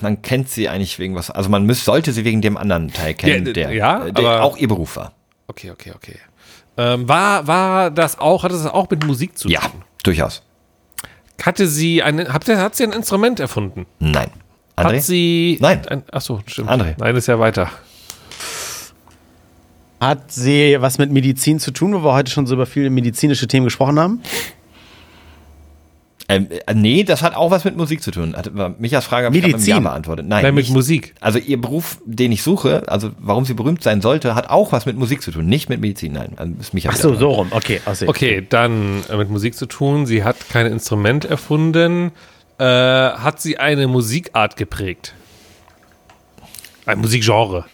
man 0.00 0.22
kennt 0.22 0.48
sie 0.48 0.68
eigentlich 0.68 0.98
wegen 1.00 1.16
was. 1.16 1.30
Also 1.32 1.50
man 1.50 1.64
müß, 1.66 1.84
sollte 1.84 2.12
sie 2.12 2.24
wegen 2.24 2.40
dem 2.42 2.56
anderen 2.56 2.92
Teil 2.92 3.14
kennen, 3.14 3.46
Ja, 3.46 3.52
der, 3.52 3.72
ja, 3.72 4.10
der 4.10 4.24
aber- 4.24 4.42
auch 4.44 4.56
ihr 4.56 4.68
Beruf 4.68 4.96
war. 4.96 5.12
Okay, 5.48 5.72
okay, 5.72 5.92
okay. 5.96 6.16
Ähm, 6.76 7.08
war, 7.08 7.46
war 7.46 7.90
das 7.90 8.18
auch, 8.18 8.44
hatte 8.44 8.54
das 8.54 8.66
auch 8.66 8.88
mit 8.88 9.04
Musik 9.04 9.36
zu 9.36 9.48
Ja, 9.48 9.60
tun? 9.60 9.82
durchaus. 10.04 10.42
Hatte 11.42 11.66
sie 11.66 12.02
ein, 12.02 12.32
hat, 12.32 12.48
hat 12.48 12.76
sie 12.76 12.84
ein 12.84 12.92
Instrument 12.92 13.40
erfunden? 13.40 13.86
Nein. 13.98 14.30
André? 14.76 14.96
Hat 14.96 15.02
sie. 15.02 15.58
Nein. 15.60 15.86
Ein, 15.88 16.02
ach 16.12 16.20
so, 16.20 16.40
stimmt. 16.46 16.70
André. 16.70 16.94
Nein, 16.98 17.14
ist 17.16 17.26
ja 17.26 17.38
weiter. 17.40 17.70
Hat 20.00 20.30
sie 20.32 20.76
was 20.80 20.98
mit 20.98 21.10
Medizin 21.10 21.58
zu 21.60 21.70
tun, 21.70 21.94
wo 21.94 22.02
wir 22.04 22.12
heute 22.12 22.30
schon 22.30 22.46
so 22.46 22.54
über 22.54 22.66
viele 22.66 22.90
medizinische 22.90 23.46
Themen 23.46 23.64
gesprochen 23.64 23.98
haben? 23.98 24.20
Ähm, 26.28 26.48
äh, 26.66 26.74
nee, 26.74 27.04
das 27.04 27.22
hat 27.22 27.36
auch 27.36 27.50
was 27.50 27.64
mit 27.64 27.76
Musik 27.76 28.02
zu 28.02 28.10
tun. 28.10 28.34
Hat, 28.36 28.50
Michas 28.80 29.04
Frage 29.04 29.26
habe 29.26 29.36
ich 29.36 29.42
gerade 29.42 29.52
mit 29.52 29.60
Medizin. 29.60 29.74
Ja 29.74 29.80
beantwortet. 29.80 30.26
Nein, 30.26 30.42
Nein, 30.42 30.54
mit 30.54 30.64
nicht. 30.64 30.74
Musik. 30.74 31.14
Also 31.20 31.38
ihr 31.38 31.60
Beruf, 31.60 31.98
den 32.06 32.32
ich 32.32 32.42
suche, 32.42 32.88
also 32.88 33.10
warum 33.18 33.44
sie 33.44 33.54
berühmt 33.54 33.82
sein 33.82 34.00
sollte, 34.00 34.34
hat 34.34 34.48
auch 34.48 34.72
was 34.72 34.86
mit 34.86 34.96
Musik 34.96 35.22
zu 35.22 35.30
tun, 35.30 35.46
nicht 35.46 35.68
mit 35.68 35.80
Medizin. 35.80 36.14
Nein, 36.14 36.32
also 36.36 36.52
ist 36.58 36.72
Micha 36.72 36.90
Ach 36.92 36.96
so, 36.96 37.14
so 37.14 37.30
rum. 37.30 37.48
Okay, 37.50 37.80
aus 37.84 38.02
Okay, 38.02 38.46
dann 38.48 39.02
äh, 39.10 39.16
mit 39.16 39.30
Musik 39.30 39.54
zu 39.54 39.66
tun. 39.66 40.06
Sie 40.06 40.24
hat 40.24 40.36
kein 40.48 40.66
Instrument 40.66 41.24
erfunden. 41.24 42.12
Äh, 42.58 42.64
hat 42.64 43.40
sie 43.40 43.58
eine 43.58 43.86
Musikart 43.86 44.56
geprägt? 44.56 45.14
Ein 46.86 47.00
Musikgenre. 47.00 47.64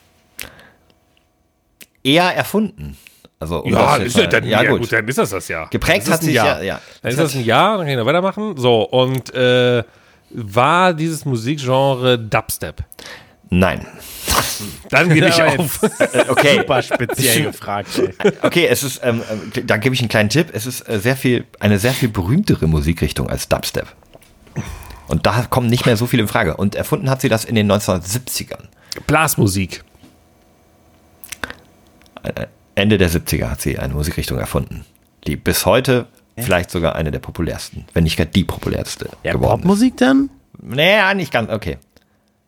Eher 2.03 2.35
erfunden. 2.35 2.97
Also 3.41 3.61
um 3.63 3.73
Ja, 3.73 3.99
das 3.99 4.15
ist 4.15 4.33
dann, 4.33 4.45
ja, 4.45 4.63
ja, 4.63 4.71
gut. 4.71 4.81
gut. 4.83 4.93
dann 4.93 5.09
ist 5.09 5.19
das 5.19 5.31
das 5.31 5.49
ja. 5.49 5.65
Geprägt 5.67 6.07
Das 6.07 6.15
hat 6.15 6.23
sich 6.23 6.35
Jahr. 6.35 6.59
ja, 6.59 6.63
ja. 6.63 6.81
Dann 7.03 7.11
ist 7.11 7.19
das 7.19 7.35
ein 7.35 7.45
Jahr, 7.45 7.79
dann 7.79 7.87
kann 7.87 7.89
ich 7.89 7.97
noch 7.97 8.07
weitermachen. 8.07 8.57
So, 8.59 8.83
und 8.83 9.35
äh, 9.35 9.83
war 10.31 10.93
dieses 10.95 11.25
Musikgenre 11.25 12.19
Dubstep? 12.19 12.85
Nein. 13.49 13.85
Dann 14.91 15.09
gebe 15.09 15.27
ich 15.29 15.43
auf. 15.43 15.83
Äh, 15.83 16.25
Okay. 16.29 16.59
Super 16.59 16.83
speziell 16.83 17.43
gefragt. 17.45 17.89
Ey. 17.99 18.33
Okay, 18.43 18.67
es 18.67 18.83
ist, 18.85 19.01
ähm, 19.03 19.23
äh, 19.55 19.63
da 19.65 19.79
gebe 19.79 19.95
ich 19.95 20.01
einen 20.03 20.09
kleinen 20.11 20.29
Tipp. 20.29 20.49
Es 20.53 20.67
ist 20.67 20.89
äh, 20.89 21.01
sehr 21.01 21.17
viel, 21.17 21.47
eine 21.59 21.79
sehr 21.79 21.93
viel 21.93 22.11
berühmtere 22.11 22.67
Musikrichtung 22.69 23.29
als 23.29 23.49
Dubstep. 23.49 23.87
Und 25.09 25.27
da 25.27 25.47
kommen 25.51 25.69
nicht 25.69 25.87
mehr 25.87 25.97
so 25.97 26.07
viele 26.07 26.23
in 26.23 26.29
Frage. 26.29 26.57
Und 26.57 26.77
erfunden 26.77 27.11
hat 27.11 27.21
sie 27.23 27.29
das 27.29 27.45
in 27.45 27.57
den 27.57 27.73
1970ern. 27.73 28.69
Blasmusik. 29.09 29.83
Äh, 32.75 32.83
Ende 32.83 32.99
der 32.99 33.11
70er 33.11 33.49
hat 33.51 33.61
sie 33.61 33.79
eine 33.79 33.95
Musikrichtung 33.95 34.39
erfunden, 34.39 34.85
die 35.27 35.37
bis 35.37 35.67
heute 35.67 36.07
vielleicht 36.39 36.71
sogar 36.71 36.95
eine 36.97 37.11
der 37.11 37.19
populärsten, 37.19 37.85
wenn 37.93 38.05
nicht 38.05 38.17
gar 38.17 38.25
die 38.27 38.45
populärste 38.45 39.11
Ja, 39.23 39.33
geworden 39.33 39.61
Popmusik 39.63 39.97
dann? 39.99 40.31
ist. 40.59 40.75
Naja, 40.77 41.13
nicht 41.15 41.33
ganz, 41.33 41.51
okay. 41.51 41.77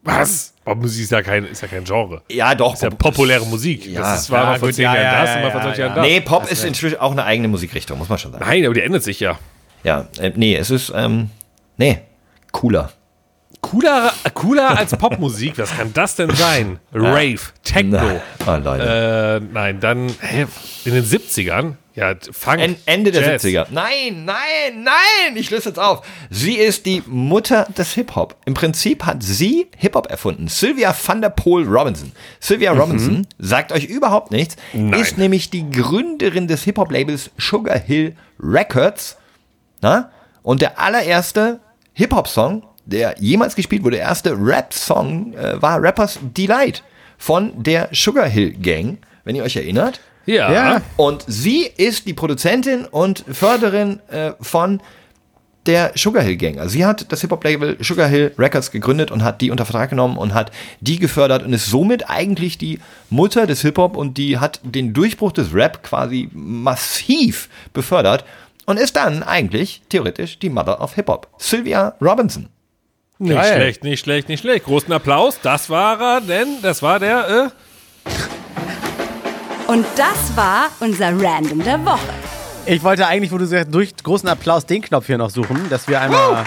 Was? 0.04 0.54
Popmusik 0.64 1.02
ist 1.04 1.12
ja 1.12 1.22
kein, 1.22 1.44
ist 1.44 1.60
ja 1.60 1.68
kein 1.68 1.84
Genre. 1.84 2.22
Ja, 2.30 2.54
doch. 2.54 2.74
ist 2.74 2.82
ja 2.82 2.90
Pop- 2.90 2.98
populäre 3.14 3.44
Musik. 3.46 3.86
Ja. 3.86 4.00
das 4.00 4.22
ist, 4.22 4.30
war 4.30 4.40
Ja, 4.40 4.46
mal 4.50 4.58
vor 4.58 4.72
zehn 4.72 4.84
ja, 4.84 4.94
Jahren 4.94 5.04
ja, 5.04 5.20
das 5.20 5.30
ja, 5.30 5.36
und 5.36 5.42
mal 5.42 5.50
vor 5.50 5.60
ja, 5.60 5.64
20 5.66 5.78
ja. 5.78 5.86
Jahren 5.86 5.96
das. 5.96 6.06
Nee, 6.06 6.20
Pop 6.22 6.50
ist 6.50 6.64
inzwischen 6.64 6.98
auch 7.00 7.12
eine 7.12 7.24
eigene 7.24 7.48
Musikrichtung, 7.48 7.98
muss 7.98 8.08
man 8.08 8.18
schon 8.18 8.32
sagen. 8.32 8.44
Nein, 8.46 8.64
aber 8.64 8.74
die 8.74 8.80
ändert 8.80 9.02
sich 9.02 9.20
ja. 9.20 9.38
Ja, 9.84 10.06
äh, 10.18 10.32
nee, 10.34 10.56
es 10.56 10.70
ist, 10.70 10.92
ähm, 10.94 11.30
nee, 11.76 12.00
cooler. 12.52 12.90
Cooler, 13.62 14.12
cooler 14.34 14.76
als 14.76 14.94
Popmusik, 14.96 15.56
was 15.56 15.74
kann 15.74 15.92
das 15.94 16.16
denn 16.16 16.34
sein? 16.34 16.78
Rave, 16.92 17.38
Techno. 17.62 17.96
Nein. 17.96 18.20
Oh, 18.46 18.56
Leute. 18.62 19.40
Äh, 19.40 19.52
nein, 19.52 19.80
dann 19.80 20.14
hä, 20.20 20.46
in 20.84 20.92
den 20.92 21.04
70ern, 21.04 21.76
ja, 21.94 22.14
Funk. 22.32 22.60
En 22.60 22.76
Ende 22.86 23.12
der 23.12 23.22
Jazz. 23.22 23.44
70er. 23.44 23.66
Nein, 23.70 24.24
nein, 24.24 24.82
nein, 24.82 25.36
ich 25.36 25.50
löse 25.50 25.70
jetzt 25.70 25.78
auf. 25.78 26.04
Sie 26.28 26.56
ist 26.56 26.86
die 26.86 27.02
Mutter 27.06 27.66
des 27.76 27.92
Hip-Hop. 27.94 28.36
Im 28.44 28.54
Prinzip 28.54 29.04
hat 29.04 29.22
sie 29.22 29.68
Hip-Hop 29.76 30.10
erfunden. 30.10 30.48
Sylvia 30.48 30.94
van 31.06 31.22
der 31.22 31.30
Poel 31.30 31.66
Robinson. 31.66 32.12
Sylvia 32.40 32.72
Robinson 32.72 33.26
sagt 33.38 33.72
euch 33.72 33.84
überhaupt 33.84 34.32
nichts, 34.32 34.56
ist 34.98 35.18
nämlich 35.18 35.50
die 35.50 35.70
Gründerin 35.70 36.48
des 36.48 36.64
Hip-Hop-Labels 36.64 37.30
Sugar 37.38 37.78
Hill 37.78 38.16
Records. 38.40 39.16
Na? 39.80 40.10
Und 40.42 40.62
der 40.62 40.80
allererste 40.80 41.60
Hip-Hop-Song, 41.94 42.64
der 42.84 43.14
jemals 43.18 43.54
gespielt 43.54 43.84
wurde, 43.84 43.96
der 43.96 44.06
erste 44.06 44.32
Rap-Song, 44.32 45.34
äh, 45.34 45.60
war 45.60 45.82
Rappers 45.82 46.18
Delight 46.22 46.82
von 47.18 47.62
der 47.62 47.88
Sugar 47.92 48.26
Hill 48.26 48.52
Gang, 48.52 48.98
wenn 49.24 49.36
ihr 49.36 49.44
euch 49.44 49.56
erinnert. 49.56 50.00
Ja. 50.26 50.52
Ja. 50.52 50.82
Und 50.96 51.24
sie 51.26 51.70
ist 51.76 52.06
die 52.06 52.14
Produzentin 52.14 52.84
und 52.84 53.24
Förderin 53.30 54.00
äh, 54.10 54.32
von 54.40 54.80
der 55.66 55.92
Sugar 55.94 56.22
Hill 56.22 56.36
Gang. 56.36 56.58
Also 56.58 56.70
sie 56.72 56.84
hat 56.84 57.10
das 57.12 57.20
Hip-Hop-Label 57.20 57.76
Sugar 57.80 58.08
Hill 58.08 58.32
Records 58.36 58.70
gegründet 58.70 59.10
und 59.10 59.22
hat 59.22 59.40
die 59.40 59.50
unter 59.50 59.64
Vertrag 59.64 59.90
genommen 59.90 60.16
und 60.16 60.34
hat 60.34 60.50
die 60.80 60.98
gefördert 60.98 61.44
und 61.44 61.52
ist 61.52 61.66
somit 61.66 62.10
eigentlich 62.10 62.58
die 62.58 62.80
Mutter 63.10 63.46
des 63.46 63.62
Hip-Hop 63.62 63.96
und 63.96 64.18
die 64.18 64.38
hat 64.38 64.60
den 64.64 64.92
Durchbruch 64.92 65.32
des 65.32 65.54
Rap 65.54 65.82
quasi 65.82 66.28
massiv 66.32 67.48
befördert 67.72 68.24
und 68.66 68.78
ist 68.78 68.96
dann 68.96 69.22
eigentlich 69.22 69.82
theoretisch 69.88 70.38
die 70.38 70.50
Mother 70.50 70.80
of 70.80 70.94
Hip-Hop. 70.94 71.28
Sylvia 71.38 71.94
Robinson. 72.00 72.48
Nicht 73.22 73.34
Geil. 73.36 73.54
schlecht, 73.54 73.84
nicht 73.84 74.00
schlecht, 74.00 74.28
nicht 74.28 74.40
schlecht. 74.40 74.64
Großen 74.64 74.92
Applaus, 74.92 75.38
das 75.40 75.70
war 75.70 76.00
er, 76.00 76.20
denn 76.20 76.56
das 76.60 76.82
war 76.82 76.98
der, 76.98 77.52
äh, 78.08 78.10
Und 79.70 79.86
das 79.94 80.36
war 80.36 80.70
unser 80.80 81.08
Random 81.22 81.62
der 81.62 81.84
Woche. 81.84 82.00
Ich 82.66 82.82
wollte 82.82 83.06
eigentlich, 83.06 83.30
wo 83.30 83.38
du 83.38 83.46
sagst, 83.46 83.72
durch 83.72 83.94
großen 84.02 84.28
Applaus 84.28 84.66
den 84.66 84.82
Knopf 84.82 85.06
hier 85.06 85.18
noch 85.18 85.30
suchen, 85.30 85.70
dass 85.70 85.86
wir 85.86 86.00
einmal. 86.00 86.44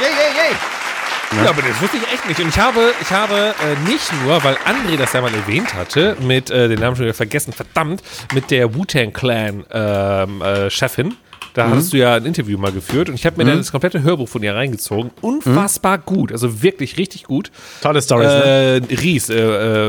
Yay, 0.00 0.10
yay, 0.10 0.50
yay. 0.50 1.44
Ja, 1.44 1.50
aber 1.50 1.62
das 1.62 1.80
wusste 1.80 1.98
ich 1.98 2.12
echt 2.12 2.26
nicht. 2.26 2.40
Und 2.40 2.48
ich 2.48 2.58
habe, 2.58 2.92
ich 3.00 3.10
habe 3.12 3.54
äh, 3.62 3.88
nicht 3.88 4.10
nur, 4.24 4.42
weil 4.42 4.56
André 4.64 4.96
das 4.96 5.12
ja 5.12 5.20
mal 5.20 5.32
erwähnt 5.32 5.74
hatte, 5.74 6.16
mit, 6.20 6.50
äh, 6.50 6.66
den 6.68 6.80
Namen 6.80 6.96
schon 6.96 7.04
wieder 7.04 7.14
vergessen, 7.14 7.52
verdammt, 7.52 8.02
mit 8.34 8.50
der 8.50 8.74
Wu-Tang 8.74 9.12
Clan 9.12 9.64
ähm, 9.70 10.42
äh, 10.42 10.70
Chefin. 10.70 11.16
Da 11.58 11.70
hattest 11.70 11.92
du 11.92 11.96
ja 11.96 12.14
ein 12.14 12.24
Interview 12.24 12.56
mal 12.58 12.72
geführt 12.72 13.08
und 13.08 13.14
ich 13.16 13.26
habe 13.26 13.36
mir 13.36 13.44
dann 13.44 13.58
das 13.58 13.70
komplette 13.72 14.02
Hörbuch 14.02 14.28
von 14.28 14.42
ihr 14.42 14.54
reingezogen. 14.54 15.10
Unfassbar 15.20 15.98
gut, 15.98 16.32
also 16.32 16.62
wirklich 16.62 16.96
richtig 16.98 17.24
gut. 17.24 17.50
Tolle 17.80 18.00
Stories, 18.00 18.26
ne? 18.28 18.80
Äh, 18.88 18.94
Ries, 18.94 19.28
äh, 19.28 19.34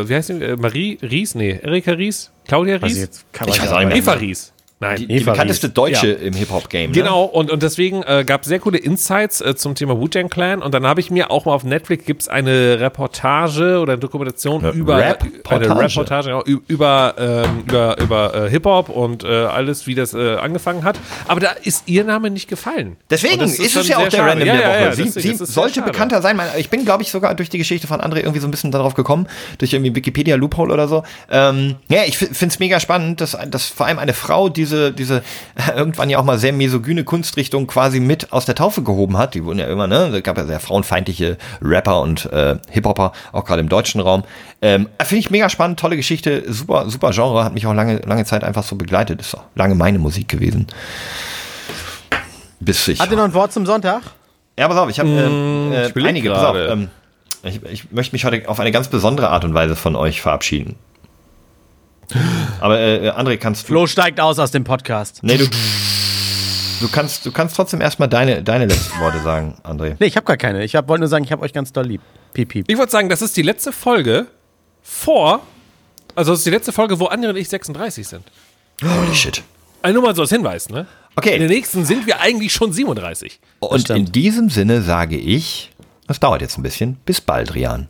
äh, 0.01 0.09
wie 0.09 0.15
heißt 0.15 0.30
die? 0.30 0.34
Äh, 0.34 0.55
Marie 0.57 0.97
Ries? 1.01 1.36
Nee, 1.36 1.59
Erika 1.61 1.91
Ries? 1.91 2.32
Claudia 2.47 2.78
ich 2.78 2.84
Ries? 2.84 2.97
jetzt- 2.99 3.26
kann 3.34 3.47
Ich 3.47 3.57
man 3.57 3.67
weiß 3.67 3.74
auch 3.74 3.80
nicht 3.80 3.88
mehr. 3.89 3.97
Eva 3.97 4.13
Ries. 4.13 4.53
Nein. 4.82 4.95
Die, 4.97 5.07
die 5.07 5.19
bekannteste 5.25 5.67
Ries. 5.67 5.73
Deutsche 5.73 6.07
Ja. 6.07 6.13
im 6.15 6.34
Hip-Hop-Game. 6.34 6.91
Ne? 6.91 6.95
Genau, 6.97 7.23
und, 7.25 7.51
und 7.51 7.61
deswegen 7.63 8.01
äh, 8.03 8.23
gab 8.25 8.43
es 8.43 8.47
sehr 8.47 8.59
coole 8.59 8.77
Insights 8.77 9.41
äh, 9.41 9.55
zum 9.55 9.75
Thema 9.75 9.97
Wu-Tang 9.99 10.30
Clan. 10.30 10.61
Und 10.61 10.73
dann 10.73 10.86
habe 10.88 11.01
ich 11.01 11.11
mir 11.11 11.32
auch 11.32 11.45
mal 11.45 11.53
auf 11.53 11.63
Netflix 11.65 12.05
gibt's 12.05 12.27
eine 12.30 12.80
Reportage 12.80 13.80
oder 13.80 13.93
eine 13.93 13.99
Dokumentation 13.99 14.63
Eine 14.63 14.73
über 14.73 14.97
Rap-Portage. 14.97 15.71
eine 15.71 15.82
Reportage 15.82 16.27
genau, 16.30 16.43
über, 16.67 17.15
ähm, 17.17 17.63
über, 17.67 17.99
über 17.99 18.45
äh, 18.45 18.49
Hip-Hop 18.49 18.88
und 18.89 19.23
äh, 19.25 19.27
alles, 19.27 19.86
wie 19.86 19.95
das 19.95 20.13
äh, 20.13 20.36
angefangen 20.36 20.84
hat. 20.86 20.97
Aber 21.27 21.41
da 21.41 21.49
ist 21.63 21.84
ihr 21.88 22.05
Name 22.05 22.30
nicht 22.30 22.47
gefallen. 22.47 22.95
Deswegen 23.09 23.41
ist, 23.41 23.57
schon 23.71 23.82
es 23.82 23.88
ja 23.89 23.97
auch 23.97 24.07
der 24.07 24.11
schade. 24.17 24.30
Random 24.32 24.47
Ja, 24.47 24.53
der 24.53 24.61
ja, 24.61 24.69
Woche. 24.69 24.80
ja, 24.86 24.91
sie 24.93 25.09
sie 25.09 25.32
ist 25.32 25.47
sollte 25.47 25.82
bekannter 25.82 26.21
sein. 26.21 26.39
Ich 26.57 26.69
bin, 26.69 26.86
glaube 26.86 27.03
ich, 27.03 27.11
sogar 27.11 27.36
durch 27.36 27.49
die 27.49 27.57
Geschichte 27.57 27.88
von 27.88 27.99
André 27.99 28.19
irgendwie 28.19 28.39
so 28.39 28.47
ein 28.47 28.51
bisschen 28.51 28.71
darauf 28.71 28.93
gekommen, 28.93 29.27
durch 29.57 29.73
irgendwie 29.73 29.93
Wikipedia 29.93 30.38
Loophole 30.38 30.73
oder 30.73 30.88
so. 30.88 31.03
Ähm, 31.30 31.75
ja, 31.89 32.03
ich 32.05 32.17
finde 32.17 32.45
es 32.47 32.59
mega 32.59 32.80
spannend, 32.80 33.19
dass, 33.19 33.38
dass 33.49 33.65
vor 33.65 33.86
allem 33.86 33.99
eine 33.99 34.13
Frau 34.13 34.47
dieses 34.47 34.68
diese, 34.70 34.91
diese 34.93 35.24
irgendwann 35.76 36.09
ja 36.09 36.20
auch 36.20 36.24
mal 36.24 36.38
sehr 36.38 36.53
misogyne 36.53 37.03
Kunstrichtung 37.03 37.67
quasi 37.67 37.99
mit 37.99 38.32
aus 38.32 38.45
der 38.45 38.55
Taufe 38.55 38.84
gehoben 38.84 39.17
hat. 39.17 39.34
Die 39.34 39.43
wurden 39.43 39.59
ja 39.59 39.67
immer, 39.67 39.88
ne? 39.88 40.11
Es 40.13 40.24
gab 40.24 40.38
ja 40.38 40.45
sehr 40.45 40.59
frauenfeindliche 40.59 41.38
Rapper 41.61 42.01
und 42.01 42.32
äh, 42.32 42.57
Hip-Hopper, 42.70 43.11
auch 43.32 43.45
gerade 43.45 43.61
im 43.61 43.70
deutschen 43.70 44.01
Raum. 44.01 44.24
Ähm, 44.61 44.89
Finde 45.01 45.20
ich 45.20 45.30
mega 45.30 45.49
spannend, 45.49 45.80
tolle 45.80 45.95
Geschichte, 45.95 46.43
super, 46.51 46.89
super 46.89 47.11
Genre, 47.11 47.43
hat 47.43 47.53
mich 47.53 47.65
auch 47.65 47.74
lange, 47.74 47.97
lange 48.05 48.26
Zeit 48.26 48.43
einfach 48.43 48.63
so 48.63 48.76
begleitet. 48.76 49.22
Ist 49.22 49.36
auch 49.36 49.43
lange 49.55 49.76
meine 49.76 49.99
Musik 49.99 50.28
gewesen. 50.28 50.67
Bis 52.59 52.88
ich. 52.88 52.99
Hat 52.99 53.09
ihr 53.09 53.17
noch 53.17 53.24
ein 53.24 53.34
Wort 53.34 53.53
zum 53.53 53.65
Sonntag? 53.65 54.01
Ja, 54.57 54.67
pass 54.67 54.78
auf, 54.78 54.89
ich 54.89 54.99
habe 54.99 55.09
ähm, 55.09 55.72
äh, 55.72 56.07
einige. 56.07 56.32
Pass 56.32 56.43
auf, 56.43 56.57
ähm, 56.57 56.89
ich, 57.43 57.63
ich 57.63 57.91
möchte 57.91 58.13
mich 58.13 58.26
heute 58.26 58.49
auf 58.49 58.59
eine 58.59 58.72
ganz 58.72 58.89
besondere 58.89 59.30
Art 59.30 59.45
und 59.45 59.53
Weise 59.53 59.78
von 59.78 59.95
euch 59.95 60.22
verabschieden. 60.22 60.76
Aber 62.60 62.80
äh, 62.80 63.10
André, 63.10 63.38
kannst 63.38 63.64
du. 63.64 63.68
Flo 63.68 63.88
steigt 63.88 64.20
aus 64.20 64.39
aus 64.39 64.51
dem 64.51 64.64
Podcast. 64.64 65.20
Nee, 65.22 65.38
du. 65.38 65.47
Du 66.80 66.88
kannst, 66.88 67.26
du 67.26 67.32
kannst 67.32 67.57
trotzdem 67.57 67.82
erstmal 67.82 68.07
deine, 68.07 68.41
deine 68.41 68.66
letzten 68.66 68.99
Worte 69.01 69.20
sagen, 69.20 69.57
André. 69.64 69.97
Nee, 69.99 70.05
ich 70.05 70.16
habe 70.16 70.26
gar 70.26 70.38
keine. 70.38 70.64
Ich 70.64 70.74
wollte 70.76 70.99
nur 70.99 71.10
sagen, 71.10 71.26
ich 71.26 71.32
habe 71.34 71.41
euch 71.41 71.51
ganz 71.51 71.74
doll 71.74 71.86
lieb. 71.86 72.01
Piep, 72.34 72.47
piep. 72.47 72.66
Ich 72.70 72.78
wollte 72.78 72.91
sagen, 72.91 73.10
das 73.10 73.22
ist 73.22 73.36
die 73.36 73.41
letzte 73.41 73.74
Folge 73.74 74.28
vor. 74.82 75.41
Also, 76.16 76.32
das 76.32 76.39
ist 76.39 76.45
die 76.45 76.51
letzte 76.51 76.72
Folge, 76.72 76.99
wo 76.99 77.07
André 77.07 77.30
und 77.30 77.36
ich 77.36 77.49
36 77.49 78.07
sind. 78.07 78.24
Holy 78.82 79.14
shit. 79.14 79.43
Also 79.82 79.93
nur 79.93 80.03
mal 80.03 80.16
so 80.16 80.22
als 80.22 80.32
Hinweis, 80.32 80.70
ne? 80.70 80.88
Okay. 81.16 81.34
In 81.34 81.39
der 81.39 81.49
nächsten 81.49 81.86
sind 81.86 82.07
wir 82.07 82.22
eigentlich 82.22 82.53
schon 82.53 82.72
37. 82.72 83.39
Und 83.60 83.89
in 83.89 84.05
diesem 84.05 84.49
Sinne 84.49 84.82
sage 84.82 85.18
ich, 85.18 85.72
das 86.07 86.20
dauert 86.20 86.41
jetzt 86.41 86.57
ein 86.57 86.64
bisschen, 86.64 86.95
bis 87.05 87.20
bald, 87.20 87.55
Rian. 87.55 87.89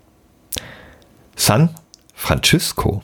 San 1.36 1.70
Francisco. 2.15 3.03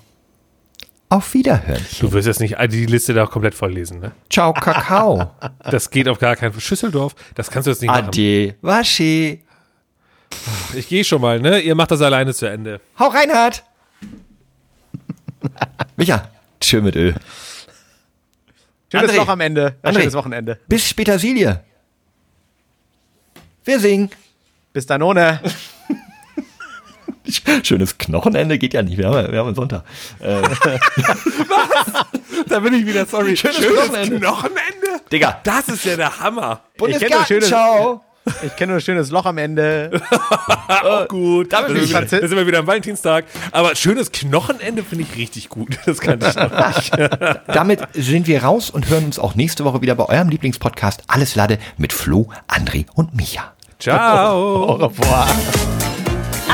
Auf 1.10 1.34
Wiederhören. 1.34 1.86
Du 2.00 2.12
wirst 2.12 2.28
jetzt 2.28 2.40
nicht 2.40 2.58
die 2.72 2.86
Liste 2.88 3.14
da 3.14 3.26
komplett 3.26 3.54
vorlesen, 3.54 4.00
ne? 4.00 4.12
Ciao, 4.30 4.54
Kakao. 4.54 5.32
Das 5.72 5.90
geht 5.90 6.08
auf 6.08 6.20
gar 6.20 6.36
keinen 6.36 6.52
Fall. 6.52 6.62
Schüsseldorf, 6.62 7.16
das 7.36 7.50
kannst 7.50 7.68
du 7.68 7.72
jetzt 7.72 7.82
nicht 7.82 7.90
machen. 7.92 8.08
Ade, 8.08 8.56
Waschi. 8.62 9.44
Ich 10.76 10.88
gehe 10.88 11.04
schon 11.04 11.22
mal, 11.22 11.40
ne? 11.40 11.60
Ihr 11.60 11.76
macht 11.76 11.92
das 11.92 12.02
alleine 12.02 12.34
zu 12.34 12.48
Ende. 12.48 12.82
Hau 13.00 13.08
Reinhard. 13.08 13.64
Micha, 15.96 16.30
schön 16.62 16.84
mit 16.84 16.96
Öl. 16.96 17.16
Schönes 18.92 19.12
André. 19.12 19.16
Loch 19.18 19.28
am 19.28 19.42
Ende. 19.42 19.76
Ein 19.82 19.94
schönes 19.94 20.14
Wochenende. 20.14 20.60
Bis 20.68 20.88
später, 20.88 21.20
Silje. 21.20 21.64
Wir 23.64 23.80
singen. 23.80 24.10
Bis 24.74 24.86
dann 24.86 25.02
ohne. 25.02 25.40
Schönes 27.64 27.98
Knochenende 27.98 28.58
geht 28.58 28.74
ja 28.74 28.82
nicht. 28.82 28.98
Wir 28.98 29.08
haben, 29.08 29.32
wir 29.32 29.40
haben 29.40 29.48
einen 29.48 29.56
Sonntag. 29.56 29.84
Äh. 30.20 30.42
Was? 30.42 32.06
Da 32.48 32.60
bin 32.60 32.74
ich 32.74 32.86
wieder 32.86 33.06
sorry. 33.06 33.36
Schönes, 33.36 33.58
schönes 33.58 33.74
Knochenende. 33.74 34.20
Knochenende? 34.20 35.02
Digga. 35.12 35.40
Das 35.44 35.68
ist 35.68 35.86
ja 35.86 35.96
der 35.96 36.20
Hammer. 36.20 36.62
Bundesgartenschau. 36.78 38.02
Ich 38.44 38.56
kenne 38.56 38.72
nur 38.72 38.80
ein 38.80 38.82
schönes 38.82 39.12
Loch 39.12 39.26
am 39.26 39.38
Ende. 39.38 40.02
Auch 40.68 41.08
gut. 41.08 41.54
Damit 41.54 41.74
bin 41.74 41.84
ich 41.84 41.92
da 41.92 42.08
sind 42.08 42.32
wir 42.32 42.48
wieder 42.48 42.60
am 42.60 42.68
Valentinstag. 42.68 43.26
Aber 43.52 43.76
schönes 43.76 44.12
Knochenende 44.12 44.84
finde 44.84 45.06
ich 45.10 45.16
richtig 45.16 45.50
gut. 45.50 45.78
Das 45.86 46.00
kann 46.00 46.20
ich 46.20 46.36
noch 46.36 46.76
nicht. 46.76 46.92
Damit 47.48 47.82
sind 47.94 48.26
wir 48.28 48.44
raus 48.44 48.72
und 48.72 48.90
hören 48.90 49.06
uns 49.06 49.20
auch 49.20 49.36
nächste 49.36 49.64
Woche 49.64 49.82
wieder 49.82 49.94
bei 49.96 50.06
eurem 50.06 50.30
Lieblingspodcast 50.30 51.04
Alles 51.08 51.36
Lade 51.36 51.60
mit 51.78 51.94
Flo, 51.94 52.30
André 52.48 52.86
und 52.96 53.16
Micha. 53.16 53.54
Ciao. 53.80 54.64
Au 54.64 54.74
revoir. 54.74 55.28